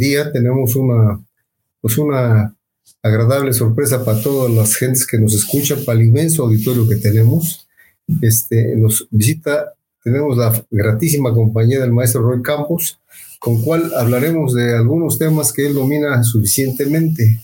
día 0.00 0.32
tenemos 0.32 0.74
una, 0.74 1.22
pues 1.80 1.96
una 1.98 2.56
agradable 3.02 3.52
sorpresa 3.52 4.04
para 4.04 4.20
todas 4.20 4.52
las 4.52 4.74
gentes 4.74 5.06
que 5.06 5.18
nos 5.18 5.34
escuchan, 5.34 5.84
para 5.84 5.98
el 5.98 6.06
inmenso 6.06 6.42
auditorio 6.42 6.88
que 6.88 6.96
tenemos. 6.96 7.68
Este, 8.20 8.74
nos 8.76 9.06
visita, 9.10 9.74
tenemos 10.02 10.36
la 10.36 10.64
gratísima 10.70 11.32
compañía 11.32 11.80
del 11.80 11.92
maestro 11.92 12.22
Roy 12.22 12.42
Campos, 12.42 12.98
con 13.38 13.62
cual 13.62 13.92
hablaremos 13.96 14.54
de 14.54 14.76
algunos 14.76 15.18
temas 15.18 15.52
que 15.52 15.66
él 15.66 15.74
domina 15.74 16.22
suficientemente. 16.24 17.38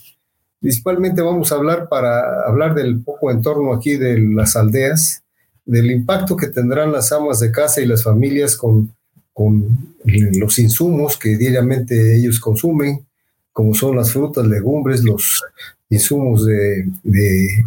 Principalmente 0.60 1.22
vamos 1.22 1.52
a 1.52 1.56
hablar 1.56 1.88
para 1.88 2.42
hablar 2.46 2.74
del 2.74 3.02
poco 3.02 3.30
entorno 3.30 3.72
aquí 3.72 3.96
de 3.96 4.18
las 4.18 4.56
aldeas, 4.56 5.22
del 5.64 5.90
impacto 5.90 6.36
que 6.36 6.48
tendrán 6.48 6.92
las 6.92 7.12
amas 7.12 7.40
de 7.40 7.52
casa 7.52 7.80
y 7.80 7.86
las 7.86 8.02
familias 8.02 8.56
con, 8.56 8.94
con 9.36 9.94
los 10.06 10.58
insumos 10.58 11.18
que 11.18 11.36
diariamente 11.36 12.16
ellos 12.16 12.40
consumen, 12.40 13.04
como 13.52 13.74
son 13.74 13.94
las 13.94 14.10
frutas, 14.10 14.46
legumbres, 14.46 15.04
los 15.04 15.44
insumos 15.90 16.46
de, 16.46 16.86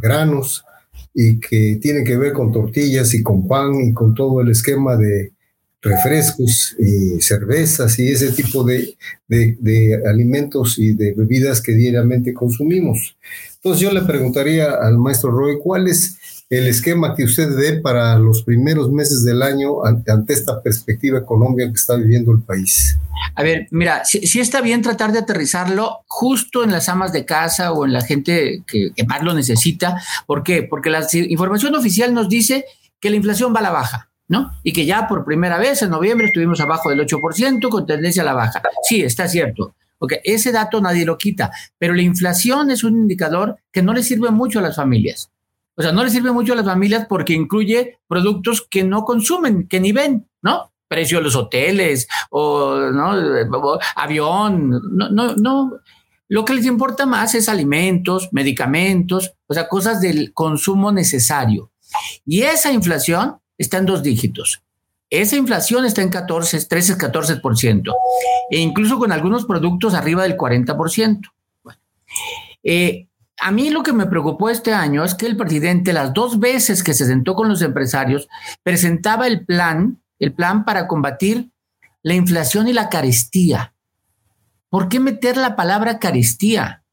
granos 0.02 0.66
y 1.14 1.40
que 1.40 1.78
tienen 1.80 2.04
que 2.04 2.18
ver 2.18 2.34
con 2.34 2.52
tortillas 2.52 3.14
y 3.14 3.22
con 3.22 3.48
pan 3.48 3.80
y 3.82 3.94
con 3.94 4.16
todo 4.16 4.42
el 4.42 4.50
esquema 4.50 4.98
de 4.98 5.32
refrescos 5.80 6.76
y 6.80 7.22
cervezas 7.22 8.00
y 8.00 8.08
ese 8.08 8.32
tipo 8.32 8.64
de, 8.64 8.96
de, 9.28 10.02
alimentos 10.10 10.80
y 10.80 10.96
de 10.96 11.14
bebidas 11.14 11.62
que 11.62 11.74
diariamente 11.74 12.34
consumimos. 12.34 13.16
Entonces 13.58 13.80
yo 13.80 13.92
le 13.92 14.02
preguntaría 14.02 14.72
al 14.72 14.98
maestro 14.98 15.30
Roy, 15.30 15.60
¿cuál 15.62 15.88
es 15.88 16.18
el 16.50 16.66
esquema 16.66 17.16
que 17.16 17.24
usted 17.24 17.56
ve 17.56 17.80
para 17.80 18.18
los 18.18 18.42
primeros 18.42 18.92
meses 18.92 19.24
del 19.24 19.44
año 19.44 19.86
ante, 19.86 20.34
esta 20.34 20.62
perspectiva 20.64 21.20
económica 21.20 21.68
que 21.68 21.76
está 21.76 21.96
viviendo 21.96 22.32
el 22.32 22.42
país? 22.42 22.98
A 23.36 23.44
ver, 23.44 23.68
mira, 23.70 24.04
sí, 24.04 24.40
está 24.40 24.62
bien 24.62 24.82
tratar 24.82 25.12
de 25.12 25.20
aterrizarlo 25.20 26.00
justo 26.08 26.64
en 26.64 26.72
las 26.72 26.90
amas 26.90 27.14
de 27.14 27.26
casa 27.26 27.72
o 27.72 27.86
en 27.86 27.94
la 27.94 28.02
gente 28.02 28.64
que, 28.66 28.92
más 29.08 29.22
lo 29.22 29.34
necesita. 29.34 30.02
¿Por 30.26 30.42
qué? 30.42 30.64
Porque 30.64 30.90
la 30.90 31.06
información 31.14 31.76
oficial 31.76 32.14
nos 32.14 32.28
dice 32.28 32.66
que 33.00 33.12
la 33.12 33.18
inflación 33.18 33.54
va 33.54 33.60
a 33.60 33.64
la 33.64 33.72
baja. 33.72 34.06
¿no? 34.28 34.52
Y 34.62 34.74
que 34.74 34.86
ya 34.86 35.08
por 35.08 35.26
primera 35.26 35.58
vez 35.58 35.82
en 35.82 35.90
noviembre 35.90 36.28
estuvimos 36.28 36.62
abajo 36.62 36.92
del 36.92 37.00
8% 37.00 37.68
con 37.68 37.88
tendencia 37.88 38.22
a 38.22 38.26
la 38.26 38.34
baja. 38.34 38.62
Sí, 38.88 39.02
está 39.02 39.28
cierto. 39.28 39.74
Porque 39.98 40.22
ese 40.24 40.52
dato 40.52 40.80
nadie 40.82 41.04
lo 41.04 41.18
quita, 41.18 41.52
pero 41.80 41.96
la 41.96 42.04
inflación 42.04 42.70
es 42.70 42.84
un 42.84 42.96
indicador 42.96 43.58
que 43.72 43.82
no 43.82 43.92
le 43.92 44.04
sirve 44.04 44.30
mucho 44.30 44.60
a 44.60 44.62
las 44.62 44.76
familias. 44.76 45.32
O 45.80 45.82
sea, 45.82 45.94
no 45.94 46.04
le 46.04 46.10
sirve 46.10 46.34
mucho 46.34 46.52
a 46.52 46.58
las 46.58 46.66
familias 46.66 47.06
porque 47.08 47.32
incluye 47.32 48.00
productos 48.06 48.68
que 48.70 48.84
no 48.84 49.06
consumen, 49.06 49.66
que 49.66 49.80
ni 49.80 49.94
ven, 49.94 50.28
¿no? 50.42 50.74
Precio 50.90 51.20
de 51.20 51.24
los 51.24 51.38
hoteles 51.38 52.06
o, 52.30 52.76
¿no? 52.92 53.80
avión, 53.96 54.82
no, 54.92 55.10
no, 55.10 55.36
no. 55.38 55.72
Lo 56.28 56.44
que 56.44 56.54
les 56.54 56.66
importa 56.66 57.06
más 57.06 57.34
es 57.34 57.48
alimentos, 57.48 58.28
medicamentos, 58.34 59.32
o 59.48 59.54
sea, 59.54 59.70
cosas 59.70 60.02
del 60.02 60.34
consumo 60.34 60.92
necesario. 60.92 61.72
Y 62.26 62.42
esa 62.42 62.74
inflación 62.74 63.38
está 63.58 63.78
en 63.78 63.86
dos 63.86 64.04
dígitos. 64.04 64.62
Esa 65.10 65.38
inflación 65.38 65.86
está 65.86 66.02
en 66.02 66.10
14, 66.10 66.66
13, 66.66 66.98
14%, 66.98 67.94
e 68.52 68.60
incluso 68.60 69.00
con 69.00 69.14
algunos 69.14 69.46
productos 69.46 69.94
arriba 69.94 70.24
del 70.24 70.36
40%. 70.36 71.22
Bueno, 71.64 71.80
eh, 72.64 73.09
a 73.42 73.52
mí 73.52 73.70
lo 73.70 73.84
que 73.84 73.94
me 73.94 74.06
preocupó 74.06 74.50
este 74.50 74.74
año 74.74 75.04
es 75.04 75.16
que 75.16 75.26
el 75.26 75.38
presidente, 75.38 75.94
las 75.94 76.14
dos 76.14 76.40
veces 76.40 76.84
que 76.84 76.94
se 76.94 77.06
sentó 77.06 77.36
con 77.36 77.48
los 77.48 77.62
empresarios, 77.62 78.28
presentaba 78.64 79.28
el 79.28 79.46
plan, 79.46 80.02
el 80.20 80.34
plan 80.34 80.66
para 80.66 80.88
combatir 80.88 81.52
la 82.04 82.14
inflación 82.14 82.68
y 82.68 82.74
la 82.74 82.90
carestía. 82.90 83.74
¿Por 84.70 84.90
qué 84.90 85.00
meter 85.00 85.38
la 85.38 85.56
palabra 85.56 86.00
carestía? 86.00 86.84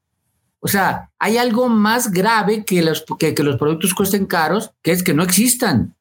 O 0.59 0.67
sea, 0.67 1.11
hay 1.19 1.37
algo 1.37 1.69
más 1.69 2.11
grave 2.11 2.65
que 2.65 2.81
los, 2.81 3.05
que, 3.19 3.33
que 3.33 3.43
los 3.43 3.57
productos 3.57 3.93
cuesten 3.93 4.25
caros, 4.25 4.71
que 4.81 4.91
es 4.91 5.03
que 5.03 5.13
no 5.13 5.23
existan. 5.23 5.95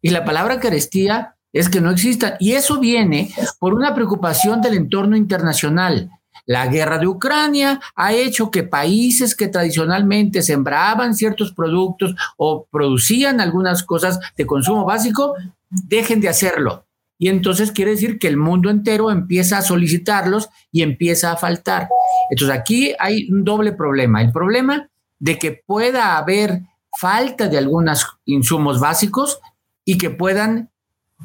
Y 0.00 0.10
la 0.10 0.24
palabra 0.24 0.60
carestía 0.60 1.36
es 1.52 1.68
que 1.68 1.80
no 1.80 1.90
existan. 1.90 2.34
Y 2.38 2.52
eso 2.52 2.78
viene 2.78 3.32
por 3.58 3.74
una 3.74 3.94
preocupación 3.94 4.60
del 4.60 4.74
entorno 4.74 5.16
internacional. 5.16 6.10
La 6.50 6.66
guerra 6.66 6.98
de 6.98 7.06
Ucrania 7.06 7.78
ha 7.94 8.12
hecho 8.12 8.50
que 8.50 8.64
países 8.64 9.36
que 9.36 9.46
tradicionalmente 9.46 10.42
sembraban 10.42 11.14
ciertos 11.14 11.52
productos 11.52 12.16
o 12.36 12.66
producían 12.68 13.40
algunas 13.40 13.84
cosas 13.84 14.18
de 14.36 14.46
consumo 14.46 14.84
básico 14.84 15.36
dejen 15.70 16.20
de 16.20 16.28
hacerlo. 16.28 16.86
Y 17.18 17.28
entonces 17.28 17.70
quiere 17.70 17.92
decir 17.92 18.18
que 18.18 18.26
el 18.26 18.36
mundo 18.36 18.68
entero 18.68 19.12
empieza 19.12 19.58
a 19.58 19.62
solicitarlos 19.62 20.48
y 20.72 20.82
empieza 20.82 21.30
a 21.30 21.36
faltar. 21.36 21.88
Entonces 22.32 22.58
aquí 22.58 22.94
hay 22.98 23.30
un 23.30 23.44
doble 23.44 23.70
problema. 23.70 24.20
El 24.20 24.32
problema 24.32 24.88
de 25.20 25.38
que 25.38 25.62
pueda 25.64 26.18
haber 26.18 26.62
falta 26.98 27.46
de 27.46 27.58
algunos 27.58 28.04
insumos 28.24 28.80
básicos 28.80 29.38
y 29.84 29.98
que 29.98 30.10
puedan 30.10 30.68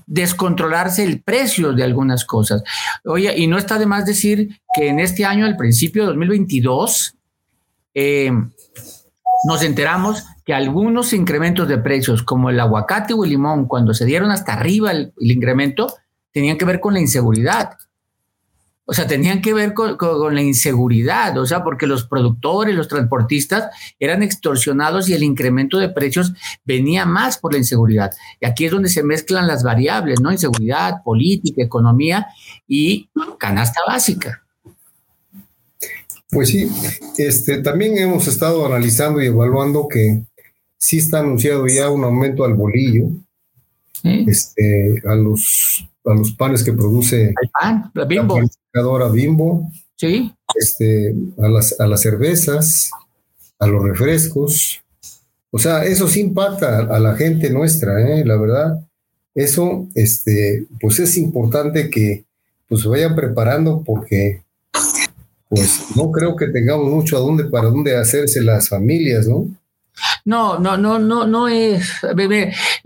descontrolarse 0.06 1.04
el 1.04 1.22
precio 1.22 1.74
de 1.74 1.84
algunas 1.84 2.26
cosas. 2.26 2.64
Oye, 3.04 3.38
y 3.38 3.48
no 3.48 3.58
está 3.58 3.78
de 3.78 3.86
más 3.86 4.06
decir 4.06 4.60
que 4.74 4.90
en 4.90 5.00
este 5.00 5.26
año, 5.26 5.46
al 5.46 5.58
principio 5.58 6.04
de 6.04 6.08
2022, 6.10 7.16
eh, 7.94 8.32
nos 9.48 9.64
enteramos 9.64 10.24
que 10.46 10.54
algunos 10.54 11.14
incrementos 11.14 11.68
de 11.68 11.78
precios, 11.78 12.24
como 12.24 12.50
el 12.50 12.60
aguacate 12.60 13.14
o 13.14 13.24
el 13.24 13.32
limón, 13.32 13.68
cuando 13.68 13.94
se 13.94 14.06
dieron 14.06 14.32
hasta 14.32 14.54
arriba 14.54 14.92
el 14.92 15.14
incremento, 15.20 15.94
tenían 16.32 16.58
que 16.58 16.66
ver 16.66 16.80
con 16.80 16.94
la 16.94 17.00
inseguridad. 17.00 17.78
O 18.88 18.94
sea, 18.94 19.08
tenían 19.08 19.42
que 19.42 19.54
ver 19.54 19.74
con, 19.74 20.36
la 20.36 20.42
inseguridad, 20.42 21.36
o 21.40 21.46
sea, 21.46 21.64
porque 21.64 21.88
los 21.88 22.06
productores, 22.06 22.76
los 22.76 22.88
transportistas 22.88 23.70
eran 24.00 24.22
extorsionados 24.22 25.10
y 25.10 25.14
el 25.14 25.24
incremento 25.24 25.80
de 25.80 25.90
precios 25.90 26.34
venía 26.64 27.06
más 27.06 27.40
por 27.40 27.54
la 27.54 27.58
inseguridad. 27.58 28.12
Y 28.40 28.46
aquí 28.46 28.66
es 28.66 28.72
donde 28.72 28.90
se 28.90 29.02
mezclan 29.02 29.48
las 29.48 29.64
variables, 29.64 30.22
¿no? 30.22 30.32
Inseguridad, 30.32 31.02
política, 31.04 31.64
economía 31.64 32.28
y 32.68 33.10
canasta 33.40 33.82
básica. 33.88 34.44
Pues 36.30 36.50
sí, 36.50 36.70
este, 37.18 37.64
también 37.64 37.98
hemos 37.98 38.28
estado 38.28 38.66
analizando 38.66 39.22
y 39.22 39.28
evaluando 39.28 39.88
que 39.88 40.26
sí 40.78 40.98
está 41.00 41.20
anunciado 41.20 41.66
ya 41.68 41.90
un 41.90 42.04
aumento 42.04 42.44
al 42.44 42.54
bolillo, 42.54 43.06
este, 44.04 45.02
a 45.06 45.16
los 45.16 45.88
a 46.06 46.14
los 46.14 46.34
panes 46.34 46.64
que 46.64 46.74
produce 46.74 47.24
el 47.24 47.50
pan, 47.60 47.92
la 47.94 48.06
bimbo. 48.06 48.40
La 48.74 49.10
bimbo. 49.10 49.72
Sí. 49.96 50.34
Este, 50.56 51.16
a 51.38 51.48
las, 51.48 51.80
a 51.80 51.88
las 51.88 52.02
cervezas, 52.02 52.92
a 53.60 53.68
los 53.68 53.84
refrescos. 53.84 54.82
O 55.52 55.58
sea, 55.58 55.86
eso 55.86 56.08
sí 56.08 56.22
impacta 56.22 56.80
a, 56.80 57.00
la 57.00 57.16
gente 57.16 57.50
nuestra, 57.50 58.02
¿eh? 58.02 58.26
la 58.26 58.38
verdad. 58.38 58.86
Eso, 59.34 59.88
este, 59.96 60.66
pues 60.80 61.00
es 61.00 61.18
importante 61.18 61.90
que 61.90 62.26
pues 62.68 62.82
se 62.82 62.90
vayan 62.90 63.16
preparando 63.16 63.84
porque 63.86 64.44
pues 65.50 65.96
no 65.96 66.12
creo 66.12 66.36
que 66.36 66.48
tengamos 66.48 66.90
mucho 66.90 67.18
a 67.18 67.20
dónde, 67.20 67.46
para 67.46 67.70
dónde 67.70 67.96
hacerse 67.96 68.42
las 68.42 68.70
familias, 68.70 69.28
¿no? 69.28 69.48
No, 70.26 70.60
no, 70.60 70.76
no, 70.76 71.00
no, 71.00 71.26
no 71.26 71.48
es. 71.48 71.90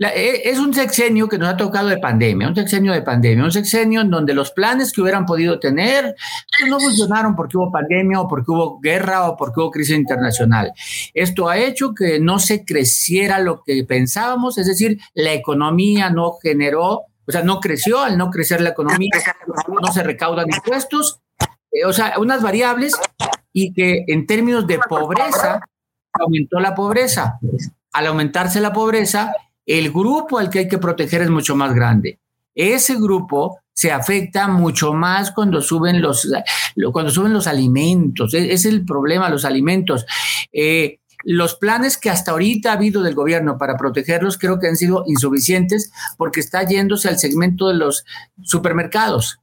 E, 0.00 0.48
es 0.48 0.58
un 0.58 0.72
sexenio 0.72 1.28
que 1.28 1.36
nos 1.36 1.50
ha 1.50 1.56
tocado 1.56 1.88
de 1.88 1.98
pandemia, 1.98 2.48
un 2.48 2.54
sexenio 2.54 2.92
de 2.92 3.02
pandemia, 3.02 3.44
un 3.44 3.52
sexenio 3.52 4.00
en 4.00 4.10
donde 4.10 4.32
los 4.32 4.50
planes 4.50 4.92
que 4.92 5.02
hubieran 5.02 5.26
podido 5.26 5.60
tener 5.60 6.14
pues, 6.58 6.70
no 6.70 6.80
funcionaron 6.80 7.36
porque 7.36 7.58
hubo 7.58 7.70
pandemia 7.70 8.20
o 8.20 8.26
porque 8.26 8.50
hubo 8.50 8.80
guerra 8.80 9.28
o 9.28 9.36
porque 9.36 9.60
hubo 9.60 9.70
crisis 9.70 9.96
internacional. 9.96 10.72
Esto 11.12 11.50
ha 11.50 11.58
hecho 11.58 11.92
que 11.94 12.18
no 12.18 12.38
se 12.38 12.64
creciera 12.64 13.40
lo 13.40 13.62
que 13.62 13.84
pensábamos, 13.84 14.56
es 14.56 14.66
decir, 14.66 14.98
la 15.12 15.34
economía 15.34 16.08
no 16.08 16.32
generó, 16.42 17.02
o 17.26 17.32
sea, 17.32 17.42
no 17.42 17.60
creció, 17.60 18.00
al 18.00 18.16
no 18.16 18.30
crecer 18.30 18.62
la 18.62 18.70
economía, 18.70 19.10
no 19.68 19.92
se 19.92 20.02
recaudan 20.02 20.46
impuestos, 20.48 21.20
eh, 21.70 21.84
o 21.84 21.92
sea, 21.92 22.14
unas 22.18 22.42
variables 22.42 22.94
y 23.52 23.74
que 23.74 24.04
en 24.06 24.26
términos 24.26 24.66
de 24.66 24.78
pobreza, 24.78 25.60
aumentó 26.12 26.58
la 26.58 26.74
pobreza. 26.74 27.38
Al 27.92 28.06
aumentarse 28.06 28.60
la 28.60 28.72
pobreza, 28.72 29.32
el 29.78 29.92
grupo 29.92 30.38
al 30.38 30.50
que 30.50 30.60
hay 30.60 30.68
que 30.68 30.78
proteger 30.78 31.22
es 31.22 31.30
mucho 31.30 31.54
más 31.54 31.74
grande. 31.74 32.18
Ese 32.54 32.96
grupo 32.96 33.60
se 33.72 33.92
afecta 33.92 34.48
mucho 34.48 34.92
más 34.92 35.30
cuando 35.30 35.62
suben 35.62 36.02
los, 36.02 36.28
cuando 36.92 37.10
suben 37.10 37.32
los 37.32 37.46
alimentos. 37.46 38.34
E-, 38.34 38.52
es 38.52 38.64
el 38.64 38.84
problema, 38.84 39.30
los 39.30 39.44
alimentos. 39.44 40.04
Eh, 40.52 40.98
los 41.22 41.54
planes 41.54 41.96
que 41.98 42.10
hasta 42.10 42.32
ahorita 42.32 42.70
ha 42.70 42.74
habido 42.74 43.02
del 43.02 43.14
gobierno 43.14 43.58
para 43.58 43.76
protegerlos 43.76 44.38
creo 44.38 44.58
que 44.58 44.68
han 44.68 44.76
sido 44.76 45.04
insuficientes 45.06 45.92
porque 46.16 46.40
está 46.40 46.62
yéndose 46.64 47.08
al 47.08 47.18
segmento 47.18 47.68
de 47.68 47.74
los 47.74 48.04
supermercados. 48.42 49.38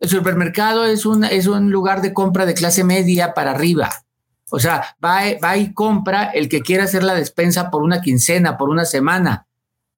El 0.00 0.08
supermercado 0.08 0.84
es 0.84 1.06
un, 1.06 1.24
es 1.24 1.46
un 1.46 1.70
lugar 1.70 2.02
de 2.02 2.12
compra 2.12 2.46
de 2.46 2.54
clase 2.54 2.84
media 2.84 3.34
para 3.34 3.52
arriba. 3.52 3.90
O 4.50 4.60
sea, 4.60 4.96
va, 5.04 5.22
va 5.42 5.56
y 5.56 5.72
compra 5.72 6.24
el 6.24 6.48
que 6.48 6.60
quiere 6.60 6.82
hacer 6.82 7.02
la 7.02 7.14
despensa 7.14 7.70
por 7.70 7.82
una 7.82 8.02
quincena, 8.02 8.56
por 8.56 8.68
una 8.68 8.84
semana, 8.84 9.46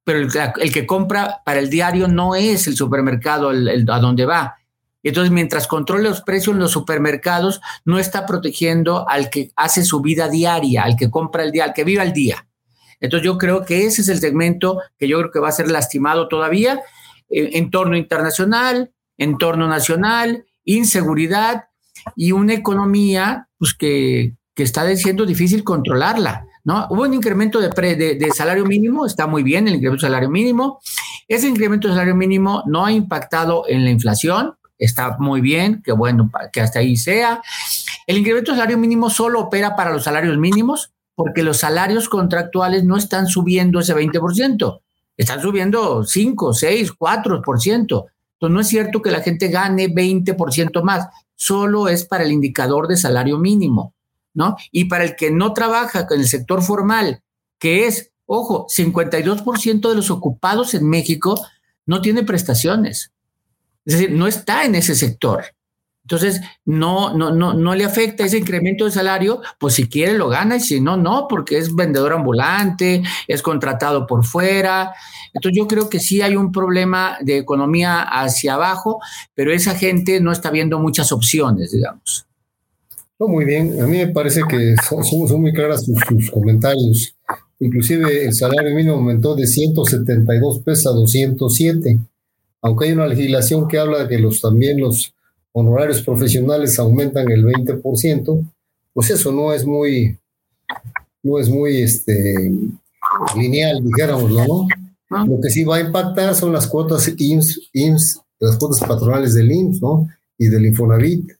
pero 0.06 0.20
el, 0.20 0.72
que 0.72 0.86
compra 0.86 1.42
para 1.44 1.58
el 1.58 1.68
diario 1.68 2.06
no 2.06 2.36
es 2.36 2.68
el 2.68 2.76
supermercado 2.76 3.50
a 3.50 3.98
donde 3.98 4.24
va. 4.24 4.54
Entonces, 5.02 5.32
mientras 5.32 5.66
controle 5.66 6.04
los 6.04 6.20
precios 6.20 6.54
en 6.54 6.60
los 6.60 6.70
supermercados, 6.70 7.60
no 7.84 7.98
está 7.98 8.24
protegiendo 8.24 9.08
al 9.08 9.30
que 9.30 9.50
hace 9.56 9.82
su 9.82 10.00
vida 10.02 10.28
diaria, 10.28 10.84
al 10.84 10.94
que 10.94 11.10
compra 11.10 11.42
el 11.42 11.50
día, 11.50 11.64
al 11.64 11.74
que 11.74 11.82
vive 11.82 12.02
al 12.02 12.12
día. 12.12 12.46
Entonces, 13.00 13.24
yo 13.24 13.36
creo 13.36 13.64
que 13.64 13.84
ese 13.84 14.02
es 14.02 14.08
el 14.08 14.20
segmento 14.20 14.80
que 14.96 15.08
yo 15.08 15.18
creo 15.18 15.32
que 15.32 15.40
va 15.40 15.48
a 15.48 15.52
ser 15.52 15.68
lastimado 15.72 16.28
todavía. 16.28 16.80
Eh, 17.28 17.50
entorno 17.54 17.96
internacional, 17.96 18.92
entorno 19.18 19.66
nacional, 19.66 20.46
inseguridad 20.62 21.64
y 22.14 22.30
una 22.30 22.54
economía 22.54 23.48
pues, 23.58 23.74
que, 23.74 24.36
que 24.54 24.62
está 24.62 24.94
siendo 24.94 25.26
difícil 25.26 25.64
controlarla. 25.64 26.46
¿No? 26.66 26.88
Hubo 26.90 27.02
un 27.02 27.14
incremento 27.14 27.60
de, 27.60 27.68
de, 27.96 28.30
salario 28.32 28.66
mínimo, 28.66 29.06
está 29.06 29.28
muy 29.28 29.44
bien 29.44 29.68
el 29.68 29.76
incremento 29.76 30.04
de 30.04 30.08
salario 30.08 30.28
mínimo. 30.28 30.80
Ese 31.28 31.46
incremento 31.46 31.86
de 31.86 31.94
salario 31.94 32.16
mínimo 32.16 32.64
no 32.66 32.84
ha 32.84 32.90
impactado 32.90 33.62
en 33.68 33.84
la 33.84 33.90
inflación, 33.90 34.52
está 34.76 35.16
muy 35.20 35.40
bien, 35.40 35.80
que 35.80 35.92
bueno, 35.92 36.28
que 36.52 36.60
hasta 36.60 36.80
ahí 36.80 36.96
sea. 36.96 37.40
El 38.08 38.18
incremento 38.18 38.50
de 38.50 38.56
salario 38.56 38.78
mínimo 38.78 39.10
solo 39.10 39.42
opera 39.42 39.76
para 39.76 39.92
los 39.92 40.02
salarios 40.02 40.36
mínimos 40.38 40.90
porque 41.14 41.44
los 41.44 41.58
salarios 41.58 42.08
contractuales 42.08 42.82
no 42.82 42.96
están 42.96 43.28
subiendo 43.28 43.78
ese 43.78 43.94
20%, 43.94 44.80
están 45.16 45.40
subiendo 45.40 46.04
5, 46.04 46.52
6, 46.52 46.92
4%. 46.98 47.78
Entonces 47.78 48.10
no 48.40 48.60
es 48.60 48.66
cierto 48.66 49.00
que 49.00 49.12
la 49.12 49.22
gente 49.22 49.48
gane 49.48 49.88
20% 49.88 50.82
más, 50.82 51.06
solo 51.36 51.86
es 51.86 52.04
para 52.04 52.24
el 52.24 52.32
indicador 52.32 52.88
de 52.88 52.96
salario 52.96 53.38
mínimo. 53.38 53.94
¿No? 54.36 54.56
Y 54.70 54.84
para 54.84 55.02
el 55.02 55.16
que 55.16 55.30
no 55.30 55.52
trabaja 55.54 56.06
con 56.06 56.20
el 56.20 56.28
sector 56.28 56.62
formal, 56.62 57.22
que 57.58 57.86
es, 57.86 58.12
ojo, 58.26 58.66
52% 58.68 59.88
de 59.88 59.94
los 59.94 60.10
ocupados 60.10 60.74
en 60.74 60.88
México 60.88 61.44
no 61.86 62.02
tiene 62.02 62.22
prestaciones. 62.22 63.12
Es 63.86 63.94
decir, 63.94 64.12
no 64.12 64.26
está 64.26 64.64
en 64.64 64.74
ese 64.74 64.94
sector. 64.94 65.44
Entonces, 66.02 66.40
no, 66.64 67.14
no, 67.14 67.32
no, 67.32 67.54
no 67.54 67.74
le 67.74 67.84
afecta 67.84 68.24
ese 68.24 68.38
incremento 68.38 68.84
de 68.84 68.92
salario, 68.92 69.40
pues 69.58 69.74
si 69.74 69.88
quiere 69.88 70.14
lo 70.14 70.28
gana 70.28 70.56
y 70.56 70.60
si 70.60 70.80
no, 70.80 70.96
no, 70.96 71.26
porque 71.28 71.58
es 71.58 71.74
vendedor 71.74 72.12
ambulante, 72.12 73.02
es 73.26 73.42
contratado 73.42 74.06
por 74.06 74.24
fuera. 74.24 74.92
Entonces, 75.32 75.56
yo 75.58 75.66
creo 75.66 75.88
que 75.88 75.98
sí 75.98 76.20
hay 76.20 76.36
un 76.36 76.52
problema 76.52 77.16
de 77.22 77.38
economía 77.38 78.02
hacia 78.02 78.54
abajo, 78.54 79.00
pero 79.34 79.52
esa 79.52 79.74
gente 79.74 80.20
no 80.20 80.30
está 80.30 80.50
viendo 80.50 80.78
muchas 80.78 81.10
opciones, 81.10 81.72
digamos. 81.72 82.26
No, 83.18 83.28
muy 83.28 83.46
bien. 83.46 83.80
A 83.80 83.86
mí 83.86 83.96
me 83.96 84.08
parece 84.08 84.42
que 84.48 84.74
son, 84.86 85.02
son 85.04 85.40
muy 85.40 85.52
claras 85.52 85.84
sus, 85.84 86.30
comentarios. 86.30 87.16
Inclusive 87.58 88.26
el 88.26 88.34
salario 88.34 88.74
mínimo 88.74 88.96
aumentó 88.96 89.34
de 89.34 89.46
172 89.46 90.60
pesos 90.60 90.86
a 90.86 90.90
207. 90.90 91.98
Aunque 92.60 92.86
hay 92.86 92.92
una 92.92 93.06
legislación 93.06 93.68
que 93.68 93.78
habla 93.78 94.02
de 94.02 94.08
que 94.08 94.18
los, 94.18 94.40
también 94.40 94.80
los 94.80 95.14
honorarios 95.52 96.02
profesionales 96.02 96.78
aumentan 96.78 97.30
el 97.30 97.44
20%, 97.46 98.52
pues 98.92 99.10
eso 99.10 99.32
no 99.32 99.54
es 99.54 99.64
muy, 99.64 100.18
no 101.22 101.38
es 101.38 101.48
muy 101.48 101.78
este, 101.78 102.52
lineal, 103.36 103.82
dijéramoslo, 103.82 104.44
¿no? 104.46 105.26
Lo 105.26 105.40
que 105.40 105.48
sí 105.48 105.64
va 105.64 105.76
a 105.76 105.80
impactar 105.80 106.34
son 106.34 106.52
las 106.52 106.66
cuotas 106.66 107.10
IMSS, 107.16 107.70
IMSS, 107.72 108.20
las 108.40 108.56
cuotas 108.56 108.80
patronales 108.80 109.34
del 109.34 109.50
IMSS, 109.50 109.80
¿no? 109.80 110.08
Y 110.36 110.48
del 110.48 110.66
Infonavit 110.66 111.30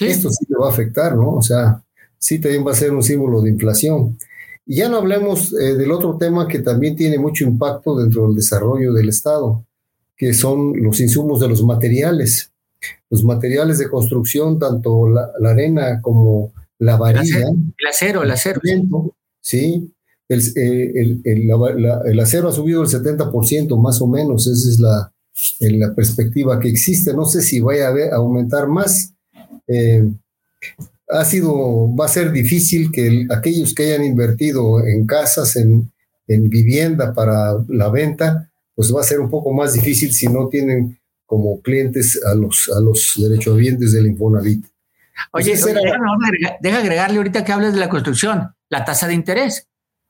esto 0.00 0.30
sí 0.30 0.44
le 0.48 0.56
va 0.56 0.68
a 0.68 0.70
afectar, 0.70 1.16
¿no? 1.16 1.34
O 1.34 1.42
sea, 1.42 1.82
sí 2.18 2.38
también 2.38 2.66
va 2.66 2.72
a 2.72 2.76
ser 2.76 2.92
un 2.92 3.02
símbolo 3.02 3.42
de 3.42 3.50
inflación. 3.50 4.18
Y 4.66 4.76
ya 4.76 4.88
no 4.88 4.98
hablemos 4.98 5.52
eh, 5.52 5.74
del 5.74 5.92
otro 5.92 6.16
tema 6.16 6.48
que 6.48 6.60
también 6.60 6.96
tiene 6.96 7.18
mucho 7.18 7.44
impacto 7.44 7.96
dentro 7.96 8.26
del 8.26 8.36
desarrollo 8.36 8.92
del 8.92 9.10
Estado, 9.10 9.64
que 10.16 10.32
son 10.32 10.72
los 10.82 11.00
insumos 11.00 11.40
de 11.40 11.48
los 11.48 11.62
materiales. 11.62 12.50
Los 13.10 13.24
materiales 13.24 13.78
de 13.78 13.88
construcción, 13.88 14.58
tanto 14.58 15.08
la, 15.08 15.30
arena 15.48 16.00
como 16.00 16.52
la 16.78 16.96
varilla. 16.96 17.48
El 17.48 17.86
acero, 17.88 18.22
el 18.22 18.30
acero. 18.30 18.60
sí, 19.40 19.90
el, 20.28 20.40
eh, 20.56 21.20
el, 21.24 22.20
acero 22.20 22.48
ha 22.48 22.52
subido 22.52 22.82
el 22.82 22.88
70% 22.88 23.80
más 23.80 24.00
o 24.00 24.06
menos, 24.06 24.46
esa 24.46 24.68
es 24.68 24.80
la, 24.80 25.12
la 25.60 25.94
perspectiva 25.94 26.58
que 26.58 26.68
existe. 26.68 27.12
No 27.12 27.26
sé 27.26 27.42
si 27.42 27.60
vaya 27.60 27.88
a 27.88 28.16
aumentar 28.16 28.68
más, 28.68 29.13
eh, 29.66 30.04
ha 31.08 31.24
sido, 31.24 31.94
va 31.94 32.06
a 32.06 32.08
ser 32.08 32.32
difícil 32.32 32.90
que 32.90 33.26
aquellos 33.30 33.74
que 33.74 33.84
hayan 33.84 34.04
invertido 34.04 34.84
en 34.84 35.06
casas, 35.06 35.56
en, 35.56 35.90
vivienda 36.26 37.12
para 37.12 37.52
la 37.68 37.90
venta, 37.90 38.50
pues 38.74 38.90
va 38.94 39.02
a 39.02 39.04
ser 39.04 39.20
un 39.20 39.28
poco 39.28 39.52
más 39.52 39.74
difícil 39.74 40.10
si 40.10 40.26
no 40.26 40.48
tienen 40.48 40.98
como 41.26 41.60
clientes 41.60 42.18
a 42.24 42.34
los, 42.34 42.70
a 42.74 42.80
los 42.80 43.14
derechohabientes 43.18 43.92
del 43.92 44.06
Infonavit. 44.06 44.64
Oye, 45.32 45.54
deja, 46.60 46.78
agregarle 46.78 47.18
ahorita 47.18 47.44
que 47.44 47.52
hables 47.52 47.74
de 47.74 47.80
la 47.80 47.90
construcción, 47.90 48.54
la 48.70 48.84
tasa 48.86 49.06
de 49.06 49.14
interés. 49.14 49.68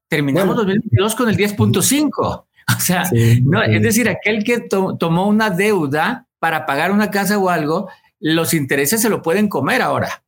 Terminamos 0.09 0.57
2022 0.57 1.15
con 1.15 1.29
el 1.29 1.37
10.5. 1.37 2.45
O 2.67 2.81
sea, 2.81 3.03
es 3.03 3.83
decir, 3.83 4.09
aquel 4.09 4.43
que 4.43 4.59
tomó 4.61 5.29
una 5.29 5.51
deuda 5.51 6.27
para 6.39 6.65
pagar 6.65 6.93
una 6.93 7.11
casa 7.11 7.37
o 7.37 7.51
algo, 7.51 7.91
los 8.20 8.55
intereses 8.55 9.02
se 9.02 9.08
lo 9.08 9.22
pueden 9.22 9.49
comer 9.49 9.82
ahora. 9.82 10.25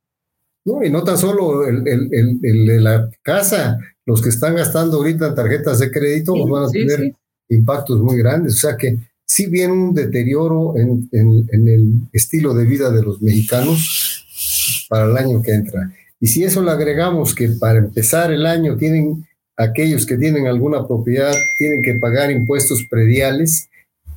No, 0.65 0.83
y 0.83 0.89
no 0.89 1.03
tan 1.03 1.17
solo 1.17 1.65
el, 1.65 1.83
de 1.83 2.81
la 2.81 3.09
casa, 3.21 3.79
los 4.05 4.21
que 4.21 4.29
están 4.29 4.55
gastando 4.55 4.97
ahorita 4.97 5.27
en 5.27 5.35
tarjetas 5.35 5.79
de 5.79 5.91
crédito 5.91 6.33
pues 6.33 6.49
van 6.49 6.63
a 6.65 6.69
tener 6.69 7.13
impactos 7.49 8.01
muy 8.01 8.17
grandes. 8.17 8.55
O 8.55 8.57
sea 8.57 8.75
que 8.75 8.97
sí 9.25 9.47
viene 9.47 9.73
un 9.73 9.93
deterioro 9.93 10.75
en, 10.77 11.07
el 11.13 11.93
estilo 12.11 12.53
de 12.53 12.65
vida 12.65 12.91
de 12.91 13.01
los 13.01 13.21
mexicanos 13.21 14.85
para 14.89 15.05
el 15.05 15.17
año 15.17 15.41
que 15.41 15.53
entra. 15.53 15.91
Y 16.19 16.27
si 16.27 16.43
eso 16.43 16.63
le 16.63 16.71
agregamos 16.71 17.33
que 17.33 17.49
para 17.49 17.79
empezar 17.79 18.33
el 18.33 18.45
año 18.45 18.75
tienen 18.75 19.25
aquellos 19.55 20.05
que 20.05 20.17
tienen 20.17 20.47
alguna 20.47 20.87
propiedad, 20.87 21.33
tienen 21.57 21.81
que 21.81 21.95
pagar 21.95 22.31
impuestos 22.31 22.85
prediales, 22.89 23.69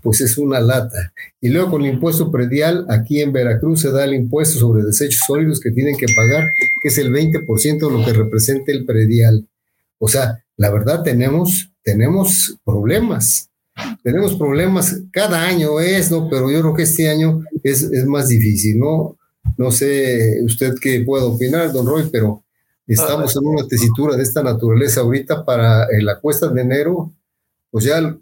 pues 0.02 0.20
es 0.20 0.38
una 0.38 0.60
lata. 0.60 1.12
Y 1.40 1.48
luego 1.48 1.70
con 1.70 1.82
el 1.82 1.94
impuesto 1.94 2.30
predial, 2.30 2.86
aquí 2.88 3.20
en 3.20 3.32
Veracruz 3.32 3.80
se 3.80 3.90
da 3.90 4.04
el 4.04 4.14
impuesto 4.14 4.58
sobre 4.58 4.82
desechos 4.82 5.22
sólidos 5.26 5.60
que 5.60 5.70
tienen 5.70 5.96
que 5.96 6.06
pagar, 6.14 6.50
que 6.82 6.88
es 6.88 6.98
el 6.98 7.12
20% 7.12 7.78
de 7.78 7.98
lo 7.98 8.04
que 8.04 8.12
representa 8.12 8.72
el 8.72 8.84
predial. 8.84 9.46
O 9.98 10.08
sea, 10.08 10.42
la 10.56 10.70
verdad 10.70 11.02
tenemos, 11.02 11.70
tenemos 11.82 12.56
problemas. 12.64 13.48
Tenemos 14.02 14.34
problemas, 14.36 15.00
cada 15.10 15.42
año 15.42 15.80
es, 15.80 16.10
¿no? 16.10 16.28
Pero 16.28 16.50
yo 16.50 16.60
creo 16.60 16.74
que 16.74 16.82
este 16.82 17.08
año 17.08 17.42
es, 17.62 17.82
es 17.82 18.04
más 18.04 18.28
difícil, 18.28 18.78
¿no? 18.78 19.16
No 19.56 19.70
sé 19.70 20.40
usted 20.44 20.74
qué 20.80 21.00
puede 21.00 21.24
opinar, 21.24 21.72
don 21.72 21.86
Roy, 21.86 22.08
pero 22.10 22.42
estamos 22.86 23.34
en 23.36 23.46
una 23.46 23.66
tesitura 23.66 24.16
de 24.16 24.22
esta 24.22 24.42
naturaleza 24.42 25.00
ahorita 25.00 25.44
para 25.44 25.86
la 26.00 26.18
cuesta 26.18 26.48
de 26.48 26.60
enero, 26.60 27.12
pues 27.70 27.84
ya 27.84 28.16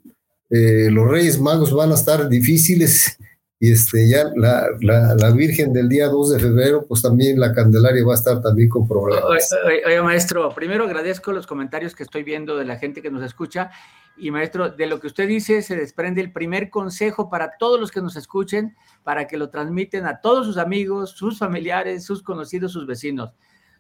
eh, 0.51 0.89
los 0.91 1.09
Reyes 1.09 1.41
Magos 1.41 1.73
van 1.73 1.91
a 1.91 1.95
estar 1.95 2.29
difíciles 2.29 3.19
y 3.61 3.73
este, 3.73 4.09
ya 4.09 4.31
la, 4.37 4.69
la, 4.81 5.31
Virgen 5.33 5.73
del 5.73 5.89
día 5.89 6.07
2 6.07 6.35
de 6.35 6.39
febrero, 6.39 6.87
pues 6.87 7.03
también 7.03 7.41
la 7.41 7.53
Candelaria 7.53 8.05
va 8.07 8.13
a 8.13 8.17
estar 8.17 8.41
también 8.41 8.69
con 8.69 8.87
problemas. 8.87 9.51
Oye, 9.67 10.01
maestro, 10.01 10.55
primero 10.55 10.85
agradezco 10.85 11.33
los 11.33 11.47
comentarios 11.47 11.97
que 11.97 12.05
estoy 12.05 12.23
viendo 12.23 12.57
de 12.57 12.65
la 12.65 12.77
gente 12.77 13.03
que 13.03 13.11
nos 13.11 13.25
escucha 13.25 13.73
y 14.17 14.31
maestro, 14.31 14.71
de 14.71 14.87
lo 14.87 15.01
que 15.01 15.09
usted 15.09 15.27
dice 15.27 15.63
se 15.63 15.75
desprende 15.75 16.21
el 16.21 16.33
primer 16.33 16.71
consejo 16.71 17.29
para 17.29 17.57
todos 17.59 17.81
los 17.81 17.91
que 17.91 18.01
nos 18.01 18.15
escuchen, 18.15 18.77
para 19.03 19.27
que 19.27 19.37
lo 19.37 19.51
transmiten 19.51 20.07
a 20.07 20.21
todos 20.21 20.47
sus 20.47 20.57
amigos, 20.57 21.11
sus 21.11 21.39
familiares, 21.39 22.05
sus 22.05 22.23
conocidos, 22.23 22.71
sus 22.71 22.87
vecinos. 22.87 23.35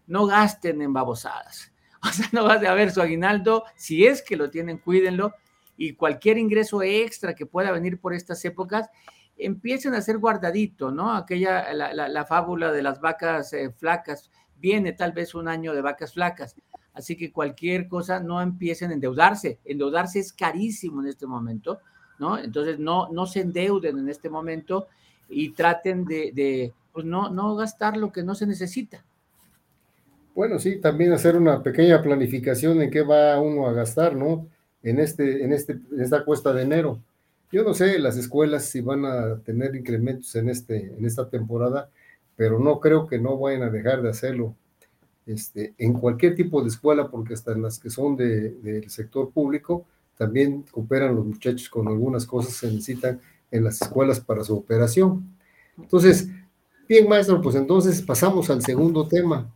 No 0.08 0.26
gasten 0.26 0.82
en 0.82 0.92
babosadas. 0.92 1.72
O 2.00 2.12
sea, 2.12 2.28
no 2.30 2.44
vas 2.44 2.64
a 2.64 2.74
ver 2.74 2.92
su 2.92 3.02
aguinaldo, 3.02 3.64
si 3.74 4.06
es 4.06 4.22
que 4.22 4.36
lo 4.36 4.50
tienen, 4.50 4.78
cuídenlo 4.78 5.34
y 5.78 5.94
cualquier 5.94 6.36
ingreso 6.36 6.82
extra 6.82 7.34
que 7.34 7.46
pueda 7.46 7.70
venir 7.70 8.00
por 8.00 8.12
estas 8.12 8.44
épocas, 8.44 8.90
empiecen 9.38 9.94
a 9.94 10.02
ser 10.02 10.18
guardadito, 10.18 10.90
¿no? 10.90 11.14
Aquella, 11.14 11.72
la, 11.72 12.24
fábula 12.24 12.72
de 12.72 12.82
las 12.82 13.00
vacas 13.00 13.52
eh, 13.52 13.70
flacas, 13.70 14.30
viene 14.56 14.92
tal 14.92 15.12
vez 15.12 15.36
un 15.36 15.46
año 15.46 15.72
de 15.72 15.80
vacas 15.80 16.12
flacas. 16.12 16.56
Así 16.92 17.16
que 17.16 17.30
cualquier 17.30 17.86
cosa 17.86 18.18
no 18.18 18.42
empiecen 18.42 18.90
a 18.90 18.94
endeudarse. 18.94 19.60
Endeudarse 19.64 20.18
es 20.18 20.32
carísimo 20.32 21.00
en 21.00 21.06
este 21.06 21.28
momento, 21.28 21.78
¿no? 22.18 22.36
Entonces 22.36 22.80
no, 22.80 23.08
no 23.12 23.26
se 23.26 23.40
endeuden 23.40 23.98
en 23.98 24.08
este 24.08 24.28
momento 24.28 24.88
y 25.28 25.50
traten 25.50 26.04
de, 26.04 26.32
de 26.34 26.74
pues 26.92 27.06
no, 27.06 27.30
no 27.30 27.54
gastar 27.54 27.96
lo 27.96 28.10
que 28.10 28.24
no 28.24 28.34
se 28.34 28.48
necesita. 28.48 29.04
Bueno, 30.34 30.58
sí, 30.58 30.80
también 30.80 31.12
hacer 31.12 31.36
una 31.36 31.62
pequeña 31.62 32.02
planificación 32.02 32.82
en 32.82 32.90
qué 32.90 33.02
va 33.02 33.40
uno 33.40 33.68
a 33.68 33.72
gastar, 33.72 34.16
¿no? 34.16 34.48
En, 34.82 35.00
este, 35.00 35.44
en, 35.44 35.52
este, 35.52 35.72
en 35.72 36.00
esta 36.00 36.24
cuesta 36.24 36.52
de 36.52 36.62
enero. 36.62 37.00
Yo 37.50 37.64
no 37.64 37.74
sé 37.74 37.98
las 37.98 38.16
escuelas 38.16 38.66
si 38.66 38.80
van 38.80 39.04
a 39.04 39.38
tener 39.38 39.74
incrementos 39.74 40.34
en, 40.36 40.48
este, 40.48 40.94
en 40.96 41.04
esta 41.04 41.28
temporada, 41.28 41.90
pero 42.36 42.58
no 42.58 42.78
creo 42.80 43.06
que 43.06 43.18
no 43.18 43.38
vayan 43.38 43.62
a 43.62 43.70
dejar 43.70 44.02
de 44.02 44.10
hacerlo 44.10 44.54
este, 45.26 45.74
en 45.78 45.94
cualquier 45.94 46.34
tipo 46.34 46.62
de 46.62 46.68
escuela, 46.68 47.10
porque 47.10 47.34
hasta 47.34 47.52
en 47.52 47.62
las 47.62 47.78
que 47.78 47.90
son 47.90 48.16
del 48.16 48.88
sector 48.90 49.30
público, 49.30 49.86
también 50.16 50.64
cooperan 50.70 51.14
los 51.14 51.24
muchachos 51.24 51.68
con 51.68 51.88
algunas 51.88 52.26
cosas 52.26 52.52
que 52.60 52.66
se 52.66 52.72
necesitan 52.72 53.20
en 53.50 53.64
las 53.64 53.80
escuelas 53.80 54.20
para 54.20 54.44
su 54.44 54.56
operación. 54.56 55.36
Entonces, 55.78 56.28
Bien, 56.88 57.06
maestro, 57.06 57.42
pues 57.42 57.54
entonces 57.54 58.00
pasamos 58.00 58.48
al 58.48 58.62
segundo 58.62 59.06
tema. 59.06 59.54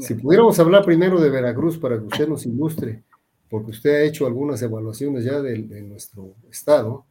Si 0.00 0.14
pudiéramos 0.14 0.58
hablar 0.58 0.84
primero 0.84 1.20
de 1.20 1.30
Veracruz 1.30 1.78
para 1.78 1.96
que 1.96 2.06
usted 2.06 2.28
nos 2.28 2.44
ilustre, 2.44 3.04
porque 3.48 3.70
usted 3.70 3.90
ha 3.90 4.02
hecho 4.02 4.26
algunas 4.26 4.60
evaluaciones 4.62 5.24
ya 5.24 5.40
de, 5.40 5.58
nuestro 5.82 6.34
estado, 6.50 7.06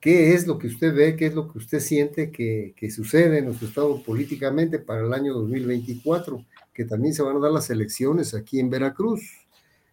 ¿qué 0.00 0.34
es 0.34 0.46
lo 0.46 0.58
que 0.58 0.68
usted 0.68 0.94
ve, 0.94 1.16
qué 1.16 1.26
es 1.26 1.34
lo 1.34 1.50
que 1.50 1.58
usted 1.58 1.80
siente 1.80 2.30
que, 2.30 2.74
que, 2.76 2.90
sucede 2.90 3.38
en 3.38 3.46
nuestro 3.46 3.68
estado 3.68 4.02
políticamente 4.02 4.78
para 4.78 5.02
el 5.02 5.12
año 5.12 5.34
2024, 5.34 6.44
que 6.72 6.84
también 6.84 7.14
se 7.14 7.22
van 7.22 7.36
a 7.36 7.40
dar 7.40 7.52
las 7.52 7.70
elecciones 7.70 8.34
aquí 8.34 8.60
en 8.60 8.70
Veracruz? 8.70 9.22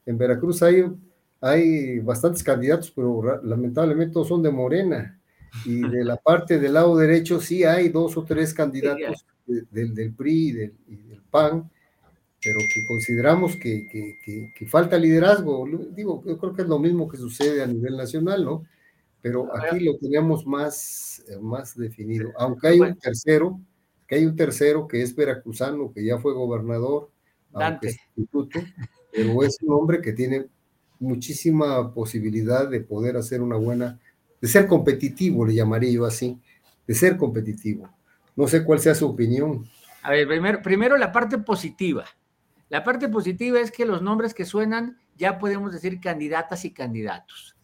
En 0.06 0.18
Veracruz 0.18 0.64
hay, 0.64 0.86
hay 1.40 2.00
bastantes 2.00 2.44
candidatos, 2.44 2.92
pero 2.92 3.42
lamentablemente 3.44 4.14
todos 4.14 4.30
son 4.30 4.42
de 4.44 4.52
Morena. 4.52 5.20
Y 5.66 5.82
de 5.82 6.04
la 6.04 6.16
parte 6.24 6.60
del 6.60 6.74
lado 6.74 6.96
derecho 6.98 7.40
sí 7.40 7.64
hay 7.64 7.90
dos 7.90 8.16
o 8.18 8.24
tres 8.24 8.54
candidatos 8.54 9.26
del, 9.46 9.94
del 9.94 10.14
PRI 10.14 10.48
y 10.48 10.52
del, 10.54 10.74
y 10.88 10.96
del 10.96 11.22
PAN, 11.30 11.70
pero 12.44 12.60
que 12.74 12.86
consideramos 12.86 13.56
que, 13.56 13.88
que, 13.88 14.52
que, 14.54 14.66
falta 14.66 14.98
liderazgo. 14.98 15.66
Digo, 15.92 16.24
yo 16.26 16.38
creo 16.38 16.54
que 16.54 16.64
es 16.64 16.68
lo 16.68 16.80
mismo 16.80 17.08
que 17.08 17.18
sucede 17.18 17.62
a 17.62 17.68
nivel 17.68 17.96
nacional, 17.96 18.44
¿no? 18.44 18.64
Pero 19.22 19.50
aquí 19.56 19.80
lo 19.80 19.98
tenemos 19.98 20.48
más, 20.48 21.24
eh, 21.30 21.38
más 21.40 21.78
definido. 21.78 22.32
Aunque 22.38 22.70
hay 22.70 22.80
un 22.80 22.98
tercero, 22.98 23.62
que 24.08 24.16
hay 24.16 24.26
un 24.26 24.36
tercero 24.36 24.88
que 24.88 25.04
es 25.04 25.16
veracruzano, 25.16 25.94
que 25.94 26.04
ya 26.04 26.18
fue 26.18 26.34
gobernador, 26.34 27.12
aunque 27.54 27.90
es 27.90 27.98
instituto, 28.16 28.60
pero 29.14 29.44
es 29.44 29.58
un 29.62 29.74
hombre 29.74 30.02
que 30.02 30.14
tiene 30.14 30.48
muchísima 31.00 31.94
posibilidad 31.94 32.68
de 32.68 32.82
poder 32.82 33.18
hacer 33.18 33.42
una 33.42 33.58
buena, 33.58 34.00
de 34.40 34.48
ser 34.48 34.66
competitivo, 34.68 35.46
le 35.46 35.54
llamaría 35.54 35.92
yo 35.92 36.06
así, 36.06 36.40
de 36.88 36.96
ser 36.96 37.18
competitivo. 37.18 37.88
No 38.36 38.48
sé 38.48 38.64
cuál 38.64 38.80
sea 38.80 38.96
su 38.96 39.08
opinión. 39.08 39.70
A 40.02 40.12
ver, 40.12 40.28
primero, 40.28 40.62
primero 40.64 40.98
la 40.98 41.12
parte 41.12 41.38
positiva. 41.38 42.06
La 42.72 42.86
parte 42.86 43.10
positiva 43.10 43.60
es 43.60 43.70
que 43.70 43.86
los 43.86 44.02
nombres 44.02 44.34
que 44.34 44.46
suenan 44.46 44.98
ya 45.18 45.40
podemos 45.40 45.74
decir 45.74 46.00
candidatas 46.00 46.64
y 46.64 46.72
candidatos, 46.72 47.58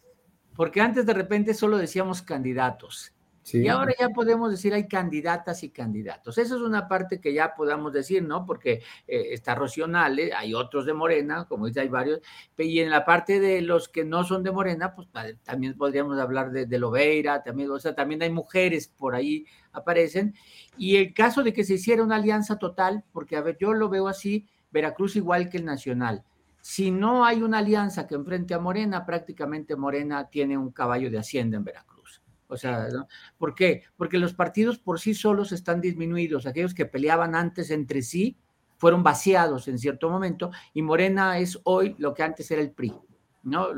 porque 0.54 0.82
antes 0.82 1.06
de 1.06 1.14
repente 1.14 1.54
solo 1.54 1.78
decíamos 1.78 2.20
candidatos. 2.20 3.14
Y 3.50 3.68
ahora 3.68 3.94
ya 3.98 4.10
podemos 4.10 4.50
decir 4.50 4.74
hay 4.74 4.86
candidatas 4.86 5.62
y 5.62 5.70
candidatos. 5.70 6.36
Esa 6.36 6.56
es 6.56 6.60
una 6.60 6.86
parte 6.88 7.22
que 7.22 7.32
ya 7.32 7.54
podamos 7.54 7.94
decir, 7.94 8.22
¿no? 8.22 8.44
Porque 8.44 8.82
eh, 9.06 9.28
está 9.30 9.54
Rocionale, 9.54 10.34
hay 10.34 10.52
otros 10.52 10.84
de 10.84 10.92
Morena, 10.92 11.46
como 11.48 11.64
dice, 11.64 11.80
hay 11.80 11.88
varios, 11.88 12.20
y 12.58 12.80
en 12.80 12.90
la 12.90 13.06
parte 13.06 13.40
de 13.40 13.62
los 13.62 13.88
que 13.88 14.04
no 14.04 14.24
son 14.24 14.42
de 14.42 14.52
Morena, 14.52 14.94
pues 14.94 15.08
también 15.42 15.78
podríamos 15.78 16.18
hablar 16.18 16.50
de, 16.50 16.66
de 16.66 16.78
Lobeira, 16.78 17.42
también, 17.42 17.70
o 17.70 17.80
sea, 17.80 17.94
también 17.94 18.22
hay 18.22 18.30
mujeres 18.30 18.88
por 18.88 19.14
ahí 19.14 19.46
aparecen. 19.72 20.34
Y 20.76 20.96
el 20.96 21.14
caso 21.14 21.42
de 21.42 21.54
que 21.54 21.64
se 21.64 21.74
hiciera 21.74 22.02
una 22.02 22.16
alianza 22.16 22.58
total, 22.58 23.04
porque 23.10 23.36
a 23.36 23.40
ver, 23.40 23.56
yo 23.58 23.72
lo 23.72 23.88
veo 23.88 24.06
así, 24.06 24.46
Veracruz 24.70 25.16
igual 25.16 25.48
que 25.48 25.58
el 25.58 25.64
Nacional. 25.64 26.24
Si 26.60 26.90
no 26.90 27.24
hay 27.24 27.42
una 27.42 27.58
alianza 27.58 28.06
que 28.06 28.14
enfrente 28.14 28.54
a 28.54 28.58
Morena, 28.58 29.06
prácticamente 29.06 29.76
Morena 29.76 30.28
tiene 30.28 30.58
un 30.58 30.70
caballo 30.70 31.10
de 31.10 31.18
hacienda 31.18 31.56
en 31.56 31.64
Veracruz. 31.64 32.22
O 32.48 32.56
sea, 32.56 32.88
¿por 33.36 33.54
qué? 33.54 33.84
Porque 33.96 34.18
los 34.18 34.34
partidos 34.34 34.78
por 34.78 34.98
sí 35.00 35.14
solos 35.14 35.52
están 35.52 35.80
disminuidos. 35.80 36.46
Aquellos 36.46 36.74
que 36.74 36.86
peleaban 36.86 37.34
antes 37.34 37.70
entre 37.70 38.02
sí 38.02 38.36
fueron 38.78 39.02
vaciados 39.02 39.68
en 39.68 39.78
cierto 39.78 40.08
momento 40.08 40.50
y 40.72 40.82
Morena 40.82 41.38
es 41.38 41.58
hoy 41.64 41.94
lo 41.98 42.14
que 42.14 42.22
antes 42.22 42.50
era 42.50 42.62
el 42.62 42.72
PRI. 42.72 42.94
¿no? 43.42 43.68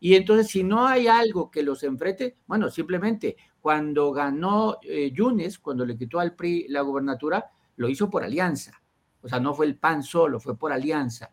Y 0.00 0.14
entonces, 0.14 0.48
si 0.48 0.62
no 0.62 0.86
hay 0.86 1.08
algo 1.08 1.50
que 1.50 1.62
los 1.62 1.82
enfrente, 1.82 2.36
bueno, 2.46 2.70
simplemente 2.70 3.36
cuando 3.60 4.12
ganó 4.12 4.78
eh, 4.82 5.10
Yunes, 5.12 5.58
cuando 5.58 5.84
le 5.84 5.96
quitó 5.96 6.20
al 6.20 6.34
PRI 6.34 6.66
la 6.68 6.82
gobernatura, 6.82 7.50
lo 7.76 7.88
hizo 7.88 8.08
por 8.08 8.22
alianza. 8.22 8.80
O 9.28 9.30
sea, 9.30 9.40
no 9.40 9.52
fue 9.52 9.66
el 9.66 9.76
PAN 9.76 10.02
solo, 10.02 10.40
fue 10.40 10.56
por 10.56 10.72
alianza. 10.72 11.30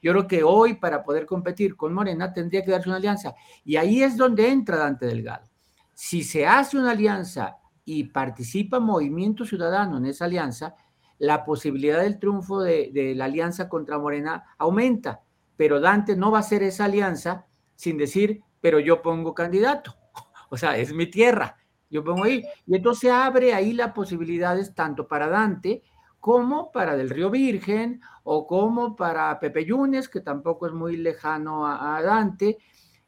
Yo 0.00 0.12
creo 0.12 0.28
que 0.28 0.44
hoy 0.44 0.74
para 0.74 1.02
poder 1.02 1.26
competir 1.26 1.74
con 1.74 1.92
Morena 1.92 2.32
tendría 2.32 2.64
que 2.64 2.70
darse 2.70 2.88
una 2.88 2.98
alianza. 2.98 3.34
Y 3.64 3.74
ahí 3.74 4.00
es 4.00 4.16
donde 4.16 4.48
entra 4.48 4.76
Dante 4.76 5.06
Delgado. 5.06 5.50
Si 5.92 6.22
se 6.22 6.46
hace 6.46 6.78
una 6.78 6.92
alianza 6.92 7.56
y 7.84 8.04
participa 8.04 8.78
Movimiento 8.78 9.44
Ciudadano 9.44 9.98
en 9.98 10.06
esa 10.06 10.26
alianza, 10.26 10.76
la 11.18 11.44
posibilidad 11.44 12.00
del 12.00 12.20
triunfo 12.20 12.60
de, 12.62 13.12
la 13.16 13.24
alianza 13.24 13.68
contra 13.68 13.98
Morena 13.98 14.44
aumenta. 14.56 15.22
Pero 15.56 15.80
Dante 15.80 16.14
no 16.14 16.30
va 16.30 16.38
a 16.38 16.42
hacer 16.42 16.62
esa 16.62 16.84
alianza 16.84 17.46
sin 17.74 17.98
decir, 17.98 18.42
pero 18.60 18.78
yo 18.78 19.02
pongo 19.02 19.34
candidato. 19.34 19.96
O 20.50 20.58
sea, 20.58 20.76
es 20.76 20.92
mi 20.92 21.06
tierra. 21.06 21.56
Yo 21.88 22.04
pongo 22.04 22.24
ahí. 22.24 22.44
Y 22.66 22.76
entonces 22.76 23.10
abre 23.10 23.54
ahí 23.54 23.72
las 23.72 23.92
posibilidades 23.92 24.74
tanto 24.74 25.08
para 25.08 25.26
Dante 25.26 25.82
como 26.22 26.70
para 26.70 26.96
Del 26.96 27.10
Río 27.10 27.30
Virgen 27.30 28.00
o 28.22 28.46
como 28.46 28.94
para 28.94 29.40
Pepe 29.40 29.64
Yunes, 29.64 30.08
que 30.08 30.20
tampoco 30.20 30.68
es 30.68 30.72
muy 30.72 30.96
lejano 30.96 31.66
a, 31.66 32.00
Dante. 32.00 32.58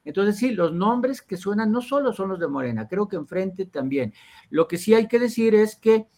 Entonces, 0.04 0.36
sí, 0.36 0.50
los 0.50 0.72
nombres 0.72 1.22
que 1.22 1.36
suenan 1.36 1.70
no 1.70 1.80
solo 1.80 2.12
son 2.12 2.30
los 2.30 2.40
de 2.40 2.48
Morena, 2.48 2.88
creo 2.88 3.06
que 3.06 3.14
enfrente 3.14 3.66
también. 3.66 4.12
Lo 4.50 4.66
que 4.66 4.78
sí 4.78 4.94
hay 4.94 5.06
que 5.06 5.20
decir 5.20 5.54
es 5.54 5.76
que 5.76 6.08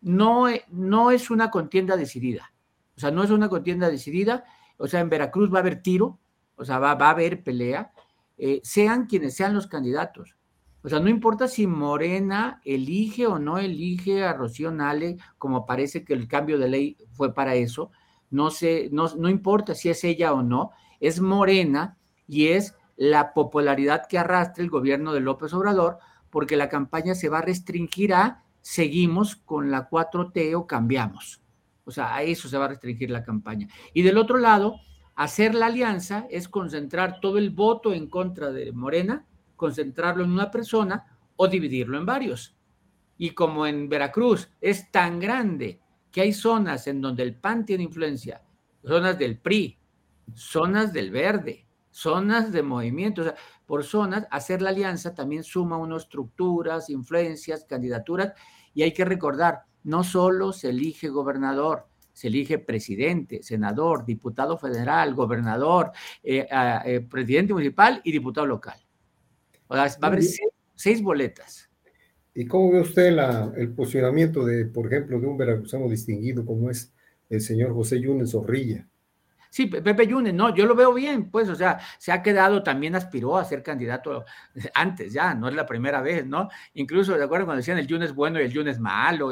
no, 0.00 0.48
e, 0.48 0.64
no 0.68 1.10
es 1.10 1.28
una 1.28 1.50
contienda 1.50 1.96
decidida. 1.96 2.52
O 2.96 3.00
sea, 3.00 3.10
no 3.10 3.24
es 3.24 3.32
una 3.32 3.48
contienda 3.48 3.90
decidida. 3.90 4.44
O 4.76 4.86
sea, 4.86 5.00
en 5.00 5.10
Veracruz 5.10 5.52
va 5.52 5.56
a 5.56 5.62
haber 5.62 5.82
tiro, 5.82 6.20
o 6.54 6.64
sea, 6.64 6.78
va, 6.78 6.92
a 6.92 7.10
haber 7.10 7.42
pelea, 7.42 7.90
eh, 8.38 8.60
sean 8.62 9.06
quienes 9.06 9.34
sean 9.34 9.54
los 9.54 9.66
candidatos. 9.66 10.36
O 10.84 10.88
sea, 10.90 11.00
no 11.00 11.08
importa 11.08 11.48
si 11.48 11.66
Morena 11.66 12.60
elige 12.62 13.26
o 13.26 13.38
no 13.38 13.56
elige 13.56 14.22
a 14.22 14.34
Rocío 14.34 14.70
Nale, 14.70 15.16
como 15.38 15.64
parece 15.64 16.04
que 16.04 16.12
el 16.12 16.28
cambio 16.28 16.58
de 16.58 16.68
ley 16.68 16.98
fue 17.12 17.32
para 17.32 17.54
eso, 17.54 17.90
no, 18.30 18.50
sé, 18.50 18.90
no, 18.92 19.08
no 19.16 19.30
importa 19.30 19.74
si 19.74 19.88
es 19.88 20.04
ella 20.04 20.34
o 20.34 20.42
no, 20.42 20.72
es 21.00 21.22
Morena 21.22 21.96
y 22.28 22.48
es 22.48 22.74
la 22.96 23.32
popularidad 23.32 24.02
que 24.06 24.18
arrastra 24.18 24.62
el 24.62 24.68
gobierno 24.68 25.14
de 25.14 25.20
López 25.20 25.54
Obrador, 25.54 25.98
porque 26.28 26.54
la 26.54 26.68
campaña 26.68 27.14
se 27.14 27.30
va 27.30 27.38
a 27.38 27.42
restringir 27.42 28.12
a 28.12 28.44
seguimos 28.60 29.36
con 29.36 29.70
la 29.70 29.88
4T 29.88 30.54
o 30.54 30.66
cambiamos. 30.66 31.40
O 31.86 31.92
sea, 31.92 32.14
a 32.14 32.22
eso 32.24 32.46
se 32.46 32.58
va 32.58 32.66
a 32.66 32.68
restringir 32.68 33.10
la 33.10 33.24
campaña. 33.24 33.68
Y 33.94 34.02
del 34.02 34.18
otro 34.18 34.36
lado, 34.36 34.76
hacer 35.14 35.54
la 35.54 35.66
alianza 35.66 36.26
es 36.28 36.46
concentrar 36.46 37.20
todo 37.20 37.38
el 37.38 37.48
voto 37.48 37.94
en 37.94 38.06
contra 38.06 38.50
de 38.50 38.70
Morena 38.72 39.24
concentrarlo 39.56 40.24
en 40.24 40.32
una 40.32 40.50
persona 40.50 41.18
o 41.36 41.48
dividirlo 41.48 41.98
en 41.98 42.06
varios. 42.06 42.56
Y 43.16 43.30
como 43.30 43.66
en 43.66 43.88
Veracruz 43.88 44.50
es 44.60 44.90
tan 44.90 45.20
grande 45.20 45.80
que 46.10 46.20
hay 46.20 46.32
zonas 46.32 46.86
en 46.86 47.00
donde 47.00 47.22
el 47.22 47.34
PAN 47.34 47.64
tiene 47.64 47.84
influencia, 47.84 48.42
zonas 48.84 49.18
del 49.18 49.38
PRI, 49.38 49.78
zonas 50.34 50.92
del 50.92 51.10
Verde, 51.10 51.66
zonas 51.90 52.52
de 52.52 52.62
movimiento, 52.62 53.22
o 53.22 53.24
sea, 53.24 53.34
por 53.66 53.84
zonas, 53.84 54.26
hacer 54.30 54.60
la 54.60 54.70
alianza 54.70 55.14
también 55.14 55.44
suma 55.44 55.76
unas 55.76 56.02
estructuras, 56.02 56.90
influencias, 56.90 57.64
candidaturas, 57.64 58.32
y 58.74 58.82
hay 58.82 58.92
que 58.92 59.04
recordar, 59.04 59.62
no 59.84 60.02
solo 60.04 60.52
se 60.52 60.70
elige 60.70 61.08
gobernador, 61.08 61.86
se 62.12 62.28
elige 62.28 62.58
presidente, 62.58 63.42
senador, 63.42 64.04
diputado 64.04 64.58
federal, 64.58 65.14
gobernador, 65.14 65.92
eh, 66.22 66.46
eh, 66.50 67.00
presidente 67.00 67.52
municipal 67.52 68.00
y 68.04 68.12
diputado 68.12 68.46
local. 68.46 68.83
O 69.74 69.76
sea, 69.76 69.98
va 70.00 70.08
a 70.08 70.10
haber 70.12 70.22
seis, 70.74 71.02
boletas. 71.02 71.68
¿Y 72.34 72.46
cómo 72.46 72.72
ve 72.72 72.80
usted 72.80 73.16
el 73.56 73.72
posicionamiento 73.74 74.44
de, 74.44 74.66
por 74.66 74.86
ejemplo, 74.86 75.20
de 75.20 75.26
un 75.26 75.36
veracruzano 75.36 75.88
distinguido 75.88 76.44
como 76.44 76.70
es 76.70 76.92
el 77.28 77.40
señor 77.40 77.72
José 77.74 78.00
Yunes 78.00 78.32
Zorrilla? 78.32 78.88
Sí, 79.54 79.66
Pepe 79.66 80.08
Yunes, 80.08 80.34
no, 80.34 80.52
yo 80.52 80.66
lo 80.66 80.74
veo 80.74 80.92
bien, 80.92 81.30
pues, 81.30 81.48
o 81.48 81.54
sea, 81.54 81.78
se 81.98 82.10
ha 82.10 82.24
quedado, 82.24 82.64
también 82.64 82.96
aspiró 82.96 83.38
a 83.38 83.44
ser 83.44 83.62
candidato 83.62 84.24
antes 84.74 85.12
ya, 85.12 85.32
no 85.32 85.46
es 85.48 85.54
la 85.54 85.64
primera 85.64 86.00
vez, 86.02 86.26
¿no? 86.26 86.48
Incluso, 86.72 87.16
de 87.16 87.22
acuerdo 87.22 87.46
cuando 87.46 87.58
decían 87.58 87.78
el 87.78 87.86
Yunes 87.86 88.12
bueno 88.12 88.40
y 88.40 88.46
el 88.46 88.52
Yunes 88.52 88.80
malo, 88.80 89.30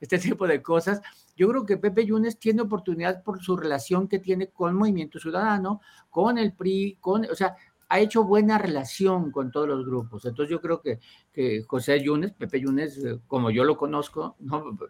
este 0.00 0.18
tipo 0.18 0.48
de 0.48 0.60
cosas, 0.60 1.00
yo 1.36 1.48
creo 1.48 1.64
que 1.64 1.76
Pepe 1.76 2.04
Yunes 2.04 2.40
tiene 2.40 2.62
oportunidad 2.62 3.22
por 3.22 3.40
su 3.40 3.56
relación 3.56 4.08
que 4.08 4.18
tiene 4.18 4.48
con 4.48 4.74
Movimiento 4.74 5.20
Ciudadano, 5.20 5.80
con 6.08 6.36
el 6.36 6.52
PRI, 6.52 6.98
con, 7.00 7.26
o 7.30 7.34
sea, 7.36 7.54
ha 7.90 7.98
hecho 7.98 8.24
buena 8.24 8.56
relación 8.56 9.32
con 9.32 9.50
todos 9.50 9.68
los 9.68 9.84
grupos. 9.84 10.24
Entonces 10.24 10.50
yo 10.50 10.60
creo 10.60 10.80
que, 10.80 11.00
que 11.32 11.64
José 11.64 12.00
Yunes, 12.00 12.32
Pepe 12.32 12.60
Yunes, 12.60 12.96
eh, 12.98 13.18
como 13.26 13.50
yo 13.50 13.64
lo 13.64 13.76
conozco, 13.76 14.36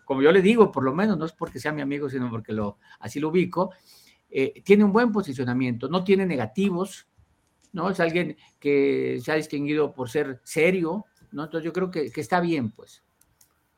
como 0.05 0.21
yo 0.21 0.31
le 0.31 0.43
digo, 0.43 0.71
por 0.71 0.85
lo 0.85 0.95
menos, 0.95 1.17
no 1.17 1.25
es 1.25 1.33
porque 1.33 1.59
sea 1.59 1.73
mi 1.73 1.81
amigo, 1.81 2.11
sino 2.11 2.29
porque 2.29 2.53
lo, 2.53 2.77
así 3.01 3.19
lo 3.19 3.31
ubico, 3.31 3.73
eh, 4.31 4.63
tiene 4.65 4.85
un 4.85 4.93
buen 4.93 5.13
posicionamiento, 5.13 5.89
no 5.89 6.05
tiene 6.05 6.27
negativos, 6.27 7.09
¿no? 7.73 7.89
Es 7.89 8.01
alguien 8.01 8.37
que 8.59 9.19
se 9.25 9.33
ha 9.33 9.37
distinguido 9.37 9.95
por 9.95 10.11
ser 10.11 10.41
serio, 10.45 11.07
¿no? 11.33 11.45
Entonces 11.45 11.65
yo 11.65 11.73
creo 11.73 11.91
que, 11.91 12.13
que 12.13 12.21
está 12.21 12.39
bien, 12.39 12.71
pues. 12.71 13.03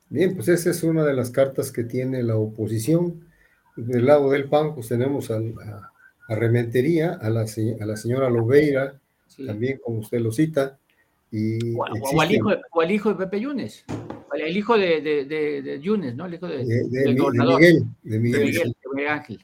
Bien, 0.09 0.35
pues 0.35 0.49
esa 0.49 0.71
es 0.71 0.83
una 0.83 1.05
de 1.05 1.15
las 1.15 1.31
cartas 1.31 1.71
que 1.71 1.85
tiene 1.85 2.25
la 2.25 2.35
oposición. 2.35 3.29
Del 3.77 4.05
lado 4.05 4.31
del 4.31 4.49
PAN, 4.49 4.75
pues 4.75 4.89
tenemos 4.89 5.31
a, 5.31 5.37
a, 5.37 6.35
Rementería, 6.35 7.13
a 7.13 7.31
la, 7.31 7.43
a 7.43 7.87
la 7.87 7.97
señora 7.97 8.29
Lobeira, 8.29 9.01
también 9.37 9.79
como 9.83 9.99
usted 9.99 10.21
lo 10.21 10.33
cita. 10.33 10.79
Y 11.31 11.75
o, 11.75 11.85
al 12.21 12.91
hijo, 12.91 13.11
de 13.11 13.15
Pepe 13.17 13.41
Yunes. 13.41 13.85
El 14.35 14.57
hijo 14.57 14.77
de, 14.77 15.01
de, 15.01 15.63
de, 15.63 15.81
Yunes, 15.81 16.15
¿no? 16.15 16.27
El 16.27 16.35
hijo 16.35 16.47
de, 16.47 16.65
del 16.65 17.19
gobernador. 17.19 17.61
Miguel, 17.61 17.85
de 18.03 18.19
Miguel. 18.19 18.45
Miguel, 18.45 18.77
Miguel 18.95 19.09
Ángel. 19.09 19.41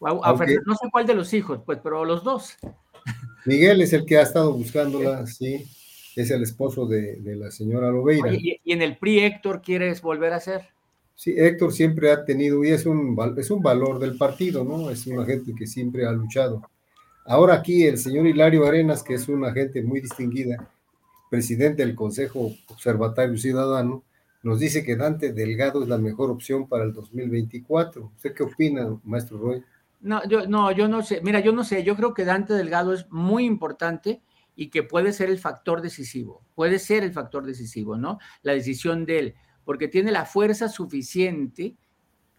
no 0.00 0.74
sé 0.74 0.88
cuál 0.90 1.06
de 1.06 1.14
los 1.14 1.32
hijos, 1.32 1.60
pues, 1.64 1.78
pero 1.82 2.04
los 2.04 2.22
dos. 2.22 2.56
Miguel 3.46 3.80
es 3.80 3.92
el 3.92 4.04
que 4.04 4.18
ha 4.18 4.22
estado 4.22 4.52
buscándola, 4.52 5.26
sí. 5.26 5.64
Es 6.16 6.30
el 6.30 6.42
esposo 6.42 6.86
de, 6.86 7.18
la 7.36 7.50
señora 7.50 7.90
Lobeira. 7.90 8.34
y, 8.34 8.60
en 8.66 8.82
el 8.82 8.98
PRI, 8.98 9.20
Héctor, 9.20 9.62
¿quieres 9.62 10.02
volver 10.02 10.32
a 10.32 10.40
ser? 10.40 10.68
Sí, 11.14 11.34
Héctor 11.36 11.72
siempre 11.72 12.10
ha 12.10 12.24
tenido, 12.24 12.64
y 12.64 12.70
es 12.70 12.86
un, 12.86 13.16
es 13.38 13.50
un 13.50 13.62
valor 13.62 13.98
del 13.98 14.16
partido, 14.16 14.64
¿no? 14.64 14.90
Es 14.90 15.06
una 15.06 15.24
gente 15.24 15.52
que 15.56 15.66
siempre 15.66 16.06
ha 16.06 16.12
luchado. 16.12 16.62
Ahora 17.30 17.54
aquí 17.54 17.84
el 17.84 17.96
señor 17.96 18.26
Hilario 18.26 18.66
Arenas, 18.66 19.04
que 19.04 19.14
es 19.14 19.28
una 19.28 19.52
gente 19.52 19.84
muy 19.84 20.00
distinguida, 20.00 20.68
presidente 21.30 21.86
del 21.86 21.94
Consejo 21.94 22.50
Observatorio 22.66 23.38
Ciudadano, 23.38 24.02
nos 24.42 24.58
dice 24.58 24.82
que 24.82 24.96
Dante 24.96 25.32
Delgado 25.32 25.80
es 25.80 25.88
la 25.88 25.96
mejor 25.96 26.32
opción 26.32 26.66
para 26.66 26.82
el 26.82 26.92
2024. 26.92 28.10
¿Usted 28.16 28.34
qué 28.34 28.42
opina, 28.42 28.98
maestro 29.04 29.38
Roy? 29.38 29.62
No, 30.00 30.28
yo 30.28 30.48
no, 30.48 30.72
yo 30.72 30.88
no 30.88 31.02
sé. 31.02 31.20
Mira, 31.22 31.38
yo 31.38 31.52
no 31.52 31.62
sé. 31.62 31.84
Yo 31.84 31.94
creo 31.94 32.14
que 32.14 32.24
Dante 32.24 32.52
Delgado 32.52 32.92
es 32.92 33.08
muy 33.12 33.44
importante 33.44 34.22
y 34.56 34.68
que 34.68 34.82
puede 34.82 35.12
ser 35.12 35.30
el 35.30 35.38
factor 35.38 35.82
decisivo. 35.82 36.44
Puede 36.56 36.80
ser 36.80 37.04
el 37.04 37.12
factor 37.12 37.46
decisivo, 37.46 37.96
¿no? 37.96 38.18
La 38.42 38.54
decisión 38.54 39.06
de 39.06 39.18
él, 39.20 39.34
porque 39.64 39.86
tiene 39.86 40.10
la 40.10 40.24
fuerza 40.24 40.68
suficiente, 40.68 41.76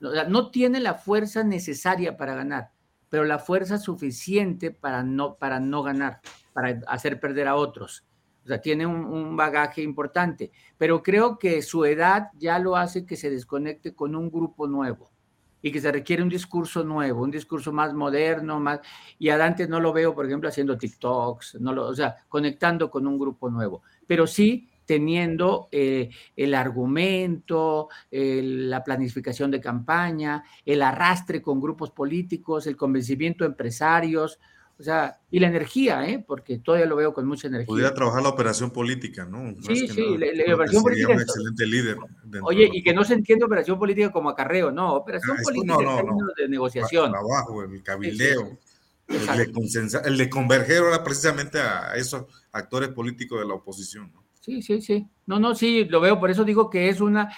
no 0.01 0.51
tiene 0.51 0.81
la 0.81 0.95
fuerza 0.95 1.45
necesaria 1.45 2.17
para 2.17 2.35
ganar, 2.35 2.71
pero 3.11 3.25
la 3.25 3.39
fuerza 3.39 3.77
suficiente 3.77 4.71
para 4.71 5.03
no, 5.03 5.35
para 5.35 5.59
no 5.59 5.83
ganar, 5.83 6.21
para 6.53 6.79
hacer 6.87 7.19
perder 7.19 7.49
a 7.49 7.55
otros. 7.55 8.05
O 8.45 8.47
sea, 8.47 8.61
tiene 8.61 8.85
un, 8.87 9.35
bagaje 9.35 9.83
importante, 9.83 10.49
pero 10.77 11.03
creo 11.03 11.37
que 11.37 11.61
su 11.61 11.83
edad 11.83 12.29
ya 12.39 12.57
lo 12.57 12.77
hace 12.77 13.05
que 13.05 13.17
se 13.17 13.29
desconecte 13.29 13.93
con 13.93 14.15
un 14.15 14.31
grupo 14.31 14.65
nuevo 14.65 15.11
y 15.61 15.73
que 15.73 15.81
se 15.81 15.91
requiere 15.91 16.23
un 16.23 16.29
discurso 16.29 16.85
nuevo, 16.85 17.21
un 17.21 17.31
discurso 17.31 17.73
más 17.73 17.93
moderno, 17.93 18.61
más... 18.61 18.79
Y 19.19 19.29
a 19.29 19.37
Dante 19.37 19.67
no 19.67 19.81
lo 19.81 19.91
veo, 19.91 20.15
por 20.15 20.25
ejemplo, 20.25 20.47
haciendo 20.47 20.77
TikToks, 20.77 21.59
no 21.59 21.73
lo, 21.73 21.87
o 21.87 21.93
sea, 21.93 22.15
conectando 22.29 22.89
con 22.89 23.05
un 23.05 23.19
grupo 23.19 23.49
nuevo, 23.49 23.83
pero 24.07 24.25
sí 24.25 24.70
teniendo 24.91 25.69
eh, 25.71 26.09
el 26.35 26.53
argumento, 26.53 27.87
la 28.11 28.83
planificación 28.83 29.49
de 29.49 29.61
campaña, 29.61 30.43
el 30.65 30.81
arrastre 30.81 31.41
con 31.41 31.61
grupos 31.61 31.91
políticos, 31.91 32.67
el 32.67 32.75
convencimiento 32.75 33.45
de 33.45 33.51
empresarios, 33.51 34.37
o 34.77 34.83
sea, 34.83 35.17
y 35.29 35.39
la 35.39 35.47
energía, 35.47 36.05
¿eh? 36.09 36.21
porque 36.27 36.57
todavía 36.57 36.87
lo 36.87 36.97
veo 36.97 37.13
con 37.13 37.25
mucha 37.25 37.47
energía. 37.47 37.67
Podría 37.67 37.93
trabajar 37.93 38.21
la 38.21 38.27
operación 38.27 38.69
política, 38.71 39.23
¿no? 39.23 39.55
sí, 39.61 39.87
sí, 39.87 40.17
la, 40.17 40.55
operación 40.55 40.83
política. 40.83 41.13
un 41.13 41.21
excelente 41.21 41.65
líder. 41.65 41.97
Oye, 42.41 42.69
y 42.69 42.83
que 42.83 42.93
no 42.93 43.05
se 43.05 43.13
entiende 43.13 43.45
operación 43.45 43.79
política 43.79 44.11
como 44.11 44.29
acarreo, 44.29 44.71
no, 44.71 44.95
operación 44.95 45.37
ah, 45.39 45.41
política 45.41 45.73
en 45.79 45.95
términos 45.95 46.31
de 46.35 46.49
negociación. 46.49 47.11
Trabajo, 47.11 47.63
el 47.63 47.81
cabildeo. 47.81 48.59
El 49.07 49.53
de, 49.53 50.01
el 50.03 50.17
de 50.17 50.29
converger 50.29 50.79
ahora 50.79 51.01
precisamente 51.01 51.61
a 51.61 51.95
esos 51.95 52.25
actores 52.51 52.89
políticos 52.89 53.39
de 53.39 53.47
la 53.47 53.53
oposición, 53.53 54.11
¿no? 54.11 54.20
Sí, 54.41 54.61
sí, 54.61 54.81
sí. 54.81 55.07
No, 55.27 55.39
no, 55.39 55.55
sí, 55.55 55.85
lo 55.85 56.01
veo, 56.01 56.19
por 56.19 56.31
eso 56.31 56.43
digo 56.43 56.69
que 56.69 56.89
es 56.89 56.99
una, 56.99 57.31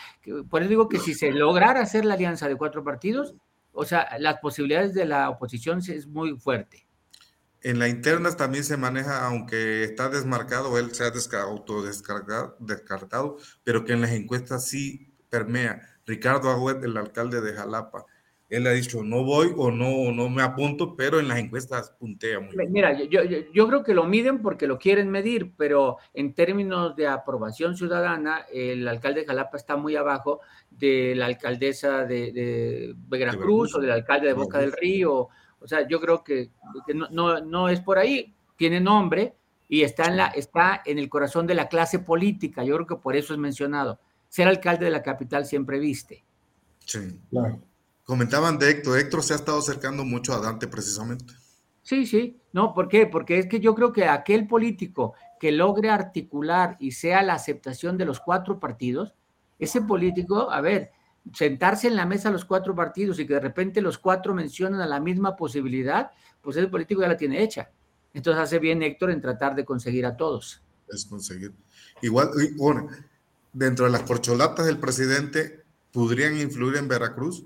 por 0.50 0.62
eso 0.62 0.69
digo 0.69 0.89
que 0.89 1.00
si 1.00 1.13
se 1.13 1.31
lograra 1.31 1.81
hacer 1.81 2.05
la 2.05 2.15
alianza 2.15 2.48
de 2.48 2.55
cuatro 2.55 2.83
partidos, 2.83 3.36
o 3.74 3.83
sea, 3.83 4.07
las 4.19 4.39
posibilidades 4.39 4.93
de 4.93 5.05
la 5.05 5.29
oposición 5.29 5.79
es 5.79 6.07
muy 6.07 6.38
fuerte. 6.39 6.88
En 7.62 7.79
la 7.79 7.89
interna 7.89 8.36
también 8.36 8.63
se 8.63 8.77
maneja, 8.77 9.25
aunque 9.25 9.83
está 9.83 10.10
desmarcado, 10.10 10.77
él 10.77 10.93
se 10.93 11.03
ha 11.03 11.41
autodescargado, 11.41 12.55
descartado, 12.60 13.38
pero 13.63 13.83
que 13.83 13.93
en 13.93 14.01
las 14.01 14.12
encuestas 14.12 14.67
sí 14.67 15.13
permea. 15.29 15.81
Ricardo 16.05 16.51
Agüet, 16.51 16.83
el 16.83 16.98
alcalde 16.98 17.41
de 17.41 17.53
Jalapa, 17.53 18.05
él 18.55 18.67
ha 18.67 18.72
dicho, 18.72 19.03
no 19.03 19.24
voy 19.24 19.51
o 19.55 19.72
no, 19.72 20.12
no 20.12 20.29
me 20.29 20.41
apunto, 20.41 20.95
pero 20.95 21.19
en 21.19 21.27
las 21.27 21.39
encuestas 21.39 21.91
puntea 22.00 22.39
muy 22.39 22.55
bien. 22.55 22.71
Mira, 22.71 23.04
yo, 23.04 23.21
yo, 23.23 23.67
creo 23.67 23.84
que 23.84 23.93
lo 23.93 24.06
miden 24.06 24.41
porque 24.41 24.67
lo 24.67 24.78
quieren 24.78 25.10
medir, 25.10 25.54
pero 25.58 25.97
en 26.13 26.34
términos 26.34 26.95
de 26.95 27.08
aprobación 27.08 27.75
ciudadana, 27.75 28.45
el 28.51 28.88
alcalde 28.88 29.21
de 29.21 29.28
Jalapa 29.28 29.58
está 29.58 29.75
muy 29.75 29.95
abajo 29.95 30.41
de 30.69 31.15
la 31.15 31.25
alcaldesa 31.28 32.06
de, 32.06 32.93
Veracruz 33.08 33.75
o 33.75 33.80
del 33.80 33.91
alcalde 33.91 34.28
de 34.28 34.34
Boca 34.34 34.60
del 34.60 34.71
Río 34.71 35.30
o 35.63 35.67
sea, 35.67 35.88
yo 35.88 36.01
creo 36.01 36.23
que, 36.23 36.51
no, 36.93 37.39
no, 37.39 37.69
es 37.69 37.80
por 37.80 37.97
ahí, 37.97 38.36
tiene 38.58 38.82
nombre 38.82 39.34
y 39.69 39.84
está 39.84 40.08
en, 40.08 40.17
la, 40.17 40.28
está 40.28 40.82
en 40.86 40.99
el 40.99 41.08
corazón 41.08 41.47
de 41.47 41.56
la 41.56 41.69
clase 41.69 41.99
política, 41.99 42.65
yo 42.65 42.75
creo 42.75 42.88
que 42.88 42.95
por 42.97 43.15
eso 43.15 43.34
es 43.34 43.39
mencionado. 43.39 43.97
Ser 44.28 44.49
alcalde 44.49 44.86
de 44.86 44.91
la 44.91 45.01
capital 45.01 45.45
siempre 45.45 45.80
viste. 45.80 46.25
Sí, 46.80 47.17
claro. 47.30 47.62
Comentaban 48.04 48.60
de 48.60 48.70
Héctor, 48.70 49.00
Héctor 49.00 49.24
se 49.24 49.34
ha 49.34 49.38
estado 49.38 49.60
acercando 49.60 50.04
mucho 50.04 50.34
a 50.34 50.39
Dante 50.39 50.68
precisamente. 50.68 51.34
Sí, 51.82 52.06
sí, 52.06 52.42
no, 52.54 52.74
¿por 52.74 52.88
qué? 52.88 53.08
Porque 53.08 53.39
es 53.39 53.48
que 53.48 53.60
yo 53.60 53.76
creo 53.76 53.92
que 53.92 54.06
aquel 54.06 54.48
político 54.48 55.13
que 55.39 55.52
logre 55.52 55.89
articular 55.89 56.78
y 56.80 56.92
sea 56.92 57.24
la 57.24 57.34
aceptación 57.34 57.98
de 57.98 58.06
los 58.06 58.20
cuatro 58.20 58.60
partidos, 58.60 59.13
ese 59.60 59.82
político, 59.82 60.50
a 60.50 60.62
ver, 60.62 60.92
sentarse 61.34 61.88
en 61.88 61.96
la 61.96 62.06
mesa 62.06 62.32
los 62.32 62.46
cuatro 62.46 62.76
partidos 62.76 63.20
y 63.20 63.28
que 63.28 63.34
de 63.34 63.39
repente 63.39 63.82
los 63.82 63.98
cuatro 63.98 64.34
mencionan 64.34 64.82
a 64.82 64.88
la 64.88 65.00
misma 65.00 65.36
posibilidad, 65.36 66.12
pues 66.42 66.58
el 66.58 66.70
político 66.70 67.02
ya 67.02 67.08
la 67.08 67.18
tiene 67.18 67.42
hecha. 67.42 67.72
Entonces 68.13 68.42
hace 68.42 68.60
bien 68.60 68.84
Héctor 68.84 69.12
en 69.12 69.22
tratar 69.22 69.56
de 69.56 69.66
conseguir 69.66 70.06
a 70.06 70.16
todos. 70.16 70.62
Es 70.88 71.06
conseguir. 71.06 71.54
Igual, 72.02 72.30
bueno, 72.58 72.88
dentro 73.52 73.86
de 73.86 73.92
las 73.92 74.04
corcholatas 74.04 74.66
del 74.66 74.78
presidente, 74.78 75.63
¿podrían 75.92 76.38
influir 76.38 76.78
en 76.78 76.88
Veracruz? 76.88 77.46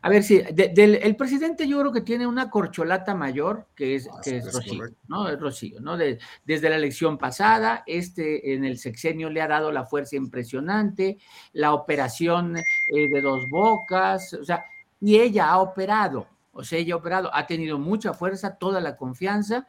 A 0.00 0.08
ver, 0.08 0.22
sí, 0.22 0.40
el 0.40 1.16
presidente 1.16 1.68
yo 1.68 1.80
creo 1.80 1.92
que 1.92 2.00
tiene 2.00 2.26
una 2.26 2.50
corcholata 2.50 3.14
mayor, 3.14 3.68
que 3.74 3.94
es, 3.94 4.08
ah, 4.08 4.20
que 4.22 4.38
es, 4.38 4.52
Rocío, 4.52 4.84
¿no? 5.08 5.28
Es 5.28 5.38
Rocío, 5.38 5.80
¿no? 5.80 5.96
desde 5.96 6.70
la 6.70 6.76
elección 6.76 7.18
pasada, 7.18 7.84
este 7.86 8.54
en 8.54 8.64
el 8.64 8.78
sexenio 8.78 9.30
le 9.30 9.40
ha 9.42 9.48
dado 9.48 9.70
la 9.70 9.84
fuerza 9.84 10.16
impresionante, 10.16 11.18
la 11.52 11.74
operación 11.74 12.56
eh, 12.56 13.08
de 13.12 13.20
dos 13.20 13.48
bocas, 13.48 14.34
o 14.34 14.44
sea, 14.44 14.64
y 15.00 15.20
ella 15.20 15.50
ha 15.50 15.58
operado, 15.58 16.26
o 16.52 16.64
sea, 16.64 16.78
ella 16.78 16.94
ha 16.94 16.98
operado, 16.98 17.30
ha 17.34 17.46
tenido 17.46 17.78
mucha 17.78 18.14
fuerza, 18.14 18.56
toda 18.56 18.80
la 18.80 18.96
confianza, 18.96 19.66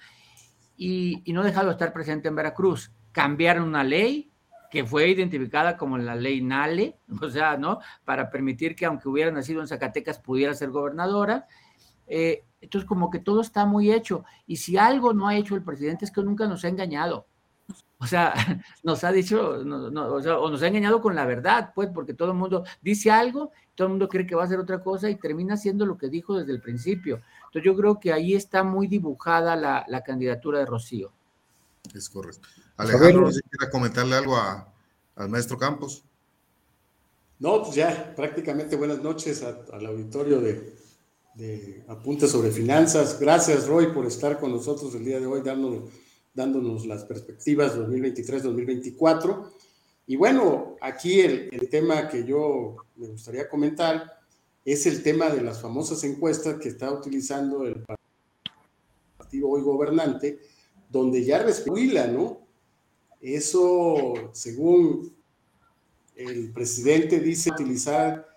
y, 0.75 1.21
y 1.25 1.33
no 1.33 1.41
ha 1.41 1.45
dejado 1.45 1.67
de 1.67 1.73
estar 1.73 1.93
presente 1.93 2.27
en 2.27 2.35
Veracruz. 2.35 2.91
Cambiaron 3.11 3.67
una 3.67 3.83
ley, 3.83 4.32
que 4.73 4.83
fue 4.83 5.07
identificada 5.07 5.77
como 5.77 5.99
la 5.99 6.15
ley 6.15 6.41
Nale, 6.41 6.97
o 7.21 7.29
sea, 7.29 7.57
¿no? 7.57 7.79
Para 8.05 8.31
permitir 8.31 8.75
que 8.75 8.87
aunque 8.87 9.07
hubiera 9.07 9.29
nacido 9.29 9.61
en 9.61 9.67
Zacatecas 9.67 10.17
pudiera 10.17 10.55
ser 10.55 10.71
gobernadora. 10.71 11.45
Eh, 12.07 12.43
entonces, 12.59 12.87
como 12.87 13.11
que 13.11 13.19
todo 13.19 13.41
está 13.41 13.67
muy 13.67 13.91
hecho. 13.91 14.25
Y 14.47 14.55
si 14.55 14.75
algo 14.75 15.13
no 15.13 15.27
ha 15.27 15.35
hecho 15.35 15.53
el 15.53 15.61
presidente 15.61 16.05
es 16.05 16.11
que 16.11 16.23
nunca 16.23 16.47
nos 16.47 16.65
ha 16.65 16.69
engañado. 16.69 17.27
O 17.99 18.07
sea, 18.07 18.33
nos 18.83 19.03
ha 19.03 19.11
dicho, 19.11 19.47
o, 19.47 20.21
sea, 20.23 20.39
o 20.39 20.49
nos 20.49 20.63
ha 20.63 20.67
engañado 20.67 21.01
con 21.01 21.13
la 21.13 21.27
verdad, 21.27 21.71
pues, 21.75 21.89
porque 21.93 22.15
todo 22.15 22.31
el 22.31 22.37
mundo 22.37 22.63
dice 22.81 23.11
algo, 23.11 23.51
todo 23.75 23.85
el 23.85 23.91
mundo 23.91 24.09
cree 24.09 24.25
que 24.25 24.33
va 24.33 24.41
a 24.41 24.45
hacer 24.45 24.59
otra 24.59 24.81
cosa 24.81 25.07
y 25.07 25.17
termina 25.17 25.55
siendo 25.55 25.85
lo 25.85 25.99
que 25.99 26.09
dijo 26.09 26.35
desde 26.35 26.51
el 26.51 26.61
principio. 26.61 27.21
Entonces, 27.45 27.63
yo 27.63 27.75
creo 27.75 27.99
que 27.99 28.11
ahí 28.11 28.33
está 28.33 28.63
muy 28.63 28.87
dibujada 28.87 29.55
la, 29.55 29.85
la 29.87 30.01
candidatura 30.01 30.57
de 30.57 30.65
Rocío. 30.65 31.11
Es 31.93 32.09
correcto. 32.09 32.49
Alejandro, 32.77 33.21
no 33.21 33.31
sé 33.31 33.41
si 33.43 33.49
quiere 33.49 33.71
comentarle 33.71 34.15
algo 34.15 34.37
al 35.15 35.29
maestro 35.29 35.57
Campos. 35.57 36.03
No, 37.39 37.61
pues 37.63 37.75
ya 37.75 38.13
prácticamente 38.15 38.75
buenas 38.75 39.01
noches 39.01 39.43
al 39.43 39.85
auditorio 39.85 40.39
de, 40.39 40.75
de 41.35 41.83
Apuntes 41.87 42.31
sobre 42.31 42.51
Finanzas. 42.51 43.19
Gracias, 43.19 43.67
Roy, 43.67 43.87
por 43.87 44.05
estar 44.05 44.39
con 44.39 44.51
nosotros 44.51 44.95
el 44.95 45.05
día 45.05 45.19
de 45.19 45.25
hoy, 45.25 45.41
dándonos, 45.41 45.91
dándonos 46.33 46.85
las 46.85 47.03
perspectivas 47.03 47.77
2023-2024. 47.77 49.51
Y 50.07 50.15
bueno, 50.15 50.75
aquí 50.81 51.21
el, 51.21 51.49
el, 51.51 51.69
tema 51.69 52.07
que 52.07 52.25
yo 52.25 52.77
me 52.95 53.07
gustaría 53.07 53.49
comentar 53.49 54.19
es 54.65 54.85
el 54.85 55.01
tema 55.01 55.29
de 55.29 55.41
las 55.41 55.61
famosas 55.61 56.03
encuestas 56.03 56.59
que 56.59 56.69
está 56.69 56.91
utilizando 56.91 57.65
el 57.65 57.83
partido 59.17 59.49
hoy 59.49 59.61
gobernante, 59.61 60.39
donde 60.89 61.23
ya 61.23 61.39
respira, 61.39 62.07
¿no? 62.07 62.42
Eso, 63.23 64.13
según 64.33 65.15
el 66.13 66.51
presidente 66.51 67.21
dice 67.21 67.51
utilizar, 67.51 68.27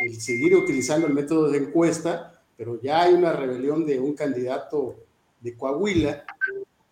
el 0.00 0.20
seguir 0.20 0.54
utilizando 0.54 1.06
el 1.06 1.14
método 1.14 1.50
de 1.50 1.56
encuesta, 1.56 2.42
pero 2.54 2.78
ya 2.82 3.00
hay 3.00 3.14
una 3.14 3.32
rebelión 3.32 3.86
de 3.86 3.98
un 3.98 4.12
candidato 4.12 4.96
de 5.40 5.56
Coahuila, 5.56 6.26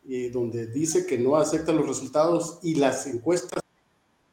eh, 0.08 0.30
donde 0.32 0.66
dice 0.66 1.04
que 1.04 1.18
no 1.18 1.36
acepta 1.36 1.72
los 1.72 1.86
resultados 1.86 2.58
y 2.62 2.76
las 2.76 3.06
encuestas, 3.06 3.60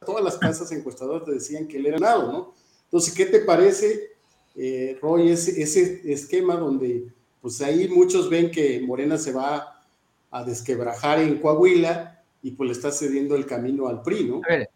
todas 0.05 0.23
las 0.23 0.38
casas 0.38 0.71
encuestadoras 0.71 1.25
te 1.25 1.34
decían 1.34 1.67
que 1.67 1.75
él 1.75 1.88
era 1.88 1.99
ganado, 1.99 2.32
¿no? 2.32 2.53
Entonces, 2.86 3.13
¿qué 3.13 3.25
te 3.25 3.41
parece, 3.41 4.12
eh, 4.55 4.97
Roy, 5.01 5.29
ese, 5.29 5.62
ese 5.62 6.01
esquema 6.10 6.55
donde 6.55 7.12
pues 7.41 7.62
ahí 7.62 7.89
muchos 7.89 8.29
ven 8.29 8.49
que 8.49 8.79
Morena 8.79 9.17
se 9.17 9.34
va 9.34 9.84
a 10.32 10.43
desquebrajar 10.45 11.19
en 11.19 11.38
Coahuila 11.39 12.18
y 12.41 12.52
pues 12.52 12.67
le 12.67 12.73
está 12.73 12.91
cediendo 12.91 13.36
el 13.36 13.45
camino 13.45 13.88
al 13.88 14.02
PRI, 14.02 14.25
¿no? 14.25 14.41
A 14.45 14.49
ver, 14.49 14.69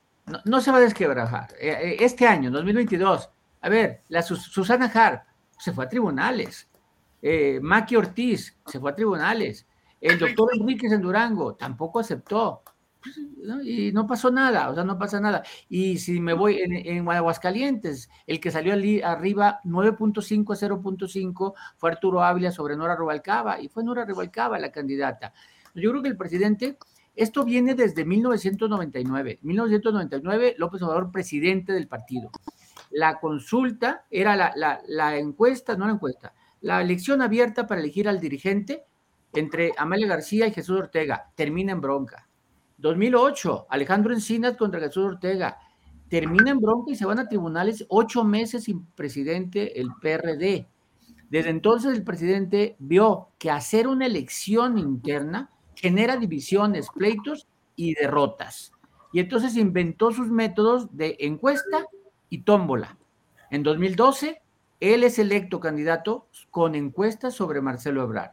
no, 0.45 0.61
se 0.61 0.71
va 0.71 0.77
a 0.77 0.81
desquebrajar. 0.81 1.53
Eh, 1.59 1.69
eh, 1.69 1.97
este 1.99 2.27
año, 2.27 2.51
2022, 2.51 3.29
a 3.61 3.69
ver, 3.69 4.01
la 4.09 4.21
Susana 4.21 4.91
Harp 4.93 5.23
se 5.57 5.73
fue 5.73 5.85
a 5.85 5.89
tribunales. 5.89 6.69
Eh, 7.21 7.59
Maki 7.61 7.95
Ortiz 7.95 8.57
se 8.65 8.79
fue 8.79 8.91
a 8.91 8.95
tribunales. 8.95 9.65
El 10.01 10.19
doctor 10.19 10.49
Enríquez 10.53 10.91
en 10.91 11.01
Durango 11.01 11.55
tampoco 11.55 11.99
aceptó. 11.99 12.63
Y 13.63 13.91
no 13.91 14.07
pasó 14.07 14.31
nada, 14.31 14.69
o 14.69 14.75
sea, 14.75 14.85
no 14.85 14.97
pasa 14.97 15.19
nada. 15.19 15.43
Y 15.67 15.97
si 15.97 16.21
me 16.21 16.33
voy 16.33 16.59
en, 16.59 16.73
en 16.73 17.09
Aguascalientes, 17.09 18.09
el 18.25 18.39
que 18.39 18.49
salió 18.49 18.73
arriba 18.73 19.59
9.5 19.65 20.53
a 20.53 20.57
0.5 20.57 21.53
fue 21.75 21.91
Arturo 21.91 22.23
Ávila 22.23 22.51
sobre 22.51 22.77
Nora 22.77 22.95
Rubalcaba, 22.95 23.59
y 23.59 23.67
fue 23.67 23.83
Nora 23.83 24.05
Rubalcaba 24.05 24.57
la 24.57 24.71
candidata. 24.71 25.33
Yo 25.75 25.89
creo 25.91 26.01
que 26.01 26.09
el 26.09 26.17
presidente, 26.17 26.77
esto 27.15 27.43
viene 27.43 27.75
desde 27.75 28.05
1999. 28.05 29.39
1999, 29.41 30.55
López 30.57 30.81
Obrador, 30.81 31.11
presidente 31.11 31.73
del 31.73 31.87
partido. 31.87 32.31
La 32.89 33.19
consulta 33.19 34.05
era 34.09 34.35
la, 34.35 35.17
encuesta, 35.17 35.75
no 35.75 35.87
la 35.87 35.93
encuesta, 35.93 36.33
la 36.61 36.81
elección 36.81 37.21
abierta 37.21 37.67
para 37.67 37.81
elegir 37.81 38.07
al 38.07 38.19
dirigente 38.19 38.83
entre 39.33 39.71
Amalia 39.77 40.07
García 40.07 40.47
y 40.47 40.53
Jesús 40.53 40.79
Ortega. 40.79 41.31
Termina 41.35 41.71
en 41.71 41.81
bronca 41.81 42.27
2008, 42.77 43.67
Alejandro 43.69 44.13
Encinas 44.13 44.57
contra 44.57 44.79
Jesús 44.79 45.05
Ortega. 45.05 45.57
Termina 46.09 46.51
en 46.51 46.59
bronca 46.59 46.91
y 46.91 46.95
se 46.95 47.05
van 47.05 47.19
a 47.19 47.27
tribunales 47.27 47.85
ocho 47.89 48.23
meses 48.23 48.65
sin 48.65 48.85
presidente 48.87 49.79
el 49.79 49.89
PRD. 50.01 50.67
Desde 51.29 51.49
entonces 51.49 51.93
el 51.93 52.03
presidente 52.03 52.75
vio 52.77 53.29
que 53.39 53.49
hacer 53.49 53.87
una 53.87 54.05
elección 54.05 54.77
interna 54.77 55.49
genera 55.83 56.15
divisiones, 56.15 56.87
pleitos 56.95 57.45
y 57.75 57.93
derrotas. 57.95 58.71
Y 59.11 59.19
entonces 59.19 59.57
inventó 59.57 60.13
sus 60.13 60.29
métodos 60.29 60.95
de 60.95 61.17
encuesta 61.19 61.85
y 62.29 62.43
tómbola. 62.43 62.97
En 63.51 63.63
2012, 63.63 64.41
él 64.79 65.03
es 65.03 65.19
electo 65.19 65.59
candidato 65.59 66.29
con 66.51 66.73
encuestas 66.75 67.33
sobre 67.33 67.59
Marcelo 67.59 68.01
Ebrard. 68.01 68.31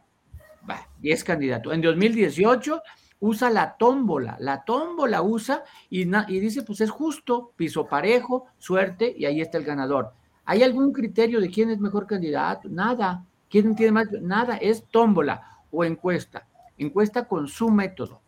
y 1.01 1.11
es 1.11 1.25
candidato. 1.25 1.73
En 1.73 1.81
2018 1.81 2.81
usa 3.19 3.49
la 3.49 3.75
tómbola, 3.75 4.37
la 4.39 4.63
tómbola 4.63 5.21
usa 5.21 5.65
y, 5.89 6.03
y, 6.03 6.39
dice, 6.39 6.63
pues 6.63 6.79
es 6.79 6.89
justo, 6.89 7.51
piso 7.57 7.85
parejo, 7.85 8.45
suerte, 8.59 9.13
y 9.17 9.25
ahí 9.25 9.41
está 9.41 9.57
el 9.57 9.65
ganador. 9.65 10.13
¿Hay 10.45 10.63
algún 10.63 10.93
criterio 10.93 11.41
de 11.41 11.49
quién 11.49 11.69
es 11.69 11.79
mejor 11.79 12.07
candidato? 12.07 12.69
Nada. 12.69 13.25
¿Quién 13.49 13.75
tiene 13.75 13.91
más? 13.91 14.07
Nada, 14.21 14.55
es 14.55 14.85
tómbola 14.85 15.59
o 15.69 15.83
encuesta. 15.83 16.47
Encuesta 16.83 17.27
con 17.27 17.47
su 17.47 17.69
método. 17.69 18.21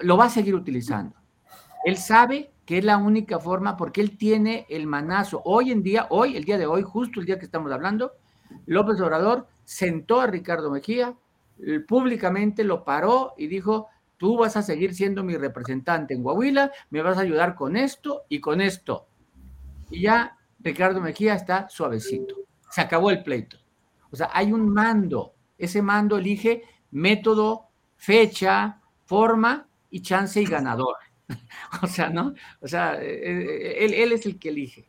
Lo 0.00 0.16
va 0.16 0.26
a 0.26 0.30
seguir 0.30 0.54
utilizando. 0.54 1.16
Él 1.84 1.96
sabe 1.96 2.52
que 2.66 2.78
es 2.78 2.84
la 2.84 2.98
única 2.98 3.38
forma 3.38 3.76
porque 3.76 4.00
él 4.00 4.18
tiene 4.18 4.66
el 4.68 4.86
manazo. 4.86 5.40
Hoy 5.44 5.72
en 5.72 5.82
día, 5.82 6.06
hoy, 6.10 6.36
el 6.36 6.44
día 6.44 6.58
de 6.58 6.66
hoy, 6.66 6.82
justo 6.82 7.20
el 7.20 7.26
día 7.26 7.38
que 7.38 7.46
estamos 7.46 7.72
hablando, 7.72 8.12
López 8.66 9.00
Obrador 9.00 9.46
sentó 9.64 10.20
a 10.20 10.26
Ricardo 10.26 10.70
Mejía, 10.70 11.16
públicamente 11.86 12.64
lo 12.64 12.84
paró 12.84 13.32
y 13.38 13.46
dijo, 13.46 13.88
tú 14.18 14.36
vas 14.36 14.56
a 14.56 14.62
seguir 14.62 14.94
siendo 14.94 15.24
mi 15.24 15.36
representante 15.36 16.12
en 16.12 16.22
Coahuila, 16.22 16.70
me 16.90 17.00
vas 17.00 17.16
a 17.16 17.22
ayudar 17.22 17.54
con 17.54 17.76
esto 17.76 18.24
y 18.28 18.40
con 18.40 18.60
esto. 18.60 19.06
Y 19.90 20.02
ya 20.02 20.36
Ricardo 20.60 21.00
Mejía 21.00 21.34
está 21.34 21.68
suavecito. 21.70 22.34
Se 22.70 22.82
acabó 22.82 23.10
el 23.10 23.22
pleito. 23.22 23.56
O 24.10 24.16
sea, 24.16 24.28
hay 24.32 24.52
un 24.52 24.68
mando. 24.68 25.34
Ese 25.56 25.80
mando 25.82 26.18
elige 26.18 26.62
método, 26.90 27.68
fecha, 27.96 28.80
forma 29.04 29.68
y 29.90 30.00
chance 30.02 30.40
y 30.40 30.44
ganador. 30.44 30.96
o 31.82 31.86
sea, 31.86 32.10
¿no? 32.10 32.34
O 32.60 32.68
sea, 32.68 33.00
eh, 33.00 33.84
él, 33.84 33.94
él 33.94 34.12
es 34.12 34.26
el 34.26 34.38
que 34.38 34.48
elige. 34.50 34.88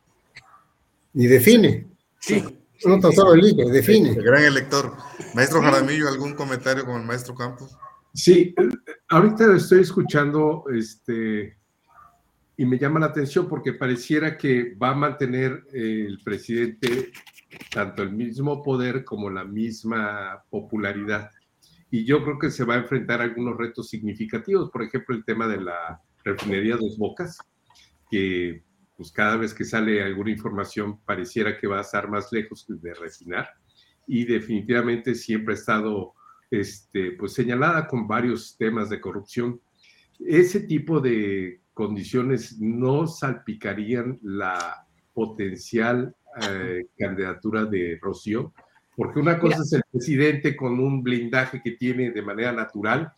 Y 1.14 1.26
define. 1.26 1.86
Sí. 2.20 2.44
No 2.84 2.98
tan 2.98 3.12
solo 3.12 3.34
elige, 3.34 3.70
define. 3.70 4.10
El 4.10 4.22
gran 4.22 4.44
elector. 4.44 4.96
Maestro 5.34 5.60
Jaramillo, 5.60 6.08
¿algún 6.08 6.34
comentario 6.34 6.84
con 6.84 7.00
el 7.00 7.06
maestro 7.06 7.34
Campos? 7.34 7.76
Sí, 8.14 8.54
ahorita 9.08 9.54
estoy 9.56 9.80
escuchando 9.80 10.64
este, 10.74 11.56
y 12.56 12.64
me 12.64 12.78
llama 12.78 13.00
la 13.00 13.06
atención 13.06 13.48
porque 13.48 13.74
pareciera 13.74 14.36
que 14.36 14.74
va 14.74 14.90
a 14.90 14.94
mantener 14.94 15.64
eh, 15.72 16.06
el 16.08 16.20
presidente 16.24 17.12
tanto 17.70 18.02
el 18.02 18.12
mismo 18.12 18.62
poder 18.62 19.04
como 19.04 19.30
la 19.30 19.44
misma 19.44 20.44
popularidad. 20.50 21.30
Y 21.90 22.04
yo 22.04 22.22
creo 22.22 22.38
que 22.38 22.50
se 22.50 22.64
va 22.64 22.74
a 22.74 22.78
enfrentar 22.78 23.20
a 23.20 23.24
algunos 23.24 23.56
retos 23.56 23.88
significativos, 23.88 24.70
por 24.70 24.82
ejemplo, 24.82 25.14
el 25.14 25.24
tema 25.24 25.48
de 25.48 25.60
la 25.60 26.00
refinería 26.24 26.76
Dos 26.76 26.96
Bocas, 26.98 27.38
que 28.10 28.62
pues 28.96 29.10
cada 29.12 29.36
vez 29.36 29.54
que 29.54 29.64
sale 29.64 30.02
alguna 30.02 30.30
información 30.30 31.00
pareciera 31.04 31.58
que 31.58 31.66
va 31.66 31.78
a 31.78 31.80
estar 31.80 32.08
más 32.10 32.30
lejos 32.32 32.66
de 32.68 32.92
refinar 32.94 33.48
y 34.06 34.24
definitivamente 34.24 35.14
siempre 35.14 35.54
ha 35.54 35.56
estado 35.56 36.14
este, 36.50 37.12
pues 37.12 37.32
señalada 37.32 37.86
con 37.86 38.06
varios 38.06 38.56
temas 38.58 38.90
de 38.90 39.00
corrupción. 39.00 39.60
Ese 40.18 40.60
tipo 40.60 41.00
de 41.00 41.62
condiciones 41.72 42.60
no 42.60 43.06
salpicarían 43.06 44.18
la 44.22 44.86
potencial 45.14 46.14
eh, 46.42 46.86
candidatura 46.98 47.64
de 47.64 47.98
Rocío, 48.02 48.52
porque 48.96 49.20
una 49.20 49.38
cosa 49.38 49.62
es 49.62 49.72
el 49.72 49.82
presidente 49.90 50.56
con 50.56 50.78
un 50.78 51.02
blindaje 51.02 51.60
que 51.62 51.72
tiene 51.72 52.10
de 52.10 52.22
manera 52.22 52.52
natural 52.52 53.12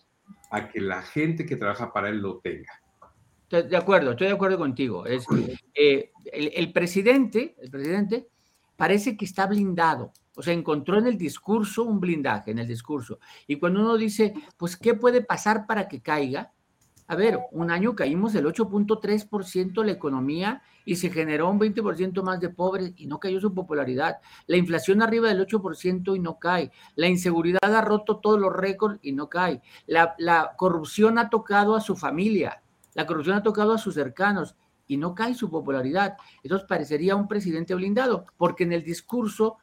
a 0.51 0.69
que 0.69 0.81
la 0.81 1.03
gente 1.03 1.47
que 1.47 1.57
trabaja 1.57 1.93
para 1.93 2.09
él 2.09 2.19
lo 2.19 2.39
tenga 2.39 2.83
de 3.61 3.77
acuerdo, 3.77 4.13
estoy 4.13 4.29
de 4.29 4.33
acuerdo 4.33 4.57
contigo. 4.57 5.05
Es, 5.05 5.27
eh, 5.75 6.11
el, 6.33 6.73
presidente, 6.73 7.55
el 7.61 7.71
presidente 7.71 8.29
parece 8.77 9.17
que 9.17 9.27
está 9.27 9.47
blindado. 9.47 10.13
O 10.35 10.43
sea, 10.43 10.55
encontró 10.55 10.99
en 10.99 11.07
el 11.07 11.19
discurso 11.19 11.85
un 11.85 12.01
blindaje, 12.01 12.53
en 12.53 12.59
el 12.59 12.67
discurso. 12.67 13.19
Y 13.47 13.57
cuando 13.57 13.81
uno 13.81 13.99
dice, 13.99 14.33
pues, 14.57 14.77
¿qué 14.77 14.95
puede 14.95 15.23
pasar 15.23 15.67
para 15.67 15.87
que 15.89 16.01
caiga? 16.01 16.53
A 17.13 17.15
ver, 17.15 17.41
un 17.51 17.71
año 17.71 17.95
caímos 17.95 18.35
el 18.37 18.47
8.3% 18.47 19.85
la 19.85 19.93
economía 19.93 20.63
y 20.87 20.97
se 20.97 21.11
generó 21.11 21.51
un 21.51 21.61
20% 21.61 22.23
más 22.23 22.41
de 22.41 22.49
pobres 22.49 22.95
y 22.97 23.07
no 23.07 23.21
cayó 23.21 23.39
su 23.39 23.53
popularidad. 23.53 24.17
La 24.47 24.57
inflación 24.57 25.03
arriba 25.03 25.29
del 25.29 25.47
8% 25.47 26.17
y 26.17 26.19
no 26.21 26.39
cae. 26.39 26.73
La 26.97 27.09
inseguridad 27.09 27.61
ha 27.63 27.83
roto 27.83 28.17
todos 28.17 28.41
los 28.41 28.51
récords 28.51 28.99
y 29.03 29.13
no 29.13 29.29
cae. 29.29 29.61
La, 29.87 30.15
la 30.17 30.55
corrupción 30.57 31.19
ha 31.19 31.29
tocado 31.29 31.77
a 31.77 31.83
su 31.83 31.97
familia. 31.97 32.63
La 32.95 33.05
corrupción 33.07 33.37
ha 33.37 33.43
tocado 33.43 33.75
a 33.75 33.79
sus 33.79 33.93
cercanos 33.93 34.57
y 34.87 34.97
no 34.97 35.15
cae 35.15 35.35
su 35.35 35.51
popularidad. 35.51 36.17
Entonces 36.43 36.67
parecería 36.67 37.15
un 37.15 37.29
presidente 37.29 37.75
blindado, 37.75 38.25
porque 38.39 38.65
en 38.65 38.73
el 38.73 38.85
discurso 38.85 39.59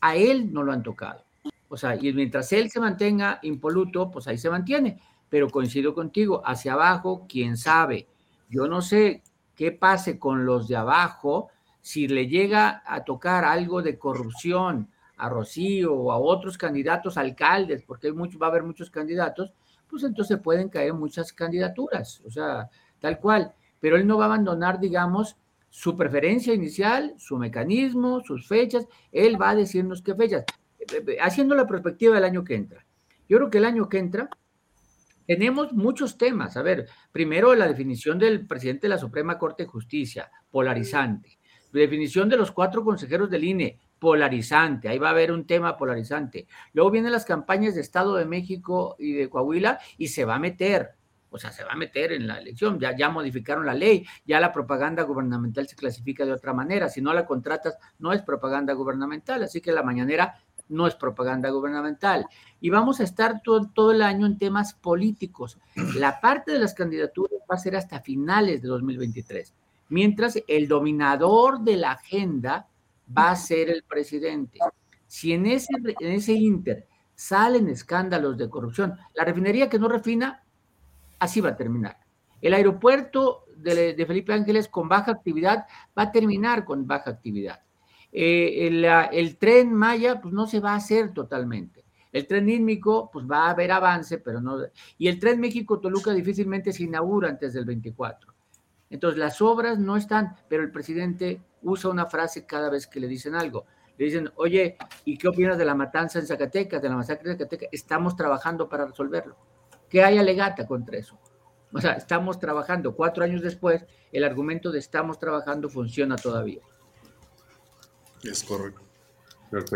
a 0.00 0.14
él 0.14 0.52
no 0.52 0.62
lo 0.62 0.70
han 0.70 0.84
tocado. 0.84 1.24
O 1.66 1.76
sea, 1.76 1.96
y 1.96 2.12
mientras 2.12 2.52
él 2.52 2.70
se 2.70 2.78
mantenga 2.78 3.40
impoluto, 3.42 4.08
pues 4.08 4.28
ahí 4.28 4.38
se 4.38 4.50
mantiene. 4.50 5.00
Pero 5.32 5.48
coincido 5.48 5.94
contigo, 5.94 6.42
hacia 6.44 6.74
abajo, 6.74 7.24
quién 7.26 7.56
sabe. 7.56 8.06
Yo 8.50 8.68
no 8.68 8.82
sé 8.82 9.22
qué 9.54 9.72
pase 9.72 10.18
con 10.18 10.44
los 10.44 10.68
de 10.68 10.76
abajo 10.76 11.48
si 11.80 12.06
le 12.06 12.28
llega 12.28 12.82
a 12.84 13.02
tocar 13.02 13.42
algo 13.46 13.80
de 13.80 13.98
corrupción 13.98 14.90
a 15.16 15.30
Rocío 15.30 15.94
o 15.94 16.12
a 16.12 16.18
otros 16.18 16.58
candidatos 16.58 17.16
alcaldes, 17.16 17.82
porque 17.82 18.10
va 18.10 18.46
a 18.46 18.50
haber 18.50 18.62
muchos 18.62 18.90
candidatos, 18.90 19.54
pues 19.88 20.02
entonces 20.02 20.38
pueden 20.38 20.68
caer 20.68 20.92
muchas 20.92 21.32
candidaturas, 21.32 22.20
o 22.26 22.30
sea, 22.30 22.68
tal 23.00 23.18
cual. 23.18 23.54
Pero 23.80 23.96
él 23.96 24.06
no 24.06 24.18
va 24.18 24.24
a 24.24 24.26
abandonar, 24.26 24.80
digamos, 24.80 25.38
su 25.70 25.96
preferencia 25.96 26.52
inicial, 26.52 27.14
su 27.16 27.38
mecanismo, 27.38 28.20
sus 28.20 28.46
fechas, 28.46 28.86
él 29.10 29.40
va 29.40 29.48
a 29.48 29.54
decirnos 29.54 30.02
qué 30.02 30.14
fechas, 30.14 30.44
haciendo 31.22 31.54
la 31.54 31.66
perspectiva 31.66 32.16
del 32.16 32.24
año 32.24 32.44
que 32.44 32.54
entra. 32.54 32.84
Yo 33.30 33.38
creo 33.38 33.48
que 33.48 33.56
el 33.56 33.64
año 33.64 33.88
que 33.88 33.96
entra 33.96 34.28
tenemos 35.26 35.72
muchos 35.72 36.18
temas. 36.18 36.56
A 36.56 36.62
ver, 36.62 36.86
primero 37.10 37.54
la 37.54 37.68
definición 37.68 38.18
del 38.18 38.46
presidente 38.46 38.82
de 38.82 38.90
la 38.90 38.98
Suprema 38.98 39.38
Corte 39.38 39.64
de 39.64 39.68
Justicia, 39.68 40.30
polarizante. 40.50 41.38
Definición 41.72 42.28
de 42.28 42.36
los 42.36 42.52
cuatro 42.52 42.84
consejeros 42.84 43.30
del 43.30 43.44
INE, 43.44 43.78
polarizante, 44.02 44.88
ahí 44.88 44.98
va 44.98 45.08
a 45.08 45.12
haber 45.12 45.30
un 45.30 45.46
tema 45.46 45.76
polarizante. 45.76 46.48
Luego 46.72 46.90
vienen 46.90 47.12
las 47.12 47.24
campañas 47.24 47.76
de 47.76 47.82
Estado 47.82 48.16
de 48.16 48.24
México 48.24 48.96
y 48.98 49.12
de 49.12 49.30
Coahuila 49.30 49.78
y 49.96 50.08
se 50.08 50.24
va 50.24 50.34
a 50.34 50.38
meter, 50.40 50.96
o 51.30 51.38
sea, 51.38 51.52
se 51.52 51.62
va 51.62 51.70
a 51.70 51.76
meter 51.76 52.10
en 52.10 52.26
la 52.26 52.38
elección, 52.38 52.80
ya, 52.80 52.96
ya 52.96 53.10
modificaron 53.10 53.64
la 53.64 53.74
ley, 53.74 54.04
ya 54.26 54.40
la 54.40 54.52
propaganda 54.52 55.04
gubernamental 55.04 55.68
se 55.68 55.76
clasifica 55.76 56.26
de 56.26 56.32
otra 56.32 56.52
manera, 56.52 56.88
si 56.88 57.00
no 57.00 57.14
la 57.14 57.24
contratas 57.24 57.78
no 58.00 58.12
es 58.12 58.22
propaganda 58.22 58.72
gubernamental, 58.72 59.44
así 59.44 59.60
que 59.60 59.70
la 59.70 59.84
mañanera 59.84 60.34
no 60.72 60.86
es 60.86 60.94
propaganda 60.94 61.50
gubernamental. 61.50 62.26
Y 62.60 62.70
vamos 62.70 63.00
a 63.00 63.04
estar 63.04 63.42
todo, 63.42 63.68
todo 63.72 63.92
el 63.92 64.02
año 64.02 64.26
en 64.26 64.38
temas 64.38 64.74
políticos. 64.74 65.58
La 65.96 66.20
parte 66.20 66.52
de 66.52 66.58
las 66.58 66.74
candidaturas 66.74 67.40
va 67.50 67.54
a 67.54 67.58
ser 67.58 67.76
hasta 67.76 68.00
finales 68.00 68.62
de 68.62 68.68
2023, 68.68 69.54
mientras 69.88 70.38
el 70.46 70.68
dominador 70.68 71.60
de 71.60 71.76
la 71.76 71.92
agenda 71.92 72.68
va 73.16 73.30
a 73.30 73.36
ser 73.36 73.70
el 73.70 73.82
presidente. 73.82 74.58
Si 75.06 75.32
en 75.32 75.46
ese, 75.46 75.72
en 76.00 76.12
ese 76.12 76.32
inter 76.32 76.86
salen 77.14 77.68
escándalos 77.68 78.36
de 78.36 78.48
corrupción, 78.48 78.96
la 79.14 79.24
refinería 79.24 79.68
que 79.68 79.78
no 79.78 79.88
refina, 79.88 80.42
así 81.18 81.40
va 81.40 81.50
a 81.50 81.56
terminar. 81.56 81.98
El 82.40 82.54
aeropuerto 82.54 83.44
de, 83.56 84.04
Felipe 84.06 84.32
Ángeles 84.32 84.68
con 84.68 84.88
baja 84.88 85.12
actividad 85.12 85.66
va 85.96 86.04
a 86.04 86.12
terminar 86.12 86.64
con 86.64 86.86
baja 86.86 87.10
actividad. 87.10 87.60
Eh, 88.12 88.66
el, 88.66 88.84
el, 88.84 89.38
tren 89.38 89.72
Maya, 89.72 90.20
pues 90.20 90.34
no 90.34 90.46
se 90.46 90.60
va 90.60 90.72
a 90.72 90.76
hacer 90.76 91.14
totalmente. 91.14 91.84
El 92.12 92.26
tren 92.26 92.48
Ísmico, 92.48 93.10
pues 93.10 93.26
va 93.26 93.46
a 93.46 93.50
haber 93.50 93.72
avance, 93.72 94.18
pero 94.18 94.40
no. 94.40 94.58
Y 94.98 95.08
el 95.08 95.18
tren 95.18 95.40
México-Toluca 95.40 96.12
difícilmente 96.12 96.72
se 96.72 96.84
inaugura 96.84 97.30
antes 97.30 97.54
del 97.54 97.64
24. 97.64 98.32
Entonces, 98.90 99.18
las 99.18 99.40
obras 99.40 99.78
no 99.78 99.96
están, 99.96 100.36
pero 100.48 100.62
el 100.62 100.70
presidente 100.70 101.40
usa 101.62 101.90
una 101.90 102.04
frase 102.04 102.44
cada 102.44 102.68
vez 102.68 102.86
que 102.86 103.00
le 103.00 103.08
dicen 103.08 103.34
algo. 103.34 103.64
Le 103.96 104.04
dicen, 104.04 104.30
oye, 104.36 104.76
¿y 105.06 105.16
qué 105.16 105.28
opinas 105.28 105.56
de 105.56 105.64
la 105.64 105.74
matanza 105.74 106.18
en 106.18 106.26
Zacatecas, 106.26 106.82
de 106.82 106.88
la 106.90 106.96
masacre 106.96 107.30
en 107.30 107.38
Zacatecas? 107.38 107.70
Estamos 107.72 108.14
trabajando 108.14 108.68
para 108.68 108.84
resolverlo. 108.84 109.36
¿Qué 109.88 110.02
hay 110.02 110.18
alegata 110.18 110.66
contra 110.66 110.98
eso? 110.98 111.18
O 111.72 111.80
sea, 111.80 111.92
estamos 111.92 112.38
trabajando. 112.38 112.94
Cuatro 112.94 113.24
años 113.24 113.40
después, 113.40 113.86
el 114.10 114.24
argumento 114.24 114.70
de 114.70 114.78
estamos 114.78 115.18
trabajando 115.18 115.70
funciona 115.70 116.16
todavía. 116.16 116.60
Es 118.22 118.44
correcto. 118.44 118.82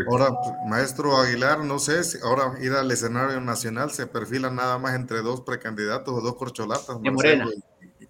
Ahora, 0.08 0.30
maestro 0.66 1.18
Aguilar, 1.18 1.58
no 1.62 1.78
sé 1.78 2.02
si 2.02 2.18
ahora 2.22 2.54
ir 2.62 2.72
al 2.72 2.90
escenario 2.90 3.40
nacional 3.42 3.90
se 3.90 4.06
perfila 4.06 4.50
nada 4.50 4.78
más 4.78 4.94
entre 4.94 5.18
dos 5.18 5.42
precandidatos 5.42 6.14
o 6.14 6.20
dos 6.22 6.36
corcholatas. 6.36 7.00
De 7.02 7.10
Morena. 7.10 7.46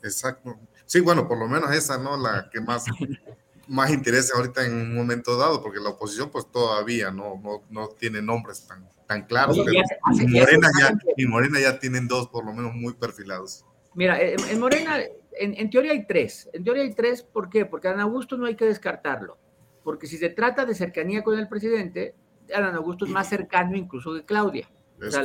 Exacto. 0.03 0.57
Sí, 0.85 1.01
bueno, 1.01 1.27
por 1.27 1.38
lo 1.38 1.49
menos 1.49 1.72
esa, 1.75 1.99
¿no? 1.99 2.16
La 2.16 2.49
que 2.53 2.61
más, 2.61 2.85
más 3.66 3.90
interesa 3.90 4.37
ahorita 4.37 4.64
en 4.64 4.75
un 4.75 4.94
momento 4.94 5.37
dado, 5.37 5.61
porque 5.61 5.81
la 5.81 5.90
oposición 5.90 6.31
pues 6.31 6.46
todavía 6.53 7.11
no, 7.11 7.40
no, 7.42 7.62
no 7.70 7.88
tiene 7.88 8.22
nombres 8.22 8.64
tan, 8.68 8.88
tan 9.09 9.27
claros. 9.27 9.57
y, 9.57 10.27
Morena 10.29 10.70
ya, 10.79 10.92
y 11.16 11.27
Morena 11.27 11.59
ya 11.59 11.81
tienen 11.81 12.07
dos 12.07 12.29
por 12.29 12.44
lo 12.44 12.53
menos 12.53 12.75
muy 12.75 12.94
perfilados. 12.94 13.64
Mira, 13.94 14.20
en, 14.20 14.61
Morena, 14.61 15.01
en, 15.33 15.55
en, 15.55 15.68
teoría 15.68 15.90
hay 15.90 16.07
tres. 16.07 16.49
En 16.53 16.62
teoría 16.62 16.85
hay 16.85 16.94
tres, 16.94 17.25
¿por 17.25 17.51
qué? 17.51 17.66
Porque 17.66 17.88
a 17.88 17.92
Ana 17.92 18.05
Augusto 18.05 18.37
no 18.37 18.46
hay 18.46 18.55
que 18.55 18.66
descartarlo 18.66 19.38
porque 19.87 20.09
si 20.09 20.16
se 20.18 20.31
trata 20.31 20.66
de 20.66 20.75
cercanía 20.75 21.22
con 21.22 21.38
el 21.38 21.46
presidente, 21.46 22.16
Adán 22.53 22.75
Augusto 22.75 23.05
es 23.05 23.11
más 23.12 23.29
cercano 23.29 23.77
incluso 23.77 24.12
que 24.14 24.25
Claudia. 24.25 24.68
O 25.01 25.09
sea, 25.09 25.22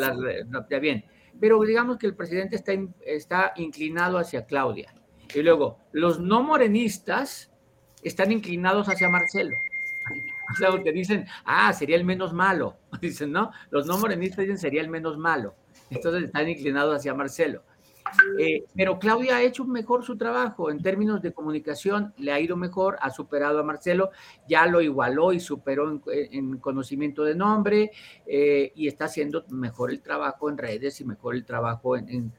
ya 0.69 0.77
bien. 0.77 1.03
Pero 1.39 1.59
digamos 1.61 1.97
que 1.97 2.05
el 2.05 2.13
presidente 2.15 2.57
está, 2.57 2.73
está 3.03 3.53
inclinado 3.55 4.19
hacia 4.19 4.45
Claudia. 4.45 4.93
Y 5.33 5.41
luego, 5.41 5.79
los 5.93 6.19
no 6.19 6.43
morenistas 6.43 7.51
están 8.03 8.31
inclinados 8.31 8.87
hacia 8.87 9.09
Marcelo. 9.09 9.55
O 10.51 10.55
sea, 10.55 10.69
porque 10.69 10.91
dicen, 10.91 11.25
ah, 11.43 11.73
sería 11.73 11.95
el 11.95 12.05
menos 12.05 12.31
malo. 12.31 12.77
Dicen, 13.01 13.31
no, 13.31 13.51
los 13.71 13.87
no 13.87 13.97
morenistas 13.97 14.41
dicen 14.43 14.59
sería 14.59 14.81
el 14.81 14.89
menos 14.89 15.17
malo. 15.17 15.55
Entonces 15.89 16.25
están 16.25 16.47
inclinados 16.47 16.97
hacia 16.97 17.15
Marcelo. 17.15 17.63
Eh, 18.39 18.65
pero 18.75 18.99
Claudia 18.99 19.37
ha 19.37 19.43
hecho 19.43 19.65
mejor 19.65 20.03
su 20.03 20.17
trabajo 20.17 20.69
en 20.69 20.81
términos 20.81 21.21
de 21.21 21.33
comunicación, 21.33 22.13
le 22.17 22.31
ha 22.31 22.39
ido 22.39 22.55
mejor, 22.55 22.97
ha 23.01 23.09
superado 23.09 23.59
a 23.59 23.63
Marcelo, 23.63 24.11
ya 24.47 24.65
lo 24.65 24.81
igualó 24.81 25.33
y 25.33 25.39
superó 25.39 26.01
en, 26.07 26.57
conocimiento 26.57 27.23
de 27.23 27.35
nombre 27.35 27.91
eh, 28.25 28.71
y 28.75 28.87
está 28.87 29.05
haciendo 29.05 29.45
mejor 29.49 29.91
el 29.91 30.01
trabajo 30.01 30.49
en 30.49 30.57
redes 30.57 30.99
y 31.01 31.05
mejor 31.05 31.35
el 31.35 31.45
trabajo 31.45 31.97
en, 31.97 32.33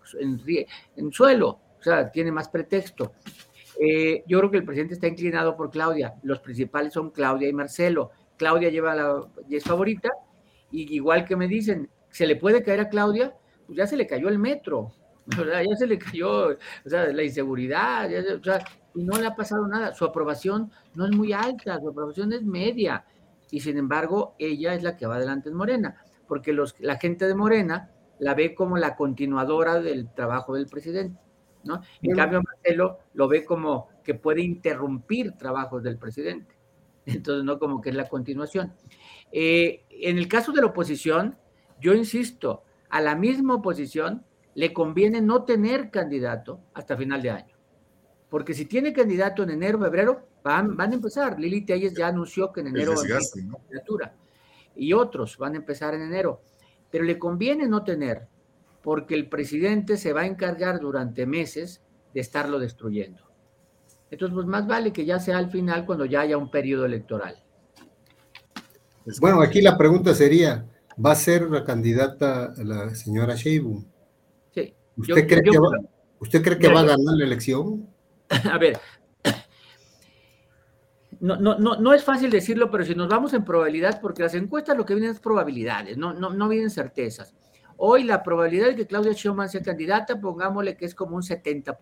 suelo, 1.11 1.49
o 1.79 1.83
sea, 1.83 2.11
tiene 2.11 2.33
más 2.33 2.49
pretexto. 2.49 3.13
Eh, 3.81 4.23
yo 4.27 4.39
creo 4.39 4.51
que 4.51 4.59
el 4.59 4.65
presidente 4.65 4.95
está 4.95 5.09
inclinado 5.09 5.57
por 5.57 5.71
Claudia, 5.71 6.15
los 6.23 6.41
principales 6.41 6.93
son 6.93 7.11
Claudia 7.11 7.49
y 7.49 7.53
Marcelo. 7.53 8.11
Claudia 8.37 8.71
lleva 8.71 8.95
la, 8.95 9.27
es 9.51 9.65
favorita 9.65 10.11
y 10.71 10.95
igual 10.95 11.25
que 11.25 11.37
me 11.37 11.49
dicen, 11.49 11.89
¿se 12.11 12.27
le 12.27 12.37
puede 12.37 12.63
caer 12.63 12.81
a 12.81 12.89
Claudia? 12.89 13.35
Pues 13.67 13.79
ya 13.79 13.87
se 13.87 13.97
le 13.97 14.07
cayó 14.07 14.29
el 14.29 14.39
metro, 14.39 14.93
ya 15.69 15.77
se 15.77 15.87
le 15.87 15.99
cayó, 15.99 16.49
o 16.49 16.89
sea, 16.89 17.13
la 17.13 17.23
inseguridad, 17.23 18.11
o 18.41 18.43
sea, 18.43 18.65
y 18.95 19.05
no 19.05 19.19
le 19.19 19.27
ha 19.27 19.35
pasado 19.35 19.67
nada. 19.67 19.95
Su 19.95 20.05
aprobación 20.05 20.71
no 20.95 21.07
es 21.07 21.13
muy 21.13 21.33
alta, 21.33 21.79
su 21.81 21.89
aprobación 21.89 22.33
es 22.33 22.43
media. 22.43 23.05
Y 23.51 23.61
sin 23.61 23.77
embargo, 23.77 24.35
ella 24.39 24.75
es 24.75 24.83
la 24.83 24.97
que 24.97 25.07
va 25.07 25.17
adelante 25.17 25.49
en 25.51 25.55
Morena, 25.55 25.97
porque 26.27 26.53
los, 26.53 26.75
la 26.81 26.99
gente 26.99 27.27
de 27.27 27.35
Morena 27.35 27.91
la 28.19 28.35
ve 28.35 28.55
como 28.55 28.77
la 28.77 28.97
continuadora 28.97 29.81
del 29.81 30.13
trabajo 30.13 30.55
del 30.55 30.67
presidente, 30.67 31.21
¿no? 31.65 31.83
En 32.01 32.17
cambio, 32.17 32.41
Marcelo 32.43 32.99
lo 33.15 33.29
ve 33.29 33.45
como 33.45 33.89
que 34.03 34.15
puede 34.15 34.43
interrumpir 34.43 35.33
trabajos 35.33 35.83
del 35.83 35.99
presidente. 35.99 36.57
Entonces, 37.05 37.45
no 37.45 37.59
como 37.59 37.81
que 37.81 37.91
es 37.91 37.97
la 37.97 38.09
continuación. 38.09 38.73
Eh, 39.33 39.85
en 39.91 40.19
el 40.19 40.29
caso 40.29 40.53
de 40.53 40.61
la 40.61 40.69
oposición, 40.69 41.37
yo 41.81 41.95
insisto, 41.95 42.63
a 42.91 43.01
la 43.01 43.17
misma 43.17 43.57
oposición 43.57 44.25
le 44.55 44.73
conviene 44.73 45.21
no 45.21 45.45
tener 45.45 45.91
candidato 45.91 46.61
hasta 46.75 46.97
final 46.97 47.23
de 47.23 47.31
año. 47.31 47.57
Porque 48.29 48.55
si 48.55 48.67
tiene 48.67 48.93
candidato 48.93 49.43
en 49.43 49.51
enero, 49.51 49.79
febrero, 49.79 50.27
van, 50.43 50.77
van 50.77 50.93
a 50.93 50.95
empezar. 50.95 51.39
Lili 51.39 51.65
Telles 51.65 51.95
ya 51.95 52.09
anunció 52.09 52.53
que 52.53 52.61
en 52.61 52.69
enero 52.69 52.95
va 52.95 53.03
a 53.03 53.57
candidatura. 53.61 54.15
Y 54.75 54.93
otros 54.93 55.37
van 55.37 55.55
a 55.55 55.59
empezar 55.59 55.95
en 55.95 56.03
enero. 56.03 56.41
Pero 56.91 57.05
le 57.05 57.19
conviene 57.19 57.69
no 57.69 57.85
tener, 57.85 58.29
porque 58.83 59.15
el 59.15 59.29
presidente 59.29 59.97
se 59.97 60.13
va 60.13 60.23
a 60.23 60.27
encargar 60.27 60.81
durante 60.81 61.27
meses 61.27 61.83
de 62.15 62.21
estarlo 62.21 62.59
destruyendo. 62.59 63.23
Entonces, 64.11 64.35
pues 64.35 64.47
más 64.47 64.67
vale 64.67 64.93
que 64.93 65.07
ya 65.07 65.19
sea 65.19 65.39
al 65.39 65.51
final 65.51 65.87
cuando 65.87 66.05
ya 66.05 66.21
haya 66.21 66.37
un 66.37 66.51
periodo 66.51 66.85
electoral. 66.85 67.43
Bueno, 69.21 69.41
aquí 69.41 69.61
la 69.61 69.77
pregunta 69.77 70.15
sería, 70.15 70.67
¿va 71.05 71.13
a 71.13 71.17
ser 71.17 71.47
una 71.47 71.65
candidata 71.65 72.53
la 72.59 72.95
señora 72.95 73.35
Sheinbaum? 73.35 73.92
¿Usted, 74.97 75.27
cree, 75.27 75.43
que 75.43 75.59
va, 75.59 75.71
¿Usted 76.19 76.43
cree 76.43 76.59
que 76.59 76.69
va 76.69 76.81
a 76.81 76.85
ganar 76.85 77.15
la 77.17 77.25
elección? 77.25 77.89
A 78.51 78.59
ver, 78.59 78.79
no, 81.23 81.37
no, 81.37 81.57
no, 81.57 81.77
no 81.77 81.95
es 81.95 82.03
fácil 82.03 82.31
decirlo, 82.31 82.69
pero 82.69 82.85
si 82.85 82.97
nos 82.97 83.09
vamos 83.09 83.33
en 83.33 83.45
probabilidad, 83.45 84.01
porque 84.01 84.23
las 84.23 84.35
encuestas 84.35 84.77
lo 84.77 84.85
que 84.85 84.95
vienen 84.95 85.13
es 85.13 85.21
probabilidades, 85.21 85.97
no, 85.97 86.13
no, 86.13 86.31
no 86.31 86.49
vienen 86.49 86.69
certezas. 86.69 87.33
Hoy 87.77 88.03
la 88.03 88.25
probabilidad 88.25 88.67
de 88.67 88.75
que 88.75 88.89
Claudia 88.89 89.13
Schumann 89.13 89.49
sea 89.49 89.63
candidata, 89.63 90.21
pongámosle 90.21 90.77
que 90.77 90.85
es 90.85 90.97
como 90.97 91.15
un 91.15 91.23
70%. 91.23 91.77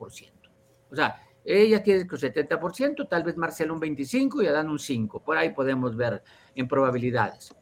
O 0.90 0.94
sea, 0.94 1.16
ella 1.42 1.83
tiene 1.83 2.03
un 2.03 2.09
70%, 2.09 3.09
tal 3.09 3.23
vez 3.23 3.38
Marcelo 3.38 3.73
un 3.73 3.81
25% 3.81 4.44
y 4.44 4.46
Adán 4.46 4.68
un 4.68 4.79
5%. 4.79 5.23
Por 5.23 5.38
ahí 5.38 5.55
podemos 5.55 5.96
ver 5.96 6.23
en 6.55 6.68
probabilidades. 6.68 7.55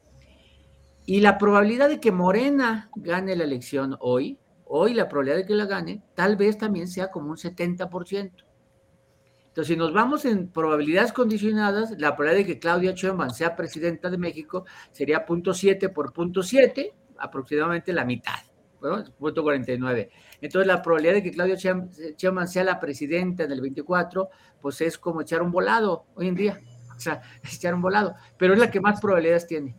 Y 1.06 1.20
la 1.20 1.38
probabilidad 1.38 1.88
de 1.88 2.00
que 2.00 2.10
Morena 2.10 2.90
gane 2.96 3.36
la 3.36 3.44
elección 3.44 3.96
hoy 4.00 4.36
hoy 4.68 4.94
la 4.94 5.08
probabilidad 5.08 5.38
de 5.38 5.46
que 5.46 5.54
la 5.54 5.66
gane 5.66 6.02
tal 6.14 6.36
vez 6.36 6.58
también 6.58 6.88
sea 6.88 7.10
como 7.10 7.30
un 7.30 7.36
70%. 7.36 8.30
Entonces, 9.58 9.74
si 9.74 9.76
nos 9.76 9.92
vamos 9.92 10.24
en 10.24 10.48
probabilidades 10.48 11.12
condicionadas, 11.12 11.90
la 11.98 12.14
probabilidad 12.14 12.46
de 12.46 12.54
que 12.54 12.60
Claudia 12.60 12.92
Sheinbaum 12.92 13.30
sea 13.30 13.56
presidenta 13.56 14.08
de 14.08 14.18
México 14.18 14.64
sería 14.92 15.26
0.7 15.26 15.92
por 15.92 16.12
0.7, 16.12 16.92
aproximadamente 17.18 17.92
la 17.92 18.04
mitad, 18.04 18.38
¿no? 18.80 19.02
49. 19.18 20.10
Entonces, 20.40 20.66
la 20.66 20.80
probabilidad 20.80 21.14
de 21.14 21.22
que 21.24 21.32
Claudia 21.32 21.56
Sheinbaum 21.56 22.46
sea 22.46 22.62
la 22.62 22.78
presidenta 22.78 23.44
en 23.44 23.50
el 23.50 23.60
24, 23.60 24.28
pues 24.60 24.80
es 24.80 24.96
como 24.96 25.22
echar 25.22 25.42
un 25.42 25.50
volado 25.50 26.04
hoy 26.14 26.28
en 26.28 26.36
día. 26.36 26.60
O 26.96 27.00
sea, 27.00 27.20
echar 27.52 27.74
un 27.74 27.82
volado, 27.82 28.14
pero 28.36 28.52
es 28.52 28.60
la 28.60 28.70
que 28.70 28.80
más 28.80 29.00
probabilidades 29.00 29.46
tiene. 29.46 29.74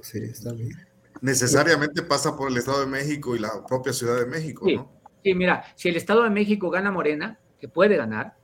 Sí, 0.00 0.18
está 0.24 0.52
bien 0.54 0.91
necesariamente 1.22 2.02
pasa 2.02 2.36
por 2.36 2.50
el 2.50 2.58
Estado 2.58 2.80
de 2.80 2.86
México 2.86 3.34
y 3.34 3.38
la 3.38 3.64
propia 3.66 3.92
Ciudad 3.92 4.18
de 4.18 4.26
México, 4.26 4.66
sí, 4.66 4.76
¿no? 4.76 4.92
Sí, 5.22 5.34
mira, 5.34 5.64
si 5.76 5.88
el 5.88 5.96
Estado 5.96 6.24
de 6.24 6.30
México 6.30 6.68
gana 6.68 6.90
Morena, 6.90 7.38
que 7.58 7.68
puede 7.68 7.96
ganar, 7.96 8.36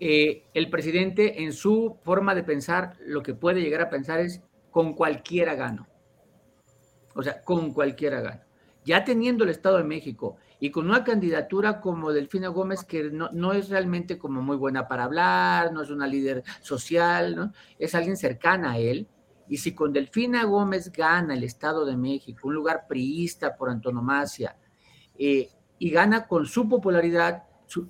eh, 0.00 0.44
el 0.54 0.70
presidente 0.70 1.42
en 1.42 1.52
su 1.52 1.98
forma 2.02 2.34
de 2.34 2.42
pensar, 2.42 2.94
lo 3.00 3.22
que 3.22 3.34
puede 3.34 3.60
llegar 3.60 3.82
a 3.82 3.90
pensar 3.90 4.18
es 4.20 4.40
con 4.70 4.94
cualquiera 4.94 5.54
gano. 5.54 5.86
O 7.14 7.22
sea, 7.22 7.42
con 7.42 7.72
cualquiera 7.72 8.20
gano. 8.20 8.40
Ya 8.84 9.04
teniendo 9.04 9.44
el 9.44 9.50
Estado 9.50 9.78
de 9.78 9.84
México 9.84 10.36
y 10.58 10.70
con 10.70 10.88
una 10.88 11.04
candidatura 11.04 11.80
como 11.80 12.12
Delfina 12.12 12.48
Gómez, 12.48 12.84
que 12.84 13.10
no, 13.10 13.30
no, 13.32 13.52
es 13.52 13.68
realmente 13.68 14.16
como 14.16 14.40
muy 14.40 14.56
buena 14.56 14.88
para 14.88 15.04
hablar, 15.04 15.72
no 15.72 15.82
es 15.82 15.90
una 15.90 16.06
líder 16.06 16.44
social, 16.62 17.36
¿no? 17.36 17.52
es 17.78 17.94
alguien 17.94 18.16
cercana 18.16 18.72
a 18.72 18.78
él, 18.78 19.08
y 19.48 19.58
si 19.58 19.74
con 19.74 19.92
Delfina 19.92 20.44
Gómez 20.44 20.90
gana 20.92 21.34
el 21.34 21.44
Estado 21.44 21.84
de 21.84 21.96
México, 21.96 22.48
un 22.48 22.54
lugar 22.54 22.86
priista 22.88 23.56
por 23.56 23.70
antonomasia, 23.70 24.56
eh, 25.18 25.50
y 25.78 25.90
gana 25.90 26.26
con 26.26 26.46
su 26.46 26.68
popularidad, 26.68 27.44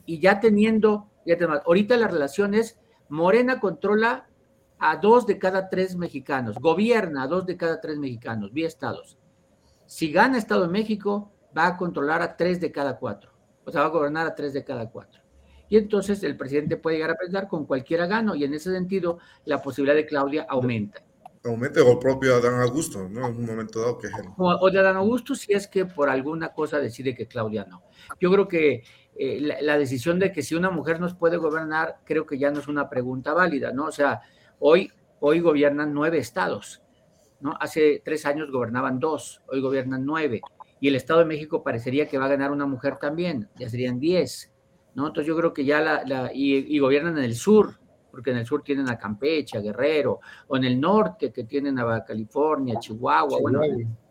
y 0.04 0.18
ya 0.18 0.40
teniendo, 0.40 1.10
ya 1.24 1.36
ahorita 1.64 1.96
la 1.96 2.08
relación 2.08 2.54
es, 2.54 2.78
Morena 3.08 3.60
controla 3.60 4.28
a 4.78 4.96
dos 4.96 5.26
de 5.26 5.38
cada 5.38 5.68
tres 5.68 5.96
mexicanos, 5.96 6.56
gobierna 6.58 7.22
a 7.22 7.26
dos 7.28 7.46
de 7.46 7.56
cada 7.56 7.80
tres 7.80 7.98
mexicanos, 7.98 8.52
vía 8.52 8.66
estados. 8.66 9.18
Si 9.86 10.10
gana 10.10 10.38
Estado 10.38 10.62
de 10.62 10.68
México, 10.68 11.32
va 11.56 11.68
a 11.68 11.76
controlar 11.76 12.20
a 12.22 12.36
tres 12.36 12.60
de 12.60 12.72
cada 12.72 12.98
cuatro, 12.98 13.30
o 13.64 13.70
sea, 13.70 13.82
va 13.82 13.86
a 13.86 13.90
gobernar 13.90 14.26
a 14.26 14.34
tres 14.34 14.52
de 14.52 14.64
cada 14.64 14.90
cuatro. 14.90 15.22
Y 15.68 15.76
entonces 15.78 16.22
el 16.22 16.36
presidente 16.36 16.76
puede 16.76 16.96
llegar 16.96 17.12
a 17.12 17.16
pensar 17.16 17.48
con 17.48 17.64
cualquiera 17.64 18.06
gano, 18.06 18.34
y 18.34 18.44
en 18.44 18.52
ese 18.52 18.72
sentido 18.72 19.18
la 19.44 19.62
posibilidad 19.62 19.96
de 19.96 20.06
Claudia 20.06 20.46
aumenta 20.48 21.06
aumente 21.46 21.80
el 21.80 21.98
propio 21.98 22.36
Adán 22.36 22.60
Augusto, 22.60 23.08
¿no? 23.08 23.26
En 23.26 23.36
un 23.36 23.46
momento 23.46 23.80
dado 23.80 23.98
que 23.98 24.08
es 24.08 24.12
o, 24.36 24.70
de 24.70 24.78
Adán 24.78 24.96
Augusto 24.96 25.34
si 25.34 25.52
es 25.52 25.68
que 25.68 25.86
por 25.86 26.08
alguna 26.08 26.52
cosa 26.52 26.78
decide 26.78 27.14
que 27.14 27.26
Claudia 27.26 27.66
no. 27.68 27.82
Yo 28.20 28.30
creo 28.30 28.48
que 28.48 28.84
eh, 29.18 29.40
la, 29.40 29.78
decisión 29.78 30.18
de 30.18 30.30
que 30.32 30.42
si 30.42 30.54
una 30.54 30.70
mujer 30.70 31.00
nos 31.00 31.14
puede 31.14 31.36
gobernar, 31.38 32.00
creo 32.04 32.26
que 32.26 32.38
ya 32.38 32.50
no 32.50 32.60
es 32.60 32.68
una 32.68 32.88
pregunta 32.88 33.32
válida, 33.32 33.72
¿no? 33.72 33.86
O 33.86 33.92
sea, 33.92 34.20
hoy, 34.58 34.92
hoy 35.20 35.40
gobiernan 35.40 35.94
nueve 35.94 36.18
estados, 36.18 36.82
¿no? 37.40 37.56
Hace 37.60 38.02
tres 38.04 38.26
años 38.26 38.50
gobernaban 38.50 39.00
dos, 39.00 39.42
hoy 39.48 39.60
gobiernan 39.60 40.04
nueve. 40.04 40.42
Y 40.80 40.88
el 40.88 40.96
Estado 40.96 41.20
de 41.20 41.26
México 41.26 41.62
parecería 41.62 42.08
que 42.08 42.18
va 42.18 42.26
a 42.26 42.28
ganar 42.28 42.50
una 42.50 42.66
mujer 42.66 42.98
también, 42.98 43.48
ya 43.58 43.68
serían 43.70 43.98
diez, 43.98 44.52
¿no? 44.94 45.06
Entonces 45.06 45.28
yo 45.28 45.36
creo 45.36 45.54
que 45.54 45.64
ya 45.64 45.80
la, 45.80 46.30
y, 46.34 46.78
gobiernan 46.78 47.16
en 47.18 47.24
el 47.24 47.34
sur, 47.34 47.78
porque 48.16 48.30
en 48.30 48.38
el 48.38 48.46
sur 48.46 48.62
tienen 48.62 48.88
a 48.88 48.96
Campeche, 48.96 49.58
a 49.58 49.60
Guerrero, 49.60 50.20
o 50.48 50.56
en 50.56 50.64
el 50.64 50.80
norte 50.80 51.30
que 51.30 51.44
tienen 51.44 51.78
a 51.78 52.02
California, 52.02 52.78
Chihuahua, 52.78 53.38
bueno, 53.42 53.60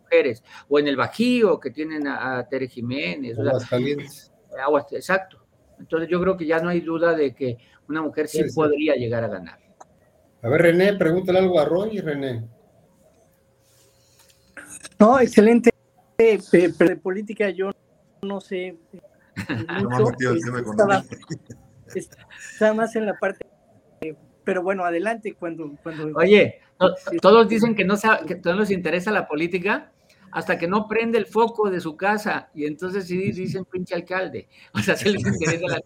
mujeres, 0.04 0.44
o 0.70 0.78
en 0.78 0.88
el 0.88 0.96
Bajío 0.96 1.60
que 1.60 1.72
tienen 1.72 2.08
a, 2.08 2.48
Tere 2.48 2.68
Jiménez. 2.68 3.39
Aguas 3.39 3.68
calientes. 3.68 4.32
Aguas, 4.63 4.86
exacto. 4.94 5.44
Entonces 5.80 6.08
yo 6.08 6.22
creo 6.22 6.38
que 6.38 6.46
ya 6.46 6.60
no 6.60 6.70
hay 6.70 6.82
duda 6.82 7.15
de 7.15 7.34
que 7.34 7.58
una 7.89 8.04
mujer 8.04 8.28
sí, 8.28 8.44
podría 8.54 8.94
llegar 8.94 9.24
a 9.24 9.28
ganar. 9.28 9.58
A 10.44 10.50
ver, 10.50 10.62
René, 10.62 10.94
pregúntale 10.94 11.39
algo 11.39 11.60
a 11.60 11.65
Roy, 11.65 12.00
René. 12.00 12.48
No, 15.00 15.20
excelente. 15.20 15.72
de 16.15 16.96
política 17.02 17.50
yo 17.50 17.72
no 18.22 18.39
sé 18.39 18.78
mucho. 19.82 20.12
Está 21.96 22.74
más 22.76 22.96
en 22.96 23.08
la 23.08 23.15
parte 23.15 23.46
pero 24.43 24.63
bueno, 24.63 24.86
adelante 24.86 25.34
cuando... 25.34 25.71
cuando 25.81 26.17
Oye, 26.17 26.62
todos 27.21 27.47
dicen 27.47 27.75
que 27.75 27.84
no, 27.84 27.95
que 28.27 28.36
no 28.43 28.53
les 28.53 28.71
interesa 28.71 29.12
la 29.12 29.27
política 29.27 29.91
hasta 30.36 30.58
que 30.58 30.67
no 30.67 30.88
prende 30.89 31.17
el 31.17 31.27
foco 31.27 31.69
de 31.69 31.79
su 31.79 31.95
casa 31.95 32.49
y 32.53 32.65
entonces 32.65 33.08
sí 33.08 33.31
dicen 33.31 33.63
pinche 33.63 33.95
alcalde. 33.95 34.49
O 34.73 34.79
sea, 34.79 34.97
se 34.97 35.10
les 35.10 35.25
interesa 35.25 35.65
la 35.65 35.81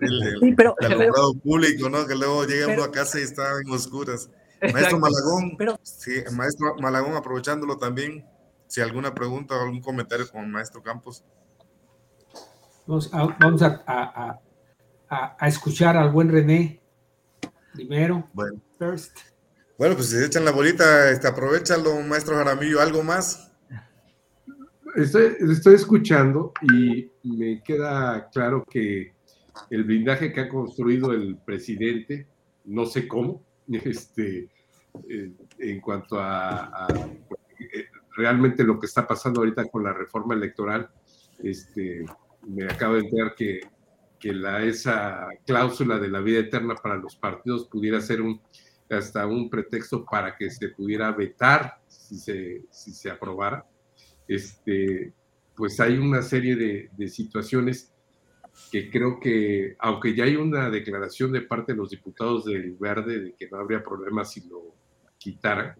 El, 0.00 0.36
sí, 0.38 0.52
pero, 0.54 0.74
el 0.80 1.10
público, 1.42 1.88
¿no? 1.88 2.06
Que 2.06 2.14
luego 2.14 2.44
llega 2.44 2.68
uno 2.68 2.84
a 2.84 2.92
casa 2.92 3.18
y 3.18 3.22
está 3.22 3.42
en 3.64 3.72
oscuras. 3.72 4.28
Maestro 4.60 4.98
Malagón, 4.98 5.56
sí, 5.82 6.12
maestro 6.32 6.76
Malagón, 6.78 7.16
aprovechándolo 7.16 7.78
también, 7.78 8.26
si 8.66 8.82
alguna 8.82 9.14
pregunta 9.14 9.56
o 9.56 9.62
algún 9.62 9.80
comentario 9.80 10.28
con 10.30 10.44
el 10.44 10.50
maestro 10.50 10.82
Campos. 10.82 11.24
Vamos, 12.86 13.10
a, 13.62 14.38
a, 15.08 15.48
escuchar 15.48 15.96
al 15.96 16.10
buen 16.10 16.30
René 16.30 16.79
primero. 17.80 18.28
Bueno. 18.32 18.60
First. 18.78 19.18
Bueno, 19.78 19.94
pues 19.94 20.08
si 20.08 20.16
se 20.16 20.26
echan 20.26 20.44
la 20.44 20.50
bolita, 20.50 21.10
este, 21.10 21.26
aprovechalo, 21.26 22.00
maestro 22.02 22.36
Jaramillo, 22.36 22.80
¿algo 22.80 23.02
más? 23.02 23.50
Estoy, 24.94 25.36
estoy 25.50 25.74
escuchando 25.74 26.52
y 26.62 27.10
me 27.22 27.62
queda 27.62 28.28
claro 28.30 28.64
que 28.68 29.14
el 29.70 29.84
blindaje 29.84 30.32
que 30.32 30.40
ha 30.40 30.48
construido 30.48 31.12
el 31.12 31.38
presidente, 31.38 32.26
no 32.64 32.86
sé 32.86 33.08
cómo, 33.08 33.42
este, 33.68 34.48
eh, 35.08 35.32
en 35.58 35.80
cuanto 35.80 36.20
a, 36.20 36.86
eh, 37.58 37.86
realmente 38.16 38.64
lo 38.64 38.78
que 38.78 38.86
está 38.86 39.06
pasando 39.06 39.40
ahorita 39.40 39.66
con 39.66 39.84
la 39.84 39.92
reforma 39.92 40.34
electoral, 40.34 40.90
este, 41.42 42.04
me 42.46 42.64
acabo 42.64 42.94
de 42.94 43.00
enterar 43.00 43.34
que, 43.34 43.60
que 44.20 44.32
la, 44.32 44.62
esa 44.62 45.28
cláusula 45.46 45.98
de 45.98 46.08
la 46.08 46.20
vida 46.20 46.40
eterna 46.40 46.74
para 46.74 46.96
los 46.96 47.16
partidos 47.16 47.66
pudiera 47.66 48.00
ser 48.00 48.20
un, 48.20 48.40
hasta 48.90 49.26
un 49.26 49.48
pretexto 49.48 50.04
para 50.04 50.36
que 50.36 50.50
se 50.50 50.68
pudiera 50.68 51.10
vetar 51.12 51.80
si 51.88 52.18
se, 52.18 52.66
si 52.70 52.92
se 52.92 53.10
aprobara. 53.10 53.66
Este, 54.28 55.12
pues 55.56 55.80
hay 55.80 55.96
una 55.98 56.22
serie 56.22 56.54
de, 56.54 56.90
de 56.96 57.08
situaciones 57.08 57.92
que 58.70 58.90
creo 58.90 59.18
que, 59.18 59.76
aunque 59.78 60.14
ya 60.14 60.24
hay 60.24 60.36
una 60.36 60.70
declaración 60.70 61.32
de 61.32 61.40
parte 61.40 61.72
de 61.72 61.78
los 61.78 61.90
diputados 61.90 62.44
del 62.44 62.76
Verde 62.76 63.20
de 63.20 63.34
que 63.34 63.48
no 63.48 63.58
habría 63.58 63.82
problema 63.82 64.24
si 64.24 64.46
lo 64.48 64.74
quitaran, 65.18 65.74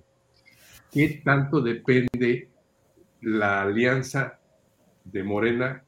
¿qué 0.90 1.20
tanto 1.22 1.60
depende 1.60 2.48
la 3.20 3.62
alianza 3.62 4.40
de 5.04 5.22
Morena 5.22 5.84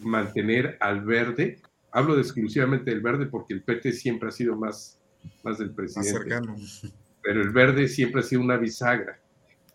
mantener 0.00 0.76
al 0.80 1.02
verde. 1.02 1.60
Hablo 1.96 2.18
exclusivamente 2.18 2.90
del 2.90 3.00
verde 3.00 3.24
porque 3.24 3.54
el 3.54 3.62
PT 3.62 3.90
siempre 3.92 4.28
ha 4.28 4.30
sido 4.30 4.54
más, 4.54 5.00
más 5.42 5.56
del 5.56 5.70
presidente. 5.70 6.28
Pero 7.22 7.40
el 7.40 7.48
verde 7.48 7.88
siempre 7.88 8.20
ha 8.20 8.22
sido 8.22 8.42
una 8.42 8.58
bisagra 8.58 9.18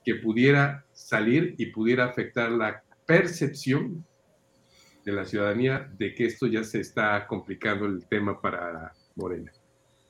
que 0.06 0.14
pudiera 0.14 0.86
salir 0.94 1.56
y 1.58 1.72
pudiera 1.72 2.06
afectar 2.06 2.52
la 2.52 2.84
percepción 3.08 4.06
de 5.04 5.12
la 5.12 5.26
ciudadanía 5.26 5.92
de 5.98 6.14
que 6.14 6.28
esto 6.28 6.46
ya 6.46 6.64
se 6.64 6.82
está 6.82 7.26
complicando 7.26 7.88
el 7.88 8.06
tema 8.06 8.40
para 8.40 8.94
Morena. 9.16 9.52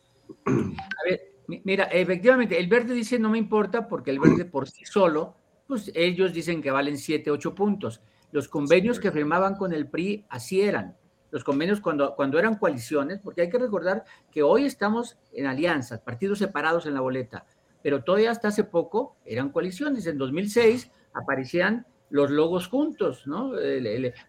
A 0.45 1.10
ver, 1.10 1.32
mira, 1.63 1.86
efectivamente, 1.86 2.60
el 2.60 2.67
verde 2.67 2.93
dice 2.93 3.19
no 3.19 3.30
me 3.30 3.38
importa 3.38 3.88
porque 3.88 4.12
el 4.12 4.19
verde 4.19 4.43
por 4.43 4.67
sí 4.67 4.84
solo, 4.84 5.38
pues 5.65 5.89
ellos 5.95 6.34
dicen 6.34 6.62
que 6.62 6.71
valen 6.71 6.97
7, 6.97 7.32
8 7.32 7.56
puntos. 7.56 8.02
Los 8.34 8.50
convenios 8.50 9.00
que 9.00 9.13
firmaban 9.13 9.56
con 9.56 9.71
el 9.71 9.88
PRI 9.88 10.26
así 10.28 10.60
eran. 10.60 10.97
Los 11.31 11.43
convenios 11.43 11.81
cuando, 11.81 12.15
cuando 12.15 12.37
eran 12.37 12.57
coaliciones, 12.57 13.19
porque 13.19 13.41
hay 13.41 13.49
que 13.49 13.57
recordar 13.57 14.03
que 14.31 14.43
hoy 14.43 14.65
estamos 14.65 15.17
en 15.33 15.47
alianzas, 15.47 15.99
partidos 16.01 16.39
separados 16.39 16.85
en 16.85 16.93
la 16.93 17.01
boleta, 17.01 17.45
pero 17.81 18.03
todavía 18.03 18.31
hasta 18.31 18.49
hace 18.49 18.63
poco 18.63 19.15
eran 19.25 19.49
coaliciones. 19.49 20.05
En 20.05 20.17
2006 20.17 20.91
aparecían 21.13 21.87
los 22.09 22.29
logos 22.29 22.67
juntos, 22.67 23.25
¿no? 23.25 23.53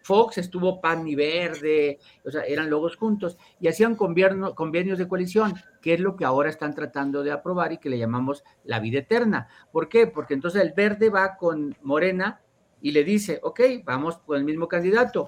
Fox 0.03 0.37
estuvo 0.37 0.79
pan 0.79 1.05
y 1.05 1.15
verde, 1.15 1.99
o 2.25 2.31
sea, 2.31 2.43
eran 2.43 2.69
logos 2.69 2.95
juntos 2.95 3.37
y 3.59 3.67
hacían 3.67 3.95
convenios 3.95 4.97
de 4.97 5.07
coalición, 5.07 5.53
que 5.81 5.93
es 5.93 5.99
lo 5.99 6.15
que 6.15 6.23
ahora 6.23 6.49
están 6.49 6.73
tratando 6.73 7.23
de 7.23 7.31
aprobar 7.31 7.73
y 7.73 7.77
que 7.79 7.89
le 7.89 7.97
llamamos 7.97 8.45
la 8.63 8.79
vida 8.79 8.99
eterna. 8.99 9.49
¿Por 9.71 9.89
qué? 9.89 10.07
Porque 10.07 10.33
entonces 10.33 10.61
el 10.61 10.71
verde 10.71 11.09
va 11.09 11.35
con 11.35 11.75
Morena 11.81 12.41
y 12.81 12.91
le 12.91 13.03
dice, 13.03 13.39
ok, 13.43 13.59
vamos 13.83 14.17
con 14.19 14.37
el 14.37 14.45
mismo 14.45 14.69
candidato, 14.69 15.25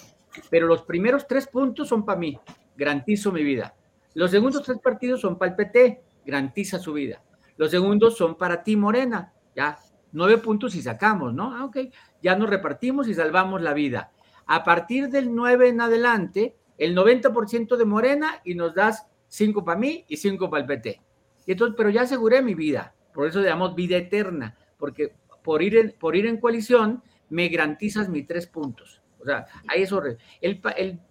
pero 0.50 0.68
los 0.68 0.84
primeros 0.84 1.28
tres 1.28 1.48
puntos 1.48 1.88
son 1.88 2.06
para 2.06 2.20
mí, 2.20 2.40
garantizo 2.76 3.32
mi 3.32 3.44
vida. 3.44 3.76
Los 4.14 4.32
segundos 4.32 4.64
tres 4.64 4.80
partidos 4.80 5.22
son 5.22 5.38
para 5.38 5.52
el 5.52 5.56
PT, 5.56 6.04
garantiza 6.26 6.80
su 6.80 6.94
vida. 6.94 7.22
Los 7.58 7.72
segundos 7.72 8.18
son 8.18 8.36
para 8.36 8.64
ti, 8.64 8.76
Morena, 8.76 9.34
ya, 9.56 9.78
nueve 10.12 10.38
puntos 10.38 10.76
y 10.76 10.82
sacamos, 10.82 11.34
¿no? 11.34 11.56
Ah, 11.56 11.66
ok, 11.66 11.78
ya 12.22 12.36
nos 12.36 12.50
repartimos 12.50 13.08
y 13.08 13.14
salvamos 13.14 13.62
la 13.62 13.74
vida. 13.74 14.12
A 14.46 14.64
partir 14.64 15.10
del 15.10 15.34
nueve 15.34 15.70
en 15.70 15.82
adelante, 15.82 16.56
el 16.78 16.96
90% 16.96 17.78
de 17.78 17.86
Morena 17.86 18.42
y 18.44 18.56
nos 18.56 18.74
das 18.74 19.08
cinco 19.28 19.64
para 19.64 19.80
mí 19.80 20.06
y 20.08 20.18
cinco 20.18 20.50
para 20.50 20.62
el 20.62 20.68
PT. 20.68 21.02
Y 21.46 21.52
entonces, 21.52 21.76
pero 21.78 21.90
ya 21.90 22.02
aseguré 22.02 22.42
mi 22.42 22.56
vida, 22.56 22.96
por 23.14 23.28
eso 23.28 23.40
le 23.40 23.48
damos 23.48 23.76
vida 23.76 23.98
eterna, 23.98 24.58
porque 24.78 25.16
por 25.44 25.62
ir 25.62 25.78
en, 25.78 25.96
por 26.00 26.16
ir 26.16 26.26
en 26.26 26.40
coalición 26.40 27.04
me 27.30 27.48
garantizas 27.50 28.10
mis 28.10 28.28
tres 28.28 28.48
puntos. 28.48 29.02
O 29.26 29.28
sea, 29.28 29.48
ahí 29.68 29.82
es 29.82 29.92
horrible. 29.92 30.20
El, 30.40 30.62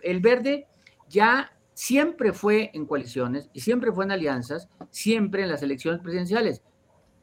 el, 0.02 0.20
verde 0.20 0.68
ya 1.08 1.52
siempre 1.72 2.32
fue 2.32 2.70
en 2.72 2.86
coaliciones 2.86 3.50
y 3.52 3.60
siempre 3.60 3.90
fue 3.90 4.04
en 4.04 4.12
alianzas, 4.12 4.68
siempre 4.90 5.42
en 5.42 5.48
las 5.48 5.64
elecciones 5.64 6.00
presidenciales. 6.00 6.62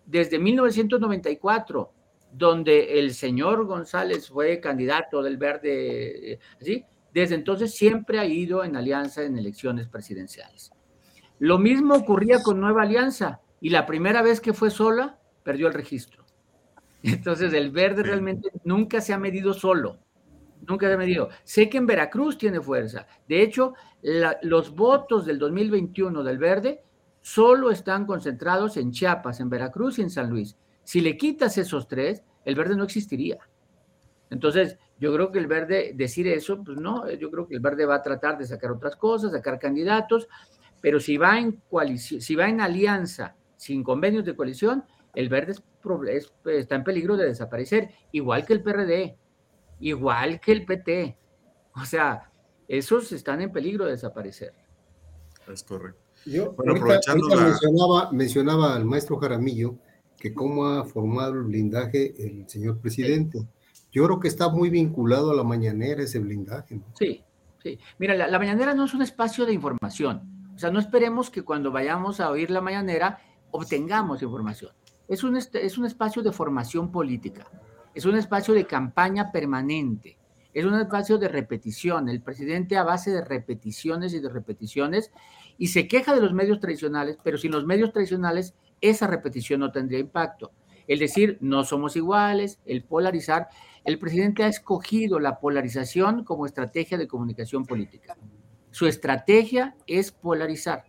Desde 0.05 0.37
1994, 0.37 1.93
donde 2.33 2.99
el 2.99 3.13
señor 3.13 3.65
González 3.65 4.27
fue 4.27 4.59
candidato 4.59 5.23
del 5.23 5.37
verde, 5.37 6.39
¿sí? 6.59 6.83
desde 7.13 7.35
entonces 7.35 7.73
siempre 7.73 8.19
ha 8.19 8.25
ido 8.25 8.65
en 8.65 8.75
alianza 8.75 9.23
en 9.23 9.37
elecciones 9.37 9.87
presidenciales. 9.87 10.71
Lo 11.39 11.57
mismo 11.57 11.95
ocurría 11.95 12.43
con 12.43 12.59
Nueva 12.59 12.83
Alianza 12.83 13.39
y 13.61 13.69
la 13.69 13.85
primera 13.85 14.21
vez 14.21 14.41
que 14.41 14.51
fue 14.51 14.69
sola, 14.71 15.17
perdió 15.43 15.67
el 15.67 15.73
registro. 15.73 16.25
Entonces, 17.03 17.53
el 17.53 17.71
verde 17.71 18.03
realmente 18.03 18.49
nunca 18.63 19.01
se 19.01 19.13
ha 19.13 19.17
medido 19.17 19.53
solo. 19.53 19.97
Nunca 20.67 20.87
se 20.87 20.97
medido. 20.97 21.29
Sé 21.43 21.69
que 21.69 21.77
en 21.77 21.87
Veracruz 21.87 22.37
tiene 22.37 22.61
fuerza. 22.61 23.07
De 23.27 23.41
hecho, 23.41 23.73
los 24.43 24.75
votos 24.75 25.25
del 25.25 25.39
2021 25.39 26.23
del 26.23 26.37
verde 26.37 26.83
solo 27.21 27.71
están 27.71 28.05
concentrados 28.05 28.77
en 28.77 28.91
Chiapas, 28.91 29.39
en 29.39 29.49
Veracruz 29.49 29.99
y 29.99 30.03
en 30.03 30.09
San 30.09 30.29
Luis. 30.29 30.55
Si 30.83 31.01
le 31.01 31.17
quitas 31.17 31.57
esos 31.57 31.87
tres, 31.87 32.23
el 32.45 32.55
verde 32.55 32.75
no 32.75 32.83
existiría. 32.83 33.37
Entonces, 34.29 34.77
yo 34.97 35.13
creo 35.13 35.31
que 35.31 35.39
el 35.39 35.47
verde, 35.47 35.93
decir 35.95 36.27
eso, 36.27 36.63
pues 36.63 36.77
no, 36.77 37.09
yo 37.11 37.29
creo 37.31 37.47
que 37.47 37.55
el 37.55 37.59
verde 37.59 37.85
va 37.85 37.95
a 37.95 38.01
tratar 38.01 38.37
de 38.37 38.45
sacar 38.45 38.71
otras 38.71 38.95
cosas, 38.95 39.31
sacar 39.31 39.59
candidatos, 39.59 40.27
pero 40.79 40.99
si 40.99 41.17
va 41.17 41.37
en 41.39 41.61
coalición, 41.69 42.21
si 42.21 42.35
va 42.35 42.47
en 42.47 42.61
alianza, 42.61 43.35
sin 43.57 43.83
convenios 43.83 44.25
de 44.25 44.35
coalición, 44.35 44.83
el 45.13 45.29
verde 45.29 45.55
está 46.45 46.75
en 46.75 46.83
peligro 46.83 47.17
de 47.17 47.27
desaparecer, 47.27 47.89
igual 48.11 48.45
que 48.45 48.53
el 48.53 48.63
PRD, 48.63 49.17
igual 49.81 50.39
que 50.39 50.51
el 50.51 50.65
PT. 50.65 51.17
O 51.75 51.85
sea, 51.85 52.31
esos 52.67 53.11
están 53.11 53.41
en 53.41 53.51
peligro 53.51 53.85
de 53.85 53.91
desaparecer. 53.91 54.53
Es 55.51 55.63
correcto. 55.63 55.99
Yo 56.25 56.55
mencionaba, 56.57 58.11
mencionaba 58.11 58.75
al 58.75 58.85
maestro 58.85 59.17
Jaramillo 59.17 59.75
que 60.17 60.33
cómo 60.33 60.67
ha 60.67 60.85
formado 60.85 61.33
el 61.33 61.43
blindaje 61.43 62.13
el 62.17 62.47
señor 62.47 62.79
presidente. 62.79 63.39
Yo 63.91 64.05
creo 64.05 64.19
que 64.19 64.27
está 64.27 64.49
muy 64.49 64.69
vinculado 64.69 65.31
a 65.31 65.35
la 65.35 65.43
mañanera 65.43 66.03
ese 66.03 66.19
blindaje. 66.19 66.79
Sí, 66.97 67.23
Sí, 67.63 67.79
mira, 67.99 68.15
la, 68.15 68.39
mañanera 68.39 68.73
no 68.73 68.85
es 68.85 68.93
un 68.93 69.01
espacio 69.01 69.45
de 69.45 69.53
información. 69.53 70.51
O 70.55 70.59
sea, 70.59 70.71
no 70.71 70.79
esperemos 70.79 71.29
que 71.29 71.43
cuando 71.43 71.71
vayamos 71.71 72.19
a 72.19 72.31
oír 72.31 72.49
la 72.49 72.61
mañanera 72.61 73.19
obtengamos 73.51 74.21
información. 74.23 74.71
Es 75.07 75.23
un, 75.23 75.35
es 75.37 75.77
un 75.77 75.85
espacio 75.85 76.23
de 76.23 76.31
formación 76.31 76.91
política, 76.91 77.47
es 77.93 78.05
un 78.05 78.15
espacio 78.15 78.53
de 78.53 78.65
campaña 78.65 79.31
permanente, 79.31 80.17
es 80.53 80.65
un 80.65 80.79
espacio 80.79 81.17
de 81.17 81.27
repetición. 81.27 82.09
El 82.09 82.21
presidente 82.21 82.77
a 82.77 82.83
base 82.83 83.11
de 83.11 83.23
repeticiones 83.23 84.13
y 84.13 84.19
de 84.19 84.29
repeticiones 84.29 85.11
y 85.57 85.67
se 85.67 85.87
queja 85.87 86.13
de 86.13 86.21
los 86.21 86.33
medios 86.33 86.59
tradicionales, 86.59 87.17
pero 87.23 87.37
sin 87.37 87.51
los 87.51 87.65
medios 87.65 87.93
tradicionales 87.93 88.53
esa 88.81 89.07
repetición 89.07 89.61
no 89.61 89.71
tendría 89.71 89.99
impacto. 89.99 90.51
El 90.87 90.99
decir 90.99 91.37
no 91.39 91.63
somos 91.63 91.95
iguales, 91.95 92.59
el 92.65 92.83
polarizar, 92.83 93.47
el 93.85 93.97
presidente 93.97 94.43
ha 94.43 94.47
escogido 94.47 95.19
la 95.19 95.39
polarización 95.39 96.23
como 96.23 96.45
estrategia 96.45 96.97
de 96.97 97.07
comunicación 97.07 97.65
política. 97.65 98.17
Su 98.71 98.87
estrategia 98.87 99.75
es 99.87 100.11
polarizar. 100.11 100.85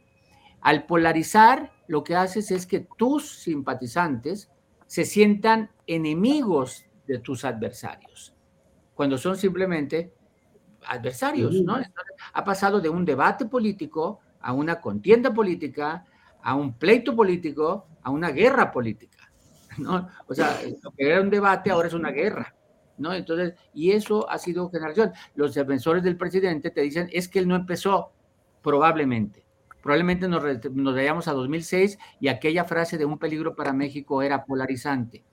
Al 0.60 0.86
polarizar, 0.86 1.72
lo 1.86 2.04
que 2.04 2.16
haces 2.16 2.50
es 2.50 2.66
que 2.66 2.86
tus 2.96 3.28
simpatizantes 3.42 4.50
se 4.86 5.04
sientan 5.04 5.70
enemigos 5.86 6.86
de 7.06 7.18
tus 7.18 7.44
adversarios, 7.44 8.34
cuando 8.94 9.18
son 9.18 9.36
simplemente 9.36 10.12
adversarios, 10.86 11.62
¿no? 11.62 11.78
ha 12.32 12.44
pasado 12.44 12.80
de 12.80 12.88
un 12.88 13.04
debate 13.04 13.46
político 13.46 14.20
a 14.40 14.52
una 14.52 14.80
contienda 14.80 15.32
política, 15.32 16.04
a 16.42 16.54
un 16.54 16.74
pleito 16.74 17.14
político, 17.14 17.86
a 18.02 18.10
una 18.10 18.30
guerra 18.30 18.70
política, 18.70 19.30
¿no? 19.78 20.08
O 20.26 20.34
sea, 20.34 20.58
lo 20.82 20.90
que 20.90 21.08
era 21.08 21.20
un 21.20 21.30
debate 21.30 21.70
ahora 21.70 21.88
es 21.88 21.94
una 21.94 22.10
guerra. 22.10 22.54
¿no? 22.98 23.12
Entonces, 23.12 23.54
y 23.74 23.90
eso 23.92 24.28
ha 24.30 24.38
sido 24.38 24.70
generación. 24.70 25.12
Los 25.34 25.54
defensores 25.54 26.02
del 26.02 26.16
presidente 26.16 26.70
te 26.70 26.80
dicen, 26.82 27.08
es 27.12 27.28
que 27.28 27.38
él 27.38 27.48
no 27.48 27.56
empezó, 27.56 28.12
probablemente. 28.62 29.44
Probablemente 29.82 30.28
nos, 30.28 30.42
nos 30.72 30.94
veíamos 30.94 31.26
a 31.26 31.32
2006 31.32 31.98
y 32.20 32.28
aquella 32.28 32.64
frase 32.64 32.98
de 32.98 33.04
un 33.04 33.18
peligro 33.18 33.56
para 33.56 33.72
México 33.72 34.22
era 34.22 34.44
polarizante. 34.44 35.24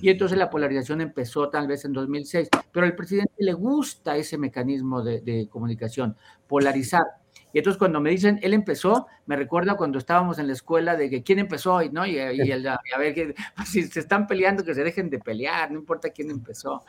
Y 0.00 0.10
entonces 0.10 0.38
la 0.38 0.50
polarización 0.50 1.00
empezó 1.00 1.48
tal 1.50 1.66
vez 1.66 1.84
en 1.84 1.92
2006, 1.92 2.48
pero 2.72 2.86
al 2.86 2.96
presidente 2.96 3.32
le 3.38 3.52
gusta 3.52 4.16
ese 4.16 4.38
mecanismo 4.38 5.02
de, 5.02 5.20
de 5.20 5.48
comunicación, 5.48 6.16
polarizar. 6.46 7.04
Y 7.52 7.58
entonces 7.58 7.78
cuando 7.78 8.00
me 8.00 8.10
dicen, 8.10 8.38
él 8.42 8.54
empezó, 8.54 9.06
me 9.26 9.36
recuerda 9.36 9.76
cuando 9.76 9.98
estábamos 9.98 10.38
en 10.38 10.46
la 10.46 10.54
escuela 10.54 10.96
de 10.96 11.10
que 11.10 11.22
quién 11.22 11.38
empezó 11.38 11.74
hoy, 11.74 11.90
¿no? 11.90 12.06
Y, 12.06 12.18
el, 12.18 12.66
a 12.66 12.80
ver, 12.98 13.14
que, 13.14 13.34
si 13.66 13.82
se 13.82 14.00
están 14.00 14.26
peleando, 14.26 14.64
que 14.64 14.74
se 14.74 14.82
dejen 14.82 15.10
de 15.10 15.18
pelear, 15.18 15.70
no 15.70 15.78
importa 15.78 16.10
quién 16.10 16.30
empezó. 16.30 16.82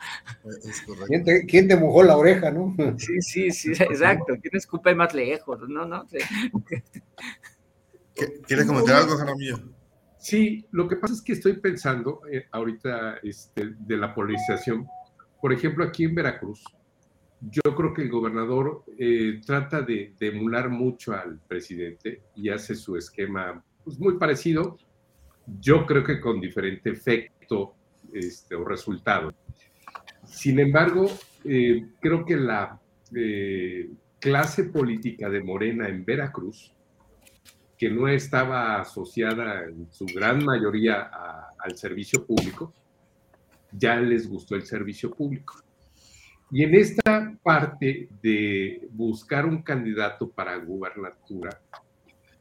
¿Quién 1.46 1.68
te, 1.68 1.76
mojó 1.76 2.02
la 2.02 2.16
oreja, 2.16 2.50
no? 2.50 2.74
Sí, 2.96 3.20
sí, 3.20 3.50
sí, 3.50 3.72
exacto. 3.72 4.34
¿Quién 4.40 4.56
escupe 4.56 4.94
más 4.94 5.12
lejos? 5.12 5.60
No, 5.68 5.84
no. 5.84 6.06
Sí. 6.08 6.18
¿Quieres 8.46 8.64
comentar 8.64 8.96
algo, 8.96 9.16
Jaramillo? 9.16 9.73
Sí, 10.24 10.64
lo 10.70 10.88
que 10.88 10.96
pasa 10.96 11.12
es 11.12 11.20
que 11.20 11.34
estoy 11.34 11.58
pensando 11.58 12.22
eh, 12.32 12.46
ahorita 12.50 13.18
este, 13.22 13.74
de 13.78 13.96
la 13.98 14.14
polarización. 14.14 14.86
Por 15.38 15.52
ejemplo, 15.52 15.84
aquí 15.84 16.04
en 16.04 16.14
Veracruz, 16.14 16.64
yo 17.42 17.60
creo 17.76 17.92
que 17.92 18.00
el 18.00 18.08
gobernador 18.08 18.84
eh, 18.98 19.42
trata 19.44 19.82
de, 19.82 20.14
emular 20.18 20.70
mucho 20.70 21.12
al 21.12 21.40
presidente 21.46 22.22
y 22.34 22.48
hace 22.48 22.74
su 22.74 22.96
esquema 22.96 23.62
pues, 23.84 23.98
muy 23.98 24.16
parecido, 24.16 24.78
yo 25.60 25.84
creo 25.84 26.02
que 26.02 26.18
con 26.18 26.40
diferente 26.40 26.88
efecto 26.88 27.74
este, 28.10 28.54
o 28.54 28.64
resultado. 28.64 29.30
Sin 30.24 30.58
embargo, 30.58 31.06
eh, 31.44 31.86
creo 32.00 32.24
que 32.24 32.36
la 32.36 32.80
clase 34.20 34.64
política 34.64 35.28
de 35.28 35.42
Morena 35.42 35.86
en 35.86 36.02
Veracruz, 36.02 36.73
que 37.76 37.90
no 37.90 38.08
estaba 38.08 38.80
asociada 38.80 39.64
en 39.64 39.88
su 39.92 40.06
gran 40.06 40.44
mayoría 40.44 41.10
al 41.58 41.76
servicio 41.76 42.24
público, 42.24 42.72
ya 43.72 43.96
les 43.96 44.28
gustó 44.28 44.54
el 44.54 44.62
servicio 44.62 45.10
público. 45.10 45.54
Y 46.50 46.62
en 46.62 46.74
esta 46.74 47.36
parte 47.42 48.08
de 48.22 48.86
buscar 48.92 49.44
un 49.46 49.62
candidato 49.62 50.28
para 50.30 50.56
gubernatura, 50.56 51.60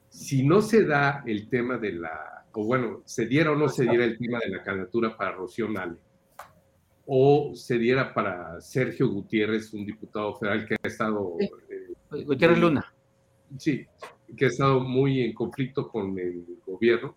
si 0.09 0.43
no 0.45 0.61
se 0.61 0.86
da 0.86 1.23
el 1.25 1.49
tema 1.49 1.77
de 1.77 1.93
la, 1.93 2.45
o 2.51 2.63
bueno, 2.63 3.01
se 3.05 3.25
diera 3.25 3.51
o 3.51 3.55
no 3.55 3.69
se 3.69 3.84
diera 3.84 4.05
el 4.05 4.17
tema 4.17 4.39
de 4.39 4.51
la 4.51 4.61
candidatura 4.61 5.17
para 5.17 5.31
Rocío 5.31 5.67
Nale, 5.67 5.97
o 7.05 7.53
se 7.55 7.77
diera 7.79 8.13
para 8.13 8.61
Sergio 8.61 9.09
Gutiérrez, 9.09 9.73
un 9.73 9.86
diputado 9.86 10.36
federal 10.36 10.67
que 10.67 10.75
ha 10.75 10.88
estado... 10.88 11.36
Eh, 11.39 12.23
Gutiérrez 12.25 12.59
Luna. 12.59 12.93
Sí, 13.57 13.86
que 14.36 14.45
ha 14.45 14.49
estado 14.49 14.79
muy 14.79 15.21
en 15.21 15.34
conflicto 15.34 15.88
con 15.88 16.17
el 16.17 16.45
gobierno. 16.65 17.15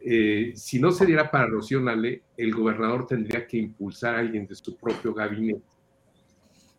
Eh, 0.00 0.52
si 0.56 0.80
no 0.80 0.90
se 0.90 1.06
diera 1.06 1.30
para 1.30 1.46
Rocío 1.46 1.80
Nale, 1.80 2.22
el 2.36 2.54
gobernador 2.54 3.06
tendría 3.06 3.46
que 3.46 3.58
impulsar 3.58 4.16
a 4.16 4.18
alguien 4.18 4.46
de 4.46 4.54
su 4.54 4.76
propio 4.76 5.14
gabinete 5.14 5.62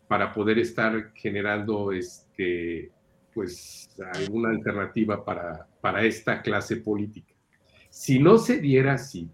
para 0.06 0.32
poder 0.32 0.58
estar 0.58 1.12
generando 1.14 1.90
este, 1.92 2.90
pues, 3.32 3.88
alguna 4.12 4.50
alternativa 4.50 5.24
para, 5.24 5.66
para 5.80 6.04
esta 6.04 6.42
clase 6.42 6.76
política. 6.76 7.34
Si 7.88 8.18
no 8.18 8.38
se 8.38 8.58
diera 8.58 8.94
así, 8.94 9.30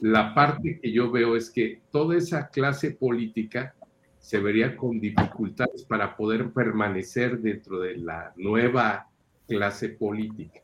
la 0.00 0.34
parte 0.34 0.78
que 0.80 0.92
yo 0.92 1.10
veo 1.10 1.34
es 1.34 1.50
que 1.50 1.80
toda 1.90 2.16
esa 2.16 2.48
clase 2.48 2.92
política 2.92 3.74
se 4.18 4.38
vería 4.38 4.76
con 4.76 5.00
dificultades 5.00 5.84
para 5.84 6.16
poder 6.16 6.50
permanecer 6.52 7.40
dentro 7.40 7.80
de 7.80 7.96
la 7.96 8.32
nueva 8.36 9.10
clase 9.46 9.90
política. 9.90 10.60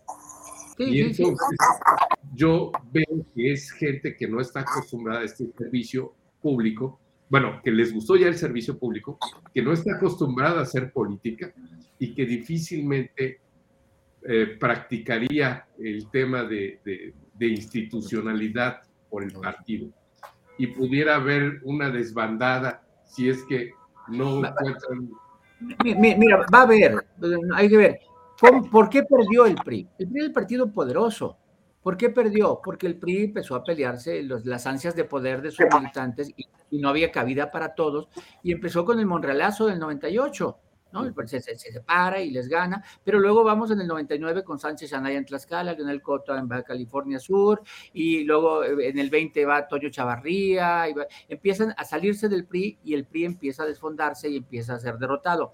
y 0.78 1.00
entonces 1.00 1.58
yo 2.34 2.72
veo 2.92 3.26
que 3.34 3.52
es 3.52 3.70
gente 3.72 4.16
que 4.16 4.26
no 4.28 4.40
está 4.40 4.60
acostumbrada 4.60 5.20
a 5.20 5.24
este 5.24 5.46
servicio 5.56 6.14
público 6.40 6.98
bueno, 7.30 7.60
que 7.62 7.70
les 7.70 7.94
gustó 7.94 8.16
ya 8.16 8.26
el 8.26 8.36
servicio 8.36 8.76
público, 8.76 9.16
que 9.54 9.62
no 9.62 9.72
está 9.72 9.94
acostumbrada 9.94 10.58
a 10.58 10.62
hacer 10.64 10.92
política 10.92 11.54
y 11.96 12.12
que 12.12 12.26
difícilmente 12.26 13.40
eh, 14.22 14.56
practicaría 14.58 15.64
el 15.78 16.10
tema 16.10 16.42
de, 16.42 17.14
institucionalidad 17.38 18.82
por 19.08 19.22
el 19.22 19.32
partido. 19.32 19.88
Y 20.58 20.66
pudiera 20.66 21.14
haber 21.14 21.60
una 21.62 21.88
desbandada 21.88 22.82
si 23.06 23.30
es 23.30 23.44
que 23.44 23.70
no 24.08 24.44
encuentran... 24.44 25.10
Mira, 25.84 26.46
va 26.52 26.58
a 26.58 26.62
haber, 26.62 27.06
hay 27.54 27.68
que 27.68 27.76
ver, 27.76 28.00
¿por 28.70 28.88
qué 28.88 29.02
perdió 29.02 29.46
el 29.46 29.54
PRI? 29.56 29.88
El 29.98 30.08
PRI 30.08 30.20
es 30.20 30.26
el 30.26 30.32
partido 30.32 30.70
poderoso, 30.72 31.36
¿Por 31.82 31.96
qué 31.96 32.10
perdió? 32.10 32.60
Porque 32.62 32.86
el 32.86 32.98
PRI 32.98 33.24
empezó 33.24 33.54
a 33.54 33.64
pelearse 33.64 34.22
las 34.22 34.66
ansias 34.66 34.94
de 34.94 35.04
poder 35.04 35.40
de 35.40 35.50
sus 35.50 35.66
militantes 35.72 36.30
y, 36.36 36.46
no 36.78 36.88
había 36.88 37.10
cabida 37.10 37.50
para 37.50 37.74
todos. 37.74 38.08
Y 38.42 38.52
empezó 38.52 38.84
con 38.84 39.00
el 39.00 39.06
Monrealazo 39.06 39.66
del 39.66 39.80
98, 39.80 40.58
¿no? 40.92 41.04
El 41.04 41.28
se, 41.28 41.40
se, 41.40 41.56
separa 41.56 42.20
y 42.20 42.30
les 42.30 42.48
gana, 42.48 42.84
pero 43.02 43.18
luego 43.18 43.42
vamos 43.42 43.70
en 43.70 43.80
el 43.80 43.88
99 43.88 44.44
con 44.44 44.58
Sánchez 44.58 44.92
Anaya 44.92 45.18
en 45.18 45.24
Tlaxcala, 45.24 45.72
Leonel 45.72 46.02
Cota 46.02 46.38
en 46.38 46.46
Baja 46.46 46.62
California 46.62 47.18
Sur, 47.18 47.62
y 47.92 48.22
luego 48.24 48.62
eh, 48.62 48.88
en 48.88 48.98
el 48.98 49.10
20 49.10 49.44
va 49.46 49.66
Toyo 49.66 49.88
Chavarría, 49.88 50.88
y 50.88 50.94
empiezan 51.28 51.74
a 51.76 51.84
salirse 51.84 52.28
del 52.28 52.44
PRI 52.44 52.78
y 52.84 52.94
el 52.94 53.06
PRI 53.06 53.24
empieza 53.24 53.64
a 53.64 53.66
desfondarse 53.66 54.28
y 54.28 54.36
empieza 54.36 54.74
a 54.74 54.78
ser 54.78 54.96
derrotado. 54.98 55.52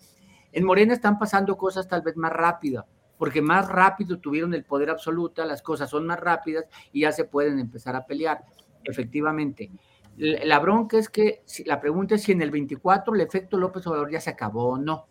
En 0.52 0.64
Morena 0.64 0.94
están 0.94 1.18
pasando 1.18 1.56
cosas 1.56 1.88
tal 1.88 2.02
vez 2.02 2.16
más 2.16 2.32
rápidas 2.32 2.84
porque 3.18 3.42
más 3.42 3.68
rápido 3.68 4.18
tuvieron 4.18 4.54
el 4.54 4.64
poder 4.64 4.90
absoluto, 4.90 5.44
las 5.44 5.62
cosas 5.62 5.90
son 5.90 6.06
más 6.06 6.20
rápidas 6.20 6.66
y 6.92 7.02
ya 7.02 7.12
se 7.12 7.24
pueden 7.24 7.58
empezar 7.58 7.96
a 7.96 8.04
pelear, 8.04 8.44
efectivamente. 8.84 9.70
La 10.16 10.58
bronca 10.58 10.98
es 10.98 11.08
que 11.08 11.42
la 11.66 11.80
pregunta 11.80 12.14
es 12.14 12.22
si 12.22 12.32
en 12.32 12.42
el 12.42 12.50
24 12.50 13.14
el 13.14 13.20
efecto 13.20 13.58
López 13.58 13.86
Obrador 13.86 14.10
ya 14.10 14.20
se 14.20 14.30
acabó 14.30 14.70
o 14.70 14.78
no. 14.78 15.06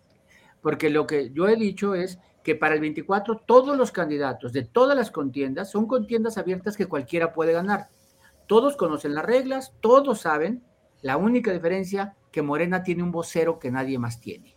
Porque 0.62 0.90
lo 0.90 1.06
que 1.06 1.32
yo 1.32 1.48
he 1.48 1.56
dicho 1.56 1.94
es 1.94 2.18
que 2.44 2.56
para 2.56 2.74
el 2.74 2.82
24 2.82 3.38
todos 3.46 3.78
los 3.78 3.92
candidatos 3.92 4.52
de 4.52 4.64
todas 4.64 4.98
las 4.98 5.12
contiendas 5.12 5.70
son 5.70 5.86
contiendas 5.86 6.40
abiertas 6.40 6.76
que 6.76 6.88
cualquiera 6.88 7.34
puede 7.34 7.54
ganar. 7.54 7.90
Todos 8.48 8.76
conocen 8.76 9.14
las 9.14 9.26
reglas, 9.26 9.74
todos 9.80 10.22
saben. 10.22 10.64
La 11.02 11.18
única 11.18 11.52
diferencia 11.52 12.16
que 12.32 12.42
Morena 12.42 12.82
tiene 12.84 13.04
un 13.04 13.12
vocero 13.12 13.60
que 13.60 13.70
nadie 13.70 14.00
más 14.00 14.20
tiene. 14.20 14.55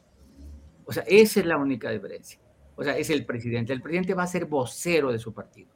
O 0.88 0.92
sea, 0.92 1.04
esa 1.06 1.40
es 1.40 1.46
la 1.46 1.58
única 1.58 1.90
diferencia. 1.90 2.40
O 2.74 2.82
sea, 2.82 2.96
es 2.96 3.10
el 3.10 3.26
presidente. 3.26 3.74
El 3.74 3.82
presidente 3.82 4.14
va 4.14 4.22
a 4.22 4.26
ser 4.26 4.46
vocero 4.46 5.12
de 5.12 5.18
su 5.18 5.34
partido. 5.34 5.68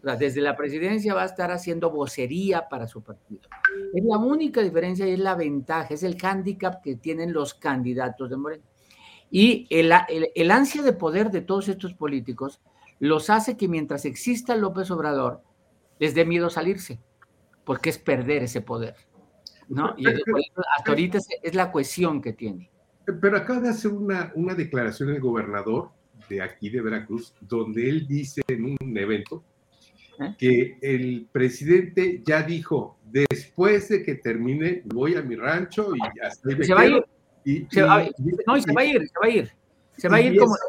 O 0.00 0.02
sea, 0.02 0.16
desde 0.16 0.40
la 0.40 0.56
presidencia 0.56 1.14
va 1.14 1.22
a 1.22 1.26
estar 1.26 1.52
haciendo 1.52 1.90
vocería 1.90 2.68
para 2.68 2.88
su 2.88 3.00
partido. 3.00 3.42
Es 3.94 4.04
la 4.04 4.18
única 4.18 4.60
diferencia 4.60 5.06
y 5.06 5.12
es 5.12 5.20
la 5.20 5.36
ventaja, 5.36 5.94
es 5.94 6.02
el 6.02 6.20
hándicap 6.20 6.82
que 6.82 6.96
tienen 6.96 7.32
los 7.32 7.54
candidatos 7.54 8.30
de 8.30 8.36
Moreno. 8.36 8.64
Y 9.30 9.68
el, 9.70 9.92
el, 10.34 10.50
ansia 10.50 10.82
de 10.82 10.92
poder 10.92 11.30
de 11.30 11.42
todos 11.42 11.68
estos 11.68 11.94
políticos 11.94 12.60
los 12.98 13.30
hace 13.30 13.56
que 13.56 13.68
mientras 13.68 14.06
exista 14.06 14.56
López 14.56 14.90
Obrador, 14.90 15.42
les 16.00 16.14
dé 16.14 16.24
miedo 16.24 16.50
salirse, 16.50 17.00
porque 17.64 17.90
es 17.90 17.98
perder 17.98 18.42
ese 18.42 18.60
poder. 18.60 18.96
¿no? 19.68 19.94
Y 19.96 20.06
hasta 20.06 20.90
ahorita 20.90 21.18
es 21.42 21.54
la 21.54 21.70
cohesión 21.70 22.20
que 22.20 22.32
tiene. 22.32 22.70
Pero 23.20 23.36
acaba 23.36 23.60
de 23.60 23.68
hacer 23.70 23.90
una, 23.92 24.32
una 24.34 24.54
declaración 24.54 25.10
el 25.10 25.20
gobernador 25.20 25.90
de 26.28 26.42
aquí 26.42 26.68
de 26.70 26.80
Veracruz, 26.82 27.34
donde 27.40 27.88
él 27.88 28.06
dice 28.06 28.42
en 28.48 28.64
un 28.80 28.98
evento 28.98 29.42
¿Eh? 30.20 30.34
que 30.38 30.78
el 30.82 31.26
presidente 31.32 32.22
ya 32.26 32.42
dijo, 32.42 32.98
después 33.04 33.88
de 33.88 34.02
que 34.02 34.16
termine, 34.16 34.82
voy 34.84 35.14
a 35.14 35.22
mi 35.22 35.36
rancho 35.36 35.94
y 35.96 36.00
hasta 36.20 36.48
ahí 36.50 36.56
me 36.56 36.64
Se 36.64 36.74
va 36.74 36.80
a 36.80 36.84
quedo". 36.84 36.96
ir. 36.98 37.04
Y- 37.44 37.66
Se 37.70 37.82
va- 37.82 38.02
y- 38.02 38.10
no, 38.46 38.56
y 38.56 38.62
se 38.62 38.72
va 38.74 38.80
a 38.80 38.84
ir, 38.84 39.08
se 39.08 39.18
va 39.20 39.26
a 39.26 39.30
ir. 39.30 39.50
Se 39.96 40.08
va 40.08 40.16
a 40.16 40.20
ir 40.20 40.38
como, 40.38 40.54
esa- 40.54 40.64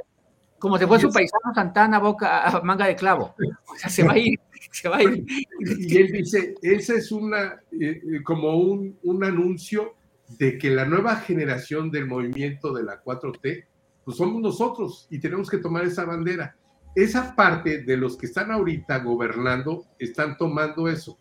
como 0.60 0.78
se 0.78 0.88
fue 0.88 1.00
su 1.00 1.12
paisano 1.12 1.54
Santana, 1.54 2.00
boca, 2.00 2.44
a 2.48 2.62
manga 2.62 2.88
de 2.88 2.96
clavo. 2.96 3.36
O 3.68 3.76
sea, 3.76 3.90
se 3.90 4.04
va 4.04 4.14
a 4.14 4.18
ir, 4.18 4.40
se 4.72 4.88
va 4.88 4.98
a 4.98 5.04
ir. 5.04 5.26
Y 5.60 5.98
él 5.98 6.12
dice, 6.12 6.56
ese 6.62 6.96
es 6.98 7.12
una, 7.12 7.60
eh, 7.72 8.02
eh, 8.02 8.24
como 8.24 8.56
un, 8.56 8.98
un 9.04 9.24
anuncio 9.24 9.96
de 10.38 10.58
que 10.58 10.70
la 10.70 10.86
nueva 10.86 11.16
generación 11.18 11.90
del 11.92 12.06
movimiento 12.06 12.74
de 12.74 12.84
la 12.84 13.04
4T, 13.04 13.66
pues 14.04 14.18
somos 14.18 14.42
nosotros 14.42 15.08
y 15.10 15.20
tenemos 15.20 15.50
que 15.50 15.58
tomar 15.58 15.86
esa 15.86 16.06
bandera. 16.06 16.56
Esa 16.96 17.36
parte 17.36 17.84
de 17.84 17.98
los 17.98 18.18
que 18.18 18.26
están 18.26 18.52
ahorita 18.52 19.00
gobernando 19.00 19.86
están 19.98 20.38
tomando 20.38 20.88
eso, 20.88 21.20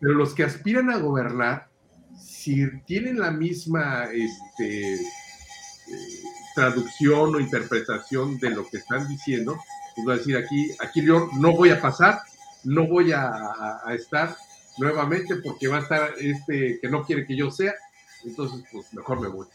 pero 0.00 0.14
los 0.14 0.34
que 0.34 0.44
aspiran 0.44 0.90
a 0.90 0.98
gobernar, 0.98 1.68
si 2.18 2.66
tienen 2.86 3.18
la 3.18 3.30
misma 3.30 4.04
este, 4.12 4.94
eh, 4.94 4.98
traducción 6.54 7.34
o 7.34 7.40
interpretación 7.40 8.38
de 8.38 8.50
lo 8.50 8.66
que 8.68 8.78
están 8.78 9.06
diciendo, 9.08 9.58
pues 9.94 10.08
va 10.08 10.12
a 10.14 10.16
decir 10.16 10.36
aquí, 10.36 10.70
aquí 10.80 11.04
yo 11.04 11.28
no 11.38 11.52
voy 11.52 11.70
a 11.70 11.80
pasar, 11.80 12.20
no 12.64 12.86
voy 12.86 13.12
a, 13.12 13.80
estar 13.94 14.36
nuevamente 14.78 15.36
porque 15.36 15.68
va 15.68 15.78
a 15.78 15.80
estar 15.80 16.10
este 16.18 16.78
que 16.80 16.88
no 16.88 17.04
quiere 17.04 17.26
que 17.26 17.36
yo 17.36 17.50
sea, 17.50 17.74
entonces 18.24 18.64
pues 18.72 18.92
mejor 18.94 19.20
me 19.20 19.28
voy. 19.28 19.46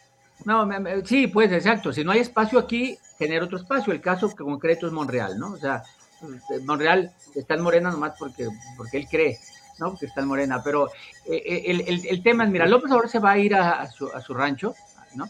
No, 0.43 0.65
me- 0.65 0.79
me- 0.79 1.05
sí, 1.05 1.27
pues 1.27 1.51
exacto. 1.51 1.93
Si 1.93 2.03
no 2.03 2.11
hay 2.11 2.19
espacio 2.19 2.59
aquí, 2.59 2.97
genera 3.17 3.45
otro 3.45 3.57
espacio. 3.57 3.93
El 3.93 4.01
caso 4.01 4.29
concreto 4.35 4.85
es 4.87 4.93
Monreal, 4.93 5.37
¿no? 5.39 5.53
O 5.53 5.57
sea, 5.57 5.83
eh, 6.23 6.59
Monreal 6.65 7.13
está 7.33 7.53
en 7.53 7.61
Morena 7.61 7.89
nomás 7.91 8.13
porque, 8.19 8.47
porque 8.75 8.97
él 8.97 9.07
cree, 9.09 9.39
¿no? 9.79 9.91
Porque 9.91 10.07
está 10.07 10.21
en 10.21 10.27
Morena. 10.27 10.61
Pero 10.61 10.87
eh, 11.25 11.41
eh, 11.45 11.63
el, 11.67 11.81
el- 11.87 12.05
el 12.07 12.23
tema 12.23 12.43
es, 12.43 12.49
mira, 12.49 12.65
López 12.67 12.91
ahora 12.91 13.07
se 13.07 13.19
va 13.19 13.31
a 13.31 13.37
ir 13.37 13.55
a, 13.55 13.81
a 13.81 13.87
su, 13.89 14.07
a 14.09 14.19
su 14.21 14.33
rancho, 14.33 14.75
¿no? 15.15 15.29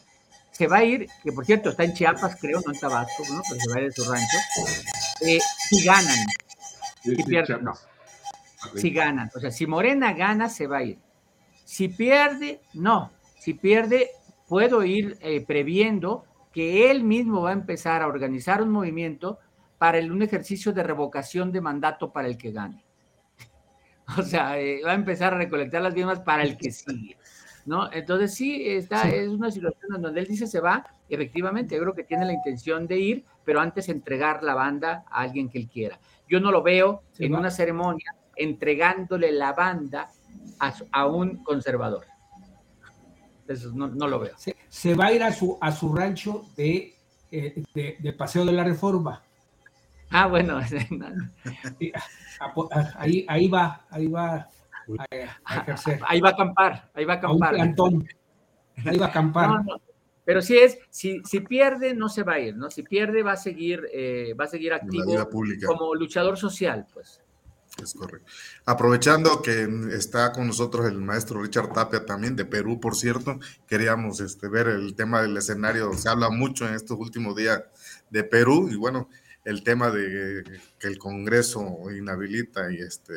Se 0.51 0.67
va 0.67 0.77
a 0.77 0.83
ir, 0.83 1.07
que 1.23 1.31
por 1.33 1.45
cierto 1.45 1.69
está 1.69 1.83
en 1.83 1.93
Chiapas, 1.93 2.37
creo, 2.39 2.61
no 2.65 2.73
en 2.73 2.79
Tabasco, 2.79 3.23
¿no? 3.29 3.41
Pero 3.47 3.61
se 3.61 3.69
va 3.69 3.75
a 3.75 3.81
ir 3.81 3.87
a 3.89 3.91
su 3.91 4.03
rancho. 4.11 4.37
Eh, 5.21 5.39
si 5.69 5.83
ganan, 5.83 6.15
Sí, 7.03 7.15
sí, 7.15 7.23
pierde, 7.23 7.47
Chiapas. 7.47 7.87
si 8.75 8.89
ganan. 8.89 9.29
O 9.35 9.39
sea, 9.39 9.51
si 9.51 9.67
Morena 9.67 10.13
gana, 10.13 10.49
se 10.49 10.65
va 10.65 10.77
a 10.77 10.83
ir. 10.83 10.97
Si 11.63 11.89
pierde, 11.89 12.61
no. 12.73 13.11
Si 13.45 13.53
pierde, 13.53 14.09
puedo 14.49 14.83
ir 14.83 15.17
eh, 15.21 15.45
previendo 15.45 16.23
que 16.51 16.89
él 16.89 17.03
mismo 17.03 17.43
va 17.43 17.51
a 17.51 17.53
empezar 17.53 18.01
a 18.01 18.07
organizar 18.07 18.59
un 18.63 18.71
movimiento 18.71 19.37
para 19.77 19.99
el- 19.99 20.11
un 20.11 20.23
ejercicio 20.23 20.73
de 20.73 20.81
revocación 20.81 21.51
de 21.51 21.61
mandato 21.61 22.11
para 22.11 22.27
el 22.27 22.37
que 22.39 22.51
gane. 22.51 22.83
O 24.17 24.23
sea, 24.23 24.59
eh, 24.59 24.81
va 24.83 24.93
a 24.93 24.95
empezar 24.95 25.35
a 25.35 25.37
recolectar 25.37 25.83
las 25.83 25.93
firmas 25.93 26.21
para 26.21 26.41
el 26.41 26.57
que 26.57 26.71
sigue. 26.71 27.17
¿no? 27.67 27.91
Entonces 27.93 28.33
sí, 28.33 28.67
está, 28.67 29.09
es 29.09 29.27
una 29.29 29.51
situación 29.51 29.95
en 29.95 30.01
donde 30.01 30.21
él 30.21 30.27
dice 30.27 30.47
se 30.47 30.59
va, 30.59 30.83
efectivamente, 31.07 31.75
yo 31.75 31.81
creo 31.83 31.93
que 31.93 32.03
tiene 32.03 32.25
la 32.25 32.33
intención 32.33 32.87
de 32.87 32.97
ir, 32.97 33.25
pero 33.43 33.59
antes 33.59 33.89
entregar 33.89 34.41
la 34.41 34.55
banda 34.55 35.05
a 35.11 35.21
alguien 35.21 35.49
que 35.49 35.59
él 35.59 35.67
quiera. 35.67 35.99
Yo 36.27 36.39
no 36.39 36.49
lo 36.51 36.63
veo 36.63 37.03
Se 37.11 37.25
en 37.25 37.33
va. 37.35 37.39
una 37.41 37.51
ceremonia 37.51 38.15
entregándole 38.35 39.31
la 39.31 39.53
banda 39.53 40.09
a 40.91 41.05
un 41.05 41.43
conservador. 41.43 42.05
Eso 43.47 43.71
no, 43.73 43.87
no 43.87 44.07
lo 44.07 44.19
veo. 44.19 44.37
Se, 44.37 44.55
se 44.69 44.95
va 44.95 45.07
a 45.07 45.13
ir 45.13 45.23
a 45.23 45.31
su, 45.31 45.57
a 45.61 45.71
su 45.71 45.93
rancho 45.93 46.45
de, 46.57 46.95
eh, 47.31 47.63
de- 47.73 48.13
Paseo 48.13 48.45
de 48.45 48.51
la 48.53 48.63
Reforma. 48.63 49.21
Ah, 50.09 50.27
bueno, 50.27 50.57
a- 52.39 52.45
a- 52.71 52.93
ahí, 52.97 53.25
ahí 53.27 53.47
va, 53.47 53.85
ahí 53.89 54.07
va 54.07 54.33
a, 54.35 54.47
a 55.45 55.65
ahí 56.07 56.21
va 56.21 56.29
a 56.29 56.31
acampar, 56.31 56.89
ahí 56.93 57.05
va 57.05 57.13
a 57.13 57.17
A 57.17 57.19
un 57.31 57.43
acampar. 57.43 57.53
plantón. 57.53 58.07
Ahí 58.85 58.97
va 58.97 59.05
a 59.05 59.09
acampar. 59.09 59.49
No, 59.49 59.63
no. 59.63 59.81
Pero 60.23 60.41
si 60.41 60.57
es, 60.57 60.79
si, 60.89 61.21
si 61.23 61.39
pierde, 61.41 61.93
no 61.93 62.09
se 62.09 62.23
va 62.23 62.33
a 62.33 62.39
ir, 62.39 62.55
¿no? 62.55 62.71
Si 62.71 62.81
pierde, 62.81 63.21
va 63.21 63.33
a 63.33 63.37
seguir, 63.37 63.87
eh, 63.93 64.33
va 64.39 64.45
a 64.45 64.47
seguir 64.47 64.73
activo 64.73 65.03
como 65.67 65.93
luchador 65.93 66.35
social, 66.37 66.87
pues. 66.93 67.21
Es 67.81 67.93
correcto. 67.93 68.31
Aprovechando 68.65 69.41
que 69.41 69.67
está 69.91 70.31
con 70.31 70.47
nosotros 70.47 70.87
el 70.87 71.01
maestro 71.01 71.41
Richard 71.41 71.73
Tapia 71.73 72.05
también, 72.05 72.35
de 72.35 72.45
Perú, 72.45 72.79
por 72.79 72.95
cierto, 72.95 73.39
queríamos 73.67 74.21
este, 74.21 74.47
ver 74.47 74.67
el 74.67 74.95
tema 74.95 75.21
del 75.21 75.35
escenario. 75.37 75.93
Se 75.93 76.09
habla 76.09 76.29
mucho 76.29 76.67
en 76.67 76.75
estos 76.75 76.97
últimos 76.97 77.35
días 77.35 77.63
de 78.09 78.23
Perú 78.23 78.69
y 78.71 78.75
bueno, 78.75 79.09
el 79.43 79.63
tema 79.63 79.91
de 79.91 80.43
que 80.79 80.87
el 80.87 80.97
Congreso 80.97 81.77
inhabilita 81.91 82.71
y 82.71 82.77
este 82.77 83.13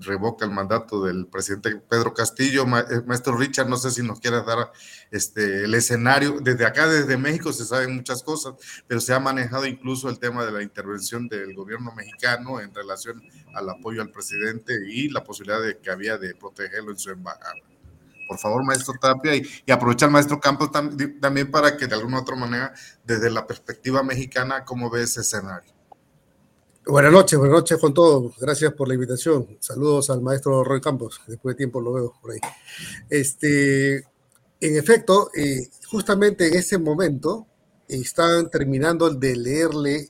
revoca 0.00 0.44
el 0.44 0.50
mandato 0.50 1.04
del 1.04 1.26
presidente 1.26 1.76
Pedro 1.76 2.14
Castillo. 2.14 2.64
Eh, 2.64 3.02
Maestro 3.06 3.36
Richard, 3.36 3.68
no 3.68 3.76
sé 3.76 3.90
si 3.90 4.02
nos 4.02 4.20
quieras 4.20 4.46
dar 4.46 4.72
este, 5.10 5.64
el 5.64 5.74
escenario. 5.74 6.40
Desde 6.40 6.64
acá, 6.66 6.88
desde 6.88 7.16
México, 7.16 7.52
se 7.52 7.64
saben 7.64 7.94
muchas 7.94 8.22
cosas, 8.22 8.54
pero 8.86 9.00
se 9.00 9.12
ha 9.14 9.20
manejado 9.20 9.66
incluso 9.66 10.08
el 10.08 10.18
tema 10.18 10.44
de 10.44 10.52
la 10.52 10.62
intervención 10.62 11.28
del 11.28 11.54
gobierno 11.54 11.92
mexicano 11.94 12.60
en 12.60 12.74
relación 12.74 13.22
al 13.54 13.68
apoyo 13.70 14.02
al 14.02 14.10
presidente 14.10 14.74
y 14.88 15.08
la 15.08 15.24
posibilidad 15.24 15.60
de 15.60 15.78
que 15.78 15.90
había 15.90 16.18
de 16.18 16.34
protegerlo 16.34 16.90
en 16.90 16.98
su 16.98 17.10
embajada. 17.10 17.54
Por 18.28 18.38
favor, 18.38 18.62
maestro 18.62 18.92
Tapia, 19.00 19.34
y, 19.34 19.42
y 19.64 19.72
aprovechar 19.72 20.10
maestro 20.10 20.38
Campos 20.38 20.68
tam- 20.70 21.18
también 21.18 21.50
para 21.50 21.78
que 21.78 21.86
de 21.86 21.94
alguna 21.94 22.18
u 22.18 22.20
otra 22.20 22.36
manera, 22.36 22.74
desde 23.02 23.30
la 23.30 23.46
perspectiva 23.46 24.02
mexicana, 24.02 24.64
¿cómo 24.66 24.90
ve 24.90 25.02
ese 25.02 25.22
escenario? 25.22 25.72
Buenas 26.90 27.12
noches, 27.12 27.38
buenas 27.38 27.58
noches 27.58 27.78
con 27.78 27.92
todos. 27.92 28.34
Gracias 28.38 28.72
por 28.72 28.88
la 28.88 28.94
invitación. 28.94 29.58
Saludos 29.60 30.08
al 30.08 30.22
maestro 30.22 30.64
Roy 30.64 30.80
Campos. 30.80 31.20
Después 31.26 31.54
de 31.54 31.58
tiempo 31.58 31.82
lo 31.82 31.92
veo 31.92 32.14
por 32.20 32.32
ahí. 32.32 32.38
Este, 33.10 33.96
en 33.98 34.76
efecto, 34.76 35.30
eh, 35.36 35.68
justamente 35.90 36.48
en 36.48 36.54
ese 36.54 36.78
momento 36.78 37.46
están 37.88 38.48
terminando 38.48 39.10
de 39.10 39.36
leerle 39.36 40.08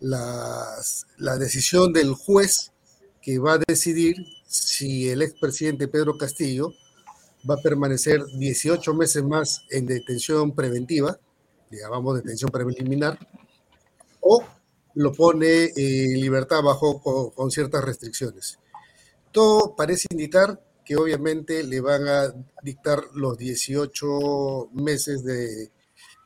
las- 0.00 1.06
la 1.16 1.38
decisión 1.38 1.92
del 1.92 2.12
juez 2.14 2.72
que 3.22 3.38
va 3.38 3.54
a 3.54 3.60
decidir 3.64 4.16
si 4.48 5.08
el 5.08 5.22
expresidente 5.22 5.86
Pedro 5.86 6.18
Castillo 6.18 6.72
va 7.48 7.54
a 7.54 7.62
permanecer 7.62 8.24
18 8.36 8.94
meses 8.94 9.22
más 9.22 9.62
en 9.70 9.86
detención 9.86 10.52
preventiva, 10.56 11.20
digamos 11.70 12.16
detención 12.16 12.50
preliminar, 12.50 13.16
o 14.20 14.42
lo 14.96 15.12
pone 15.12 15.64
eh, 15.64 15.72
en 15.76 16.20
libertad 16.20 16.62
bajo 16.62 17.00
con, 17.34 17.50
ciertas 17.50 17.84
restricciones. 17.84 18.58
Todo 19.30 19.76
parece 19.76 20.06
indicar 20.10 20.60
que 20.84 20.96
obviamente 20.96 21.62
le 21.64 21.80
van 21.80 22.08
a 22.08 22.34
dictar 22.62 23.02
los 23.14 23.36
18 23.36 24.70
meses 24.72 25.22
de, 25.22 25.70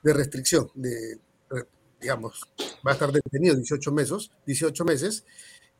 de 0.02 0.12
restricción, 0.12 0.70
de, 0.74 1.18
digamos, 2.00 2.48
va 2.86 2.92
a 2.92 2.94
estar 2.94 3.10
detenido 3.10 3.56
18 3.56 3.92
meses, 3.92 4.30
18 4.46 4.84
meses, 4.84 5.24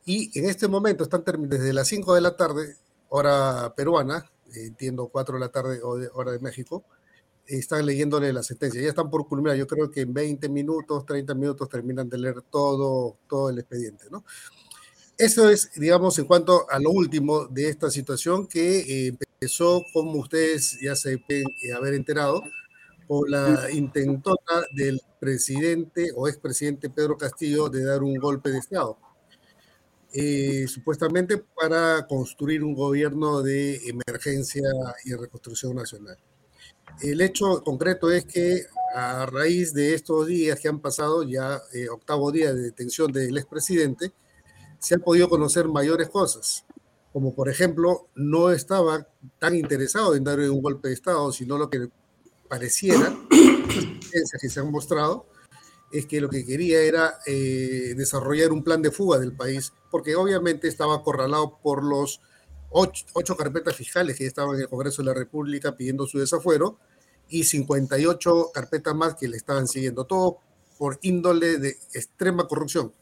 y 0.04 0.36
en 0.38 0.46
este 0.46 0.66
momento 0.66 1.04
están 1.04 1.22
desde 1.48 1.72
las 1.72 1.86
5 1.88 2.14
de 2.14 2.20
la 2.20 2.36
tarde, 2.36 2.76
hora 3.10 3.72
peruana, 3.76 4.28
entiendo 4.52 5.08
4 5.08 5.34
de 5.34 5.40
la 5.40 5.52
tarde 5.52 5.80
hora 5.82 6.32
de 6.32 6.40
México, 6.40 6.84
están 7.46 7.86
leyéndole 7.86 8.32
la 8.32 8.42
sentencia. 8.42 8.80
Ya 8.80 8.88
están 8.88 9.10
por 9.10 9.26
culminar. 9.26 9.56
Yo 9.56 9.66
creo 9.66 9.90
que 9.90 10.02
en 10.02 10.12
20 10.12 10.48
minutos, 10.48 11.04
30 11.06 11.34
minutos 11.34 11.68
terminan 11.68 12.08
de 12.08 12.18
leer 12.18 12.42
todo, 12.42 13.18
todo 13.28 13.50
el 13.50 13.58
expediente, 13.58 14.06
¿no? 14.10 14.24
Eso 15.18 15.50
es, 15.50 15.70
digamos, 15.76 16.18
en 16.18 16.24
cuanto 16.24 16.66
a 16.70 16.78
lo 16.78 16.90
último 16.90 17.46
de 17.46 17.68
esta 17.68 17.90
situación 17.90 18.46
que 18.46 18.78
eh, 18.78 19.08
empezó, 19.08 19.82
como 19.92 20.12
ustedes 20.12 20.78
ya 20.80 20.96
se 20.96 21.18
pueden 21.18 21.44
eh, 21.62 21.72
haber 21.74 21.94
enterado, 21.94 22.42
por 23.06 23.28
la 23.28 23.70
intentona 23.70 24.64
del 24.72 25.00
presidente 25.18 26.10
o 26.14 26.28
expresidente 26.28 26.88
Pedro 26.88 27.18
Castillo 27.18 27.68
de 27.68 27.84
dar 27.84 28.02
un 28.02 28.14
golpe 28.14 28.50
de 28.50 28.58
Estado. 28.58 28.96
Eh, 30.12 30.66
supuestamente 30.68 31.38
para 31.38 32.06
construir 32.06 32.64
un 32.64 32.74
gobierno 32.74 33.42
de 33.42 33.80
emergencia 33.88 34.62
y 35.04 35.12
reconstrucción 35.14 35.76
nacional. 35.76 36.16
El 37.02 37.20
hecho 37.20 37.62
concreto 37.64 38.10
es 38.10 38.24
que 38.26 38.66
a 38.94 39.24
raíz 39.26 39.72
de 39.72 39.94
estos 39.94 40.26
días 40.26 40.58
que 40.60 40.68
han 40.68 40.80
pasado, 40.80 41.22
ya 41.22 41.60
eh, 41.72 41.88
octavo 41.88 42.30
día 42.30 42.52
de 42.52 42.60
detención 42.60 43.10
del 43.12 43.38
expresidente, 43.38 44.12
se 44.78 44.94
han 44.94 45.00
podido 45.00 45.28
conocer 45.28 45.68
mayores 45.68 46.08
cosas, 46.08 46.64
como 47.12 47.34
por 47.34 47.48
ejemplo, 47.48 48.08
no 48.14 48.50
estaba 48.50 49.06
tan 49.38 49.54
interesado 49.54 50.14
en 50.14 50.24
darle 50.24 50.50
un 50.50 50.62
golpe 50.62 50.88
de 50.88 50.94
Estado, 50.94 51.32
sino 51.32 51.58
lo 51.58 51.70
que 51.70 51.88
pareciera, 52.48 53.16
que 53.30 54.48
se 54.48 54.60
han 54.60 54.70
mostrado, 54.70 55.26
es 55.92 56.06
que 56.06 56.20
lo 56.20 56.28
que 56.28 56.44
quería 56.44 56.82
era 56.82 57.18
eh, 57.26 57.94
desarrollar 57.96 58.52
un 58.52 58.62
plan 58.62 58.82
de 58.82 58.90
fuga 58.90 59.18
del 59.18 59.34
país, 59.34 59.72
porque 59.90 60.14
obviamente 60.16 60.68
estaba 60.68 60.96
acorralado 60.96 61.58
por 61.62 61.82
los 61.82 62.20
ocho, 62.70 63.36
carpetas 63.36 63.76
fiscales 63.76 64.16
que 64.16 64.26
estaban 64.26 64.56
en 64.56 64.62
el 64.62 64.68
Congreso 64.68 65.02
de 65.02 65.06
la 65.06 65.14
República 65.14 65.76
pidiendo 65.76 66.06
su 66.06 66.18
desafuero, 66.18 66.78
y 67.28 67.44
58 67.44 68.50
carpetas 68.52 68.94
más 68.94 69.14
que 69.14 69.28
le 69.28 69.36
estaban 69.36 69.68
siguiendo, 69.68 70.04
todo 70.04 70.38
por 70.78 70.98
índole 71.02 71.58
de 71.58 71.76
extrema 71.92 72.48
corrupción, 72.48 72.92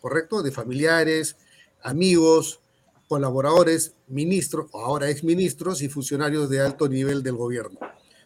¿correcto? 0.00 0.42
De 0.42 0.50
familiares, 0.50 1.36
amigos, 1.82 2.60
colaboradores, 3.08 3.94
ministros, 4.08 4.68
o 4.72 4.80
ahora 4.80 5.10
exministros 5.10 5.82
y 5.82 5.88
funcionarios 5.88 6.48
de 6.48 6.60
alto 6.60 6.88
nivel 6.88 7.22
del 7.22 7.36
gobierno. 7.36 7.78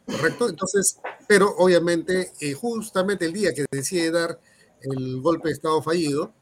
¿Correcto? 0.06 0.48
Entonces, 0.48 0.98
pero 1.26 1.54
obviamente, 1.58 2.32
eh, 2.40 2.52
justamente 2.54 3.26
el 3.26 3.32
día 3.32 3.52
que 3.52 3.66
decide 3.70 4.10
dar 4.10 4.40
el 4.82 5.20
golpe 5.20 5.48
de 5.48 5.54
Estado 5.54 5.82
fallido, 5.82 6.32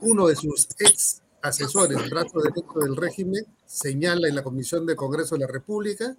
uno 0.00 0.26
de 0.26 0.36
sus 0.36 0.68
ex 0.78 1.19
asesores, 1.42 2.10
brazo 2.10 2.40
derecho 2.40 2.80
del 2.80 2.96
régimen, 2.96 3.44
señala 3.66 4.28
en 4.28 4.34
la 4.34 4.42
Comisión 4.42 4.86
de 4.86 4.96
Congreso 4.96 5.34
de 5.34 5.42
la 5.42 5.46
República 5.46 6.16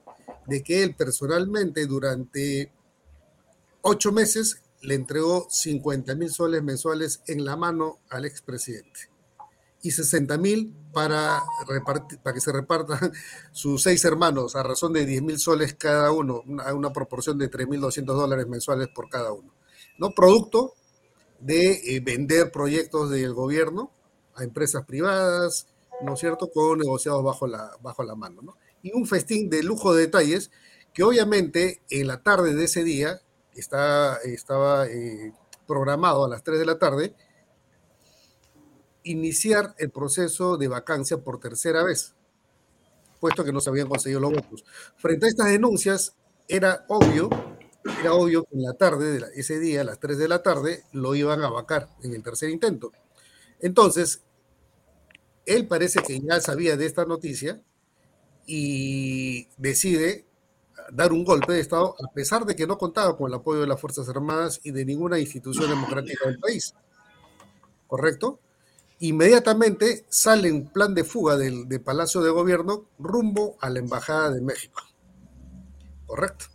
de 0.48 0.64
que 0.64 0.84
él 0.84 0.96
personalmente 0.96 1.86
durante 1.86 2.72
ocho 3.82 4.12
meses 4.12 4.62
le 4.82 4.96
entregó 4.96 5.48
50 5.50 6.16
mil 6.16 6.32
soles 6.32 6.64
mensuales 6.64 7.22
en 7.28 7.46
la 7.46 7.56
mano 7.56 8.00
al 8.10 8.26
expresidente 8.26 9.12
y 9.84 9.92
60 9.92 10.38
mil 10.38 10.74
para, 10.94 11.42
para 11.84 12.34
que 12.34 12.42
se 12.42 12.52
repartan 12.52 13.12
sus 13.52 13.84
seis 13.84 14.04
hermanos 14.06 14.56
a 14.56 14.64
razón 14.64 14.94
de 14.94 15.06
10 15.06 15.22
mil 15.24 15.40
soles 15.40 15.74
cada 15.76 16.12
uno, 16.12 16.44
una, 16.46 16.74
una 16.74 16.94
proporción 16.94 17.38
de 17.38 17.50
3.200 17.50 18.06
dólares 18.06 18.48
mensuales 18.48 18.90
por 18.90 19.10
cada 19.10 19.32
uno. 19.32 19.54
¿no? 19.98 20.12
Producto 20.12 20.74
de 21.40 21.96
eh, 21.96 22.00
vender 22.00 22.52
proyectos 22.52 23.10
del 23.10 23.34
gobierno 23.34 23.92
a 24.36 24.44
empresas 24.44 24.86
privadas, 24.86 25.68
¿no 26.02 26.14
es 26.14 26.20
cierto?, 26.20 26.50
con 26.50 26.80
negociados 26.80 27.24
bajo 27.24 27.48
la, 27.48 27.72
bajo 27.82 28.04
la 28.04 28.16
mano. 28.16 28.42
¿no? 28.42 28.56
Y 28.82 28.94
un 28.94 29.06
festín 29.06 29.50
de 29.50 29.64
lujo 29.64 29.94
de 29.94 30.02
detalles 30.02 30.52
que 30.94 31.04
obviamente 31.04 31.82
en 31.90 32.08
la 32.08 32.22
tarde 32.22 32.54
de 32.54 32.66
ese 32.66 32.84
día, 32.84 33.22
está, 33.56 34.18
estaba 34.24 34.88
eh, 34.88 35.34
programado 35.68 36.26
a 36.26 36.30
las 36.30 36.44
3 36.44 36.60
de 36.60 36.66
la 36.66 36.80
tarde, 36.80 37.16
iniciar 39.04 39.74
el 39.78 39.90
proceso 39.90 40.58
de 40.58 40.68
vacancia 40.68 41.18
por 41.18 41.40
tercera 41.40 41.84
vez, 41.84 42.14
puesto 43.20 43.44
que 43.44 43.52
no 43.52 43.62
se 43.62 43.70
habían 43.70 43.88
conseguido 43.88 44.20
los 44.20 44.32
votos. 44.32 44.66
Frente 44.98 45.26
a 45.26 45.30
estas 45.30 45.48
denuncias, 45.48 46.16
era 46.48 46.86
obvio, 46.90 47.30
era 48.02 48.14
obvio 48.14 48.44
que 48.44 48.56
en 48.56 48.64
la 48.64 48.74
tarde 48.74 49.20
de 49.20 49.26
ese 49.36 49.60
día, 49.60 49.82
a 49.82 49.86
las 49.86 50.00
3 50.00 50.18
de 50.18 50.28
la 50.28 50.44
tarde, 50.44 50.84
lo 50.92 51.16
iban 51.16 51.42
a 51.42 51.50
vacar 51.50 51.90
en 52.04 52.14
el 52.14 52.22
tercer 52.22 52.50
intento. 52.50 52.92
Entonces, 53.62 54.24
él 55.46 55.68
parece 55.68 56.02
que 56.02 56.20
ya 56.20 56.40
sabía 56.40 56.78
de 56.78 56.86
esta 56.86 57.06
noticia 57.06 57.62
y 58.46 59.48
decide 59.58 60.26
dar 60.92 61.14
un 61.14 61.24
golpe 61.24 61.54
de 61.54 61.60
Estado 61.60 61.96
a 62.04 62.12
pesar 62.14 62.46
de 62.46 62.56
que 62.56 62.68
no 62.68 62.78
contaba 62.78 63.16
con 63.16 63.28
el 63.28 63.36
apoyo 63.36 63.62
de 63.62 63.68
las 63.68 63.80
Fuerzas 63.80 64.10
Armadas 64.10 64.60
y 64.64 64.72
de 64.72 64.86
ninguna 64.86 65.20
institución 65.20 65.70
democrática 65.70 66.28
del 66.28 66.40
país. 66.40 66.74
¿Correcto? 67.88 68.40
inmediatamente 69.02 70.06
sale 70.10 70.48
en 70.48 70.68
plan 70.68 70.94
de 70.94 71.04
fuga 71.04 71.36
del, 71.36 71.68
Palacio 71.84 72.22
de 72.22 72.30
Gobierno 72.30 72.86
rumbo 73.00 73.58
a 73.60 73.70
la 73.70 73.80
Embajada 73.80 74.32
de 74.32 74.42
México. 74.42 74.82
Correcto. 76.06 76.46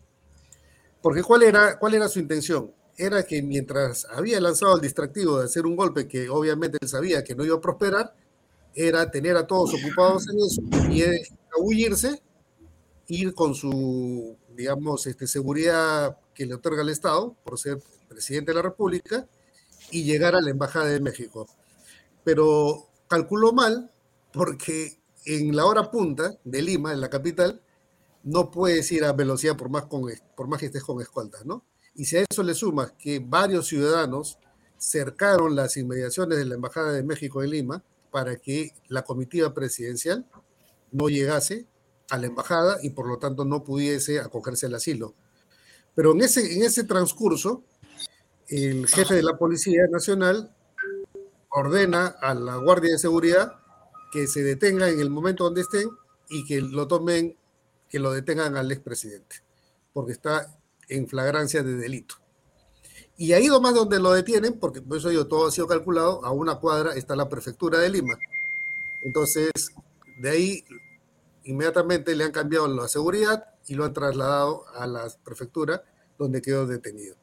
Porque 1.02 1.24
¿cuál 1.24 1.42
era, 1.42 1.76
¿cuál 1.78 1.94
era 1.94 2.08
su 2.08 2.20
intención? 2.20 2.72
Era 2.96 3.24
que 3.24 3.42
mientras 3.42 4.06
había 4.06 4.40
lanzado 4.40 4.76
el 4.76 4.80
distractivo 4.80 5.38
de 5.38 5.44
hacer 5.46 5.66
un 5.66 5.76
golpe 5.76 6.08
que 6.08 6.28
obviamente 6.28 6.78
él 6.80 6.88
sabía 6.88 7.22
que 7.22 7.34
no 7.34 7.44
iba 7.44 7.56
a 7.56 7.60
prosperar, 7.60 8.14
era 8.74 9.10
tener 9.10 9.36
a 9.36 9.46
todos 9.46 9.74
ocupados 9.74 10.26
en 10.28 10.38
eso 10.38 10.62
y 10.90 11.02
huirse, 11.60 12.22
ir 13.08 13.34
con 13.34 13.54
su, 13.54 14.36
digamos, 14.54 15.06
este, 15.06 15.26
seguridad 15.26 16.18
que 16.34 16.46
le 16.46 16.54
otorga 16.54 16.82
el 16.82 16.90
Estado 16.90 17.34
por 17.44 17.58
ser 17.58 17.78
presidente 18.08 18.50
de 18.50 18.56
la 18.56 18.62
República 18.62 19.26
y 19.90 20.04
llegar 20.04 20.34
a 20.34 20.40
la 20.40 20.50
Embajada 20.50 20.86
de 20.86 21.00
México 21.00 21.46
pero 22.26 22.88
calculó 23.06 23.52
mal 23.52 23.88
porque 24.32 24.98
en 25.26 25.54
la 25.54 25.64
hora 25.64 25.92
punta 25.92 26.36
de 26.42 26.60
Lima, 26.60 26.92
en 26.92 27.00
la 27.00 27.08
capital, 27.08 27.62
no 28.24 28.50
puedes 28.50 28.90
ir 28.90 29.04
a 29.04 29.12
velocidad 29.12 29.56
por 29.56 29.68
más, 29.68 29.84
con, 29.84 30.02
por 30.36 30.48
más 30.48 30.58
que 30.58 30.66
estés 30.66 30.82
con 30.82 31.00
escoltas, 31.00 31.46
¿no? 31.46 31.62
Y 31.96 32.04
si 32.04 32.18
a 32.18 32.24
eso 32.28 32.42
le 32.42 32.54
sumas 32.54 32.92
que 32.98 33.18
varios 33.18 33.66
ciudadanos 33.66 34.38
cercaron 34.78 35.56
las 35.56 35.76
inmediaciones 35.76 36.38
de 36.38 36.44
la 36.44 36.54
Embajada 36.54 36.92
de 36.92 37.02
México 37.02 37.42
en 37.42 37.50
Lima 37.50 37.82
para 38.10 38.36
que 38.36 38.72
la 38.88 39.02
comitiva 39.02 39.52
presidencial 39.54 40.26
no 40.92 41.08
llegase 41.08 41.66
a 42.10 42.18
la 42.18 42.26
embajada 42.26 42.78
y 42.82 42.90
por 42.90 43.08
lo 43.08 43.18
tanto 43.18 43.44
no 43.44 43.64
pudiese 43.64 44.20
acogerse 44.20 44.66
al 44.66 44.74
asilo. 44.74 45.14
Pero 45.94 46.12
en 46.12 46.20
ese, 46.20 46.54
en 46.54 46.62
ese 46.62 46.84
transcurso, 46.84 47.64
el 48.48 48.86
jefe 48.86 49.14
de 49.14 49.22
la 49.22 49.36
Policía 49.36 49.86
Nacional 49.90 50.54
ordena 51.48 52.06
a 52.06 52.34
la 52.34 52.56
Guardia 52.56 52.92
de 52.92 52.98
Seguridad 52.98 53.54
que 54.12 54.26
se 54.26 54.42
detenga 54.42 54.88
en 54.88 55.00
el 55.00 55.10
momento 55.10 55.44
donde 55.44 55.62
estén 55.62 55.88
y 56.28 56.44
que 56.44 56.60
lo 56.60 56.86
tomen, 56.86 57.36
que 57.88 57.98
lo 57.98 58.12
detengan 58.12 58.56
al 58.56 58.70
expresidente, 58.70 59.36
porque 59.92 60.12
está 60.12 60.56
en 60.88 61.08
flagrancia 61.08 61.62
de 61.62 61.76
delito. 61.76 62.16
Y 63.16 63.32
ahí 63.32 63.46
nomás 63.46 63.74
donde 63.74 63.98
lo 63.98 64.12
detienen, 64.12 64.58
porque 64.58 64.82
por 64.82 64.98
eso 64.98 65.10
yo 65.10 65.26
todo 65.26 65.48
ha 65.48 65.50
sido 65.50 65.66
calculado, 65.66 66.24
a 66.24 66.30
una 66.32 66.56
cuadra 66.56 66.94
está 66.94 67.16
la 67.16 67.28
prefectura 67.28 67.78
de 67.78 67.90
Lima. 67.90 68.18
Entonces, 69.02 69.50
de 70.18 70.30
ahí 70.30 70.64
inmediatamente 71.44 72.14
le 72.14 72.24
han 72.24 72.32
cambiado 72.32 72.68
la 72.68 72.88
seguridad 72.88 73.46
y 73.66 73.74
lo 73.74 73.84
han 73.84 73.92
trasladado 73.92 74.64
a 74.74 74.86
la 74.86 75.08
prefectura 75.24 75.82
donde 76.18 76.42
quedó 76.42 76.66
detenido. 76.66 77.16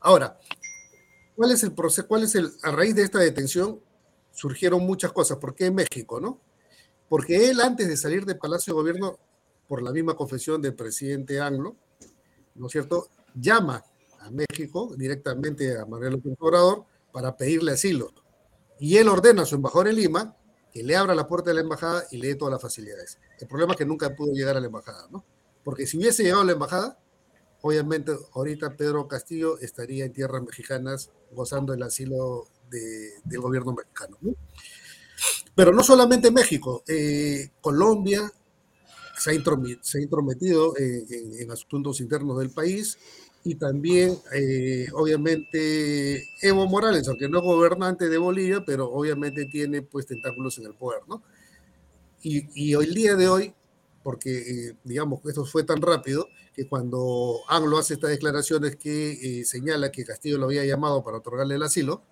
Ahora, 0.00 0.38
¿Cuál 1.38 1.52
es 1.52 1.62
el 1.62 1.70
proceso? 1.70 2.08
¿Cuál 2.08 2.24
es 2.24 2.34
el, 2.34 2.50
a 2.64 2.72
raíz 2.72 2.96
de 2.96 3.02
esta 3.02 3.20
detención 3.20 3.78
surgieron 4.32 4.84
muchas 4.84 5.12
cosas? 5.12 5.38
¿Por 5.38 5.54
qué 5.54 5.66
en 5.66 5.76
México, 5.76 6.18
no? 6.18 6.40
Porque 7.08 7.48
él 7.48 7.60
antes 7.60 7.86
de 7.86 7.96
salir 7.96 8.26
del 8.26 8.38
Palacio 8.38 8.72
de 8.72 8.80
Gobierno, 8.80 9.20
por 9.68 9.80
la 9.80 9.92
misma 9.92 10.16
confesión 10.16 10.60
del 10.60 10.74
presidente 10.74 11.40
Anglo, 11.40 11.76
¿no 12.58 12.66
es 12.66 12.72
cierto? 12.72 13.08
Llama 13.34 13.82
a 14.20 14.30
México 14.30 14.94
directamente 14.96 15.78
a 15.78 15.86
Manuel 15.86 16.14
López 16.14 16.34
Obrador 16.38 16.84
para 17.12 17.36
pedirle 17.36 17.72
asilo. 17.72 18.12
Y 18.78 18.96
él 18.96 19.08
ordena 19.08 19.42
a 19.42 19.46
su 19.46 19.54
embajador 19.54 19.88
en 19.88 19.96
Lima 19.96 20.36
que 20.72 20.82
le 20.82 20.96
abra 20.96 21.14
la 21.14 21.26
puerta 21.26 21.50
de 21.50 21.54
la 21.54 21.62
embajada 21.62 22.04
y 22.10 22.18
le 22.18 22.28
dé 22.28 22.34
todas 22.34 22.52
las 22.52 22.62
facilidades. 22.62 23.18
El 23.40 23.48
problema 23.48 23.72
es 23.72 23.78
que 23.78 23.86
nunca 23.86 24.14
pudo 24.14 24.32
llegar 24.32 24.56
a 24.56 24.60
la 24.60 24.66
embajada, 24.66 25.08
¿no? 25.10 25.24
Porque 25.64 25.86
si 25.86 25.96
hubiese 25.96 26.22
llegado 26.22 26.42
a 26.42 26.44
la 26.44 26.52
embajada, 26.52 26.98
obviamente 27.62 28.12
ahorita 28.34 28.76
Pedro 28.76 29.08
Castillo 29.08 29.58
estaría 29.58 30.04
en 30.04 30.12
tierras 30.12 30.42
mexicanas 30.42 31.10
gozando 31.32 31.72
el 31.72 31.82
asilo 31.82 32.46
del 32.70 33.40
gobierno 33.40 33.72
mexicano. 33.72 34.18
Pero 35.54 35.72
no 35.72 35.82
solamente 35.82 36.30
México, 36.30 36.84
eh, 36.86 37.50
Colombia 37.60 38.30
se 39.18 39.30
ha, 39.30 40.00
intrometido 40.00 40.74
en, 40.76 41.50
asuntos 41.50 42.00
internos 42.00 42.38
del 42.38 42.50
país 42.50 42.98
y 43.44 43.54
también, 43.54 44.18
eh, 44.34 44.88
obviamente, 44.92 46.24
Evo 46.42 46.66
Morales, 46.66 47.06
aunque 47.08 47.28
no 47.28 47.38
es 47.38 47.44
gobernante 47.44 48.08
de 48.08 48.18
Bolivia, 48.18 48.62
pero 48.64 48.90
obviamente 48.90 49.46
tiene 49.46 49.82
pues 49.82 50.06
tentáculos 50.06 50.58
en 50.58 50.66
el 50.66 50.74
poder, 50.74 51.02
¿no? 51.08 51.22
Y, 52.22 52.48
y 52.54 52.74
el 52.74 52.94
día 52.94 53.14
de 53.14 53.28
hoy, 53.28 53.54
porque 54.02 54.38
eh, 54.38 54.76
digamos 54.84 55.22
que 55.22 55.28
esto 55.28 55.44
fue 55.44 55.64
tan 55.64 55.80
rápido, 55.80 56.28
que 56.58 56.68
cuando 56.68 57.40
Anglo 57.48 57.78
hace 57.78 57.94
estas 57.94 58.10
declaraciones 58.10 58.74
que 58.74 59.12
eh, 59.12 59.44
señala 59.44 59.92
que 59.92 60.04
Castillo 60.04 60.38
lo 60.38 60.46
había 60.46 60.64
llamado 60.64 61.04
para 61.04 61.18
otorgarle 61.18 61.54
el 61.54 61.62
asilo, 61.62 62.02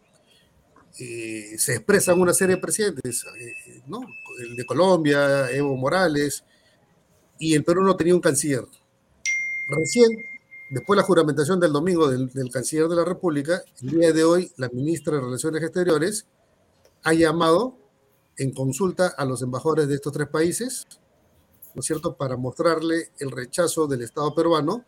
eh, 1.01 1.57
se 1.59 1.75
expresan 1.75 2.21
una 2.21 2.33
serie 2.33 2.55
de 2.55 2.63
presidentes, 2.63 3.27
eh, 3.39 3.83
¿no? 3.87 4.01
El 4.39 4.55
de 4.55 4.65
Colombia, 4.65 5.51
Evo 5.51 5.77
Morales, 5.77 6.45
y 7.39 7.55
el 7.55 7.64
Perú 7.64 7.82
no 7.82 7.97
tenía 7.97 8.14
un 8.14 8.20
canciller. 8.20 8.66
Recién, 9.68 10.11
después 10.70 10.97
de 10.97 11.03
la 11.03 11.07
juramentación 11.07 11.61
del 11.61 11.72
domingo 11.72 12.09
del, 12.09 12.28
del 12.30 12.51
canciller 12.51 12.89
de 12.89 12.97
la 12.97 13.05
República, 13.05 13.62
el 13.82 13.91
día 13.91 14.12
de 14.12 14.24
hoy 14.24 14.53
la 14.57 14.68
ministra 14.68 15.14
de 15.14 15.22
Relaciones 15.22 15.62
Exteriores 15.62 16.26
ha 17.03 17.12
llamado 17.12 17.76
en 18.37 18.53
consulta 18.53 19.09
a 19.09 19.24
los 19.24 19.43
embajadores 19.43 19.89
de 19.89 19.95
estos 19.95 20.12
tres 20.12 20.28
países 20.28 20.87
¿no 21.76 21.80
es 21.80 21.87
cierto?, 21.87 22.16
para 22.16 22.39
mostrarle 22.39 23.11
el 23.18 23.30
rechazo 23.30 23.87
del 23.87 24.01
Estado 24.01 24.34
peruano 24.34 24.87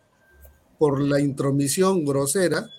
por 0.79 0.99
la 1.03 1.21
intromisión 1.21 2.03
grosera 2.07 2.71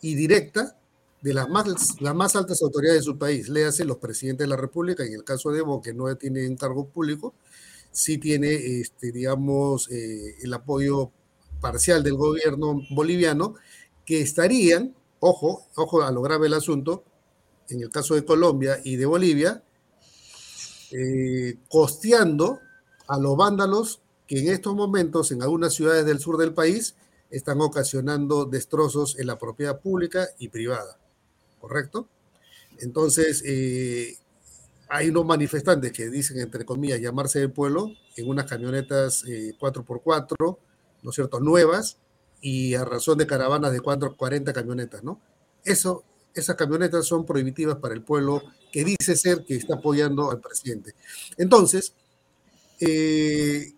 y 0.00 0.14
directa 0.14 0.78
de 1.20 1.34
las 1.34 1.46
más, 1.46 2.00
las 2.00 2.14
más 2.14 2.34
altas 2.34 2.62
autoridades 2.62 3.00
de 3.00 3.04
su 3.04 3.18
país, 3.18 3.50
léase 3.50 3.84
los 3.84 3.98
presidentes 3.98 4.46
de 4.46 4.48
la 4.48 4.56
República, 4.56 5.04
en 5.04 5.12
el 5.12 5.22
caso 5.22 5.50
de 5.50 5.58
Evo, 5.58 5.82
que 5.82 5.92
no 5.92 6.16
tiene 6.16 6.48
un 6.48 6.56
cargo 6.56 6.88
público, 6.88 7.34
sí 7.96 8.18
tiene, 8.18 8.52
este, 8.80 9.10
digamos, 9.10 9.90
eh, 9.90 10.36
el 10.42 10.52
apoyo 10.52 11.12
parcial 11.62 12.02
del 12.02 12.14
gobierno 12.14 12.82
boliviano, 12.90 13.54
que 14.04 14.20
estarían, 14.20 14.94
ojo, 15.18 15.66
ojo 15.76 16.02
a 16.02 16.12
lo 16.12 16.20
grave 16.20 16.46
el 16.46 16.54
asunto, 16.54 17.04
en 17.70 17.80
el 17.80 17.88
caso 17.88 18.14
de 18.14 18.24
Colombia 18.24 18.78
y 18.84 18.96
de 18.96 19.06
Bolivia, 19.06 19.64
eh, 20.92 21.56
costeando 21.70 22.60
a 23.08 23.18
los 23.18 23.34
vándalos 23.34 24.02
que 24.26 24.40
en 24.40 24.48
estos 24.48 24.74
momentos 24.74 25.32
en 25.32 25.42
algunas 25.42 25.72
ciudades 25.72 26.04
del 26.04 26.20
sur 26.20 26.36
del 26.36 26.52
país 26.52 26.96
están 27.30 27.62
ocasionando 27.62 28.44
destrozos 28.44 29.18
en 29.18 29.26
la 29.26 29.38
propiedad 29.38 29.80
pública 29.80 30.28
y 30.38 30.48
privada, 30.48 30.98
¿correcto? 31.60 32.08
Entonces, 32.78 33.42
eh, 33.46 34.18
hay 34.88 35.08
unos 35.08 35.24
manifestantes 35.24 35.92
que 35.92 36.08
dicen, 36.08 36.38
entre 36.38 36.64
comillas, 36.64 37.00
llamarse 37.00 37.40
del 37.40 37.50
pueblo 37.50 37.92
en 38.16 38.28
unas 38.28 38.46
camionetas 38.46 39.24
4x4, 39.24 40.32
eh, 40.32 40.58
¿no 41.02 41.10
es 41.10 41.14
cierto?, 41.14 41.40
nuevas, 41.40 41.98
y 42.40 42.74
a 42.74 42.84
razón 42.84 43.18
de 43.18 43.26
caravanas 43.26 43.72
de 43.72 43.80
4, 43.80 44.16
40 44.16 44.52
camionetas, 44.52 45.02
¿no? 45.02 45.20
Eso, 45.64 46.04
esas 46.34 46.54
camionetas 46.54 47.06
son 47.06 47.24
prohibitivas 47.24 47.76
para 47.78 47.94
el 47.94 48.02
pueblo 48.02 48.42
que 48.70 48.84
dice 48.84 49.16
ser 49.16 49.44
que 49.44 49.56
está 49.56 49.74
apoyando 49.74 50.30
al 50.30 50.40
presidente. 50.40 50.94
Entonces, 51.36 51.94
eh, 52.78 53.72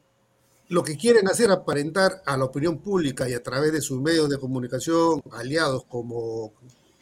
lo 0.69 0.83
que 0.83 0.97
quieren 0.97 1.29
hacer 1.29 1.51
aparentar 1.51 2.23
a 2.27 2.37
la 2.37 2.45
opinión 2.45 2.79
pública 2.79 3.29
y 3.29 3.33
a 3.33 3.43
través 3.43 3.73
de 3.73 3.81
sus 3.81 4.01
medios 4.01 4.29
de 4.29 4.39
comunicación 4.39 5.23
aliados 5.31 5.85
como 5.85 6.53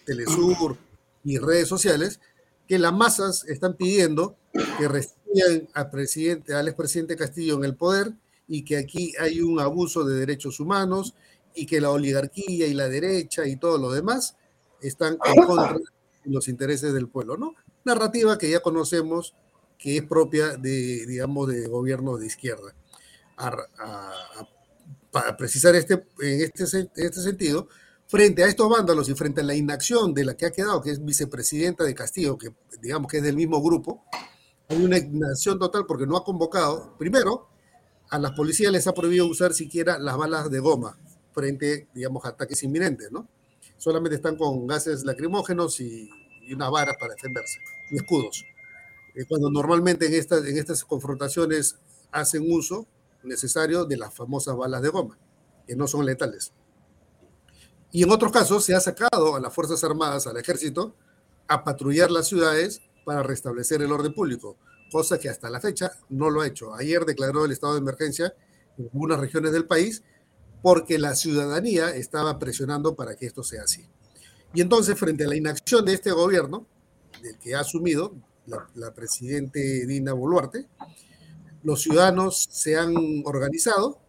Telesur 0.05 0.77
y 1.25 1.39
redes 1.39 1.67
sociales, 1.67 2.21
que 2.67 2.79
las 2.79 2.93
masas 2.93 3.45
están 3.47 3.75
pidiendo 3.75 4.37
que 4.79 4.89
restituyan 4.89 5.69
al 5.75 5.91
presidente, 5.91 6.55
al 6.55 6.69
expresidente 6.69 7.17
Castillo 7.17 7.57
en 7.57 7.65
el 7.65 7.77
poder 7.77 8.13
y 8.49 8.65
que 8.65 8.79
aquí 8.79 9.13
hay 9.19 9.41
un 9.41 9.61
abuso 9.61 10.05
de 10.05 10.19
derechos 10.19 10.61
humanos 10.61 11.15
y 11.55 11.67
que 11.67 11.81
la 11.81 11.91
oligarquía 11.91 12.67
y 12.67 12.75
la 12.75 12.89
derecha 12.89 13.47
y 13.47 13.57
todo 13.57 13.79
lo 13.79 13.91
demás 13.91 14.37
están 14.81 15.19
en 15.25 15.45
contra 15.45 15.75
de 15.75 15.81
los 16.25 16.49
intereses 16.49 16.93
del 16.93 17.09
pueblo, 17.09 17.37
¿no? 17.37 17.55
Narrativa 17.85 18.37
que 18.39 18.51
ya 18.51 18.61
conocemos 18.61 19.35
que 19.79 19.99
es 19.99 20.03
propia 20.03 20.57
de, 20.57 21.07
digamos, 21.07 21.49
de 21.49 21.67
gobiernos 21.67 22.21
de 22.21 22.27
izquierda. 22.27 22.75
para 25.11 25.37
precisar 25.37 25.75
este, 25.75 26.07
en 26.21 26.41
este, 26.41 26.79
en 26.79 26.91
este 26.95 27.21
sentido, 27.23 27.69
frente 28.09 28.45
a 28.45 28.47
estos 28.47 28.69
vándalos 28.69 29.09
y 29.09 29.15
frente 29.15 29.41
a 29.41 29.45
la 29.45 29.55
inacción 29.55 30.15
de 30.15 30.25
la 30.25 30.37
que 30.37 30.47
ha 30.47 30.51
quedado, 30.53 30.81
que 30.81 30.91
es 30.91 31.05
vicepresidenta 31.05 31.85
de 31.85 31.95
Castillo, 31.95 32.39
que 32.39 32.51
digamos 32.81 33.11
que 33.11 33.19
es 33.19 33.23
del 33.23 33.37
mismo 33.37 33.63
grupo, 33.63 34.05
hay 34.69 34.83
una 34.83 34.99
inacción 34.99 35.59
total 35.59 35.85
porque 35.87 36.07
no 36.07 36.17
ha 36.17 36.25
convocado, 36.25 36.97
primero, 36.99 37.49
a 38.11 38.19
las 38.19 38.33
policías 38.33 38.73
les 38.73 38.87
ha 38.87 38.95
prohibido 38.95 39.27
usar 39.27 39.53
siquiera 39.53 39.99
las 39.99 40.17
balas 40.17 40.51
de 40.51 40.61
goma 40.61 40.99
frente, 41.33 41.89
digamos, 41.95 42.25
a 42.25 42.29
ataques 42.29 42.63
inminentes, 42.63 43.13
¿no? 43.13 43.29
Solamente 43.77 44.17
están 44.17 44.37
con 44.37 44.67
gases 44.67 45.05
lacrimógenos 45.05 45.81
y, 45.81 46.09
unas 46.51 46.71
varas 46.71 46.97
para 46.99 47.15
defenderse, 47.15 47.59
y 47.91 47.97
escudos. 47.97 48.45
Eh, 49.15 49.25
cuando 49.29 49.51
normalmente 49.51 50.07
en 50.07 50.15
estas, 50.15 50.47
en 50.47 50.57
estas 50.57 50.85
confrontaciones 50.85 51.77
hacen 52.13 52.45
uso 52.51 52.87
necesario 53.23 53.85
de 53.85 53.97
las 53.97 54.15
famosas 54.15 54.57
balas 54.57 54.81
de 54.81 54.89
goma, 54.89 55.19
que 55.67 55.77
no 55.77 55.87
son 55.87 56.07
letales. 56.07 56.53
Y 57.97 58.03
en 58.03 58.11
otros 58.11 58.31
casos 58.31 58.63
se 58.63 58.75
ha 58.75 58.81
sacado 58.81 59.37
a 59.37 59.41
las 59.41 59.55
Fuerzas 59.55 59.83
Armadas, 59.83 60.27
al 60.27 60.37
ejército, 60.37 60.95
a 61.49 61.65
patrullar 61.65 62.11
las 62.11 62.29
ciudades 62.29 62.83
para 63.07 63.23
restablecer 63.23 63.81
el 63.81 63.91
orden 63.91 64.13
público, 64.13 64.59
cosa 64.93 65.19
que 65.19 65.31
hasta 65.31 65.49
la 65.49 65.61
fecha 65.61 65.93
no 66.11 66.29
lo 66.29 66.43
ha 66.43 66.47
hecho. 66.47 66.75
Ayer 66.75 67.07
declaró 67.07 67.47
el 67.47 67.53
estado 67.53 67.73
de 67.73 67.79
emergencia 67.79 68.35
en 68.77 68.91
algunas 68.93 69.19
regiones 69.19 69.53
del 69.53 69.65
país 69.65 70.03
porque 70.61 70.99
la 70.99 71.15
ciudadanía 71.15 71.89
estaba 71.97 72.39
presionando 72.39 72.95
para 72.97 73.17
que 73.17 73.25
esto 73.25 73.43
sea 73.43 73.63
así. 73.63 73.89
Y 74.53 74.61
entonces, 74.61 74.99
frente 74.99 75.25
a 75.25 75.29
la 75.29 75.37
inacción 75.37 75.83
de 75.87 75.95
este 75.95 76.11
gobierno, 76.11 76.67
del 77.23 77.39
que 77.39 77.55
ha 77.55 77.61
asumido 77.61 78.15
la, 78.45 78.69
la 78.75 78.93
presidente 78.93 79.87
Dina 79.87 80.13
Boluarte, 80.13 80.69
los 81.63 81.81
ciudadanos 81.81 82.47
se 82.51 82.77
han 82.77 82.93
organizado 83.25 84.03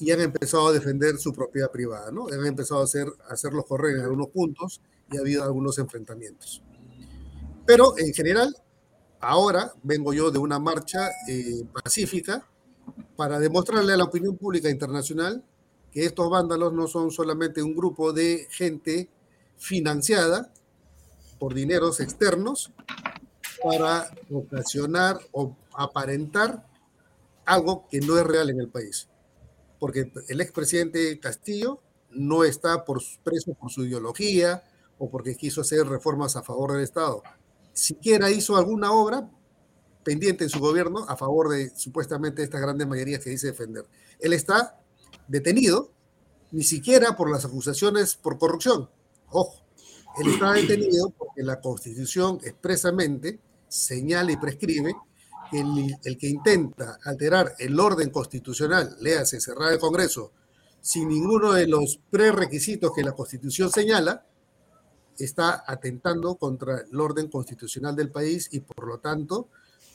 y 0.00 0.12
han 0.12 0.20
empezado 0.20 0.68
a 0.68 0.72
defender 0.72 1.18
su 1.18 1.32
propiedad 1.32 1.70
privada, 1.70 2.10
¿no? 2.12 2.26
Han 2.28 2.46
empezado 2.46 2.80
a, 2.80 2.84
hacer, 2.84 3.08
a 3.28 3.32
hacerlos 3.32 3.66
correr 3.66 3.96
en 3.96 4.02
algunos 4.02 4.28
puntos 4.28 4.80
y 5.10 5.16
ha 5.16 5.20
habido 5.20 5.42
algunos 5.42 5.78
enfrentamientos. 5.78 6.62
Pero 7.66 7.98
en 7.98 8.12
general, 8.14 8.54
ahora 9.20 9.72
vengo 9.82 10.12
yo 10.12 10.30
de 10.30 10.38
una 10.38 10.58
marcha 10.58 11.10
eh, 11.28 11.64
pacífica 11.82 12.46
para 13.16 13.38
demostrarle 13.38 13.92
a 13.92 13.96
la 13.96 14.04
opinión 14.04 14.36
pública 14.36 14.70
internacional 14.70 15.44
que 15.92 16.04
estos 16.04 16.30
vándalos 16.30 16.72
no 16.72 16.86
son 16.86 17.10
solamente 17.10 17.62
un 17.62 17.74
grupo 17.74 18.12
de 18.12 18.46
gente 18.50 19.10
financiada 19.56 20.52
por 21.38 21.54
dineros 21.54 22.00
externos 22.00 22.72
para 23.62 24.08
ocasionar 24.30 25.18
o 25.32 25.56
aparentar 25.74 26.66
algo 27.44 27.86
que 27.90 28.00
no 28.00 28.16
es 28.16 28.24
real 28.24 28.50
en 28.50 28.60
el 28.60 28.68
país 28.68 29.08
porque 29.78 30.12
el 30.28 30.40
expresidente 30.40 31.18
Castillo 31.20 31.80
no 32.10 32.44
está 32.44 32.84
por, 32.84 33.02
preso 33.22 33.54
por 33.54 33.70
su 33.70 33.84
ideología 33.84 34.64
o 34.98 35.10
porque 35.10 35.36
quiso 35.36 35.60
hacer 35.60 35.86
reformas 35.86 36.36
a 36.36 36.42
favor 36.42 36.72
del 36.72 36.82
Estado. 36.82 37.22
Siquiera 37.72 38.30
hizo 38.30 38.56
alguna 38.56 38.92
obra 38.92 39.30
pendiente 40.02 40.44
en 40.44 40.50
su 40.50 40.58
gobierno 40.58 41.04
a 41.08 41.16
favor 41.16 41.50
de 41.50 41.70
supuestamente 41.76 42.42
estas 42.42 42.60
grandes 42.60 42.86
mayorías 42.86 43.22
que 43.22 43.30
dice 43.30 43.48
defender. 43.48 43.84
Él 44.18 44.32
está 44.32 44.80
detenido, 45.26 45.92
ni 46.50 46.62
siquiera 46.62 47.16
por 47.16 47.30
las 47.30 47.44
acusaciones 47.44 48.16
por 48.16 48.38
corrupción. 48.38 48.88
Ojo, 49.30 49.62
él 50.18 50.32
está 50.32 50.52
detenido 50.52 51.10
porque 51.10 51.42
la 51.42 51.60
Constitución 51.60 52.40
expresamente 52.42 53.38
señala 53.68 54.32
y 54.32 54.36
prescribe 54.36 54.94
el, 55.52 56.18
que 56.18 56.28
intenta 56.28 56.98
alterar 57.04 57.54
el 57.58 57.78
orden 57.78 58.10
constitucional, 58.10 58.96
léase 59.00 59.40
cerrar 59.40 59.72
el 59.72 59.78
Congreso, 59.78 60.32
sin 60.80 61.08
ninguno 61.08 61.52
de 61.52 61.66
los 61.66 62.00
prerequisitos 62.10 62.92
que 62.94 63.02
la 63.02 63.12
Constitución 63.12 63.70
señala, 63.70 64.24
está 65.18 65.64
atentando 65.66 66.36
contra 66.36 66.82
el 66.90 67.00
orden 67.00 67.28
constitucional 67.28 67.96
del 67.96 68.10
país 68.10 68.48
y 68.52 68.60
por 68.60 68.86
lo 68.86 68.98
tanto 68.98 69.48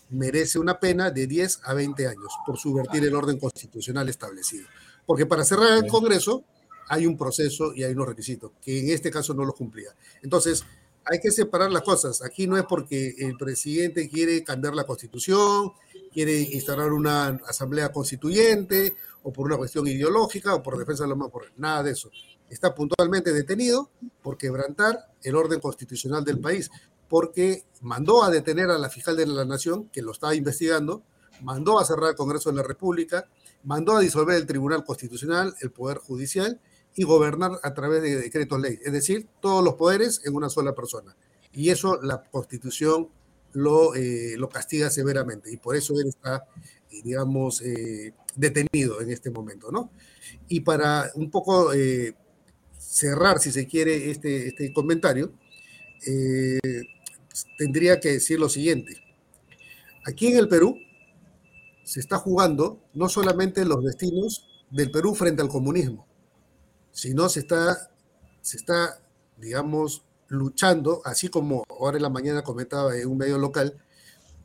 merece 0.09 0.59
una 0.59 0.79
pena 0.79 1.11
de 1.11 1.27
10 1.27 1.61
a 1.63 1.73
20 1.73 2.07
años 2.07 2.33
por 2.45 2.57
subvertir 2.57 3.05
el 3.05 3.15
orden 3.15 3.39
constitucional 3.39 4.09
establecido. 4.09 4.67
Porque 5.05 5.25
para 5.25 5.45
cerrar 5.45 5.77
el 5.77 5.89
Congreso 5.89 6.43
hay 6.89 7.05
un 7.05 7.17
proceso 7.17 7.73
y 7.73 7.83
hay 7.83 7.93
unos 7.93 8.07
requisitos, 8.07 8.51
que 8.61 8.79
en 8.79 8.89
este 8.89 9.09
caso 9.09 9.33
no 9.33 9.45
los 9.45 9.55
cumplía. 9.55 9.89
Entonces, 10.21 10.65
hay 11.05 11.19
que 11.19 11.31
separar 11.31 11.71
las 11.71 11.83
cosas. 11.83 12.21
Aquí 12.21 12.47
no 12.47 12.57
es 12.57 12.63
porque 12.63 13.15
el 13.17 13.37
presidente 13.37 14.09
quiere 14.09 14.43
cambiar 14.43 14.73
la 14.73 14.85
constitución, 14.85 15.73
quiere 16.11 16.39
instalar 16.39 16.93
una 16.93 17.39
asamblea 17.47 17.91
constituyente, 17.91 18.95
o 19.23 19.31
por 19.31 19.47
una 19.47 19.57
cuestión 19.57 19.87
ideológica, 19.87 20.53
o 20.53 20.61
por 20.61 20.77
defensa 20.77 21.03
de 21.03 21.09
lo 21.09 21.15
más 21.15 21.29
por 21.29 21.51
nada 21.57 21.83
de 21.83 21.91
eso. 21.91 22.11
Está 22.49 22.75
puntualmente 22.75 23.33
detenido 23.33 23.89
por 24.21 24.37
quebrantar 24.37 25.07
el 25.23 25.35
orden 25.35 25.59
constitucional 25.59 26.23
del 26.23 26.39
país, 26.39 26.69
porque 27.09 27.65
mandó 27.81 28.23
a 28.23 28.29
detener 28.29 28.69
a 28.69 28.77
la 28.77 28.89
fiscal 28.89 29.15
de 29.15 29.25
la 29.25 29.45
Nación, 29.45 29.89
que 29.89 30.01
lo 30.01 30.11
estaba 30.11 30.35
investigando, 30.35 31.03
mandó 31.41 31.79
a 31.79 31.85
cerrar 31.85 32.11
el 32.11 32.15
Congreso 32.15 32.49
de 32.49 32.57
la 32.57 32.63
República, 32.63 33.27
mandó 33.63 33.97
a 33.97 33.99
disolver 34.01 34.35
el 34.35 34.45
Tribunal 34.45 34.83
Constitucional, 34.83 35.55
el 35.61 35.71
Poder 35.71 35.97
Judicial, 35.97 36.59
y 36.95 37.03
gobernar 37.03 37.51
a 37.63 37.73
través 37.73 38.01
de 38.01 38.17
decretos 38.17 38.59
ley, 38.59 38.79
es 38.83 38.91
decir, 38.93 39.27
todos 39.41 39.63
los 39.63 39.75
poderes 39.75 40.21
en 40.25 40.35
una 40.35 40.49
sola 40.49 40.75
persona. 40.75 41.15
Y 41.51 41.69
eso 41.69 41.99
la 42.01 42.23
Constitución 42.23 43.09
lo, 43.53 43.95
eh, 43.95 44.35
lo 44.37 44.49
castiga 44.49 44.89
severamente 44.89 45.51
y 45.51 45.57
por 45.57 45.75
eso 45.75 45.93
él 45.99 46.07
está, 46.07 46.45
eh, 46.91 47.01
digamos, 47.03 47.61
eh, 47.61 48.13
detenido 48.35 49.01
en 49.01 49.11
este 49.11 49.29
momento, 49.29 49.71
¿no? 49.71 49.91
Y 50.47 50.61
para 50.61 51.11
un 51.15 51.29
poco 51.29 51.71
cerrar, 52.77 53.39
si 53.39 53.51
se 53.51 53.67
quiere, 53.67 54.11
este, 54.11 54.47
este 54.47 54.73
comentario, 54.73 55.33
tendría 57.57 57.99
que 57.99 58.13
decir 58.13 58.39
lo 58.39 58.49
siguiente. 58.49 58.97
Aquí 60.05 60.27
en 60.27 60.37
el 60.37 60.47
Perú 60.47 60.77
se 61.83 61.99
está 61.99 62.17
jugando 62.17 62.81
no 62.93 63.07
solamente 63.09 63.63
los 63.65 63.83
destinos 63.83 64.47
del 64.71 64.91
Perú 64.91 65.13
frente 65.15 65.41
al 65.41 65.49
comunismo, 65.49 66.07
sino 66.93 67.27
se 67.27 67.41
está, 67.41 67.91
se 68.41 68.55
está, 68.55 69.01
digamos, 69.37 70.05
luchando, 70.27 71.01
así 71.03 71.27
como 71.27 71.63
ahora 71.69 71.97
en 71.97 72.03
la 72.03 72.09
mañana 72.09 72.43
comentaba 72.43 72.95
en 72.95 73.09
un 73.09 73.17
medio 73.17 73.37
local, 73.37 73.77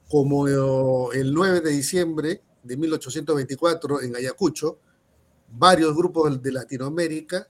como 0.08 1.12
el 1.12 1.32
9 1.32 1.60
de 1.60 1.70
diciembre 1.70 2.42
de 2.62 2.76
1824 2.76 4.02
en 4.02 4.16
Ayacucho, 4.16 4.78
varios 5.50 5.94
grupos 5.94 6.42
de 6.42 6.52
Latinoamérica, 6.52 7.46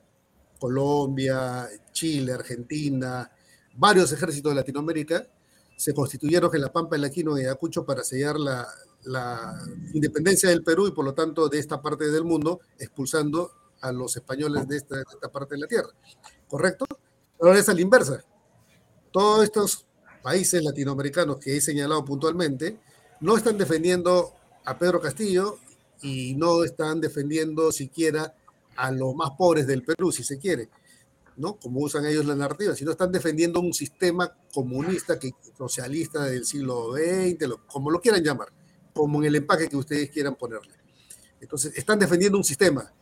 Colombia, 0.58 1.68
Chile, 1.92 2.32
Argentina, 2.32 3.30
varios 3.76 4.12
ejércitos 4.12 4.50
de 4.50 4.56
Latinoamérica, 4.56 5.26
se 5.76 5.94
constituyeron 5.94 6.52
en 6.52 6.60
la 6.60 6.72
Pampa, 6.72 6.96
el 6.96 7.04
Aquino 7.04 7.38
y 7.38 7.42
Ayacucho 7.42 7.86
para 7.86 8.02
sellar 8.02 8.38
la, 8.38 8.66
la 9.04 9.56
independencia 9.94 10.48
del 10.48 10.64
Perú 10.64 10.88
y 10.88 10.90
por 10.90 11.04
lo 11.04 11.14
tanto 11.14 11.48
de 11.48 11.60
esta 11.60 11.80
parte 11.80 12.10
del 12.10 12.24
mundo, 12.24 12.60
expulsando 12.80 13.52
a 13.80 13.92
los 13.92 14.16
españoles 14.16 14.66
de 14.68 14.76
esta, 14.76 15.02
parte 15.32 15.54
de 15.54 15.60
la 15.60 15.66
tierra. 15.66 15.90
¿Correcto? 16.48 16.86
Ahora 17.40 17.58
es 17.58 17.68
a 17.68 17.74
la 17.74 17.80
inversa. 17.80 18.24
Todos 19.12 19.44
estos 19.44 19.86
países 20.22 20.62
latinoamericanos 20.62 21.38
que 21.38 21.56
he 21.56 21.60
señalado 21.60 22.04
puntualmente 22.04 22.78
no 23.20 23.36
están 23.36 23.58
defendiendo 23.58 24.34
a 24.64 24.78
Pedro 24.78 25.00
Castillo 25.00 25.58
y 26.02 26.34
no 26.34 26.64
están 26.64 27.00
defendiendo 27.00 27.72
siquiera 27.72 28.34
a 28.76 28.92
los 28.92 29.14
más 29.14 29.30
pobres 29.32 29.66
del 29.66 29.82
Perú, 29.82 30.12
si 30.12 30.22
se 30.22 30.38
quiere, 30.38 30.68
¿no? 31.36 31.56
Como 31.56 31.80
usan 31.80 32.06
ellos 32.06 32.24
la 32.26 32.36
narrativa, 32.36 32.74
sino 32.76 32.92
están 32.92 33.10
defendiendo 33.10 33.60
un 33.60 33.74
sistema 33.74 34.32
comunista, 34.52 35.18
que, 35.18 35.32
socialista 35.56 36.24
del 36.24 36.44
siglo 36.44 36.92
XX, 36.92 37.56
como 37.66 37.90
lo 37.90 38.00
quieran 38.00 38.22
llamar, 38.22 38.48
como 38.94 39.18
en 39.20 39.26
el 39.26 39.36
empaque 39.36 39.68
que 39.68 39.76
ustedes 39.76 40.10
quieran 40.10 40.36
ponerle. 40.36 40.74
Entonces, 41.40 41.76
están 41.76 41.98
defendiendo 41.98 42.38
un 42.38 42.44
sistema, 42.44 42.92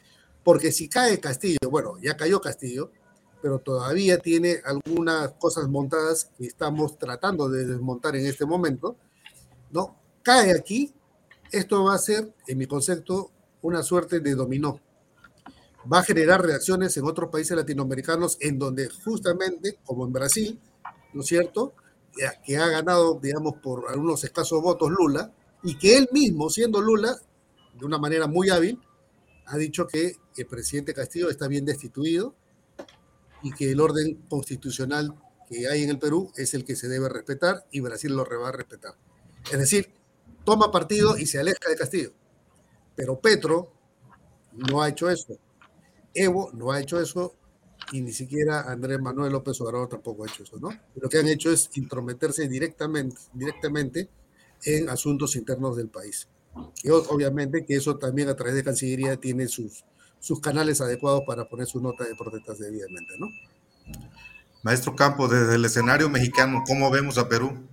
porque 0.46 0.70
si 0.70 0.88
cae 0.88 1.18
Castillo, 1.18 1.58
bueno, 1.68 1.94
ya 2.00 2.16
cayó 2.16 2.40
Castillo, 2.40 2.92
pero 3.42 3.58
todavía 3.58 4.18
tiene 4.18 4.60
algunas 4.64 5.32
cosas 5.32 5.66
montadas 5.68 6.30
que 6.38 6.46
estamos 6.46 6.96
tratando 7.00 7.48
de 7.48 7.66
desmontar 7.66 8.14
en 8.14 8.26
este 8.26 8.46
momento, 8.46 8.94
¿no? 9.72 9.96
Cae 10.22 10.52
aquí, 10.52 10.94
esto 11.50 11.82
va 11.82 11.96
a 11.96 11.98
ser, 11.98 12.32
en 12.46 12.58
mi 12.58 12.66
concepto, 12.66 13.32
una 13.62 13.82
suerte 13.82 14.20
de 14.20 14.36
dominó 14.36 14.78
va 15.92 15.98
a 15.98 16.04
generar 16.04 16.44
reacciones 16.44 16.96
en 16.96 17.06
otros 17.06 17.28
países 17.28 17.56
latinoamericanos 17.56 18.38
en 18.40 18.56
donde 18.56 18.88
justamente, 19.04 19.80
como 19.84 20.06
en 20.06 20.12
Brasil, 20.12 20.60
¿no 21.12 21.22
es 21.22 21.26
cierto?, 21.26 21.74
que 22.44 22.56
ha 22.56 22.68
ganado, 22.68 23.18
digamos, 23.20 23.54
por 23.56 23.88
algunos 23.88 24.22
escasos 24.22 24.62
votos 24.62 24.92
Lula, 24.92 25.32
y 25.64 25.76
que 25.76 25.98
él 25.98 26.08
mismo, 26.12 26.50
siendo 26.50 26.80
Lula, 26.80 27.16
de 27.74 27.84
una 27.84 27.98
manera 27.98 28.28
muy 28.28 28.48
hábil, 28.48 28.80
ha 29.46 29.56
dicho 29.56 29.86
que 29.86 30.16
el 30.36 30.46
presidente 30.46 30.94
Castillo 30.94 31.30
está 31.30 31.48
bien 31.48 31.64
destituido 31.64 32.34
y 33.42 33.52
que 33.52 33.70
el 33.70 33.80
orden 33.80 34.16
constitucional 34.28 35.14
que 35.48 35.68
hay 35.68 35.84
en 35.84 35.90
el 35.90 35.98
Perú 35.98 36.32
es 36.36 36.54
el 36.54 36.64
que 36.64 36.76
se 36.76 36.88
debe 36.88 37.08
respetar 37.08 37.64
y 37.70 37.80
Brasil 37.80 38.14
lo 38.14 38.24
va 38.24 38.48
a 38.48 38.52
respetar. 38.52 38.94
Es 39.50 39.58
decir, 39.58 39.92
toma 40.44 40.72
partido 40.72 41.16
y 41.16 41.26
se 41.26 41.38
aleja 41.38 41.68
de 41.68 41.76
Castillo. 41.76 42.12
Pero 42.96 43.20
Petro 43.20 43.72
no 44.52 44.82
ha 44.82 44.88
hecho 44.88 45.08
eso. 45.08 45.38
Evo 46.12 46.50
no 46.52 46.72
ha 46.72 46.80
hecho 46.80 47.00
eso 47.00 47.36
y 47.92 48.00
ni 48.00 48.12
siquiera 48.12 48.62
Andrés 48.62 49.00
Manuel 49.00 49.32
López 49.32 49.60
Obrador 49.60 49.88
tampoco 49.88 50.24
ha 50.24 50.26
hecho 50.26 50.42
eso, 50.42 50.58
¿no? 50.58 50.70
Lo 50.96 51.08
que 51.08 51.18
han 51.18 51.28
hecho 51.28 51.52
es 51.52 51.70
intrometerse 51.74 52.48
directamente, 52.48 53.16
directamente 53.32 54.08
en 54.64 54.88
asuntos 54.88 55.36
internos 55.36 55.76
del 55.76 55.88
país. 55.88 56.26
Y 56.82 56.90
obviamente 56.90 57.64
que 57.64 57.74
eso 57.74 57.96
también 57.96 58.28
a 58.28 58.34
través 58.34 58.54
de 58.54 58.64
Cancillería 58.64 59.16
tiene 59.16 59.48
sus, 59.48 59.84
sus 60.18 60.40
canales 60.40 60.80
adecuados 60.80 61.22
para 61.26 61.48
poner 61.48 61.66
su 61.66 61.80
nota 61.80 62.04
de 62.04 62.14
protestas 62.14 62.58
debidamente, 62.58 63.14
¿no? 63.18 63.28
Maestro 64.62 64.96
Campo, 64.96 65.28
desde 65.28 65.54
el 65.54 65.64
escenario 65.64 66.10
mexicano, 66.10 66.64
¿cómo 66.66 66.90
vemos 66.90 67.18
a 67.18 67.28
Perú? 67.28 67.68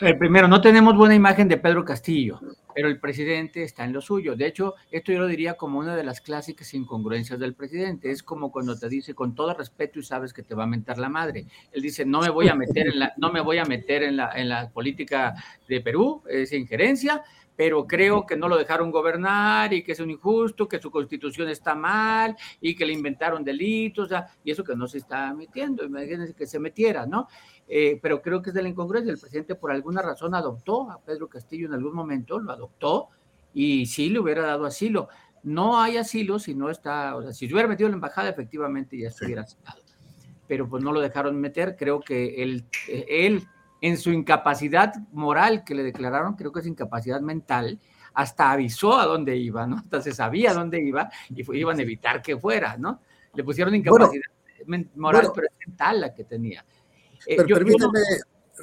Eh, 0.00 0.14
primero, 0.14 0.46
no 0.46 0.60
tenemos 0.60 0.94
buena 0.96 1.14
imagen 1.14 1.48
de 1.48 1.56
Pedro 1.56 1.84
Castillo, 1.84 2.40
pero 2.72 2.88
el 2.88 3.00
presidente 3.00 3.64
está 3.64 3.84
en 3.84 3.92
lo 3.92 4.00
suyo. 4.00 4.36
De 4.36 4.46
hecho, 4.46 4.74
esto 4.92 5.10
yo 5.10 5.18
lo 5.18 5.26
diría 5.26 5.54
como 5.54 5.80
una 5.80 5.96
de 5.96 6.04
las 6.04 6.20
clásicas 6.20 6.72
incongruencias 6.74 7.40
del 7.40 7.54
presidente. 7.54 8.10
Es 8.10 8.22
como 8.22 8.52
cuando 8.52 8.78
te 8.78 8.88
dice 8.88 9.14
con 9.14 9.34
todo 9.34 9.54
respeto 9.54 9.98
y 9.98 10.04
sabes 10.04 10.32
que 10.32 10.44
te 10.44 10.54
va 10.54 10.64
a 10.64 10.68
mentar 10.68 10.98
la 10.98 11.08
madre. 11.08 11.46
Él 11.72 11.82
dice, 11.82 12.04
no 12.04 12.20
me 12.20 12.30
voy 12.30 12.48
a 12.48 12.54
meter 12.54 12.86
en 12.86 13.00
la, 13.00 13.12
no 13.16 13.32
me 13.32 13.40
voy 13.40 13.58
a 13.58 13.64
meter 13.64 14.04
en 14.04 14.18
la, 14.18 14.30
en 14.36 14.48
la 14.48 14.70
política 14.70 15.34
de 15.68 15.80
Perú, 15.80 16.22
es 16.28 16.52
injerencia, 16.52 17.24
pero 17.58 17.88
creo 17.88 18.24
que 18.24 18.36
no 18.36 18.46
lo 18.46 18.56
dejaron 18.56 18.92
gobernar 18.92 19.74
y 19.74 19.82
que 19.82 19.90
es 19.90 19.98
un 19.98 20.12
injusto, 20.12 20.68
que 20.68 20.80
su 20.80 20.92
constitución 20.92 21.48
está 21.48 21.74
mal 21.74 22.36
y 22.60 22.76
que 22.76 22.86
le 22.86 22.92
inventaron 22.92 23.42
delitos, 23.42 24.10
y 24.44 24.52
eso 24.52 24.62
que 24.62 24.76
no 24.76 24.86
se 24.86 24.98
está 24.98 25.34
metiendo, 25.34 25.84
imagínense 25.84 26.34
que 26.34 26.46
se 26.46 26.60
metiera, 26.60 27.04
¿no? 27.04 27.26
Eh, 27.66 27.98
pero 28.00 28.22
creo 28.22 28.40
que 28.40 28.50
es 28.50 28.54
de 28.54 28.62
la 28.62 28.68
incongruencia. 28.68 29.12
El 29.12 29.18
presidente 29.18 29.56
por 29.56 29.72
alguna 29.72 30.02
razón 30.02 30.36
adoptó 30.36 30.88
a 30.88 31.00
Pedro 31.00 31.28
Castillo 31.28 31.66
en 31.66 31.74
algún 31.74 31.94
momento, 31.96 32.38
lo 32.38 32.52
adoptó 32.52 33.08
y 33.52 33.86
sí 33.86 34.08
le 34.08 34.20
hubiera 34.20 34.46
dado 34.46 34.64
asilo. 34.64 35.08
No 35.42 35.80
hay 35.80 35.96
asilo 35.96 36.38
si 36.38 36.54
no 36.54 36.70
está, 36.70 37.16
o 37.16 37.22
sea, 37.22 37.32
si 37.32 37.48
se 37.48 37.54
hubiera 37.54 37.68
metido 37.68 37.88
en 37.88 37.92
la 37.94 37.96
embajada, 37.96 38.28
efectivamente 38.28 38.96
ya 38.96 39.08
estuviera 39.08 39.42
asilado. 39.42 39.82
Pero 40.46 40.68
pues 40.68 40.84
no 40.84 40.92
lo 40.92 41.00
dejaron 41.00 41.34
meter. 41.40 41.74
Creo 41.76 41.98
que 41.98 42.40
él, 42.40 42.66
él, 42.86 43.42
en 43.80 43.96
su 43.96 44.10
incapacidad 44.10 44.94
moral 45.12 45.64
que 45.64 45.74
le 45.74 45.82
declararon, 45.82 46.34
creo 46.34 46.52
que 46.52 46.60
es 46.60 46.66
incapacidad 46.66 47.20
mental, 47.20 47.78
hasta 48.14 48.50
avisó 48.50 48.98
a 48.98 49.06
dónde 49.06 49.36
iba, 49.36 49.66
¿no? 49.66 49.76
Hasta 49.76 50.00
se 50.00 50.12
sabía 50.12 50.52
dónde 50.52 50.80
iba 50.82 51.08
y 51.28 51.44
iban 51.56 51.78
a 51.78 51.82
evitar 51.82 52.20
que 52.20 52.36
fuera, 52.36 52.76
¿no? 52.76 53.00
Le 53.34 53.44
pusieron 53.44 53.74
incapacidad 53.74 54.22
moral, 54.96 55.30
pero 55.34 55.46
es 55.46 55.66
mental 55.66 56.00
la 56.00 56.14
que 56.14 56.24
tenía. 56.24 56.64
Eh, 57.26 57.36
yo, 57.46 57.56
permítame. 57.56 58.00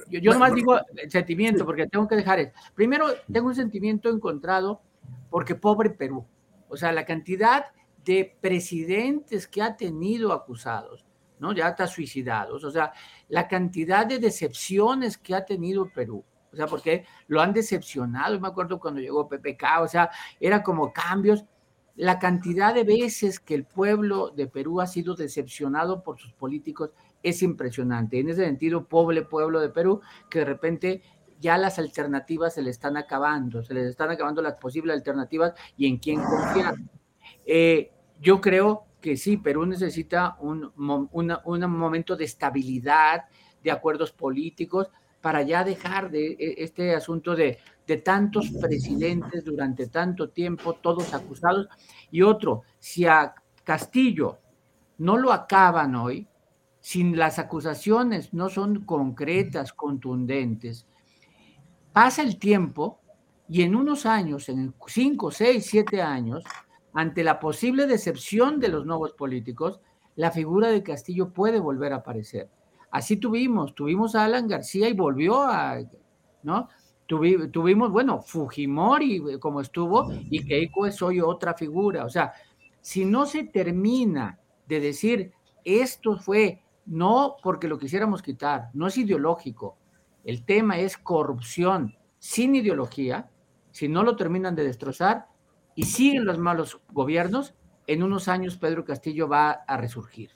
Yo, 0.10 0.34
nomás 0.34 0.54
digo 0.54 0.78
el 0.98 1.10
sentimiento, 1.10 1.66
porque 1.66 1.88
tengo 1.88 2.08
que 2.08 2.16
dejar. 2.16 2.52
Primero, 2.74 3.08
tengo 3.32 3.48
un 3.48 3.56
sentimiento 3.56 4.10
encontrado, 4.10 4.82
porque 5.30 5.56
pobre 5.56 5.90
Perú. 5.92 6.26
O 6.68 6.76
sea, 6.76 6.92
la 6.92 7.06
cantidad 7.06 7.68
de 8.04 8.38
presidentes 8.42 9.48
que 9.48 9.62
ha 9.62 9.78
tenido 9.78 10.34
acusados, 10.34 11.05
¿no? 11.40 11.54
Ya 11.54 11.70
está 11.70 11.88
suicidados. 11.88 12.64
O 12.64 12.72
sea, 12.72 12.94
la 13.30 13.48
cantidad 13.48 14.06
de 14.06 14.20
decepciones 14.20 15.18
que 15.18 15.36
ha 15.36 15.46
tenido 15.46 15.90
Perú. 15.94 16.24
O 16.52 16.56
sea, 16.56 16.68
porque 16.68 17.06
lo 17.28 17.42
han 17.42 17.54
decepcionado. 17.54 18.40
Me 18.40 18.48
acuerdo 18.48 18.80
cuando 18.80 19.02
llegó 19.02 19.28
PPK, 19.28 19.82
o 19.82 19.88
sea, 19.88 20.10
era 20.40 20.64
como 20.64 20.94
cambios. 20.94 21.44
La 21.96 22.20
cantidad 22.20 22.74
de 22.74 22.84
veces 22.84 23.40
que 23.40 23.56
el 23.56 23.66
pueblo 23.66 24.30
de 24.30 24.48
Perú 24.48 24.82
ha 24.82 24.88
sido 24.88 25.16
decepcionado 25.16 26.04
por 26.04 26.18
sus 26.18 26.34
políticos 26.34 26.92
es 27.24 27.42
impresionante. 27.42 28.20
En 28.20 28.30
ese 28.30 28.46
sentido, 28.46 28.86
pobre 28.88 29.24
pueblo 29.24 29.60
de 29.60 29.70
Perú, 29.70 30.02
que 30.30 30.40
de 30.40 30.46
repente 30.46 31.02
ya 31.40 31.58
las 31.58 31.80
alternativas 31.80 32.54
se 32.54 32.62
le 32.62 32.70
están 32.70 32.98
acabando, 32.98 33.64
se 33.64 33.74
les 33.74 33.88
están 33.88 34.10
acabando 34.10 34.42
las 34.42 34.56
posibles 34.56 34.96
alternativas 34.96 35.54
y 35.78 35.88
en 35.88 35.98
quién 35.98 36.22
confiar. 36.22 36.76
Eh, 37.46 37.92
yo 38.22 38.40
creo 38.42 38.85
que 39.06 39.18
sí, 39.18 39.38
Perú 39.38 39.68
necesita 39.68 40.36
un, 40.40 40.72
un 40.76 41.70
momento 41.70 42.16
de 42.16 42.26
estabilidad, 42.26 43.26
de 43.64 43.70
acuerdos 43.70 44.12
políticos, 44.12 44.90
para 45.22 45.44
ya 45.44 45.64
dejar 45.64 46.10
de 46.10 46.32
e, 46.32 46.56
este 46.64 46.96
asunto 46.96 47.36
de, 47.36 47.60
de 47.86 47.98
tantos 47.98 48.50
presidentes 48.60 49.46
durante 49.46 49.90
tanto 49.90 50.30
tiempo, 50.30 50.74
todos 50.74 51.14
acusados. 51.14 51.68
Y 52.10 52.24
otro, 52.24 52.64
si 52.80 53.06
a 53.06 53.36
Castillo 53.64 54.40
no 54.98 55.18
lo 55.18 55.32
acaban 55.32 55.94
hoy, 55.94 56.28
si 56.82 57.04
las 57.04 57.38
acusaciones 57.38 58.34
no 58.34 58.50
son 58.50 58.86
concretas, 58.86 59.72
contundentes, 59.72 60.88
pasa 61.94 62.24
el 62.24 62.40
tiempo 62.40 63.02
y 63.48 63.62
en 63.62 63.76
unos 63.76 64.08
años, 64.08 64.50
en 64.50 64.74
cinco, 64.88 65.30
seis, 65.30 65.68
siete 65.68 66.02
años, 66.02 66.44
ante 66.96 67.24
la 67.24 67.40
posible 67.40 67.88
decepción 67.88 68.60
de 68.60 68.70
los 68.70 68.86
nuevos 68.86 69.14
políticos, 69.14 69.82
la 70.16 70.32
figura 70.32 70.70
de 70.70 70.82
Castillo 70.82 71.30
puede 71.34 71.60
volver 71.60 71.92
a 71.94 71.98
aparecer. 71.98 72.50
Así 72.90 73.18
tuvimos, 73.18 73.76
tuvimos 73.76 74.16
a 74.16 74.24
Alan 74.24 74.48
García 74.48 74.88
y 74.88 74.94
volvió 74.94 75.44
a, 75.44 75.78
¿no? 76.44 76.70
tuvimos, 77.06 77.92
bueno, 77.92 78.22
Fujimori 78.22 79.38
como 79.40 79.62
estuvo 79.62 80.12
y 80.30 80.44
Keiko 80.44 80.88
es 80.88 81.02
hoy 81.02 81.22
otra 81.22 81.54
figura. 81.54 82.06
O 82.06 82.10
sea, 82.10 82.34
si 82.82 83.06
no 83.06 83.26
se 83.26 83.44
termina 83.44 84.40
de 84.68 84.80
decir 84.80 85.32
esto 85.64 86.18
fue 86.18 86.64
no 86.86 87.36
porque 87.44 87.68
lo 87.68 87.78
quisiéramos 87.78 88.22
quitar, 88.22 88.70
no 88.74 88.88
es 88.88 88.98
ideológico. 88.98 89.78
El 90.24 90.46
tema 90.46 90.80
es 90.80 90.98
corrupción 90.98 91.96
sin 92.18 92.56
ideología. 92.56 93.30
Si 93.72 93.88
no 93.88 94.02
lo 94.02 94.16
terminan 94.16 94.56
de 94.56 94.64
destrozar 94.64 95.28
y 95.76 95.84
siguen 95.84 96.26
los 96.26 96.40
malos 96.40 96.80
gobiernos, 96.92 97.54
en 97.88 98.02
unos 98.02 98.28
años 98.28 98.58
Pedro 98.58 98.86
Castillo 98.86 99.28
va 99.28 99.52
a 99.52 99.78
resurgir. 99.78 100.32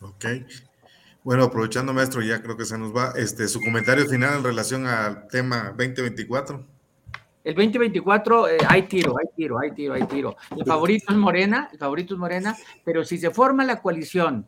Ok. 0.00 0.26
Bueno, 1.24 1.44
aprovechando, 1.44 1.92
maestro, 1.92 2.20
ya 2.20 2.42
creo 2.42 2.56
que 2.56 2.64
se 2.64 2.76
nos 2.76 2.94
va. 2.94 3.12
Este, 3.16 3.46
su 3.46 3.60
comentario 3.60 4.06
final 4.06 4.38
en 4.38 4.44
relación 4.44 4.86
al 4.86 5.28
tema 5.28 5.68
2024. 5.76 6.66
El 7.44 7.54
2024 7.54 8.48
eh, 8.48 8.58
hay 8.68 8.82
tiro, 8.82 9.16
hay 9.18 9.26
tiro, 9.36 9.58
hay 9.58 9.72
tiro, 9.72 9.94
hay 9.94 10.04
tiro. 10.04 10.36
El 10.56 10.64
favorito 10.64 11.12
es 11.12 11.18
Morena, 11.18 11.68
el 11.72 11.78
favorito 11.78 12.14
es 12.14 12.20
Morena, 12.20 12.56
pero 12.84 13.04
si 13.04 13.18
se 13.18 13.30
forma 13.30 13.64
la 13.64 13.80
coalición 13.80 14.46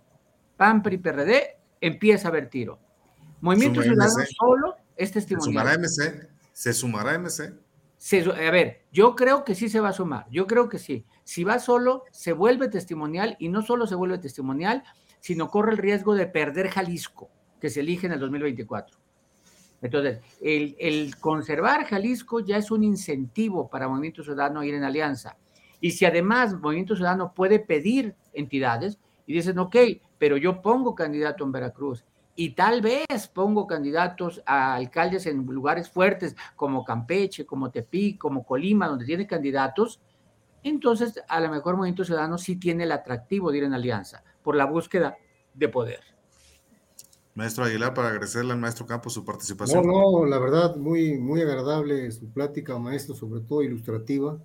PAN, 0.57 0.83
PRI, 0.83 0.99
PRD, 0.99 1.57
empieza 1.81 2.29
a 2.29 2.31
haber 2.31 2.49
tiro. 2.49 2.79
Movimiento 3.41 3.83
Ciudadano 3.83 4.25
solo 4.39 4.77
es 4.97 5.13
testimonial. 5.13 5.67
¿Se 5.67 5.75
sumará 5.77 5.79
MC? 5.79 6.29
¿Se 6.53 6.73
sumará 6.73 7.19
MC? 7.19 7.64
A 8.13 8.51
ver, 8.51 8.83
yo 8.93 9.17
creo 9.17 9.45
que 9.45 9.55
sí 9.55 9.69
se 9.69 9.81
va 9.81 9.89
a 9.89 9.93
sumar, 9.95 10.27
yo 10.31 10.47
creo 10.47 10.69
que 10.69 10.79
sí. 10.79 11.07
Si 11.25 11.43
va 11.43 11.59
solo, 11.59 12.05
se 12.11 12.33
vuelve 12.33 12.69
testimonial 12.69 13.37
y 13.39 13.49
no 13.49 13.63
solo 13.63 13.87
se 13.87 13.95
vuelve 13.95 14.19
testimonial, 14.19 14.83
sino 15.21 15.49
corre 15.49 15.73
el 15.73 15.79
riesgo 15.79 16.15
de 16.15 16.27
perder 16.27 16.69
Jalisco, 16.69 17.31
que 17.61 17.71
se 17.71 17.81
elige 17.81 18.07
en 18.07 18.13
el 18.13 18.21
2024. 18.21 18.99
Entonces, 19.81 20.21
el, 20.41 21.17
conservar 21.17 21.85
Jalisco 21.85 22.41
ya 22.41 22.57
es 22.59 22.71
un 22.71 22.85
incentivo 22.85 23.69
para 23.69 23.89
Movimiento 23.89 24.23
Ciudadano 24.23 24.63
ir 24.65 24.75
en 24.75 24.85
alianza. 24.85 25.37
Y 25.81 25.93
si 25.93 26.05
además 26.05 26.55
Movimiento 26.55 26.97
Ciudadano 26.97 27.33
puede 27.35 27.59
pedir 27.59 28.15
entidades 28.33 28.99
y 29.27 29.35
dicen, 29.35 29.59
ok, 29.59 29.77
pero 30.19 30.37
yo 30.37 30.61
pongo 30.63 30.95
candidato 30.95 31.45
en 31.45 31.53
Veracruz 31.53 32.05
y 32.37 32.51
tal 32.51 32.81
vez 32.81 33.29
pongo 33.33 33.67
candidatos 33.67 34.43
a 34.47 34.75
alcaldes 34.75 35.27
en 35.27 35.45
lugares 35.47 35.89
fuertes 35.89 36.35
como 36.57 36.85
Campeche, 36.85 37.47
como 37.47 37.71
Tepic, 37.71 38.19
como 38.19 38.45
Colima, 38.45 38.89
donde 38.89 39.05
tiene 39.05 39.27
candidatos, 39.27 40.01
entonces 40.63 41.21
a 41.29 41.41
lo 41.41 41.51
mejor 41.51 41.77
Movimiento 41.77 42.05
Ciudadano 42.05 42.39
sí 42.39 42.57
tiene 42.57 42.85
el 42.85 42.93
atractivo 42.93 43.51
de 43.51 43.59
ir 43.59 43.65
en 43.65 43.75
alianza 43.75 44.25
por 44.43 44.57
la 44.57 44.65
búsqueda 44.65 45.17
de 45.53 45.69
poder. 45.69 46.01
Maestro 47.35 47.65
Aguilar, 47.65 47.95
para 47.95 48.09
agradecerle 48.09 48.53
al 48.53 48.61
maestro 48.61 48.87
Campos 48.87 49.13
su 49.13 49.25
participación. 49.25 49.85
No, 49.85 50.21
no, 50.21 50.27
la 50.27 50.39
verdad, 50.39 50.77
muy, 50.77 51.19
muy 51.19 51.43
agradable 51.43 52.11
su 52.13 52.31
plática, 52.31 52.79
maestro, 52.79 53.15
sobre 53.15 53.41
todo 53.41 53.63
ilustrativa 53.63 54.39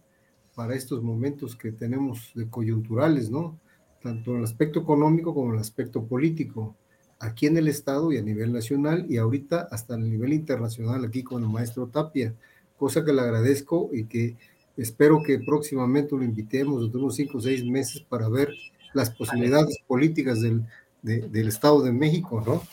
para 0.55 0.75
estos 0.75 1.01
momentos 1.03 1.55
que 1.55 1.71
tenemos 1.71 2.31
de 2.33 2.49
coyunturales, 2.49 3.29
¿no? 3.29 3.59
Tanto 4.01 4.31
en 4.31 4.37
el 4.37 4.43
aspecto 4.43 4.79
económico 4.79 5.33
como 5.33 5.49
en 5.49 5.55
el 5.55 5.61
aspecto 5.61 6.03
político 6.03 6.75
aquí 7.19 7.47
en 7.47 7.57
el 7.57 7.67
Estado 7.67 8.11
y 8.11 8.17
a 8.17 8.21
nivel 8.21 8.53
nacional 8.53 9.05
y 9.09 9.17
ahorita 9.17 9.67
hasta 9.71 9.95
a 9.95 9.97
nivel 9.97 10.33
internacional 10.33 11.03
aquí 11.05 11.23
con 11.23 11.43
el 11.43 11.49
maestro 11.49 11.87
Tapia, 11.87 12.33
cosa 12.77 13.03
que 13.03 13.13
le 13.13 13.21
agradezco 13.21 13.89
y 13.93 14.05
que 14.05 14.37
espero 14.77 15.21
que 15.21 15.39
próximamente 15.39 16.15
lo 16.15 16.23
invitemos 16.23 16.81
dentro 16.81 16.99
de 16.99 17.03
unos 17.05 17.15
cinco 17.15 17.39
o 17.39 17.41
seis 17.41 17.65
meses 17.65 18.01
para 18.01 18.29
ver 18.29 18.49
las 18.93 19.11
posibilidades 19.11 19.77
políticas 19.85 20.41
del, 20.41 20.63
del 21.01 21.47
Estado 21.47 21.81
de 21.81 21.91
México, 21.91 22.41
¿no? 22.45 22.63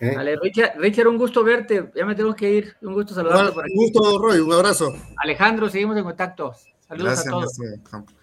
¿Eh? 0.00 0.14
Vale, 0.16 0.36
Richard, 0.78 1.08
un 1.08 1.18
gusto 1.18 1.44
verte, 1.44 1.90
ya 1.94 2.06
me 2.06 2.14
tengo 2.14 2.34
que 2.34 2.50
ir, 2.50 2.74
un 2.80 2.94
gusto 2.94 3.12
saludarte. 3.12 3.58
Un 3.58 3.76
gusto, 3.76 4.18
Roy, 4.18 4.38
un 4.38 4.52
abrazo. 4.52 4.94
Alejandro, 5.18 5.68
seguimos 5.68 5.96
en 5.98 6.04
contacto. 6.04 6.54
Saludos 6.90 7.20
a 7.20 7.30
todos. 7.30 7.52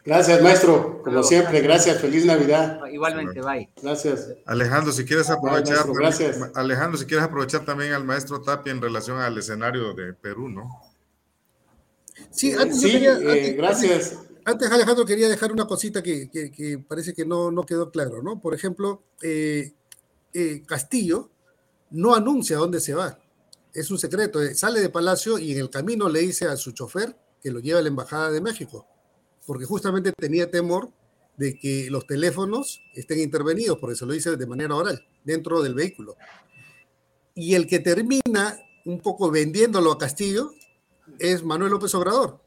Gracias, 0.03 0.41
maestro. 0.41 1.01
Como 1.01 1.24
siempre, 1.24 1.61
gracias. 1.61 2.01
Feliz 2.01 2.26
Navidad. 2.26 2.82
Igualmente, 2.91 3.39
bye. 3.39 3.70
Gracias. 3.82 4.34
Alejandro, 4.45 4.91
si 4.91 5.05
quieres 5.05 5.30
aprovechar, 5.30 5.86
gracias. 5.93 6.38
Alejandro, 6.53 6.97
si 6.97 7.05
quieres 7.05 7.26
aprovechar 7.26 7.63
también 7.63 7.93
al 7.93 8.03
maestro 8.03 8.41
Tapia 8.41 8.74
en 8.74 8.82
relación 8.82 9.20
al 9.20 9.38
escenario 9.38 9.93
de 9.93 10.11
Perú, 10.11 10.49
¿no? 10.49 10.70
Sí, 12.30 12.51
antes 12.51 12.82
sí, 12.82 13.05
eh, 13.05 13.53
gracias. 13.57 14.18
Antes, 14.43 14.70
Alejandro, 14.70 15.05
quería 15.05 15.30
dejar 15.30 15.53
una 15.53 15.65
cosita 15.65 16.03
que, 16.03 16.30
que, 16.30 16.84
parece 16.86 17.13
que 17.13 17.26
no, 17.26 17.49
no, 17.51 17.63
quedó 17.63 17.89
claro, 17.89 18.22
¿no? 18.22 18.41
Por 18.41 18.53
ejemplo, 18.53 19.01
eh, 19.22 19.72
eh, 20.34 20.61
Castillo 20.65 21.30
no 21.91 22.13
anuncia 22.15 22.57
dónde 22.57 22.82
se 22.82 22.93
va. 22.93 23.18
Es 23.74 23.91
un 23.91 23.97
secreto. 23.97 24.41
Sale 24.55 24.82
de 24.82 24.89
Palacio 24.89 25.38
y 25.38 25.53
en 25.53 25.59
el 25.59 25.70
camino 25.70 26.09
le 26.09 26.20
dice 26.20 26.47
a 26.47 26.57
su 26.57 26.74
chofer 26.74 27.15
que 27.41 27.51
lo 27.51 27.59
lleva 27.59 27.81
la 27.81 27.88
Embajada 27.88 28.31
de 28.31 28.41
México, 28.41 28.88
porque 29.45 29.65
justamente 29.65 30.11
tenía 30.11 30.49
temor 30.51 30.91
de 31.38 31.57
que 31.57 31.89
los 31.89 32.05
teléfonos 32.07 32.81
estén 32.95 33.19
intervenidos, 33.19 33.77
porque 33.79 33.95
se 33.95 34.05
lo 34.05 34.13
dice 34.13 34.35
de 34.35 34.47
manera 34.47 34.75
oral, 34.75 35.05
dentro 35.23 35.61
del 35.61 35.75
vehículo. 35.75 36.15
Y 37.35 37.53
el 37.53 37.67
que 37.67 37.79
termina 37.79 38.59
un 38.85 38.99
poco 38.99 39.29
vendiéndolo 39.29 39.91
a 39.91 39.97
Castillo 39.97 40.51
es 41.19 41.43
Manuel 41.43 41.71
López 41.71 41.93
Obrador, 41.93 42.41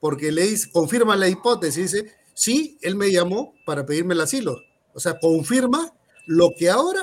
porque 0.00 0.32
le 0.32 0.42
dice, 0.42 0.70
confirma 0.72 1.16
la 1.16 1.28
hipótesis, 1.28 1.92
dice, 1.92 2.12
sí, 2.34 2.78
él 2.82 2.96
me 2.96 3.12
llamó 3.12 3.54
para 3.64 3.86
pedirme 3.86 4.14
el 4.14 4.20
asilo. 4.20 4.58
O 4.94 5.00
sea, 5.00 5.18
confirma 5.20 5.94
lo 6.26 6.50
que 6.58 6.68
ahora, 6.68 7.02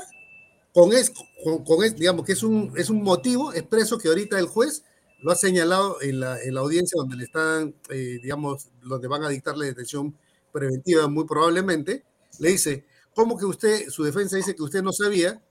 con, 0.74 0.92
es, 0.92 1.12
con, 1.44 1.96
digamos 1.96 2.26
que 2.26 2.34
es 2.34 2.44
un, 2.44 2.74
es 2.76 2.90
un 2.90 3.02
motivo 3.02 3.54
expreso 3.54 3.98
que 3.98 4.10
ahorita 4.10 4.38
el 4.38 4.48
juez 4.48 4.84
lo 5.22 5.32
ha 5.32 5.36
señalado 5.36 6.02
en 6.02 6.20
la, 6.20 6.42
en 6.42 6.54
la 6.54 6.62
audiencia 6.62 6.96
donde 6.98 7.16
le 7.16 7.26
están, 7.26 7.76
eh, 7.90 8.20
digamos, 8.22 8.70
donde 8.82 9.08
van 9.08 9.24
a 9.24 9.30
dictarle 9.30 9.66
detención 9.66 10.16
preventiva 10.52 11.08
muy 11.08 11.26
probablemente, 11.26 12.06
le 12.40 12.50
dice, 12.50 12.86
¿cómo 13.14 13.38
que 13.38 13.46
usted, 13.46 13.90
su 13.90 14.04
defensa 14.04 14.38
dice 14.38 14.56
que 14.56 14.64
usted 14.64 14.82
no 14.82 14.94
sabía? 14.94 15.42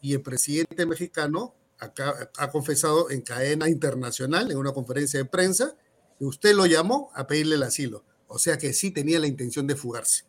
Y 0.00 0.14
el 0.14 0.22
presidente 0.22 0.86
mexicano 0.86 1.54
acá, 1.78 2.30
ha 2.36 2.50
confesado 2.50 3.10
en 3.10 3.22
cadena 3.22 3.68
internacional, 3.68 4.50
en 4.50 4.56
una 4.56 4.72
conferencia 4.72 5.18
de 5.20 5.24
prensa, 5.24 5.76
que 6.18 6.24
usted 6.24 6.54
lo 6.54 6.66
llamó 6.66 7.10
a 7.14 7.26
pedirle 7.26 7.56
el 7.56 7.62
asilo. 7.62 8.04
O 8.28 8.38
sea 8.38 8.58
que 8.58 8.72
sí 8.72 8.90
tenía 8.90 9.18
la 9.18 9.26
intención 9.26 9.66
de 9.66 9.76
fugarse. 9.76 10.24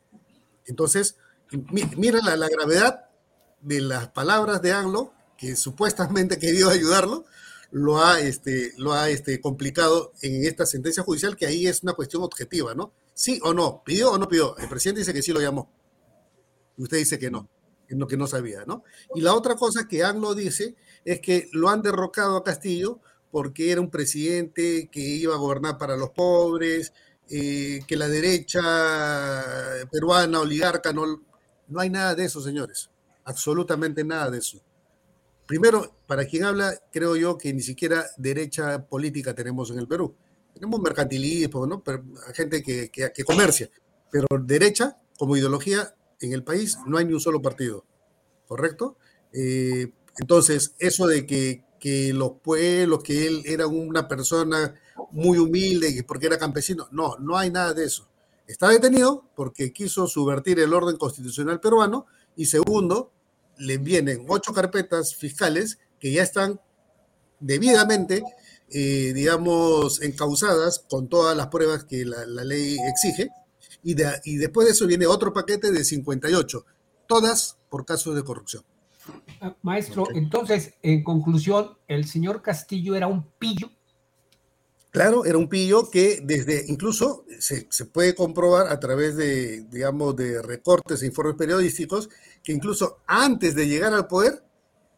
Entonces, 0.65 1.17
mira 1.71 2.19
la, 2.21 2.49
gravedad 2.49 3.09
de 3.61 3.81
las 3.81 4.09
palabras 4.09 4.61
de 4.61 4.73
Anglo, 4.73 5.13
que 5.37 5.55
supuestamente 5.55 6.37
quería 6.39 6.67
ayudarlo, 6.67 7.25
lo 7.73 7.97
ha, 7.97 8.19
este, 8.19 8.71
lo 8.77 8.93
ha 8.93 9.09
este, 9.09 9.41
complicado 9.41 10.13
en 10.21 10.45
esta 10.45 10.63
sentencia 10.63 11.01
judicial, 11.01 11.35
que 11.35 11.47
ahí 11.47 11.65
es 11.65 11.81
una 11.81 11.93
cuestión 11.93 12.21
objetiva, 12.21 12.75
¿no? 12.75 12.93
Sí 13.15 13.39
o 13.43 13.51
no, 13.51 13.81
pidió 13.83 14.11
o 14.11 14.17
no 14.19 14.27
pidió. 14.27 14.55
El 14.57 14.69
presidente 14.69 14.99
dice 14.99 15.11
que 15.11 15.23
sí 15.23 15.33
lo 15.33 15.41
llamó. 15.41 15.71
Usted 16.77 16.97
dice 16.97 17.17
que 17.17 17.31
no, 17.31 17.49
que 17.87 17.95
no, 17.95 18.05
que 18.05 18.15
no 18.15 18.27
sabía, 18.27 18.63
¿no? 18.67 18.83
Y 19.15 19.21
la 19.21 19.33
otra 19.33 19.55
cosa 19.55 19.87
que 19.87 20.03
ANLO 20.03 20.35
dice 20.35 20.75
es 21.03 21.19
que 21.19 21.49
lo 21.51 21.69
han 21.69 21.81
derrocado 21.81 22.37
a 22.37 22.43
Castillo 22.43 22.99
porque 23.31 23.71
era 23.71 23.81
un 23.81 23.89
presidente 23.89 24.87
que 24.91 24.99
iba 24.99 25.33
a 25.33 25.39
gobernar 25.39 25.79
para 25.79 25.97
los 25.97 26.11
pobres, 26.11 26.93
eh, 27.27 27.79
que 27.87 27.95
la 27.95 28.07
derecha 28.07 28.61
peruana, 29.91 30.41
oligarca, 30.41 30.93
no, 30.93 31.23
no 31.67 31.79
hay 31.79 31.89
nada 31.89 32.13
de 32.13 32.25
eso, 32.25 32.39
señores. 32.39 32.91
Absolutamente 33.23 34.03
nada 34.03 34.29
de 34.29 34.37
eso. 34.37 34.61
Primero, 35.45 35.95
para 36.07 36.25
quien 36.25 36.45
habla, 36.45 36.73
creo 36.91 37.15
yo 37.15 37.37
que 37.37 37.53
ni 37.53 37.61
siquiera 37.61 38.05
derecha 38.17 38.85
política 38.85 39.33
tenemos 39.33 39.71
en 39.71 39.79
el 39.79 39.87
Perú. 39.87 40.15
Tenemos 40.53 40.79
mercantilismo, 40.81 41.65
¿no? 41.65 41.83
gente 42.33 42.63
que, 42.63 42.89
comercia, 43.25 43.69
pero 44.11 44.27
derecha 44.41 44.97
como 45.17 45.35
ideología 45.35 45.93
en 46.19 46.33
el 46.33 46.43
país 46.43 46.77
no 46.85 46.97
hay 46.97 47.05
ni 47.05 47.13
un 47.13 47.19
solo 47.19 47.41
partido, 47.41 47.85
¿correcto? 48.47 48.97
Eh, 49.33 49.91
entonces, 50.19 50.75
eso 50.79 51.07
de 51.07 51.25
que, 51.25 51.63
los 52.13 52.33
pueblos, 52.41 53.03
que 53.03 53.27
él 53.27 53.41
era 53.45 53.67
una 53.67 54.07
persona 54.07 54.73
muy 55.11 55.37
humilde, 55.37 56.01
porque 56.07 56.27
era 56.27 56.37
campesino, 56.37 56.87
no, 56.91 57.17
no 57.17 57.37
hay 57.37 57.51
nada 57.51 57.73
de 57.73 57.83
eso. 57.83 58.07
Está 58.47 58.69
detenido 58.69 59.25
porque 59.35 59.73
quiso 59.73 60.07
subvertir 60.07 60.59
el 60.59 60.73
orden 60.73 60.95
constitucional 60.97 61.59
peruano 61.59 62.05
y 62.35 62.45
segundo, 62.45 63.11
le 63.57 63.77
vienen 63.77 64.25
ocho 64.27 64.53
carpetas 64.53 65.15
fiscales 65.15 65.79
que 65.99 66.11
ya 66.11 66.23
están 66.23 66.59
debidamente, 67.39 68.23
eh, 68.69 69.11
digamos, 69.13 70.01
encausadas 70.01 70.85
con 70.89 71.07
todas 71.07 71.35
las 71.35 71.47
pruebas 71.47 71.83
que 71.85 72.05
la, 72.05 72.25
ley 72.25 72.77
exige. 72.87 73.29
Y, 73.83 73.95
y 74.23 74.37
después 74.37 74.67
de 74.67 74.73
eso 74.73 74.87
viene 74.87 75.05
otro 75.05 75.33
paquete 75.33 75.71
de 75.71 75.83
58, 75.83 76.65
todas 77.07 77.57
por 77.69 77.85
casos 77.85 78.15
de 78.15 78.23
corrupción. 78.23 78.63
Ah, 79.41 79.55
maestro, 79.61 80.07
entonces, 80.13 80.73
en 80.81 81.03
conclusión, 81.03 81.77
el 81.87 82.05
señor 82.05 82.41
Castillo 82.41 82.95
era 82.95 83.07
un 83.07 83.23
pillo 83.37 83.69
Claro, 84.93 85.25
era 85.25 85.39
un 85.39 85.49
pillo 85.49 85.89
que 85.89 86.21
desde, 86.23 86.65
incluso 86.67 87.25
se, 87.39 87.65
puede 87.85 88.13
comprobar 88.13 88.67
a 88.67 88.79
través 88.79 89.15
de, 89.15 89.63
digamos, 89.71 90.15
de 90.15 90.39
recortes 90.39 91.01
e 91.01 91.07
informes 91.07 91.35
periodísticos, 91.35 92.09
que 92.43 92.51
incluso 92.51 92.99
antes 93.07 93.55
de 93.55 93.67
llegar 93.67 93.93
al 93.93 94.07
poder 94.07 94.43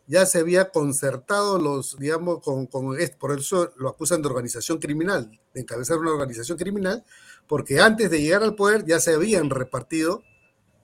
ya 0.08 0.26
se 0.26 0.40
había 0.40 0.70
concertado 0.72 1.58
los, 1.58 1.98
digamos, 1.98 2.42
con, 2.42 2.68
con 2.68 2.96
por 3.20 3.40
eso 3.40 3.72
lo 3.78 3.90
acusan 3.90 4.22
de 4.22 4.28
organización 4.28 4.78
criminal, 4.78 5.40
de 5.54 5.62
encabezar 5.62 5.98
una 5.98 6.12
organización 6.12 6.58
criminal, 6.58 7.04
porque 7.48 7.80
antes 7.80 8.12
de 8.12 8.22
llegar 8.22 8.44
al 8.44 8.56
poder 8.56 8.86
ya 8.86 9.00
se 9.00 9.14
habían 9.14 9.50
repartido 9.50 10.24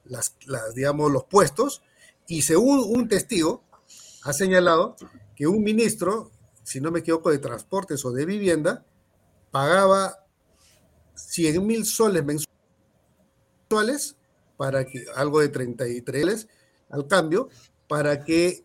las, 0.06 0.36
las 0.48 0.74
digamos, 0.74 1.12
los 1.12 1.26
puestos, 1.26 1.84
y 2.28 2.42
según 2.44 2.80
un 2.80 3.08
testigo, 3.08 3.64
ha 4.24 4.34
señalado 4.34 4.96
que 5.36 5.48
un 5.48 5.64
ministro, 5.64 6.32
si 6.64 6.80
no 6.82 6.92
me 6.92 7.00
equivoco, 7.00 7.30
de 7.30 7.40
transportes 7.40 8.04
o 8.06 8.12
de 8.12 8.26
vivienda, 8.26 8.86
pagaba 9.52 10.26
100 11.16 11.66
mil 11.66 11.86
soles 11.86 12.24
mensuales 13.70 14.16
para 14.62 14.86
que 14.86 15.06
algo 15.16 15.40
de 15.40 15.50
33 15.50 16.48
al 16.92 17.08
cambio 17.08 17.50
para 17.88 18.24
que 18.24 18.64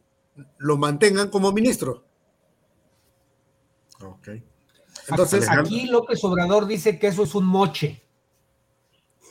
lo 0.58 0.76
mantengan 0.76 1.30
como 1.30 1.52
ministro. 1.52 2.04
Ok. 4.02 4.28
Entonces, 5.08 5.48
aquí 5.48 5.86
López 5.86 6.22
Obrador 6.22 6.66
dice 6.66 6.98
que 6.98 7.06
eso 7.06 7.22
es 7.22 7.34
un 7.34 7.46
moche. 7.46 8.02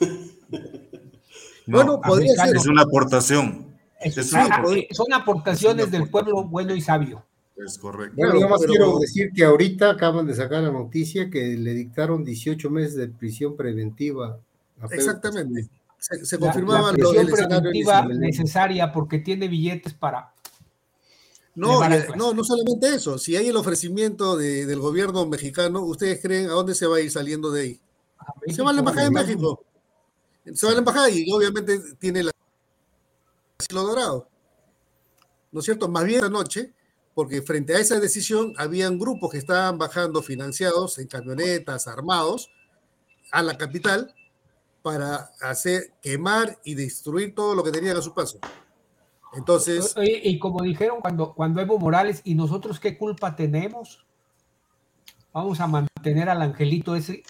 bueno, 1.68 2.00
podría 2.00 2.34
ser. 2.34 2.56
Es 2.56 2.66
una 2.66 2.82
aportación. 2.82 3.78
son 4.90 5.12
aportaciones 5.12 5.92
del 5.92 6.10
pueblo 6.10 6.48
bueno 6.48 6.74
y 6.74 6.80
sabio. 6.80 7.24
Es 7.64 7.78
correcto. 7.78 8.16
Bueno, 8.16 8.40
yo 8.40 8.48
más 8.48 8.66
quiero 8.66 8.98
decir 8.98 9.30
que 9.32 9.44
ahorita 9.44 9.90
acaban 9.90 10.26
de 10.26 10.34
sacar 10.34 10.64
la 10.64 10.72
noticia 10.72 11.30
que 11.30 11.56
le 11.56 11.74
dictaron 11.74 12.24
18 12.24 12.68
meses 12.70 12.96
de 12.96 13.06
prisión 13.06 13.56
preventiva. 13.56 14.40
Exactamente. 14.90 15.70
Se, 15.98 16.38
confirmaba 16.38 16.92
la, 16.92 16.98
prisión 16.98 17.26
preventiva 17.26 18.06
necesaria 18.06 18.92
porque 18.92 19.18
tiene 19.18 19.48
billetes 19.48 19.94
para. 19.94 20.32
No, 21.54 21.80
no, 22.16 22.34
no 22.34 22.44
solamente 22.44 22.94
eso. 22.94 23.18
Si 23.18 23.34
hay 23.34 23.48
el 23.48 23.56
ofrecimiento 23.56 24.36
del 24.36 24.78
gobierno 24.78 25.26
mexicano, 25.26 25.82
¿ustedes 25.82 26.20
creen 26.20 26.46
a 26.46 26.52
dónde 26.52 26.74
se 26.74 26.86
va 26.86 26.98
a 26.98 27.00
ir 27.00 27.10
saliendo 27.10 27.50
de 27.50 27.62
ahí? 27.62 27.80
se 28.48 28.62
va 28.62 28.70
a 28.70 28.72
la 28.72 28.80
embajada 28.80 29.04
de 29.04 29.10
México. 29.10 29.64
Se 30.54 30.66
va 30.66 30.72
a 30.72 30.74
la 30.74 30.80
embajada 30.80 31.10
y 31.10 31.30
obviamente 31.32 31.80
tiene 31.98 32.20
el 32.20 32.30
asilo 33.58 33.82
dorado. 33.82 34.28
¿no 35.56 35.60
es 35.60 35.64
cierto? 35.64 35.88
Más 35.88 36.04
bien 36.04 36.22
anoche, 36.22 36.74
porque 37.14 37.40
frente 37.40 37.74
a 37.74 37.78
esa 37.78 37.98
decisión 37.98 38.52
habían 38.58 38.98
grupos 38.98 39.30
que 39.32 39.38
estaban 39.38 39.78
bajando 39.78 40.22
financiados 40.22 40.98
en 40.98 41.06
camionetas, 41.06 41.86
armados, 41.86 42.50
a 43.32 43.42
la 43.42 43.56
capital 43.56 44.14
para 44.86 45.32
hacer 45.40 45.94
quemar 46.00 46.60
y 46.62 46.76
destruir 46.76 47.34
todo 47.34 47.56
lo 47.56 47.64
que 47.64 47.72
tenían 47.72 47.96
a 47.96 48.00
su 48.02 48.14
paso. 48.14 48.38
Entonces. 49.34 49.92
Y, 50.00 50.38
como 50.38 50.62
dijeron 50.62 51.00
cuando, 51.00 51.34
cuando 51.34 51.60
Evo 51.60 51.76
Morales, 51.76 52.20
¿y 52.22 52.36
nosotros 52.36 52.78
qué 52.78 52.96
culpa 52.96 53.34
tenemos? 53.34 54.06
Vamos 55.32 55.58
a 55.58 55.66
mantener 55.66 56.28
al 56.28 56.40
angelito 56.40 56.94
ese. 56.94 57.24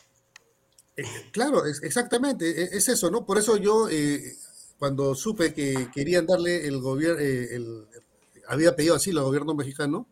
Eh, 0.98 1.04
claro, 1.32 1.64
exactamente, 1.64 2.44
e, 2.60 2.76
es, 2.76 2.90
eso, 2.90 3.10
¿no? 3.10 3.24
Por 3.24 3.38
eso 3.38 3.56
yo, 3.56 3.88
eh, 3.88 4.34
cuando 4.78 5.14
supe 5.14 5.54
que 5.54 5.88
querían 5.94 6.26
darle 6.26 6.66
el 6.66 6.78
gobierno, 6.78 7.22
eh, 7.22 7.58
había 8.48 8.76
pedido 8.76 8.96
así 8.96 9.12
al 9.12 9.22
gobierno 9.22 9.54
mexicano, 9.54 10.06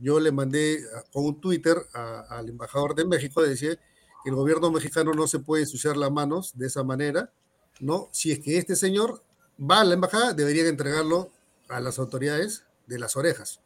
yo 0.00 0.18
le 0.18 0.32
mandé 0.32 0.80
con 1.12 1.26
un 1.26 1.40
Twitter 1.40 1.76
al 1.92 2.48
embajador 2.48 2.96
de 2.96 3.04
México, 3.04 3.40
de 3.40 3.50
decir 3.50 3.78
que 3.78 3.91
el 4.24 4.34
gobierno 4.34 4.70
mexicano 4.70 5.12
no 5.12 5.26
se 5.26 5.40
puede 5.40 5.62
ensuciar 5.62 5.96
las 5.96 6.10
manos 6.10 6.52
de 6.56 6.66
esa 6.66 6.84
manera, 6.84 7.32
¿no? 7.80 8.08
Si 8.12 8.30
es 8.30 8.40
que 8.40 8.58
este 8.58 8.76
señor 8.76 9.22
va 9.58 9.80
a 9.80 9.84
la 9.84 9.94
embajada, 9.94 10.32
deberían 10.32 10.66
entregarlo 10.66 11.30
a 11.68 11.80
las 11.80 11.98
autoridades 11.98 12.64
de 12.86 12.98
las 12.98 13.16
orejas 13.16 13.60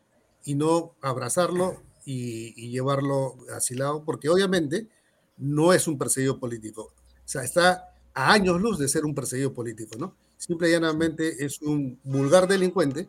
y 0.44 0.54
no 0.54 0.94
abrazarlo 1.00 1.82
y, 2.04 2.70
llevarlo 2.70 3.36
asilado, 3.54 4.04
porque 4.04 4.28
obviamente 4.28 4.88
no 5.36 5.72
es 5.72 5.88
un 5.88 5.98
perseguido 5.98 6.38
político. 6.38 6.82
O 6.82 7.28
sea, 7.28 7.42
está 7.42 7.92
a 8.14 8.32
años 8.32 8.61
luz 8.61 8.78
de 8.78 8.88
ser 8.88 9.04
un 9.04 9.14
perseguido 9.14 9.52
político, 9.52 9.98
¿no? 9.98 10.14
Simple 10.38 10.68
y 10.68 10.72
llanamente 10.72 11.44
es 11.44 11.61
un 11.62 11.98
vulgar 12.04 12.46
delincuente 12.46 13.09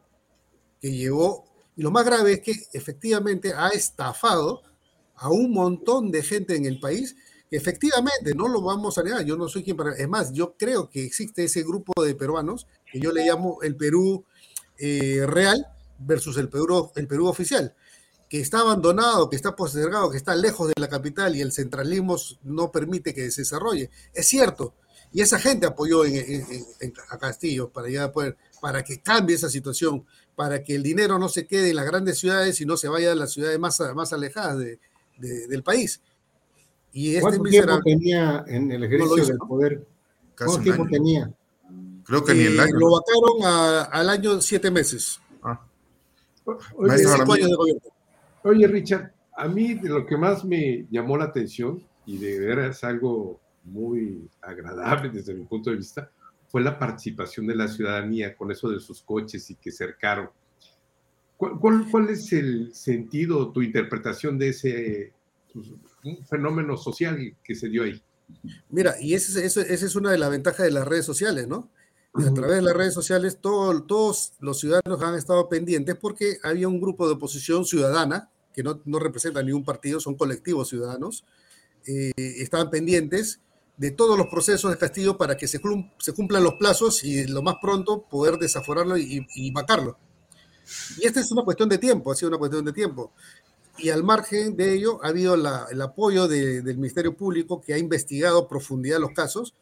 que 0.82 0.92
llegó, 0.92 1.46
y 1.76 1.84
lo 1.84 1.92
más 1.92 2.06
grave 2.06 2.34
es 2.34 2.40
que 2.42 2.56
efectivamente 2.74 3.54
ha 3.54 3.70
estafado 3.70 4.64
a 5.16 5.30
un 5.30 5.52
montón 5.52 6.12
de 6.12 6.24
gente 6.24 6.56
en 6.56 6.66
el 6.66 6.80
país 6.80 7.16
Efectivamente, 7.50 8.36
no 8.36 8.48
lo 8.48 8.62
vamos 8.62 8.98
a 8.98 9.04
negar, 9.04 9.24
yo 9.24 9.38
no 9.38 9.48
soy 9.48 9.64
quien 9.64 9.78
para... 9.78 9.94
Es 9.96 10.08
más, 10.10 10.34
yo 10.34 10.56
creo 10.58 10.90
que 10.90 11.06
existe 11.06 11.46
ese 11.46 11.64
grupo 11.64 12.04
de 12.04 12.14
peruanos 12.14 12.68
que 12.92 13.00
yo 13.00 13.12
le 13.12 13.26
llamo 13.26 13.62
el 13.62 13.76
Perú 13.76 14.26
eh, 14.78 15.24
real 15.26 15.66
versus 16.00 16.38
el 16.38 16.50
Perú, 16.50 16.92
el 16.96 17.08
Perú 17.08 17.28
oficial, 17.28 17.74
que 18.30 18.42
está 18.42 18.60
abandonado, 18.60 19.30
que 19.30 19.38
está 19.38 19.56
postergado, 19.56 20.12
que 20.12 20.18
está 20.18 20.36
lejos 20.36 20.68
de 20.68 20.74
la 20.78 20.90
capital 20.90 21.36
y 21.36 21.42
el 21.42 21.54
centralismo 21.54 22.18
no 22.44 22.72
permite 22.72 23.14
que 23.14 23.32
se 23.32 23.42
desarrolle. 23.42 23.90
Es 24.14 24.28
cierto, 24.28 24.76
y 25.14 25.22
esa 25.22 25.40
gente 25.40 25.66
apoyó 25.66 26.04
a 26.04 27.18
Castillo 27.18 27.70
para, 27.70 28.12
poder, 28.12 28.38
para 28.60 28.84
que 28.84 29.02
cambie 29.02 29.36
esa 29.36 29.50
situación, 29.50 30.06
para 30.36 30.64
que 30.64 30.76
el 30.76 30.84
dinero 30.84 31.18
no 31.18 31.30
se 31.30 31.48
quede 31.48 31.70
en 31.70 31.78
las 31.78 31.86
grandes 31.86 32.20
ciudades 32.20 32.60
y 32.60 32.66
no 32.66 32.76
se 32.78 32.90
vaya 32.90 33.14
a 33.14 33.16
las 33.16 33.32
ciudades 33.32 33.58
más, 33.58 33.80
más 33.96 34.12
alejadas 34.12 34.58
del 35.18 35.64
país. 35.64 36.02
Y 36.98 37.10
este 37.10 37.22
¿Cuánto 37.22 37.44
tiempo 37.44 37.80
tenía 37.84 38.44
en 38.48 38.72
el 38.72 38.84
ejercicio 38.86 39.26
del 39.28 39.38
poder? 39.38 39.86
¿Cuánto 40.36 40.62
tiempo 40.62 40.88
tenía? 40.90 41.32
Creo 42.04 42.26
que 42.26 42.34
ni 42.34 42.46
el 42.46 42.58
eh, 42.58 42.62
año. 42.62 42.74
Lo 42.74 42.88
vacaron 42.90 43.88
al 43.94 44.10
año 44.10 44.42
siete 44.42 44.72
meses. 44.72 45.22
Ah. 45.44 45.64
Oye, 46.44 46.98
cinco 46.98 47.34
años 47.34 47.50
de 47.52 47.56
gobierno. 47.56 47.82
Oye, 48.42 48.68
Richard, 48.68 49.14
a 49.36 49.48
mí 49.48 49.76
de 49.76 49.90
lo 49.90 50.08
que 50.08 50.18
más 50.18 50.44
me 50.44 50.88
llamó 50.90 51.18
la 51.18 51.26
atención, 51.26 51.84
y 52.08 52.18
de 52.18 52.40
veras 52.40 52.84
algo 52.84 53.40
muy 53.66 54.28
agradable 54.42 55.12
desde 55.12 55.36
mi 55.36 55.46
punto 55.46 55.70
de 55.70 55.76
vista, 55.76 56.10
fue 56.48 56.62
la 56.62 56.80
participación 56.80 57.46
de 57.46 57.58
la 57.58 57.68
ciudadanía 57.68 58.36
con 58.36 58.50
eso 58.50 58.72
de 58.72 58.80
sus 58.80 59.04
coches 59.04 59.48
y 59.52 59.56
que 59.56 59.72
cercaron. 59.72 60.32
¿Cuál, 61.38 61.88
cuál 61.92 62.10
es 62.10 62.34
el 62.34 62.74
sentido, 62.74 63.52
tu 63.52 63.62
interpretación 63.62 64.40
de 64.40 64.50
ese 64.50 65.14
un 66.04 66.26
fenómeno 66.26 66.78
social 66.78 67.36
que 67.44 67.56
se 67.56 67.70
dio 67.70 67.84
ahí. 67.84 68.02
Mira, 68.70 68.96
y 69.00 69.14
esa 69.14 69.42
es 69.42 69.96
una 69.96 70.12
de 70.12 70.18
las 70.18 70.30
ventajas 70.30 70.66
de 70.66 70.72
las 70.72 70.88
redes 70.88 71.06
sociales, 71.06 71.48
¿no? 71.48 71.70
a 72.26 72.34
través 72.34 72.58
de 72.58 72.62
las 72.62 72.76
redes 72.76 72.94
sociales 72.94 73.38
todos 73.40 74.34
los 74.40 74.60
ciudadanos 74.60 75.02
han 75.02 75.16
estado 75.16 75.48
pendientes 75.50 75.96
porque 75.96 76.38
había 76.44 76.68
un 76.68 76.82
grupo 76.82 77.08
de 77.08 77.14
oposición 77.14 77.66
ciudadana, 77.66 78.30
que 78.54 78.64
no, 78.64 79.00
representa 79.00 79.44
ningún 79.44 79.64
partido, 79.64 80.00
son 80.00 80.16
colectivos 80.16 80.70
ciudadanos, 80.70 81.26
eh, 81.86 82.12
estaban 82.18 82.70
pendientes 82.70 83.40
de 83.78 83.92
todos 83.92 84.18
los 84.18 84.28
procesos 84.28 84.72
de 84.72 84.78
Castillo 84.78 85.18
para 85.18 85.38
que 85.38 85.48
se, 85.48 85.62
se, 86.00 86.14
cumplan 86.14 86.44
los 86.44 86.56
plazos 86.56 87.04
y 87.04 87.28
lo 87.28 87.44
más 87.44 87.58
pronto 87.62 88.02
poder 88.10 88.38
desaforarlo 88.40 88.98
y, 88.98 89.28
y 89.36 89.52
vacarlo. 89.52 90.00
Y 90.98 91.06
esta 91.06 91.20
es 91.20 91.32
una 91.32 91.44
cuestión 91.44 91.70
de 91.70 91.78
tiempo, 91.78 92.12
ha 92.12 92.16
sido 92.16 92.30
una 92.30 92.40
cuestión 92.40 92.66
de 92.66 92.74
tiempo 92.74 93.14
y 93.78 93.90
al 93.90 94.04
margen 94.04 94.56
de 94.56 94.74
ello 94.74 95.00
ha 95.04 95.10
habido 95.10 95.36
el 95.36 95.82
apoyo 95.82 96.28
del 96.28 96.78
Ministerio 96.78 97.16
Público 97.16 97.62
que 97.62 97.74
ha 97.74 97.78
investigado 97.78 98.40
a 98.40 98.48
profundidad 98.48 99.00
los 99.00 99.12
casos 99.12 99.54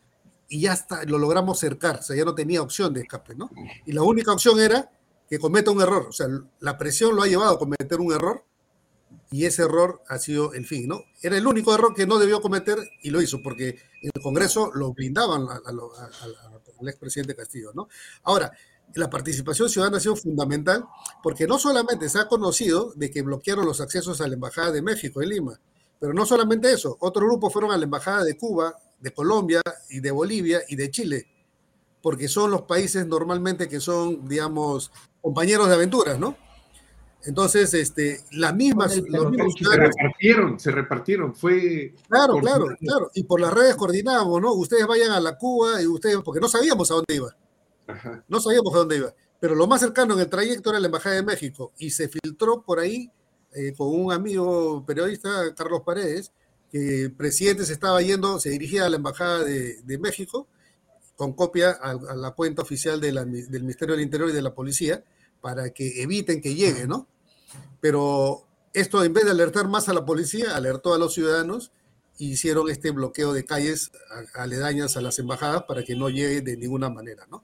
y 0.48 0.62
ya 0.62 0.74
está, 0.74 1.04
lo 1.06 1.18
logramos 1.18 1.60
cercar, 1.60 1.98
o 1.98 2.02
sea, 2.04 2.16
ya 2.16 2.24
no 2.24 2.36
tenía 2.36 2.62
opción 2.62 2.94
de 2.94 3.02
escape, 3.02 3.36
¿no? 3.36 3.50
Y 3.86 3.94
la 3.94 4.04
única 4.04 4.32
opción 4.32 4.60
era 4.60 4.92
que 5.30 5.40
cometa 5.40 5.72
un 5.72 5.82
error, 5.82 6.08
o 6.10 6.12
sea, 6.12 6.28
la 6.60 6.78
presión 6.78 7.16
lo 7.16 7.24
ha 7.24 7.28
llevado 7.28 7.56
a 7.56 7.60
cometer 7.60 8.00
un 8.00 8.14
error 8.14 8.44
y 9.32 9.46
ese 9.46 9.64
error 9.64 10.04
ha 10.08 10.20
sido 10.20 10.54
el 10.54 10.66
fin, 10.66 10.88
¿no? 10.88 11.02
Era 11.22 11.38
el 11.38 11.48
único 11.48 11.74
error 11.74 11.96
que 11.96 12.06
no 12.06 12.20
debió 12.20 12.42
cometer 12.42 12.78
y 13.02 13.10
lo 13.10 13.22
hizo, 13.22 13.42
porque 13.42 13.70
en 14.02 14.12
el 14.14 14.22
Congreso 14.22 14.72
lo 14.74 14.94
blindaban 14.94 15.48
al 15.50 16.88
expresidente 16.88 17.36
Castillo, 17.36 17.72
¿no? 17.74 17.88
Ahora, 18.24 18.52
la 18.94 19.10
participación 19.10 19.70
ciudadana 19.70 19.98
ha 19.98 20.00
sido 20.00 20.16
fundamental 20.16 20.86
porque 21.22 21.48
no 21.48 21.60
solamente 21.60 22.08
se 22.10 22.20
ha 22.20 22.28
conocido 22.28 22.94
de 22.96 23.12
que 23.12 23.22
bloquearon 23.22 23.66
los 23.66 23.82
accesos 23.82 24.22
a 24.22 24.28
la 24.28 24.36
Embajada 24.36 24.72
de 24.72 24.82
México 24.82 25.22
en 25.22 25.30
Lima, 25.30 25.60
pero 26.00 26.14
no 26.14 26.26
solamente 26.26 26.72
eso, 26.72 26.98
otros 27.00 27.28
grupos 27.28 27.52
fueron 27.52 27.72
a 27.72 27.78
la 27.78 27.84
Embajada 27.84 28.24
de 28.24 28.38
Cuba, 28.38 28.78
de 29.00 29.12
Colombia 29.12 29.62
y 29.90 30.00
de 30.00 30.12
Bolivia 30.12 30.62
y 30.68 30.76
de 30.76 30.90
Chile, 30.92 31.28
porque 32.02 32.28
son 32.28 32.52
los 32.52 32.64
países 32.64 33.06
normalmente 33.06 33.68
que 33.68 33.80
son, 33.80 34.28
digamos, 34.28 34.92
compañeros 35.22 35.68
de 35.68 35.76
aventuras, 35.76 36.20
¿no? 36.20 36.38
Entonces, 37.26 37.74
este, 37.74 38.24
las 38.32 38.56
mismas... 38.56 38.96
Mismos 38.96 39.54
se 39.58 39.78
repartieron, 39.78 40.60
se 40.60 40.72
repartieron, 40.72 41.34
fue... 41.34 41.96
Claro, 42.08 42.38
claro, 42.38 42.68
claro, 42.80 43.12
y 43.16 43.24
por 43.24 43.42
las 43.42 43.52
redes 43.52 43.76
coordinamos, 43.76 44.40
¿no? 44.40 44.54
Ustedes 44.54 44.86
vayan 44.86 45.12
a 45.12 45.20
la 45.20 45.36
Cuba 45.36 45.82
y 45.82 45.88
ustedes, 45.88 46.18
porque 46.24 46.40
no 46.40 46.48
sabíamos 46.48 46.92
a 46.92 46.96
dónde 46.96 47.16
iba. 47.16 47.36
No 48.28 48.40
sabíamos 48.40 48.74
a 48.74 48.80
dónde 48.80 48.98
iba, 48.98 49.14
pero 49.40 49.56
lo 49.56 49.68
más 49.68 49.82
cercano 49.82 50.14
en 50.14 50.22
el 50.22 50.30
trayecto 50.30 50.70
era 50.70 50.80
la 50.80 50.88
Embajada 50.88 51.16
de 51.16 51.24
México 51.24 51.72
y 51.78 51.92
se 51.92 52.08
filtró 52.08 52.62
por 52.62 52.80
ahí 52.80 53.12
eh, 53.54 53.74
con 53.78 53.88
un 53.88 54.12
amigo 54.12 54.86
periodista, 54.86 55.54
Carlos 55.56 55.82
Paredes, 55.86 56.32
que 56.72 57.04
el 57.04 57.12
presidente 57.12 57.66
se 57.66 57.74
estaba 57.74 58.02
yendo, 58.02 58.40
se 58.40 58.50
dirigía 58.50 58.86
a 58.86 58.90
la 58.90 58.98
Embajada 58.98 59.44
de, 59.44 59.98
México 60.00 60.48
con 61.16 61.34
copia 61.34 61.72
a, 61.72 61.94
la 62.16 62.32
cuenta 62.32 62.62
oficial 62.62 63.00
del 63.00 63.26
Ministerio 63.28 63.96
del 63.96 64.04
Interior 64.04 64.30
y 64.30 64.34
de 64.34 64.42
la 64.42 64.54
Policía 64.54 65.04
para 65.40 65.70
que 65.70 66.02
eviten 66.02 66.42
que 66.42 66.56
llegue, 66.56 66.88
¿no? 66.88 67.08
Pero 67.80 68.46
esto 68.74 69.04
en 69.04 69.14
vez 69.14 69.24
de 69.26 69.32
alertar 69.32 69.68
más 69.70 69.88
a 69.88 69.94
la 69.94 70.04
policía, 70.06 70.56
alertó 70.56 70.94
a 70.94 70.98
los 70.98 71.14
ciudadanos 71.14 71.72
e 72.20 72.26
hicieron 72.26 72.70
este 72.70 72.92
bloqueo 72.92 73.32
de 73.32 73.46
calles 73.46 73.92
aledañas 74.34 74.98
a 74.98 75.02
las 75.02 75.18
embajadas 75.20 75.64
para 75.64 75.84
que 75.84 75.96
no 75.96 76.10
llegue 76.10 76.42
de 76.42 76.58
ninguna 76.58 76.90
manera, 76.90 77.26
¿no? 77.30 77.44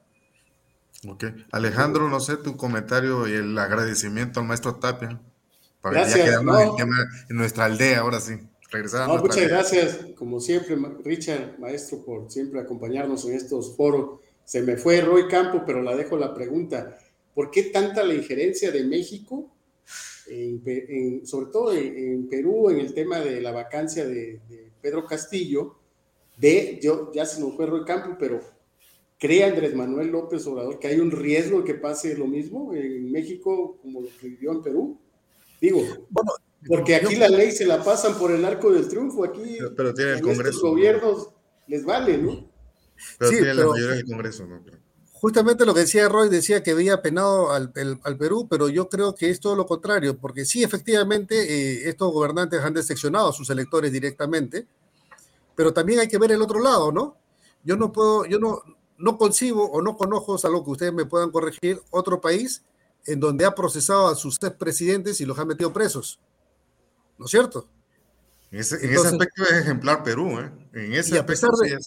Ok. 1.08 1.24
Alejandro, 1.50 2.08
no 2.08 2.20
sé 2.20 2.36
tu 2.36 2.56
comentario 2.56 3.26
y 3.26 3.32
el 3.32 3.58
agradecimiento 3.58 4.40
al 4.40 4.46
maestro 4.46 4.76
Tapia. 4.76 5.20
Para 5.80 5.96
gracias. 5.96 6.28
Ya 6.28 6.40
en, 7.28 7.36
nuestra 7.36 7.64
aldea, 7.64 8.00
ahora 8.00 8.20
sí. 8.20 8.34
Regresar 8.70 9.06
muchas 9.08 9.48
gracias, 9.48 9.98
como 10.16 10.40
siempre, 10.40 10.78
Richard, 11.04 11.58
maestro, 11.58 12.02
por 12.04 12.30
siempre 12.30 12.58
acompañarnos 12.60 13.26
en 13.26 13.34
estos 13.34 13.76
foros. 13.76 14.20
Se 14.44 14.62
me 14.62 14.78
fue 14.78 15.02
Roy 15.02 15.28
Campo, 15.28 15.64
pero 15.66 15.82
la 15.82 15.94
dejo 15.94 16.16
la 16.16 16.32
pregunta. 16.32 16.96
¿Por 17.34 17.50
qué 17.50 17.64
tanta 17.64 18.02
la 18.02 18.14
injerencia 18.14 18.70
de 18.70 18.84
México, 18.84 19.50
sobre 21.24 21.46
todo 21.52 21.72
en, 21.74 22.28
Perú, 22.28 22.70
en 22.70 22.78
el 22.78 22.94
tema 22.94 23.20
de 23.20 23.42
la 23.42 23.50
vacancia 23.50 24.06
de, 24.06 24.40
de 24.48 24.70
Pedro 24.80 25.04
Castillo? 25.06 25.76
De, 26.38 26.78
yo, 26.82 27.12
ya 27.12 27.26
se 27.26 27.40
nos 27.40 27.54
fue 27.54 27.66
Roy 27.66 27.84
Campo, 27.84 28.16
pero 28.18 28.40
¿Cree 29.22 29.44
Andrés 29.44 29.72
Manuel 29.72 30.08
López 30.08 30.44
Obrador 30.48 30.80
que 30.80 30.88
hay 30.88 30.98
un 30.98 31.12
riesgo 31.12 31.58
de 31.58 31.64
que 31.64 31.74
pase 31.74 32.16
lo 32.16 32.26
mismo 32.26 32.74
en 32.74 33.12
México 33.12 33.78
como 33.80 34.00
lo 34.00 34.08
que 34.20 34.30
vivió 34.30 34.50
en 34.50 34.62
Perú? 34.62 34.98
Digo, 35.60 35.78
bueno, 36.10 36.32
porque 36.66 36.96
aquí 36.96 37.14
la 37.14 37.28
ley 37.28 37.52
se 37.52 37.64
la 37.64 37.84
pasan 37.84 38.18
por 38.18 38.32
el 38.32 38.44
arco 38.44 38.72
del 38.72 38.88
triunfo, 38.88 39.24
aquí 39.24 39.58
pero, 39.76 39.94
tiene 39.94 40.14
el 40.14 40.22
Congreso. 40.22 40.48
Estos 40.48 40.62
gobiernos 40.62 41.28
les 41.68 41.84
vale, 41.84 42.18
¿no? 42.18 42.50
Pero 43.20 43.30
sí, 43.30 43.36
tiene 43.36 43.54
la 43.54 43.64
mayoría 43.64 43.94
del 43.94 44.06
Congreso, 44.06 44.44
¿no? 44.44 44.60
Justamente 45.12 45.66
lo 45.66 45.72
que 45.72 45.80
decía 45.82 46.08
Roy, 46.08 46.28
decía 46.28 46.64
que 46.64 46.72
había 46.72 47.00
penado 47.00 47.52
al, 47.52 47.70
Perú, 47.70 48.48
pero 48.50 48.68
yo 48.70 48.88
creo 48.88 49.14
que 49.14 49.30
es 49.30 49.38
todo 49.38 49.54
lo 49.54 49.66
contrario, 49.66 50.18
porque 50.18 50.44
sí, 50.44 50.64
efectivamente, 50.64 51.36
eh, 51.36 51.88
estos 51.88 52.12
gobernantes 52.12 52.60
han 52.60 52.74
decepcionado 52.74 53.28
a 53.28 53.32
sus 53.32 53.48
electores 53.50 53.92
directamente, 53.92 54.66
pero 55.54 55.72
también 55.72 56.00
hay 56.00 56.08
que 56.08 56.18
ver 56.18 56.32
el 56.32 56.42
otro 56.42 56.58
lado, 56.58 56.90
¿no? 56.90 57.16
Yo 57.62 57.76
no 57.76 57.92
puedo, 57.92 58.26
yo 58.26 58.40
no, 58.40 58.60
no 59.02 59.18
concibo 59.18 59.64
o 59.64 59.82
no 59.82 59.96
conozco, 59.96 60.38
algo 60.44 60.64
que 60.64 60.70
ustedes 60.70 60.92
me 60.92 61.04
puedan 61.04 61.30
corregir, 61.30 61.82
otro 61.90 62.20
país 62.20 62.62
en 63.04 63.18
donde 63.18 63.44
ha 63.44 63.52
procesado 63.52 64.06
a 64.06 64.14
sus 64.14 64.38
presidentes 64.38 65.20
y 65.20 65.26
los 65.26 65.38
ha 65.40 65.44
metido 65.44 65.72
presos. 65.72 66.20
¿No 67.18 67.26
es 67.26 67.30
cierto? 67.32 67.68
En 68.52 68.60
ese, 68.60 68.76
aspecto 68.76 69.42
es 69.42 69.52
ejemplar 69.52 70.04
Perú, 70.04 70.38
¿eh? 70.38 70.52
En 70.74 70.92
ese 70.92 71.16
y 71.16 71.18
a 71.18 71.26
pesar 71.26 71.50
de, 71.50 71.78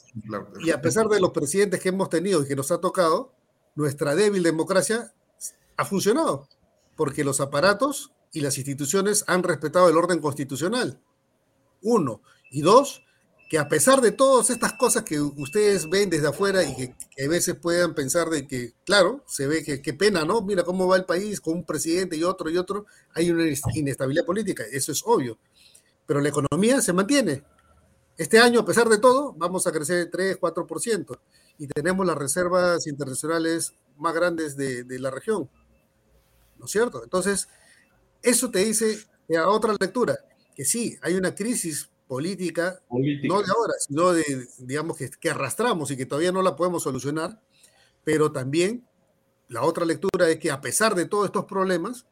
Y 0.59 0.71
a 0.71 0.81
pesar 0.81 1.07
de 1.07 1.21
los 1.21 1.31
presidentes 1.31 1.79
que 1.79 1.89
hemos 1.89 2.09
tenido 2.09 2.41
y 2.41 2.47
que 2.47 2.55
nos 2.55 2.71
ha 2.71 2.79
tocado, 2.79 3.31
nuestra 3.75 4.13
débil 4.13 4.43
democracia 4.43 5.13
ha 5.77 5.85
funcionado, 5.85 6.49
porque 6.97 7.23
los 7.23 7.39
aparatos 7.39 8.11
y 8.33 8.41
las 8.41 8.57
instituciones 8.57 9.23
han 9.27 9.43
respetado 9.43 9.87
el 9.89 9.95
orden 9.95 10.19
constitucional. 10.19 10.99
Uno. 11.81 12.21
Y 12.51 12.61
dos, 12.61 13.04
que 13.47 13.59
a 13.59 13.67
pesar 13.67 14.01
de 14.01 14.11
todas 14.11 14.49
estas 14.49 14.73
cosas 14.73 15.03
que 15.03 15.19
ustedes 15.19 15.87
ven 15.89 16.09
desde 16.09 16.27
afuera 16.27 16.63
y 16.63 16.75
que, 16.75 17.23
a 17.23 17.27
veces 17.27 17.55
puedan 17.55 17.93
pensar 17.93 18.29
de 18.29 18.47
que, 18.47 18.73
claro, 18.85 19.23
se 19.27 19.45
ve 19.45 19.63
que 19.63 19.81
qué 19.81 19.93
pena, 19.93 20.25
¿no? 20.25 20.41
Mira 20.41 20.63
cómo 20.63 20.87
va 20.87 20.97
el 20.97 21.05
país 21.05 21.39
con 21.39 21.53
un 21.53 21.65
presidente 21.65 22.17
y 22.17 22.23
otro 22.23 22.49
y 22.49 22.57
otro, 22.57 22.85
hay 23.13 23.29
una 23.29 23.45
inestabilidad 23.73 24.25
política, 24.25 24.63
eso 24.71 24.91
es 24.91 25.03
obvio. 25.05 25.37
Pero 26.07 26.21
la 26.21 26.29
economía 26.29 26.81
se 26.81 26.93
mantiene. 26.93 27.43
Este 28.17 28.39
año, 28.39 28.61
a 28.61 28.65
pesar 28.65 28.89
de 28.89 28.97
todo, 28.97 29.33
vamos 29.33 29.67
a 29.67 29.71
crecer 29.71 30.09
3, 30.11 30.39
4% 30.39 31.19
y 31.57 31.67
tenemos 31.67 32.05
las 32.05 32.17
reservas 32.17 32.87
internacionales 32.87 33.73
más 33.97 34.13
grandes 34.13 34.57
de, 34.57 34.83
de 34.83 34.99
la 34.99 35.11
región. 35.11 35.49
¿No 36.57 36.65
es 36.65 36.71
cierto? 36.71 37.03
Entonces, 37.03 37.47
eso 38.21 38.49
te 38.49 38.59
dice 38.59 38.97
a 39.37 39.49
otra 39.49 39.75
lectura, 39.79 40.17
que 40.55 40.65
sí, 40.65 40.97
hay 41.01 41.15
una 41.15 41.35
crisis 41.35 41.89
política, 42.07 42.81
no 42.89 43.41
de 43.41 43.51
ahora, 43.51 43.73
sino 43.79 44.13
de, 44.13 44.47
digamos, 44.59 44.97
que, 44.97 45.09
que, 45.09 45.29
arrastramos 45.29 45.91
y 45.91 45.97
que 45.97 46.05
todavía 46.05 46.31
no 46.31 46.41
la 46.41 46.55
podemos 46.55 46.83
solucionar, 46.83 47.41
pero 48.03 48.31
también 48.31 48.85
la 49.47 49.63
otra 49.63 49.85
lectura 49.85 50.29
es 50.29 50.37
que 50.37 50.51
a 50.51 50.61
pesar 50.61 50.95
de 50.95 51.05
todos 51.05 51.25
estos 51.25 51.45
problemas, 51.45 52.05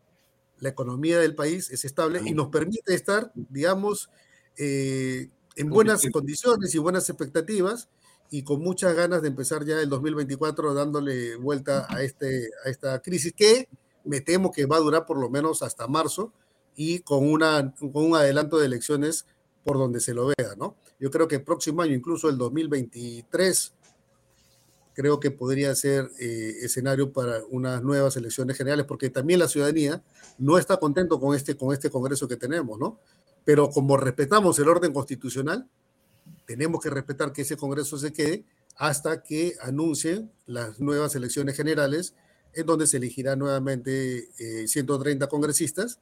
la 0.60 0.70
economía 0.70 1.20
del 1.20 1.36
país 1.36 1.70
es 1.72 1.84
estable 1.86 2.22
y 2.24 2.34
nos 2.34 2.48
permite 2.48 2.94
estar, 2.94 3.32
digamos, 3.36 4.10
eh, 4.58 5.30
en 5.56 5.70
buenas 5.70 6.04
condiciones 6.12 6.74
y 6.74 6.78
buenas 6.78 7.10
expectativas 7.10 7.90
y 8.30 8.44
con 8.44 8.62
muchas 8.62 8.96
ganas 8.96 9.22
de 9.22 9.28
empezar 9.28 9.66
ya 9.66 9.80
el 9.80 9.90
2024 9.90 10.74
dándole 10.74 11.36
vuelta 11.36 11.86
a, 11.90 12.02
este, 12.02 12.50
a 12.66 12.70
esta 12.70 13.02
crisis 13.02 13.34
que 13.34 13.68
me 14.04 14.22
temo 14.22 14.52
que 14.52 14.66
va 14.66 14.78
a 14.78 14.80
durar 14.80 15.06
por 15.06 15.18
lo 15.20 15.30
menos 15.30 15.62
hasta 15.62 15.88
marzo 15.88 16.34
y 16.76 17.00
con, 17.00 17.30
una, 17.30 17.74
con 17.76 18.06
un 18.06 18.16
adelanto 18.16 18.58
de 18.58 18.66
elecciones 18.66 19.26
por 19.64 19.78
donde 19.78 20.00
se 20.00 20.14
lo 20.14 20.28
vea, 20.28 20.56
¿no? 20.58 20.76
Yo 21.00 21.10
creo 21.10 21.28
que 21.28 21.36
el 21.36 21.44
próximo 21.44 21.82
año, 21.82 21.94
incluso 21.94 22.30
el 22.30 22.38
2023, 22.38 23.74
creo 24.94 25.20
que 25.20 25.32
podría 25.32 25.74
ser 25.76 26.10
eh, 26.20 26.56
escenario 26.62 27.12
para 27.12 27.44
unas 27.50 27.82
nuevas 27.84 28.16
elecciones 28.16 28.58
generales, 28.58 28.86
porque 28.86 29.10
también 29.10 29.40
la 29.40 29.48
ciudadanía 29.48 30.04
no 30.38 30.58
está 30.58 30.78
contento 30.78 31.20
con 31.20 31.36
este, 31.36 31.56
con 31.56 31.74
este 31.74 31.90
Congreso 31.90 32.28
que 32.28 32.38
tenemos, 32.38 32.80
¿no? 32.80 33.00
Pero 33.44 33.70
como 33.70 33.98
respetamos 33.98 34.60
el 34.60 34.70
orden 34.70 34.94
constitucional, 34.94 35.68
tenemos 36.46 36.82
que 36.82 36.90
respetar 36.90 37.34
que 37.34 37.42
ese 37.42 37.58
Congreso 37.58 37.98
se 37.98 38.14
quede 38.14 38.46
hasta 38.76 39.24
que 39.24 39.56
anuncien 39.62 40.32
las 40.46 40.80
nuevas 40.80 41.16
elecciones 41.16 41.56
generales, 41.56 42.16
en 42.54 42.66
donde 42.66 42.88
se 42.88 42.98
elegirá 42.98 43.36
nuevamente 43.36 44.30
130 44.68 45.26
eh, 45.26 45.28
congresistas 45.28 46.00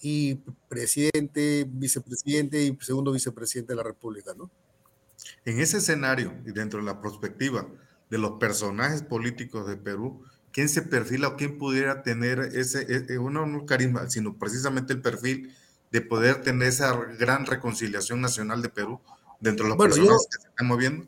y 0.00 0.36
presidente, 0.68 1.66
vicepresidente 1.68 2.62
y 2.62 2.78
segundo 2.80 3.12
vicepresidente 3.12 3.72
de 3.72 3.76
la 3.76 3.82
República, 3.82 4.32
¿no? 4.36 4.50
En 5.44 5.60
ese 5.60 5.78
escenario 5.78 6.32
y 6.46 6.52
dentro 6.52 6.78
de 6.80 6.86
la 6.86 7.00
perspectiva 7.00 7.66
de 8.10 8.18
los 8.18 8.32
personajes 8.32 9.02
políticos 9.02 9.66
de 9.66 9.76
Perú, 9.76 10.22
¿quién 10.52 10.68
se 10.68 10.82
perfila 10.82 11.28
o 11.28 11.36
quién 11.36 11.58
pudiera 11.58 12.02
tener 12.02 12.38
ese, 12.38 12.82
e, 12.82 13.14
e, 13.14 13.18
uno 13.18 13.46
no 13.46 13.66
carisma, 13.66 14.08
sino 14.08 14.38
precisamente 14.38 14.92
el 14.92 15.02
perfil 15.02 15.54
de 15.90 16.00
poder 16.00 16.42
tener 16.42 16.68
esa 16.68 16.94
gran 17.18 17.46
reconciliación 17.46 18.20
nacional 18.20 18.62
de 18.62 18.68
Perú 18.68 19.00
dentro 19.40 19.64
de 19.64 19.70
los 19.70 19.78
personajes 19.78 20.28
que 20.30 20.42
se 20.42 20.48
están 20.48 20.66
moviendo? 20.66 21.06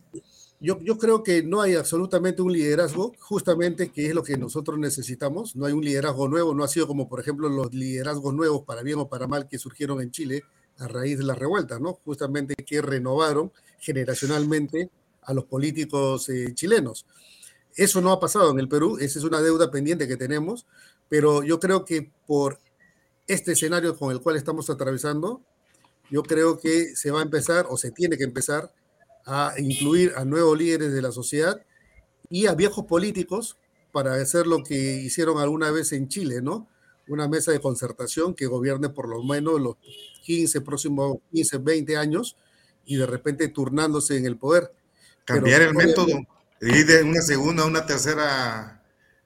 Yo, 0.63 0.79
yo, 0.83 0.99
creo 0.99 1.23
que 1.23 1.43
no 1.43 1.63
hay 1.63 1.75
absolutamente 1.75 2.43
un 2.43 2.53
liderazgo, 2.53 3.15
justamente 3.19 3.91
que 3.91 4.07
es 4.07 4.15
lo 4.15 4.23
que 4.23 4.37
nosotros 4.37 4.79
necesitamos. 4.79 5.57
No 5.57 5.65
hay 5.65 5.73
un 5.73 5.83
liderazgo 5.83 6.29
nuevo, 6.29 6.55
no 6.55 6.65
ha 6.65 6.69
sido 6.69 6.87
como, 6.87 7.09
por 7.09 7.19
ejemplo, 7.19 7.49
los 7.49 7.73
liderazgos 7.73 8.35
nuevos, 8.35 8.65
para 8.67 8.83
bien 8.83 8.99
o 8.99 9.09
para 9.09 9.27
mal, 9.27 9.49
que 9.49 9.59
surgieron 9.59 10.03
en 10.03 10.11
Chile 10.11 10.45
a 10.79 10.87
raíz 10.87 11.19
de 11.19 11.25
la 11.25 11.35
revuelta, 11.35 11.79
¿no? 11.79 11.95
Justamente 12.05 12.55
que 12.55 12.83
renovaron 12.83 13.53
generacionalmente 13.79 14.91
a 15.23 15.33
los 15.33 15.45
políticos 15.45 16.29
eh, 16.29 16.53
chilenos. 16.55 17.07
Eso 17.75 18.01
no 18.01 18.13
ha 18.13 18.21
pasado 18.21 18.51
en 18.51 18.59
el 18.59 18.69
Perú, 18.69 18.99
esa 19.01 19.19
es 19.19 19.25
una 19.25 19.41
deuda 19.41 19.71
pendiente 19.71 20.09
que 20.09 20.17
tenemos, 20.17 20.67
pero 21.09 21.43
yo 21.43 21.61
creo 21.61 21.85
que 21.85 22.11
por 22.27 22.59
este 23.27 23.53
escenario 23.53 23.97
con 23.97 24.11
el 24.11 24.21
cual 24.21 24.37
estamos 24.37 24.69
atravesando, 24.71 25.41
yo 26.11 26.23
creo 26.23 26.59
que 26.59 26.97
se 26.97 27.11
va 27.11 27.21
a 27.21 27.23
empezar 27.23 27.67
o 27.69 27.77
se 27.77 27.93
tiene 27.93 28.19
que 28.19 28.25
empezar 28.25 28.73
a 29.27 29.55
incluir 29.59 30.13
a 30.17 30.25
nuevos 30.25 30.59
líderes 30.59 30.93
de 30.93 31.03
la 31.03 31.13
sociedad 31.13 31.61
y 32.29 32.47
a 32.47 32.55
viejos 32.55 32.87
políticos 32.87 33.57
para 33.93 34.15
hacer 34.15 34.47
lo 34.47 34.63
que 34.63 34.75
hicieron 34.75 35.39
alguna 35.39 35.71
vez 35.71 35.93
en 35.93 36.09
Chile, 36.09 36.41
¿no? 36.43 36.69
Una 37.09 37.29
mesa 37.29 37.51
de 37.53 37.61
concertación 37.61 38.35
que 38.35 38.47
gobierne 38.47 38.89
por 38.89 39.09
lo 39.09 39.23
menos 39.23 39.61
los 39.61 39.77
15, 40.23 40.61
próximos 40.61 41.19
15, 41.33 41.59
20 41.59 41.97
años 41.97 42.37
y 42.85 42.97
de 42.97 43.07
repente 43.07 43.49
turnándose 43.49 44.17
en 44.17 44.27
el 44.27 44.37
poder. 44.37 44.73
Cambiar 45.25 45.63
el 45.63 45.75
método, 45.75 46.07
ir 46.61 46.87
de 46.87 47.03
una 47.03 47.21
segunda 47.21 47.65
a 47.65 47.67
una 47.67 47.87
tercera 47.87 48.81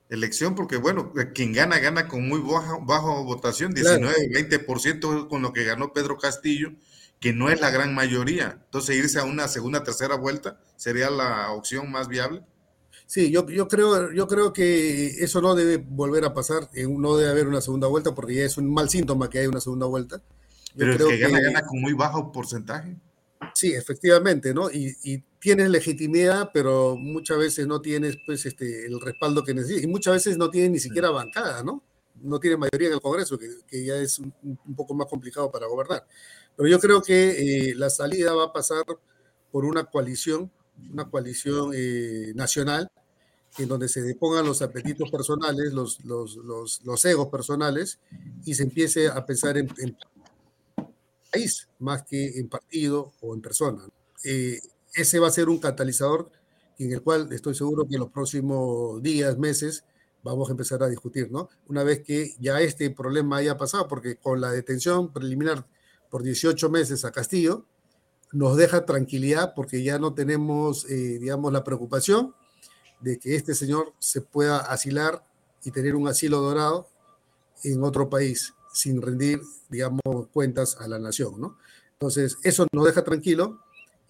elección, 0.09 0.55
porque 0.55 0.77
bueno, 0.77 1.13
quien 1.35 1.53
gana, 1.53 1.79
gana 1.79 2.09
con 2.09 2.27
muy 2.27 2.41
baja, 2.41 2.79
bajo 2.83 3.25
votación, 3.25 3.73
19, 3.73 4.31
20% 4.31 5.29
con 5.29 5.43
lo 5.43 5.53
que 5.53 5.65
ganó 5.65 5.93
Pedro 5.93 6.19
Castillo, 6.19 6.73
que 7.21 7.33
no 7.33 7.49
es 7.49 7.61
la 7.61 7.71
gran 7.71 7.95
mayoría. 7.95 8.59
Entonces, 8.65 8.97
irse 8.97 9.19
a 9.19 9.25
una 9.25 9.49
segunda, 9.49 9.83
tercera 9.83 10.17
vuelta 10.17 10.61
sería 10.77 11.11
la 11.11 11.53
opción 11.53 11.91
más 11.91 12.09
viable. 12.09 12.43
Sí, 13.07 13.31
yo, 13.31 13.47
yo, 13.49 13.69
creo, 13.69 14.13
yo 14.13 14.27
creo 14.27 14.53
que 14.53 15.07
eso 15.23 15.41
no 15.41 15.55
debe 15.55 15.77
volver 15.77 16.25
a 16.25 16.35
pasar, 16.35 16.69
no 16.75 17.17
debe 17.17 17.31
haber 17.31 17.47
una 17.47 17.61
segunda 17.61 17.87
vuelta, 17.87 18.15
porque 18.15 18.35
ya 18.35 18.45
es 18.45 18.57
un 18.57 18.73
mal 18.73 18.89
síntoma 18.89 19.29
que 19.29 19.41
hay 19.41 19.47
una 19.47 19.61
segunda 19.61 19.87
vuelta. 19.87 20.23
Pero 20.77 20.93
el 20.93 20.99
que 20.99 21.19
gana, 21.19 21.41
gana 21.41 21.63
con 21.63 21.81
muy 21.81 21.93
bajo 21.93 22.33
porcentaje. 22.33 22.97
Sí, 23.55 23.73
efectivamente, 23.73 24.55
¿no? 24.55 24.71
Y, 24.71 24.97
y, 25.03 25.23
tienes 25.39 25.69
legitimidad, 25.69 26.51
pero 26.55 26.97
muchas 26.97 27.37
veces 27.37 27.67
no 27.67 27.83
tienes 27.83 28.17
pues, 28.25 28.47
este, 28.47 28.87
el 28.87 28.99
respaldo 28.99 29.45
que 29.45 29.53
necesitas. 29.53 29.85
Y 29.85 29.87
muchas 29.87 30.15
veces 30.15 30.39
no 30.39 30.49
tienes 30.49 30.71
ni 30.71 30.79
siquiera 30.79 31.11
bancada, 31.11 31.63
¿no? 31.63 31.83
No 32.25 32.41
tiene 32.41 32.57
mayoría 32.57 32.89
en 32.89 32.95
el 32.95 33.01
Congreso, 33.01 33.39
que, 33.39 33.85
ya 33.85 33.97
es 33.97 34.19
un, 34.19 34.33
poco 34.77 34.95
más 34.95 35.07
complicado 35.09 35.51
para 35.51 35.67
gobernar. 35.67 36.07
Pero 36.57 36.69
yo 36.69 36.79
creo 36.79 37.03
que 37.03 37.71
eh, 37.71 37.75
la 37.75 37.91
salida 37.91 38.35
va 38.35 38.45
a 38.45 38.53
pasar 38.53 38.85
por 39.51 39.65
una 39.65 39.85
coalición, 39.85 40.51
una 40.93 41.09
coalición 41.09 41.73
eh, 41.75 42.33
nacional, 42.35 42.89
en 43.59 43.69
donde 43.69 43.89
se 43.89 44.03
depongan 44.03 44.47
los 44.47 44.63
apetitos 44.63 45.11
personales, 45.11 45.73
los, 45.73 46.05
los, 46.05 46.37
los, 46.37 46.81
los, 46.85 47.05
egos 47.05 47.29
personales, 47.29 48.01
y 48.45 48.55
se 48.55 48.65
empiece 48.65 49.09
a 49.09 49.25
pensar 49.25 49.57
en, 49.59 49.69
en 49.79 49.97
país 51.31 51.69
más 51.79 52.03
que 52.05 52.39
en 52.39 52.49
partido 52.49 53.13
o 53.21 53.35
en 53.35 53.41
persona. 53.41 53.87
Eh, 54.25 54.61
ese 54.95 55.19
va 55.19 55.29
a 55.29 55.33
ser 55.33 55.49
un 55.49 55.59
catalizador 55.59 56.31
en 56.79 56.93
el 56.93 57.03
cual 57.03 57.33
estoy 57.33 57.55
seguro 57.55 57.87
que 57.87 57.95
en 57.95 58.01
los 58.01 58.11
próximos 58.11 59.03
días, 59.03 59.39
meses, 59.39 59.85
vamos 60.25 60.49
a 60.49 60.53
empezar 60.53 60.83
a 60.83 60.89
discutir, 60.89 61.31
¿no? 61.31 61.51
Una 61.69 61.85
vez 61.85 62.03
que 62.03 62.35
ya 62.41 62.61
este 62.61 62.91
problema 62.91 63.37
haya 63.37 63.57
pasado, 63.57 63.87
porque 63.87 64.17
con 64.17 64.41
la 64.41 64.51
detención 64.51 65.13
preliminar 65.13 65.67
por 66.11 66.23
18 66.23 66.71
meses 66.71 67.05
a 67.05 67.13
Castillo, 67.13 67.67
nos 68.33 68.57
deja 68.57 68.85
tranquilidad 68.87 69.53
porque 69.55 69.85
ya 69.85 69.99
no 69.99 70.15
tenemos, 70.15 70.91
eh, 70.91 71.19
digamos, 71.21 71.53
la 71.53 71.63
preocupación 71.63 72.35
de 73.01 73.19
que 73.19 73.37
este 73.37 73.55
señor 73.55 73.93
se 73.99 74.23
pueda 74.23 74.59
asilar 74.59 75.25
y 75.63 75.71
tener 75.71 75.95
un 75.95 76.09
asilo 76.09 76.41
dorado 76.41 76.89
en 77.63 77.83
otro 77.85 78.09
país 78.09 78.55
sin 78.73 79.01
rendir, 79.03 79.41
digamos, 79.69 80.01
cuentas 80.33 80.77
a 80.81 80.89
la 80.89 80.99
nación, 80.99 81.41
¿no? 81.41 81.59
Entonces, 81.93 82.39
eso 82.43 82.67
nos 82.73 82.87
deja 82.87 83.05
tranquilo 83.05 83.61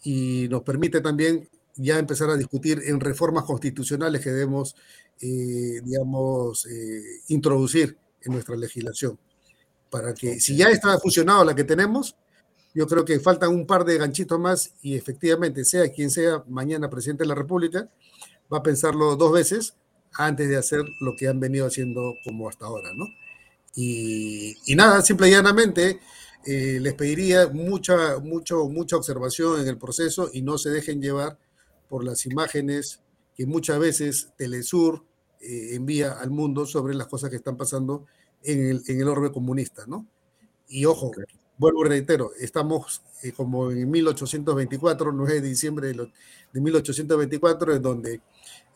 y 0.02 0.48
nos 0.48 0.62
permite 0.62 1.00
también 1.00 1.48
ya 1.76 1.98
empezar 1.98 2.30
a 2.30 2.36
discutir 2.36 2.82
en 2.86 3.00
reformas 3.00 3.44
constitucionales 3.44 4.20
que 4.20 4.30
debemos, 4.30 4.76
eh, 5.20 5.80
digamos, 5.84 6.66
eh, 6.66 7.02
introducir 7.28 7.96
en 8.22 8.32
nuestra 8.32 8.56
legislación 8.56 9.18
para 9.94 10.12
que 10.12 10.40
si 10.40 10.56
ya 10.56 10.70
está 10.70 10.98
funcionado 10.98 11.44
la 11.44 11.54
que 11.54 11.62
tenemos, 11.62 12.16
yo 12.74 12.88
creo 12.88 13.04
que 13.04 13.20
faltan 13.20 13.50
un 13.50 13.64
par 13.64 13.84
de 13.84 13.96
ganchitos 13.96 14.40
más 14.40 14.74
y 14.82 14.96
efectivamente, 14.96 15.64
sea 15.64 15.88
quien 15.92 16.10
sea 16.10 16.42
mañana 16.48 16.90
presidente 16.90 17.22
de 17.22 17.28
la 17.28 17.36
República, 17.36 17.88
va 18.52 18.58
a 18.58 18.62
pensarlo 18.64 19.14
dos 19.14 19.32
veces 19.32 19.74
antes 20.14 20.48
de 20.48 20.56
hacer 20.56 20.80
lo 21.00 21.14
que 21.16 21.28
han 21.28 21.38
venido 21.38 21.66
haciendo 21.66 22.14
como 22.24 22.48
hasta 22.48 22.66
ahora, 22.66 22.88
¿no? 22.92 23.06
Y, 23.76 24.56
y 24.66 24.74
nada, 24.74 25.00
simple 25.02 25.28
y 25.28 25.30
llanamente, 25.30 26.00
eh, 26.44 26.78
les 26.80 26.94
pediría 26.94 27.48
mucha, 27.48 28.18
mucho, 28.18 28.68
mucha 28.68 28.96
observación 28.96 29.60
en 29.60 29.68
el 29.68 29.78
proceso 29.78 30.28
y 30.32 30.42
no 30.42 30.58
se 30.58 30.70
dejen 30.70 31.00
llevar 31.00 31.38
por 31.88 32.04
las 32.04 32.26
imágenes 32.26 33.00
que 33.36 33.46
muchas 33.46 33.78
veces 33.78 34.32
Telesur 34.36 35.04
eh, 35.40 35.74
envía 35.74 36.12
al 36.12 36.30
mundo 36.30 36.66
sobre 36.66 36.94
las 36.94 37.06
cosas 37.06 37.30
que 37.30 37.36
están 37.36 37.56
pasando 37.56 38.06
en 38.42 38.66
el, 38.66 38.82
en 38.86 39.00
el 39.00 39.08
orbe 39.08 39.32
comunista, 39.32 39.84
¿no? 39.86 40.06
Y 40.68 40.84
ojo, 40.86 41.10
vuelvo 41.58 41.84
y 41.84 41.88
reitero, 41.88 42.32
estamos 42.38 43.02
eh, 43.22 43.32
como 43.32 43.70
en 43.70 43.90
1824, 43.90 45.12
9 45.12 45.34
de 45.34 45.48
diciembre 45.48 45.88
de, 45.88 46.10
de 46.52 46.60
1824, 46.60 47.74
en 47.74 47.82
donde 47.82 48.20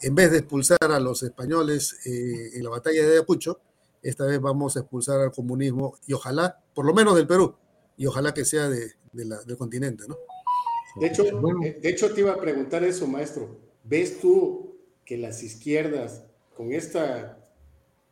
en 0.01 0.15
vez 0.15 0.31
de 0.31 0.39
expulsar 0.39 0.79
a 0.81 1.01
los 1.01 1.23
españoles 1.23 1.97
eh, 2.05 2.51
en 2.55 2.65
la 2.65 2.71
batalla 2.71 3.05
de 3.05 3.13
Ayacucho, 3.13 3.61
esta 4.03 4.25
vez 4.27 4.41
vamos 4.41 4.77
a 4.77 4.81
expulsar 4.81 5.21
al 5.21 5.33
comunismo 5.33 5.99
y 6.07 6.13
ojalá, 6.13 6.61
por 6.75 6.87
lo 6.87 6.95
menos 6.95 7.17
del 7.17 7.27
Perú, 7.27 7.55
y 7.97 8.07
ojalá 8.07 8.33
que 8.33 8.45
sea 8.45 8.69
de, 8.69 8.93
del 9.13 9.57
continente, 9.57 10.05
¿no? 10.07 10.17
De 11.01 11.07
hecho, 11.07 11.25
eh, 11.25 11.79
de 11.81 11.89
hecho, 11.89 12.13
te 12.13 12.21
iba 12.21 12.33
a 12.33 12.41
preguntar 12.41 12.85
eso, 12.85 13.07
maestro. 13.07 13.59
¿Ves 13.85 14.21
tú 14.21 14.77
que 15.05 15.17
las 15.17 15.43
izquierdas, 15.43 16.25
con 16.55 16.73
esta 16.73 17.39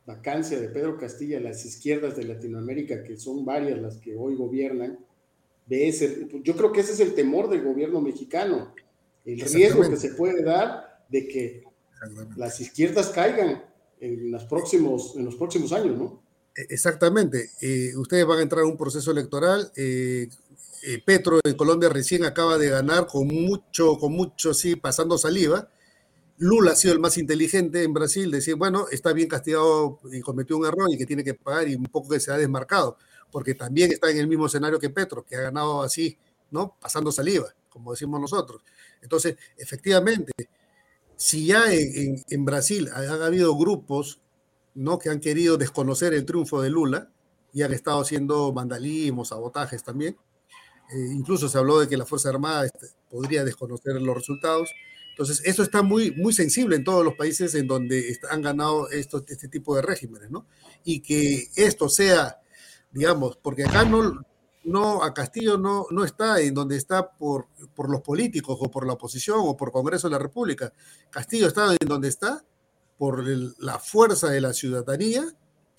vacancia 0.06 0.60
de 0.60 0.68
Pedro 0.68 0.96
Castilla, 0.96 1.40
las 1.40 1.64
izquierdas 1.64 2.16
de 2.16 2.24
Latinoamérica, 2.24 3.02
que 3.02 3.16
son 3.16 3.44
varias 3.44 3.80
las 3.80 3.96
que 3.98 4.16
hoy 4.16 4.36
gobiernan, 4.36 4.98
ves 5.66 6.04
yo 6.42 6.56
creo 6.56 6.72
que 6.72 6.80
ese 6.80 6.92
es 6.92 7.00
el 7.00 7.14
temor 7.14 7.50
del 7.50 7.62
gobierno 7.62 8.00
mexicano, 8.00 8.72
el 9.24 9.40
riesgo 9.40 9.88
que 9.88 9.96
se 9.96 10.14
puede 10.14 10.42
dar 10.42 11.02
de 11.08 11.26
que 11.26 11.64
las 12.36 12.60
izquierdas 12.60 13.08
caigan 13.10 13.64
en, 14.00 14.30
los 14.30 14.44
próximos, 14.44 15.16
en 15.16 15.24
los 15.24 15.34
próximos 15.34 15.72
años, 15.72 15.98
¿no? 15.98 16.22
E, 16.56 16.66
exactamente. 16.70 17.50
Eh, 17.60 17.92
ustedes 17.96 18.26
van 18.26 18.38
a 18.38 18.42
entrar 18.42 18.62
en 18.64 18.70
un 18.70 18.76
proceso 18.76 19.10
electoral. 19.10 19.70
Eh, 19.76 20.28
eh, 20.82 21.02
Petro 21.04 21.40
en 21.44 21.54
Colombia 21.54 21.88
recién 21.88 22.24
acaba 22.24 22.58
de 22.58 22.68
ganar 22.70 23.06
con 23.06 23.26
mucho, 23.28 23.98
con 23.98 24.12
mucho, 24.12 24.54
sí, 24.54 24.76
pasando 24.76 25.18
saliva. 25.18 25.68
Lula 26.38 26.72
ha 26.72 26.76
sido 26.76 26.92
el 26.92 27.00
más 27.00 27.16
inteligente 27.18 27.82
en 27.82 27.94
Brasil, 27.94 28.30
decir, 28.30 28.56
bueno, 28.56 28.86
está 28.90 29.12
bien 29.12 29.28
castigado 29.28 30.00
y 30.12 30.20
cometió 30.20 30.56
un 30.58 30.66
error 30.66 30.88
y 30.92 30.98
que 30.98 31.06
tiene 31.06 31.24
que 31.24 31.34
pagar 31.34 31.68
y 31.68 31.74
un 31.74 31.84
poco 31.84 32.10
que 32.10 32.20
se 32.20 32.30
ha 32.30 32.36
desmarcado, 32.36 32.98
porque 33.32 33.54
también 33.54 33.90
está 33.92 34.10
en 34.10 34.18
el 34.18 34.28
mismo 34.28 34.46
escenario 34.46 34.78
que 34.78 34.90
Petro, 34.90 35.24
que 35.24 35.34
ha 35.36 35.40
ganado 35.40 35.82
así, 35.82 36.18
¿no? 36.50 36.76
Pasando 36.78 37.10
saliva, 37.10 37.54
como 37.70 37.92
decimos 37.92 38.20
nosotros. 38.20 38.62
Entonces, 39.00 39.36
efectivamente, 39.56 40.32
si 41.16 41.46
ya 41.46 41.64
en, 41.72 42.44
Brasil 42.44 42.90
han 42.94 43.22
habido 43.22 43.56
grupos 43.56 44.20
¿no? 44.76 44.98
que 44.98 45.10
han 45.10 45.20
querido 45.20 45.56
desconocer 45.56 46.14
el 46.14 46.24
triunfo 46.24 46.62
de 46.62 46.70
Lula 46.70 47.10
y 47.52 47.62
han 47.62 47.72
estado 47.72 48.00
haciendo 48.00 48.52
vandalismo, 48.52 49.24
sabotajes 49.24 49.82
también, 49.82 50.16
eh, 50.92 51.12
incluso 51.12 51.48
se 51.48 51.58
habló 51.58 51.80
de 51.80 51.88
que 51.88 51.96
la 51.96 52.06
Fuerza 52.06 52.28
Armada 52.28 52.66
este, 52.66 52.86
podría 53.10 53.44
desconocer 53.44 54.00
los 54.00 54.14
resultados. 54.14 54.70
Entonces, 55.10 55.42
eso 55.44 55.62
está 55.62 55.82
muy, 55.82 56.12
muy 56.12 56.32
sensible 56.32 56.76
en 56.76 56.84
todos 56.84 57.04
los 57.04 57.14
países 57.14 57.54
en 57.54 57.66
donde 57.66 58.18
han 58.30 58.42
ganado 58.42 58.90
esto, 58.90 59.24
este 59.26 59.48
tipo 59.48 59.74
de 59.74 59.82
regímenes, 59.82 60.30
¿no? 60.30 60.46
Y 60.84 61.00
que 61.00 61.48
esto 61.56 61.88
sea, 61.88 62.38
digamos, 62.92 63.38
porque 63.38 63.64
acá 63.64 63.84
no, 63.86 64.26
no, 64.64 65.02
a 65.02 65.14
Castillo 65.14 65.56
no, 65.56 65.86
no 65.90 66.04
está 66.04 66.40
en 66.40 66.52
donde 66.52 66.76
está 66.76 67.10
por, 67.12 67.48
por 67.74 67.88
los 67.88 68.02
políticos 68.02 68.58
o 68.60 68.70
por 68.70 68.86
la 68.86 68.92
oposición 68.92 69.38
o 69.40 69.56
por 69.56 69.72
Congreso 69.72 70.08
de 70.08 70.12
la 70.12 70.18
República. 70.18 70.72
Castillo 71.10 71.46
está 71.46 71.72
en 71.72 71.88
donde 71.88 72.08
está 72.08 72.44
por 72.98 73.24
la 73.58 73.78
fuerza 73.78 74.28
de 74.30 74.40
la 74.40 74.52
ciudadanía 74.52 75.24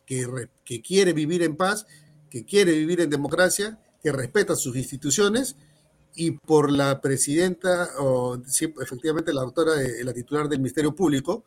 que, 0.06 0.50
quiere 0.82 1.14
vivir 1.14 1.44
en 1.44 1.56
paz, 1.56 1.86
que 2.30 2.46
quiere 2.46 2.72
vivir 2.74 3.02
en 3.02 3.10
democracia, 3.10 3.80
que 4.02 4.12
respeta 4.12 4.56
sus 4.56 4.76
instituciones 4.76 5.56
y 6.16 6.32
por 6.32 6.72
la 6.72 7.02
presidenta, 7.02 7.90
o 8.00 8.38
efectivamente 8.82 9.34
la 9.34 9.42
doctora, 9.42 9.74
la 10.04 10.14
titular 10.14 10.48
del 10.48 10.60
Ministerio 10.60 10.96
Público, 10.96 11.44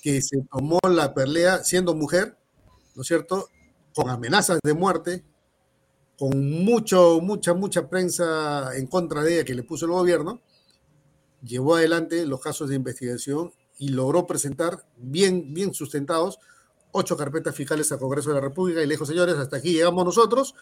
que 0.00 0.22
se 0.22 0.38
tomó 0.50 0.78
la 0.88 1.12
pelea 1.12 1.64
siendo 1.64 1.94
mujer, 1.94 2.36
¿no 2.94 3.02
es 3.02 3.08
cierto?, 3.08 3.48
con 3.94 4.08
amenazas 4.10 4.60
de 4.62 4.74
muerte, 4.74 5.24
con 6.16 6.64
mucho, 6.64 7.20
mucha, 7.20 7.54
mucha 7.54 7.88
prensa 7.88 8.76
en 8.76 8.86
contra 8.86 9.22
de 9.22 9.34
ella 9.34 9.44
que 9.44 9.54
le 9.54 9.64
puso 9.64 9.86
el 9.86 9.92
gobierno, 9.92 10.40
llevó 11.42 11.76
adelante 11.76 12.26
los 12.26 12.40
casos 12.40 12.68
de 12.68 12.76
investigación 12.76 13.52
y 13.78 13.88
logró 13.88 14.26
presentar 14.26 14.84
bien, 14.96 15.54
bien 15.54 15.72
sustentados 15.72 16.38
ocho 16.92 17.16
carpetas 17.16 17.54
fiscales 17.54 17.90
al 17.92 17.98
Congreso 17.98 18.30
de 18.30 18.36
la 18.36 18.40
República 18.40 18.82
y 18.82 18.86
le 18.86 18.94
dijo, 18.94 19.06
señores, 19.06 19.36
hasta 19.36 19.58
aquí 19.58 19.72
llegamos 19.72 20.04
nosotros, 20.04 20.54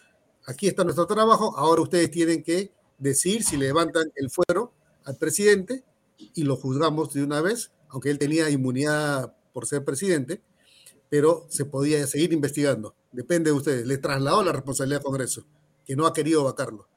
aquí 0.45 0.67
está 0.67 0.83
nuestro 0.83 1.07
trabajo, 1.07 1.57
ahora 1.57 1.81
ustedes 1.81 2.11
tienen 2.11 2.43
que 2.43 2.71
decir 2.97 3.43
si 3.43 3.57
levantan 3.57 4.11
el 4.15 4.29
fuero 4.29 4.73
al 5.05 5.15
presidente 5.17 5.83
y 6.17 6.43
lo 6.43 6.55
juzgamos 6.55 7.13
de 7.13 7.23
una 7.23 7.41
vez, 7.41 7.71
aunque 7.89 8.09
él 8.09 8.19
tenía 8.19 8.49
inmunidad 8.49 9.35
por 9.53 9.65
ser 9.65 9.83
presidente, 9.83 10.41
pero 11.09 11.45
se 11.49 11.65
podía 11.65 12.05
seguir 12.07 12.33
investigando. 12.33 12.95
Depende 13.11 13.51
de 13.51 13.57
ustedes. 13.57 13.87
Le 13.87 13.97
trasladó 13.97 14.43
la 14.43 14.51
responsabilidad 14.51 14.99
al 14.99 15.05
Congreso, 15.05 15.45
que 15.85 15.95
no 15.95 16.05
ha 16.05 16.13
querido 16.13 16.43
vacarlo. 16.43 16.87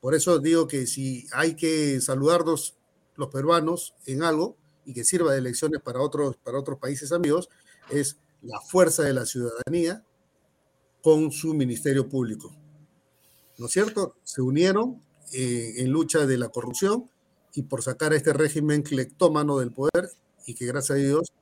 Por 0.00 0.14
eso 0.14 0.38
digo 0.38 0.68
que 0.68 0.86
si 0.86 1.26
hay 1.32 1.56
que 1.56 2.00
saludarnos 2.00 2.76
los 3.16 3.28
peruanos 3.28 3.94
en 4.04 4.22
algo 4.22 4.56
y 4.86 4.94
que 4.94 5.04
sirva 5.04 5.32
de 5.32 5.38
elecciones 5.38 5.82
para 5.82 6.00
otros, 6.00 6.36
para 6.38 6.58
otros 6.58 6.78
países 6.78 7.12
amigos, 7.12 7.50
es 7.90 8.18
la 8.42 8.60
fuerza 8.60 9.02
de 9.02 9.12
la 9.12 9.26
ciudadanía 9.26 10.04
con 11.02 11.30
su 11.30 11.52
ministerio 11.52 12.08
público. 12.08 12.56
¿No 13.58 13.66
es 13.66 13.72
cierto? 13.72 14.16
Se 14.22 14.40
unieron 14.40 15.02
eh, 15.32 15.74
en 15.78 15.90
lucha 15.90 16.26
de 16.26 16.38
la 16.38 16.48
corrupción 16.48 17.10
y 17.52 17.62
por 17.62 17.82
sacar 17.82 18.12
a 18.12 18.16
este 18.16 18.32
régimen 18.32 18.82
clectómano 18.82 19.58
del 19.58 19.72
poder 19.72 20.10
y 20.46 20.54
que 20.54 20.66
gracias 20.66 20.98
a 20.98 21.02
Dios 21.02 21.32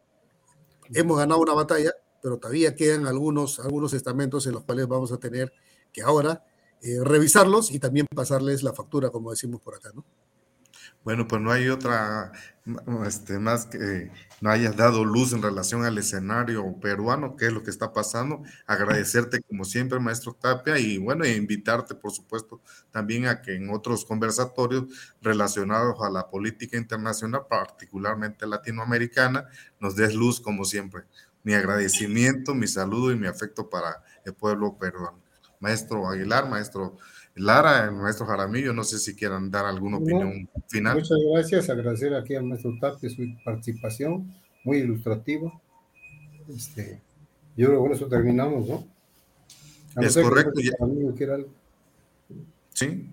hemos 0.92 1.18
ganado 1.18 1.40
una 1.40 1.54
batalla 1.54 1.92
pero 2.24 2.38
todavía 2.38 2.74
quedan 2.74 3.06
algunos, 3.06 3.60
algunos 3.60 3.92
estamentos 3.92 4.46
en 4.46 4.54
los 4.54 4.64
cuales 4.64 4.88
vamos 4.88 5.12
a 5.12 5.18
tener 5.18 5.52
que 5.92 6.00
ahora 6.00 6.42
eh, 6.80 6.96
revisarlos 7.04 7.70
y 7.70 7.78
también 7.78 8.06
pasarles 8.06 8.62
la 8.62 8.72
factura, 8.72 9.10
como 9.10 9.30
decimos 9.30 9.60
por 9.60 9.74
acá, 9.74 9.90
¿no? 9.94 10.06
Bueno, 11.04 11.28
pues 11.28 11.40
no 11.42 11.52
hay 11.52 11.68
otra 11.68 12.32
este, 13.06 13.38
más 13.38 13.66
que 13.66 14.10
no 14.40 14.50
hayas 14.50 14.74
dado 14.74 15.04
luz 15.04 15.34
en 15.34 15.42
relación 15.42 15.84
al 15.84 15.98
escenario 15.98 16.80
peruano, 16.80 17.36
qué 17.36 17.46
es 17.46 17.52
lo 17.52 17.62
que 17.62 17.70
está 17.70 17.92
pasando. 17.92 18.42
Agradecerte 18.66 19.42
como 19.42 19.64
siempre, 19.64 20.00
maestro 20.00 20.32
Tapia, 20.34 20.78
y 20.78 20.96
bueno, 20.98 21.24
e 21.24 21.36
invitarte, 21.36 21.94
por 21.94 22.10
supuesto, 22.10 22.62
también 22.90 23.26
a 23.26 23.42
que 23.42 23.54
en 23.54 23.70
otros 23.70 24.04
conversatorios 24.04 24.84
relacionados 25.20 25.96
a 26.02 26.08
la 26.10 26.30
política 26.30 26.78
internacional, 26.78 27.42
particularmente 27.48 28.46
latinoamericana, 28.46 29.46
nos 29.80 29.96
des 29.96 30.14
luz 30.14 30.40
como 30.40 30.64
siempre 30.64 31.04
mi 31.44 31.52
agradecimiento, 31.52 32.54
mi 32.54 32.66
saludo 32.66 33.12
y 33.12 33.16
mi 33.16 33.26
afecto 33.26 33.68
para 33.68 34.02
el 34.24 34.34
pueblo 34.34 34.78
peruano. 34.78 35.22
Maestro 35.60 36.08
Aguilar, 36.08 36.48
maestro 36.48 36.96
Lara, 37.36 37.90
maestro 37.90 38.26
Jaramillo, 38.26 38.72
no 38.72 38.84
sé 38.84 38.98
si 38.98 39.14
quieran 39.14 39.50
dar 39.50 39.66
alguna 39.66 39.98
opinión 39.98 40.48
final. 40.68 40.96
Muchas 40.96 41.18
gracias, 41.32 41.70
agradecer 41.70 42.14
aquí 42.14 42.34
al 42.34 42.44
maestro 42.44 42.72
Tapia 42.80 43.10
su 43.10 43.22
participación, 43.44 44.32
muy 44.64 44.78
ilustrativa. 44.78 45.52
Este, 46.48 47.00
yo 47.56 47.66
creo 47.68 47.78
que 47.80 47.88
con 47.88 47.92
eso 47.92 48.06
terminamos, 48.06 48.68
¿no? 48.68 48.86
es 50.00 50.16
correcto. 50.16 50.60
Sí, 52.72 53.10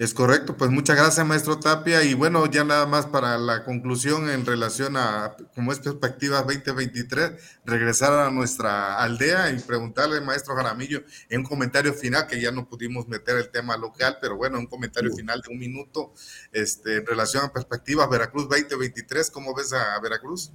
es 0.00 0.14
correcto, 0.14 0.56
pues 0.56 0.70
muchas 0.70 0.96
gracias, 0.96 1.26
maestro 1.26 1.58
Tapia. 1.58 2.02
Y 2.02 2.14
bueno, 2.14 2.50
ya 2.50 2.64
nada 2.64 2.86
más 2.86 3.04
para 3.04 3.36
la 3.36 3.64
conclusión 3.64 4.30
en 4.30 4.46
relación 4.46 4.96
a, 4.96 5.36
como 5.54 5.72
es 5.72 5.80
perspectiva 5.80 6.40
2023, 6.40 7.60
regresar 7.66 8.14
a 8.14 8.30
nuestra 8.30 8.96
aldea 8.96 9.52
y 9.52 9.60
preguntarle, 9.60 10.22
maestro 10.22 10.54
Jaramillo, 10.54 11.02
en 11.28 11.40
un 11.40 11.46
comentario 11.46 11.92
final, 11.92 12.26
que 12.26 12.40
ya 12.40 12.50
no 12.50 12.66
pudimos 12.66 13.08
meter 13.08 13.36
el 13.36 13.50
tema 13.50 13.76
local, 13.76 14.16
pero 14.22 14.38
bueno, 14.38 14.58
un 14.58 14.68
comentario 14.68 15.14
final 15.14 15.42
de 15.42 15.52
un 15.52 15.58
minuto, 15.58 16.14
este, 16.50 16.96
en 16.96 17.06
relación 17.06 17.44
a 17.44 17.52
perspectivas 17.52 18.08
Veracruz 18.08 18.48
2023, 18.48 19.30
¿cómo 19.30 19.54
ves 19.54 19.74
a 19.74 20.00
Veracruz? 20.00 20.50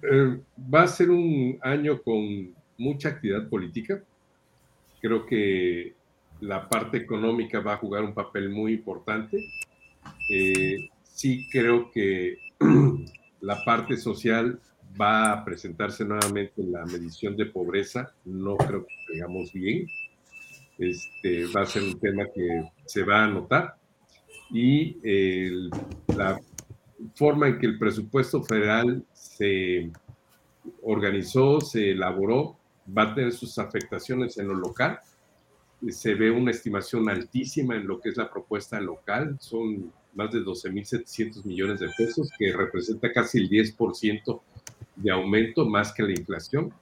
Eh, 0.00 0.40
va 0.72 0.84
a 0.84 0.86
ser 0.86 1.10
un 1.10 1.58
año 1.60 2.00
con 2.00 2.54
mucha 2.78 3.08
actividad 3.08 3.48
política. 3.48 4.00
Creo 5.00 5.26
que 5.26 5.96
la 6.40 6.68
parte 6.68 6.98
económica 6.98 7.60
va 7.60 7.74
a 7.74 7.78
jugar 7.78 8.04
un 8.04 8.14
papel 8.14 8.50
muy 8.50 8.74
importante. 8.74 9.50
Eh, 10.28 10.90
sí 11.02 11.48
creo 11.50 11.90
que 11.90 12.38
la 13.40 13.62
parte 13.64 13.96
social 13.96 14.60
va 15.00 15.32
a 15.32 15.44
presentarse 15.44 16.04
nuevamente 16.04 16.60
en 16.62 16.72
la 16.72 16.84
medición 16.84 17.36
de 17.36 17.46
pobreza. 17.46 18.14
No 18.24 18.56
creo 18.56 18.86
que 18.86 19.12
digamos 19.12 19.52
bien. 19.52 19.86
Este, 20.78 21.46
va 21.46 21.62
a 21.62 21.66
ser 21.66 21.82
un 21.82 21.98
tema 21.98 22.24
que 22.34 22.70
se 22.84 23.02
va 23.04 23.24
a 23.24 23.28
notar. 23.28 23.76
Y 24.50 24.98
la 26.16 26.40
forma 27.14 27.48
en 27.48 27.58
que 27.58 27.66
el 27.66 27.78
presupuesto 27.78 28.42
federal 28.42 29.04
se 29.12 29.90
organizó, 30.82 31.60
se 31.60 31.92
elaboró, 31.92 32.56
va 32.96 33.02
a 33.02 33.14
tener 33.14 33.32
sus 33.32 33.58
afectaciones 33.58 34.38
en 34.38 34.48
lo 34.48 34.54
local 34.54 35.00
se 35.90 36.14
ve 36.14 36.30
una 36.30 36.50
estimación 36.50 37.08
altísima 37.08 37.76
en 37.76 37.86
lo 37.86 38.00
que 38.00 38.10
es 38.10 38.16
la 38.16 38.30
propuesta 38.30 38.80
local, 38.80 39.36
son 39.40 39.92
más 40.14 40.32
de 40.32 40.40
12.700 40.40 41.44
millones 41.44 41.80
de 41.80 41.88
pesos, 41.96 42.30
que 42.38 42.52
representa 42.52 43.12
casi 43.12 43.38
el 43.38 43.50
10% 43.50 44.40
de 44.96 45.10
aumento 45.10 45.66
más 45.66 45.92
que 45.92 46.04
la 46.04 46.12
inflación. 46.12 46.72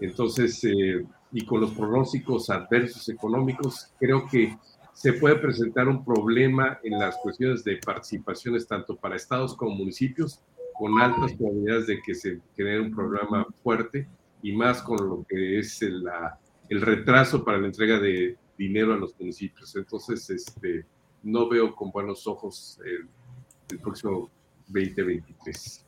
Entonces, 0.00 0.62
eh, 0.64 1.04
y 1.32 1.46
con 1.46 1.60
los 1.60 1.72
pronósticos 1.72 2.50
adversos 2.50 3.08
económicos, 3.08 3.92
creo 3.98 4.26
que 4.26 4.56
se 4.92 5.14
puede 5.14 5.36
presentar 5.36 5.88
un 5.88 6.04
problema 6.04 6.78
en 6.82 6.98
las 6.98 7.16
cuestiones 7.18 7.64
de 7.64 7.78
participaciones 7.78 8.66
tanto 8.66 8.96
para 8.96 9.16
estados 9.16 9.56
como 9.56 9.74
municipios, 9.74 10.40
con 10.78 11.00
altas 11.00 11.32
probabilidades 11.34 11.86
de 11.86 12.02
que 12.02 12.14
se 12.14 12.40
genere 12.56 12.80
un 12.80 12.94
problema 12.94 13.46
fuerte 13.62 14.08
y 14.42 14.52
más 14.52 14.82
con 14.82 15.08
lo 15.08 15.24
que 15.28 15.58
es 15.58 15.80
el 15.82 16.80
retraso 16.80 17.44
para 17.44 17.58
la 17.58 17.68
entrega 17.68 17.98
de 18.00 18.36
dinero 18.62 18.94
a 18.94 18.96
los 18.96 19.18
municipios. 19.18 19.74
Entonces, 19.76 20.28
este, 20.30 20.86
no 21.22 21.48
veo 21.48 21.74
con 21.74 21.90
buenos 21.90 22.26
ojos 22.26 22.78
el, 22.84 23.08
el 23.70 23.78
próximo 23.78 24.30
2023. 24.68 25.84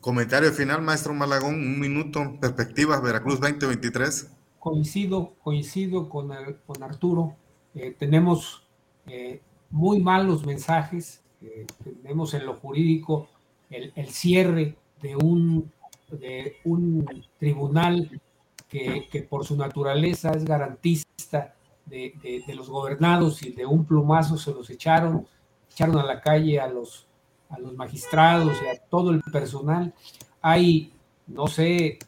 Comentario 0.00 0.52
final, 0.52 0.82
maestro 0.82 1.14
Malagón, 1.14 1.54
un 1.54 1.80
minuto, 1.80 2.36
perspectivas, 2.40 3.02
Veracruz 3.02 3.40
2023. 3.40 4.30
Coincido, 4.58 5.34
coincido 5.42 6.08
con, 6.08 6.30
con 6.66 6.82
Arturo. 6.82 7.36
Eh, 7.74 7.94
tenemos 7.98 8.66
eh, 9.06 9.40
muy 9.70 10.00
malos 10.00 10.44
mensajes. 10.44 11.22
Eh, 11.40 11.66
tenemos 12.02 12.34
en 12.34 12.46
lo 12.46 12.54
jurídico 12.54 13.28
el, 13.70 13.92
el, 13.96 14.08
cierre 14.08 14.76
de 15.00 15.16
un, 15.16 15.70
de 16.10 16.56
un 16.64 17.06
tribunal 17.38 18.20
que, 18.68 19.26
por 19.28 19.44
su 19.44 19.56
naturaleza 19.56 20.32
es 20.32 20.44
garantista 20.44 21.54
de, 21.86 22.42
los 22.54 22.68
gobernados 22.68 23.42
y 23.42 23.52
de 23.52 23.66
un 23.66 23.84
plumazo 23.84 24.36
se 24.36 24.52
los 24.52 24.68
echaron, 24.70 25.26
echaron 25.70 25.98
a 25.98 26.04
la 26.04 26.20
calle 26.20 26.60
a 26.60 26.68
los 26.68 27.06
a 27.54 27.58
los 27.58 27.74
magistrados 27.74 28.56
y 28.62 28.66
a 28.66 28.78
todo 28.78 29.10
el 29.10 29.22
personal. 29.22 29.94
Hay, 30.40 30.92
no 31.26 31.46
sé, 31.46 31.98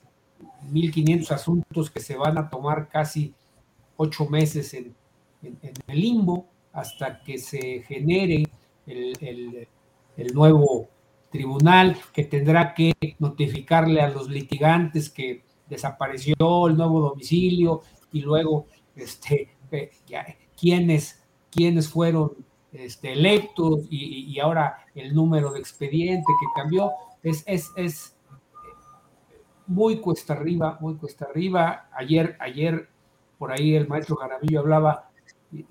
1.500 0.70 1.30
asuntos 1.30 1.90
que 1.90 2.00
se 2.00 2.16
van 2.16 2.38
a 2.38 2.50
tomar 2.50 2.88
casi 2.88 3.34
ocho 3.96 4.26
meses 4.26 4.74
en, 4.74 4.94
en, 5.42 5.58
el 5.86 6.00
limbo 6.00 6.46
hasta 6.72 7.20
que 7.22 7.38
se 7.38 7.82
genere 7.86 8.44
el, 8.86 9.68
el, 10.16 10.34
nuevo 10.34 10.88
tribunal 11.30 11.96
que 12.12 12.24
tendrá 12.24 12.74
que 12.74 12.92
notificarle 13.18 14.00
a 14.00 14.08
los 14.08 14.28
litigantes 14.28 15.08
que 15.08 15.42
desapareció 15.68 16.34
el 16.68 16.76
nuevo 16.76 17.00
domicilio 17.00 17.82
y 18.12 18.20
luego 18.20 18.66
este, 18.94 19.56
eh, 19.70 19.90
ya, 20.06 20.26
quiénes, 20.56 21.22
fueron 21.90 22.32
este, 22.72 23.12
electos 23.12 23.86
y, 23.90 24.26
y, 24.32 24.40
ahora 24.40 24.84
el 24.94 25.14
número 25.14 25.50
de 25.52 25.58
expediente 25.60 26.26
que 26.40 26.60
cambió, 26.60 26.92
es, 27.22 27.42
es, 27.46 27.70
es 27.76 28.16
muy 29.66 29.98
cuesta 29.98 30.34
arriba, 30.34 30.78
muy 30.80 30.94
cuesta 30.96 31.26
arriba. 31.26 31.88
Ayer, 31.92 32.36
ayer 32.40 32.88
por 33.38 33.52
ahí 33.52 33.74
el 33.74 33.88
maestro 33.88 34.16
Garamillo 34.16 34.60
hablaba 34.60 35.10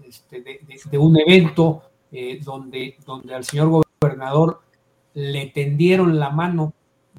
este, 0.04 0.42
de, 0.42 0.60
de, 0.68 0.80
de, 0.90 0.98
un 0.98 1.20
evento 1.20 1.84
eh, 2.12 2.40
donde, 2.44 2.98
donde 3.06 3.34
al 3.34 3.44
señor 3.44 3.84
gobernador 4.02 4.62
le 5.14 5.48
tendieron 5.48 6.20
la 6.20 6.30
mano 6.30 6.74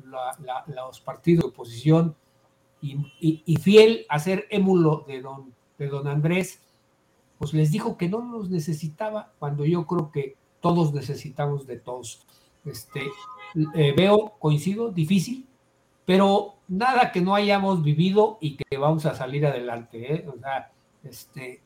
la, 0.04 0.36
la, 0.44 0.84
los 0.86 1.00
partidos 1.00 1.44
de 1.44 1.48
oposición 1.50 2.16
y, 3.20 3.56
fiel 3.56 4.06
a 4.08 4.18
ser 4.18 4.46
émulo 4.50 5.04
de 5.06 5.20
don, 5.20 5.52
de 5.78 5.88
don 5.88 6.06
Andrés, 6.06 6.60
pues 7.38 7.52
les 7.52 7.70
dijo 7.70 7.96
que 7.96 8.08
no 8.08 8.20
los 8.20 8.50
necesitaba 8.50 9.32
cuando 9.38 9.64
yo 9.64 9.86
creo 9.86 10.10
que 10.10 10.36
todos 10.60 10.92
necesitamos 10.92 11.66
de 11.66 11.78
todos. 11.78 12.26
Este, 12.64 13.02
eh, 13.74 13.94
veo, 13.96 14.34
coincido, 14.38 14.90
difícil, 14.90 15.46
pero 16.04 16.54
nada 16.68 17.12
que 17.12 17.20
no 17.20 17.34
hayamos 17.34 17.82
vivido 17.82 18.38
y 18.40 18.56
que 18.56 18.76
vamos 18.76 19.06
a 19.06 19.14
salir 19.14 19.46
adelante. 19.46 20.14
¿eh? 20.14 20.26
O 20.28 20.38
sea, 20.38 20.72
este, 21.04 21.62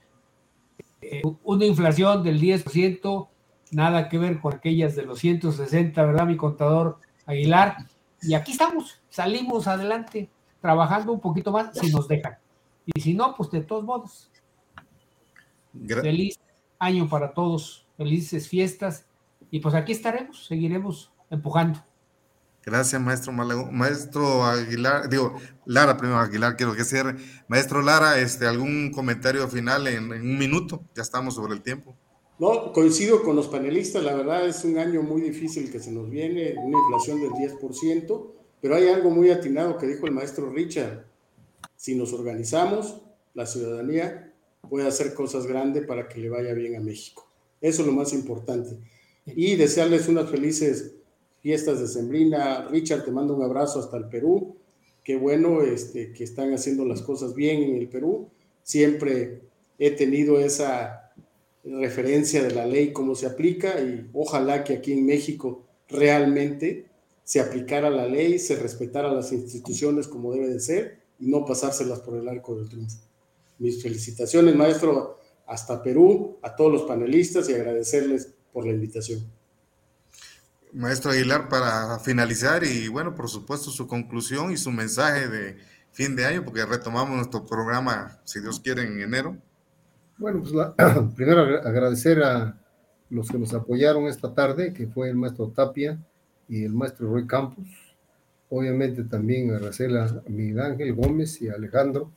eh, 1.00 1.22
una 1.44 1.64
inflación 1.64 2.22
del 2.22 2.40
10%, 2.40 3.28
nada 3.72 4.08
que 4.08 4.18
ver 4.18 4.40
con 4.40 4.54
aquellas 4.54 4.96
de 4.96 5.04
los 5.04 5.18
160, 5.20 6.04
¿verdad, 6.04 6.26
mi 6.26 6.36
contador 6.36 6.98
Aguilar? 7.26 7.76
Y 8.22 8.34
aquí 8.34 8.52
estamos, 8.52 9.00
salimos 9.08 9.66
adelante, 9.66 10.28
trabajando 10.60 11.12
un 11.12 11.20
poquito 11.20 11.52
más 11.52 11.76
si 11.78 11.90
nos 11.90 12.08
dejan. 12.08 12.36
Y 12.86 13.00
si 13.00 13.14
no, 13.14 13.34
pues 13.36 13.50
de 13.50 13.60
todos 13.60 13.84
modos, 13.84 14.30
Gra 15.72 16.02
Feliz 16.02 16.38
año 16.78 17.08
para 17.08 17.32
todos, 17.34 17.86
felices 17.96 18.48
fiestas 18.48 19.04
y 19.50 19.60
pues 19.60 19.74
aquí 19.74 19.92
estaremos, 19.92 20.46
seguiremos 20.46 21.12
empujando. 21.28 21.84
Gracias, 22.64 23.00
maestro 23.00 23.32
Malago. 23.32 23.70
Maestro 23.70 24.44
Aguilar, 24.44 25.08
digo, 25.08 25.34
Lara, 25.64 25.96
primero 25.96 26.18
Aguilar, 26.18 26.56
quiero 26.56 26.74
que 26.74 26.84
cierre. 26.84 27.16
Maestro 27.48 27.82
Lara, 27.82 28.18
este, 28.18 28.46
¿algún 28.46 28.90
comentario 28.92 29.46
final 29.48 29.86
en, 29.86 30.12
en, 30.12 30.22
un 30.22 30.38
minuto? 30.38 30.82
Ya 30.94 31.02
estamos 31.02 31.34
sobre 31.34 31.54
el 31.54 31.62
tiempo. 31.62 31.96
No, 32.38 32.72
coincido 32.72 33.22
con 33.22 33.36
los 33.36 33.48
panelistas, 33.48 34.02
la 34.02 34.14
verdad 34.14 34.46
es 34.46 34.64
un 34.64 34.78
año 34.78 35.02
muy 35.02 35.20
difícil 35.20 35.70
que 35.70 35.78
se 35.78 35.90
nos 35.90 36.08
viene, 36.08 36.54
una 36.56 36.78
inflación 36.78 37.20
del 37.20 37.30
10%, 37.32 38.30
pero 38.60 38.76
hay 38.76 38.88
algo 38.88 39.10
muy 39.10 39.30
atinado 39.30 39.78
que 39.78 39.86
dijo 39.86 40.06
el 40.06 40.12
maestro 40.12 40.50
Richard. 40.50 41.04
Si 41.76 41.94
nos 41.94 42.12
organizamos, 42.12 43.00
la 43.34 43.46
ciudadanía 43.46 44.32
puede 44.68 44.86
hacer 44.86 45.14
cosas 45.14 45.46
grandes 45.46 45.86
para 45.86 46.08
que 46.08 46.20
le 46.20 46.28
vaya 46.28 46.52
bien 46.52 46.76
a 46.76 46.80
México. 46.80 47.26
Eso 47.60 47.82
es 47.82 47.88
lo 47.88 47.94
más 47.94 48.12
importante. 48.12 48.76
Y 49.26 49.56
desearles 49.56 50.08
unas 50.08 50.30
felices 50.30 50.94
fiestas 51.40 51.80
de 51.80 51.88
Sembrina. 51.88 52.68
Richard, 52.70 53.04
te 53.04 53.10
mando 53.10 53.34
un 53.34 53.42
abrazo 53.42 53.80
hasta 53.80 53.96
el 53.96 54.08
Perú. 54.08 54.56
Qué 55.02 55.16
bueno 55.16 55.62
este, 55.62 56.12
que 56.12 56.24
están 56.24 56.52
haciendo 56.52 56.84
las 56.84 57.02
cosas 57.02 57.34
bien 57.34 57.62
en 57.62 57.76
el 57.76 57.88
Perú. 57.88 58.28
Siempre 58.62 59.40
he 59.78 59.90
tenido 59.92 60.38
esa 60.38 61.12
referencia 61.64 62.42
de 62.42 62.54
la 62.54 62.66
ley, 62.66 62.92
cómo 62.92 63.14
se 63.14 63.26
aplica, 63.26 63.80
y 63.80 64.08
ojalá 64.12 64.64
que 64.64 64.74
aquí 64.74 64.92
en 64.92 65.06
México 65.06 65.64
realmente 65.88 66.86
se 67.30 67.38
aplicara 67.38 67.90
la 67.90 68.06
ley, 68.06 68.40
se 68.40 68.56
respetara 68.56 69.12
las 69.12 69.30
instituciones 69.30 70.08
como 70.08 70.32
debe 70.32 70.48
de 70.48 70.58
ser 70.58 71.00
y 71.20 71.30
no 71.30 71.44
pasárselas 71.44 72.00
por 72.00 72.16
el 72.16 72.28
arco 72.28 72.56
del 72.56 72.68
triunfo 72.68 72.98
mis 73.60 73.80
felicitaciones, 73.80 74.56
maestro, 74.56 75.20
hasta 75.46 75.80
Perú, 75.80 76.40
a 76.42 76.56
todos 76.56 76.72
los 76.72 76.82
panelistas 76.82 77.48
y 77.48 77.54
agradecerles 77.54 78.34
por 78.52 78.66
la 78.66 78.72
invitación. 78.72 79.20
Maestro 80.72 81.12
Aguilar, 81.12 81.48
para 81.48 82.00
finalizar 82.00 82.64
y 82.64 82.88
bueno, 82.88 83.14
por 83.14 83.28
supuesto 83.28 83.70
su 83.70 83.86
conclusión 83.86 84.50
y 84.50 84.56
su 84.56 84.72
mensaje 84.72 85.28
de 85.28 85.56
fin 85.92 86.16
de 86.16 86.26
año, 86.26 86.44
porque 86.44 86.66
retomamos 86.66 87.14
nuestro 87.14 87.46
programa, 87.46 88.18
si 88.24 88.40
Dios 88.40 88.58
quiere, 88.58 88.82
en 88.82 89.00
enero. 89.00 89.36
Bueno, 90.18 90.40
pues 90.40 90.52
la, 90.52 90.74
primero 91.14 91.42
agradecer 91.42 92.24
a 92.24 92.60
los 93.08 93.30
que 93.30 93.38
nos 93.38 93.54
apoyaron 93.54 94.08
esta 94.08 94.34
tarde, 94.34 94.74
que 94.74 94.88
fue 94.88 95.10
el 95.10 95.14
maestro 95.14 95.46
Tapia 95.50 95.96
y 96.50 96.64
el 96.64 96.74
maestro 96.74 97.08
Roy 97.08 97.26
Campos. 97.26 97.64
Obviamente 98.50 99.04
también 99.04 99.54
a 99.54 99.60
Miguel 100.28 100.60
Ángel 100.60 100.92
Gómez 100.92 101.40
y 101.40 101.48
Alejandro 101.48 102.10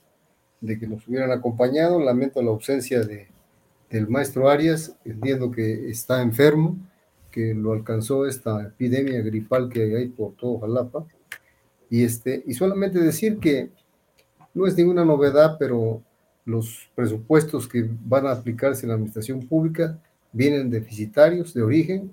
de 0.60 0.78
que 0.78 0.88
nos 0.88 1.06
hubieran 1.06 1.30
acompañado. 1.30 2.00
Lamento 2.00 2.42
la 2.42 2.50
ausencia 2.50 3.00
de, 3.02 3.28
del 3.88 4.08
maestro 4.08 4.50
Arias, 4.50 4.96
entiendo 5.04 5.52
que 5.52 5.88
está 5.88 6.20
enfermo, 6.20 6.76
que 7.30 7.54
lo 7.54 7.72
alcanzó 7.72 8.26
esta 8.26 8.64
epidemia 8.64 9.22
gripal 9.22 9.68
que 9.68 9.96
hay 9.96 10.08
por 10.08 10.34
todo 10.34 10.58
Jalapa. 10.58 11.06
Y, 11.88 12.02
este, 12.02 12.42
y 12.44 12.54
solamente 12.54 12.98
decir 12.98 13.38
que 13.38 13.70
no 14.52 14.66
es 14.66 14.76
ninguna 14.76 15.04
novedad, 15.04 15.56
pero 15.58 16.02
los 16.44 16.90
presupuestos 16.96 17.68
que 17.68 17.88
van 18.04 18.26
a 18.26 18.32
aplicarse 18.32 18.84
en 18.84 18.88
la 18.88 18.94
administración 18.94 19.46
pública 19.46 19.98
vienen 20.32 20.70
deficitarios 20.70 21.54
de 21.54 21.62
origen 21.62 22.10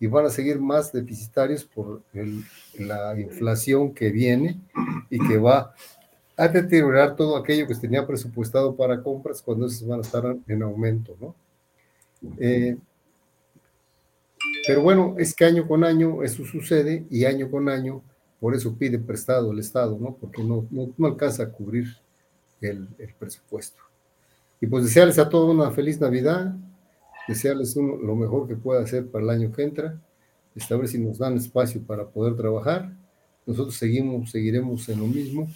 y 0.00 0.06
van 0.06 0.24
a 0.24 0.30
seguir 0.30 0.58
más 0.58 0.92
deficitarios 0.92 1.62
por 1.62 2.02
el, 2.14 2.42
la 2.78 3.20
inflación 3.20 3.92
que 3.92 4.10
viene 4.10 4.58
y 5.10 5.18
que 5.28 5.36
va 5.36 5.74
a 6.38 6.48
deteriorar 6.48 7.14
todo 7.14 7.36
aquello 7.36 7.66
que 7.66 7.74
se 7.74 7.82
tenía 7.82 8.06
presupuestado 8.06 8.74
para 8.74 9.02
compras 9.02 9.42
cuando 9.42 9.66
esos 9.66 9.86
van 9.86 9.98
a 9.98 10.02
estar 10.02 10.36
en 10.48 10.62
aumento, 10.62 11.14
¿no? 11.20 11.34
Eh, 12.38 12.78
pero 14.66 14.82
bueno, 14.82 15.16
es 15.18 15.34
que 15.34 15.44
año 15.44 15.68
con 15.68 15.84
año 15.84 16.22
eso 16.22 16.46
sucede 16.46 17.04
y 17.10 17.26
año 17.26 17.50
con 17.50 17.68
año, 17.68 18.02
por 18.40 18.54
eso 18.54 18.74
pide 18.74 18.98
prestado 18.98 19.52
el 19.52 19.58
Estado, 19.58 19.98
¿no? 20.00 20.16
Porque 20.18 20.42
no, 20.42 20.66
no, 20.70 20.90
no 20.96 21.06
alcanza 21.06 21.42
a 21.42 21.50
cubrir 21.50 21.88
el, 22.62 22.88
el, 22.98 23.12
presupuesto. 23.18 23.82
Y 24.62 24.66
pues 24.66 24.84
desearles 24.84 25.18
a 25.18 25.28
todos 25.28 25.54
una 25.54 25.70
feliz 25.70 26.00
Navidad, 26.00 26.54
desearles 27.30 27.76
un, 27.76 28.04
lo 28.04 28.16
mejor 28.16 28.48
que 28.48 28.56
pueda 28.56 28.82
hacer 28.82 29.06
para 29.06 29.24
el 29.24 29.30
año 29.30 29.52
que 29.52 29.62
entra, 29.62 30.00
vez 30.54 30.90
si 30.90 30.98
nos 30.98 31.18
dan 31.18 31.36
espacio 31.36 31.80
para 31.82 32.06
poder 32.06 32.36
trabajar. 32.36 32.92
Nosotros 33.46 33.76
seguimos, 33.76 34.30
seguiremos 34.30 34.88
en 34.88 34.98
lo 35.00 35.06
mismo 35.06 35.48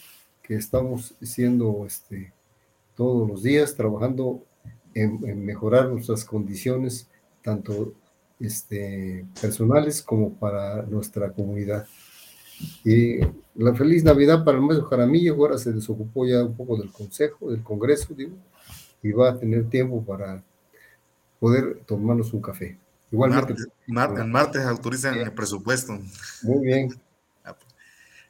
que 0.42 0.54
estamos 0.54 1.14
haciendo 1.20 1.84
este, 1.86 2.32
todos 2.96 3.28
los 3.28 3.42
días, 3.42 3.74
trabajando 3.74 4.44
en, 4.94 5.18
en 5.26 5.44
mejorar 5.44 5.88
nuestras 5.88 6.24
condiciones, 6.24 7.08
tanto 7.42 7.92
este, 8.38 9.26
personales 9.40 10.00
como 10.00 10.32
para 10.34 10.82
nuestra 10.82 11.32
comunidad. 11.32 11.86
Y 12.84 13.18
la 13.56 13.74
feliz 13.74 14.04
Navidad 14.04 14.44
para 14.44 14.58
el 14.58 14.64
maestro 14.64 14.88
Jaramillo, 14.88 15.34
ahora 15.34 15.58
se 15.58 15.72
desocupó 15.72 16.24
ya 16.24 16.44
un 16.44 16.54
poco 16.54 16.76
del 16.76 16.90
Consejo, 16.90 17.50
del 17.50 17.62
Congreso, 17.62 18.14
digo, 18.14 18.36
y 19.02 19.12
va 19.12 19.30
a 19.30 19.38
tener 19.38 19.68
tiempo 19.68 20.02
para 20.04 20.42
poder 21.44 21.82
tomarnos 21.84 22.32
un 22.32 22.40
café. 22.40 22.78
Igualmente. 23.12 23.54
Martes, 23.86 24.26
martes 24.26 24.62
autorizan 24.62 25.18
el 25.18 25.30
presupuesto. 25.30 26.00
Muy 26.42 26.64
bien. 26.64 27.00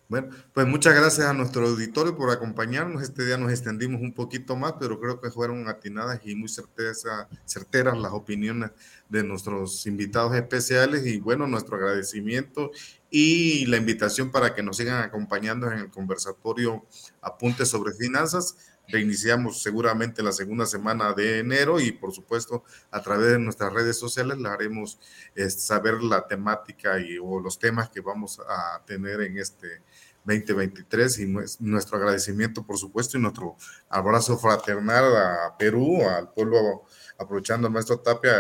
Bueno, 0.09 0.31
pues 0.53 0.67
muchas 0.67 0.97
gracias 0.97 1.29
a 1.29 1.33
nuestro 1.33 1.65
auditorio 1.65 2.17
por 2.17 2.31
acompañarnos. 2.31 3.05
Este 3.05 3.25
día 3.25 3.39
nos 3.39 3.53
extendimos 3.53 4.01
un 4.03 4.13
poquito 4.13 4.57
más, 4.57 4.75
pero 4.81 4.99
creo 4.99 5.21
que 5.21 5.31
fueron 5.31 5.69
atinadas 5.69 6.23
y 6.25 6.35
muy 6.35 6.49
certeza, 6.49 7.29
certeras 7.45 7.97
las 7.97 8.11
opiniones 8.11 8.73
de 9.09 9.23
nuestros 9.23 9.87
invitados 9.87 10.35
especiales. 10.35 11.07
Y 11.07 11.21
bueno, 11.21 11.47
nuestro 11.47 11.77
agradecimiento 11.77 12.73
y 13.11 13.65
la 13.67 13.77
invitación 13.77 14.33
para 14.33 14.57
que 14.57 14.63
nos 14.65 14.77
sigan 14.77 15.05
acompañando 15.05 15.71
en 15.71 15.79
el 15.79 15.91
conversatorio 15.91 16.85
Apuntes 17.23 17.69
sobre 17.69 17.93
Finanzas. 17.93 18.74
Reiniciamos 18.89 19.63
seguramente 19.63 20.23
la 20.23 20.33
segunda 20.33 20.67
semana 20.67 21.13
de 21.13 21.39
enero 21.39 21.81
y 21.81 21.93
por 21.93 22.13
supuesto 22.13 22.65
a 22.91 23.01
través 23.01 23.33
de 23.33 23.39
nuestras 23.39 23.73
redes 23.73 23.99
sociales 23.99 24.39
le 24.39 24.49
haremos 24.49 24.99
eh, 25.35 25.49
saber 25.51 26.03
la 26.03 26.27
temática 26.27 26.99
y, 27.01 27.19
o 27.19 27.41
los 27.41 27.59
temas 27.59 27.89
que 27.89 28.01
vamos 28.01 28.41
a 28.41 28.83
tener 28.85 29.23
en 29.23 29.39
este 29.39 29.83
2023 30.25 31.19
y 31.19 31.27
nuestro 31.61 31.99
agradecimiento, 31.99 32.65
por 32.65 32.79
supuesto, 32.79 33.19
y 33.19 33.21
nuestro 33.21 33.57
abrazo 33.89 34.39
fraternal 34.39 35.17
a 35.17 35.57
Perú, 35.59 36.03
al 36.09 36.33
pueblo, 36.33 36.85
aprovechando 37.19 37.67
al 37.67 37.73
maestro 37.73 38.01
Tapia, 38.01 38.33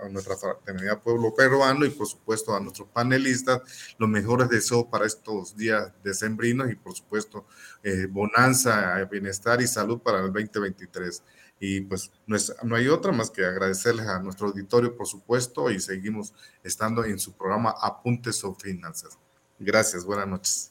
a, 0.00 0.08
nuestra 0.08 0.36
fraternidad 0.36 1.02
pueblo 1.02 1.34
peruano 1.34 1.84
y, 1.84 1.90
por 1.90 2.06
supuesto, 2.06 2.54
a 2.54 2.60
nuestros 2.60 2.88
panelistas, 2.88 3.62
los 3.98 4.08
mejores 4.08 4.48
deseos 4.48 4.86
para 4.86 5.06
estos 5.06 5.56
días 5.56 5.92
decembrinos 6.02 6.70
y, 6.70 6.76
por 6.76 6.94
supuesto, 6.94 7.46
eh, 7.82 8.06
bonanza, 8.08 9.02
bienestar 9.10 9.60
y 9.60 9.66
salud 9.66 10.00
para 10.00 10.20
el 10.20 10.32
2023. 10.32 11.22
Y 11.62 11.82
pues 11.82 12.10
no, 12.26 12.36
no 12.62 12.76
hay 12.76 12.88
otra 12.88 13.12
más 13.12 13.30
que 13.30 13.44
agradecerles 13.44 14.06
a 14.06 14.18
nuestro 14.18 14.48
auditorio, 14.48 14.96
por 14.96 15.06
supuesto, 15.06 15.70
y 15.70 15.78
seguimos 15.78 16.32
estando 16.64 17.04
en 17.04 17.18
su 17.18 17.32
programa 17.32 17.74
Apuntes 17.82 18.36
sobre 18.36 18.60
Finanzas. 18.60 19.18
Gracias, 19.58 20.04
buenas 20.04 20.26
noches. 20.26 20.70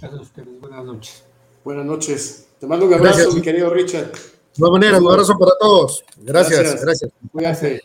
Gracias 0.00 0.20
a 0.20 0.22
ustedes. 0.22 0.60
Buenas 0.60 0.84
noches. 0.84 1.24
Buenas 1.64 1.86
noches. 1.86 2.48
Te 2.58 2.66
mando 2.66 2.86
un 2.86 2.94
abrazo, 2.94 3.32
mi 3.32 3.40
querido 3.40 3.70
Richard. 3.70 4.12
De 4.54 4.58
todas 4.58 4.72
maneras, 4.72 5.00
un 5.00 5.10
abrazo 5.10 5.38
para 5.38 5.52
todos. 5.60 6.04
Gracias, 6.18 6.82
gracias. 6.82 7.12
gracias. 7.32 7.80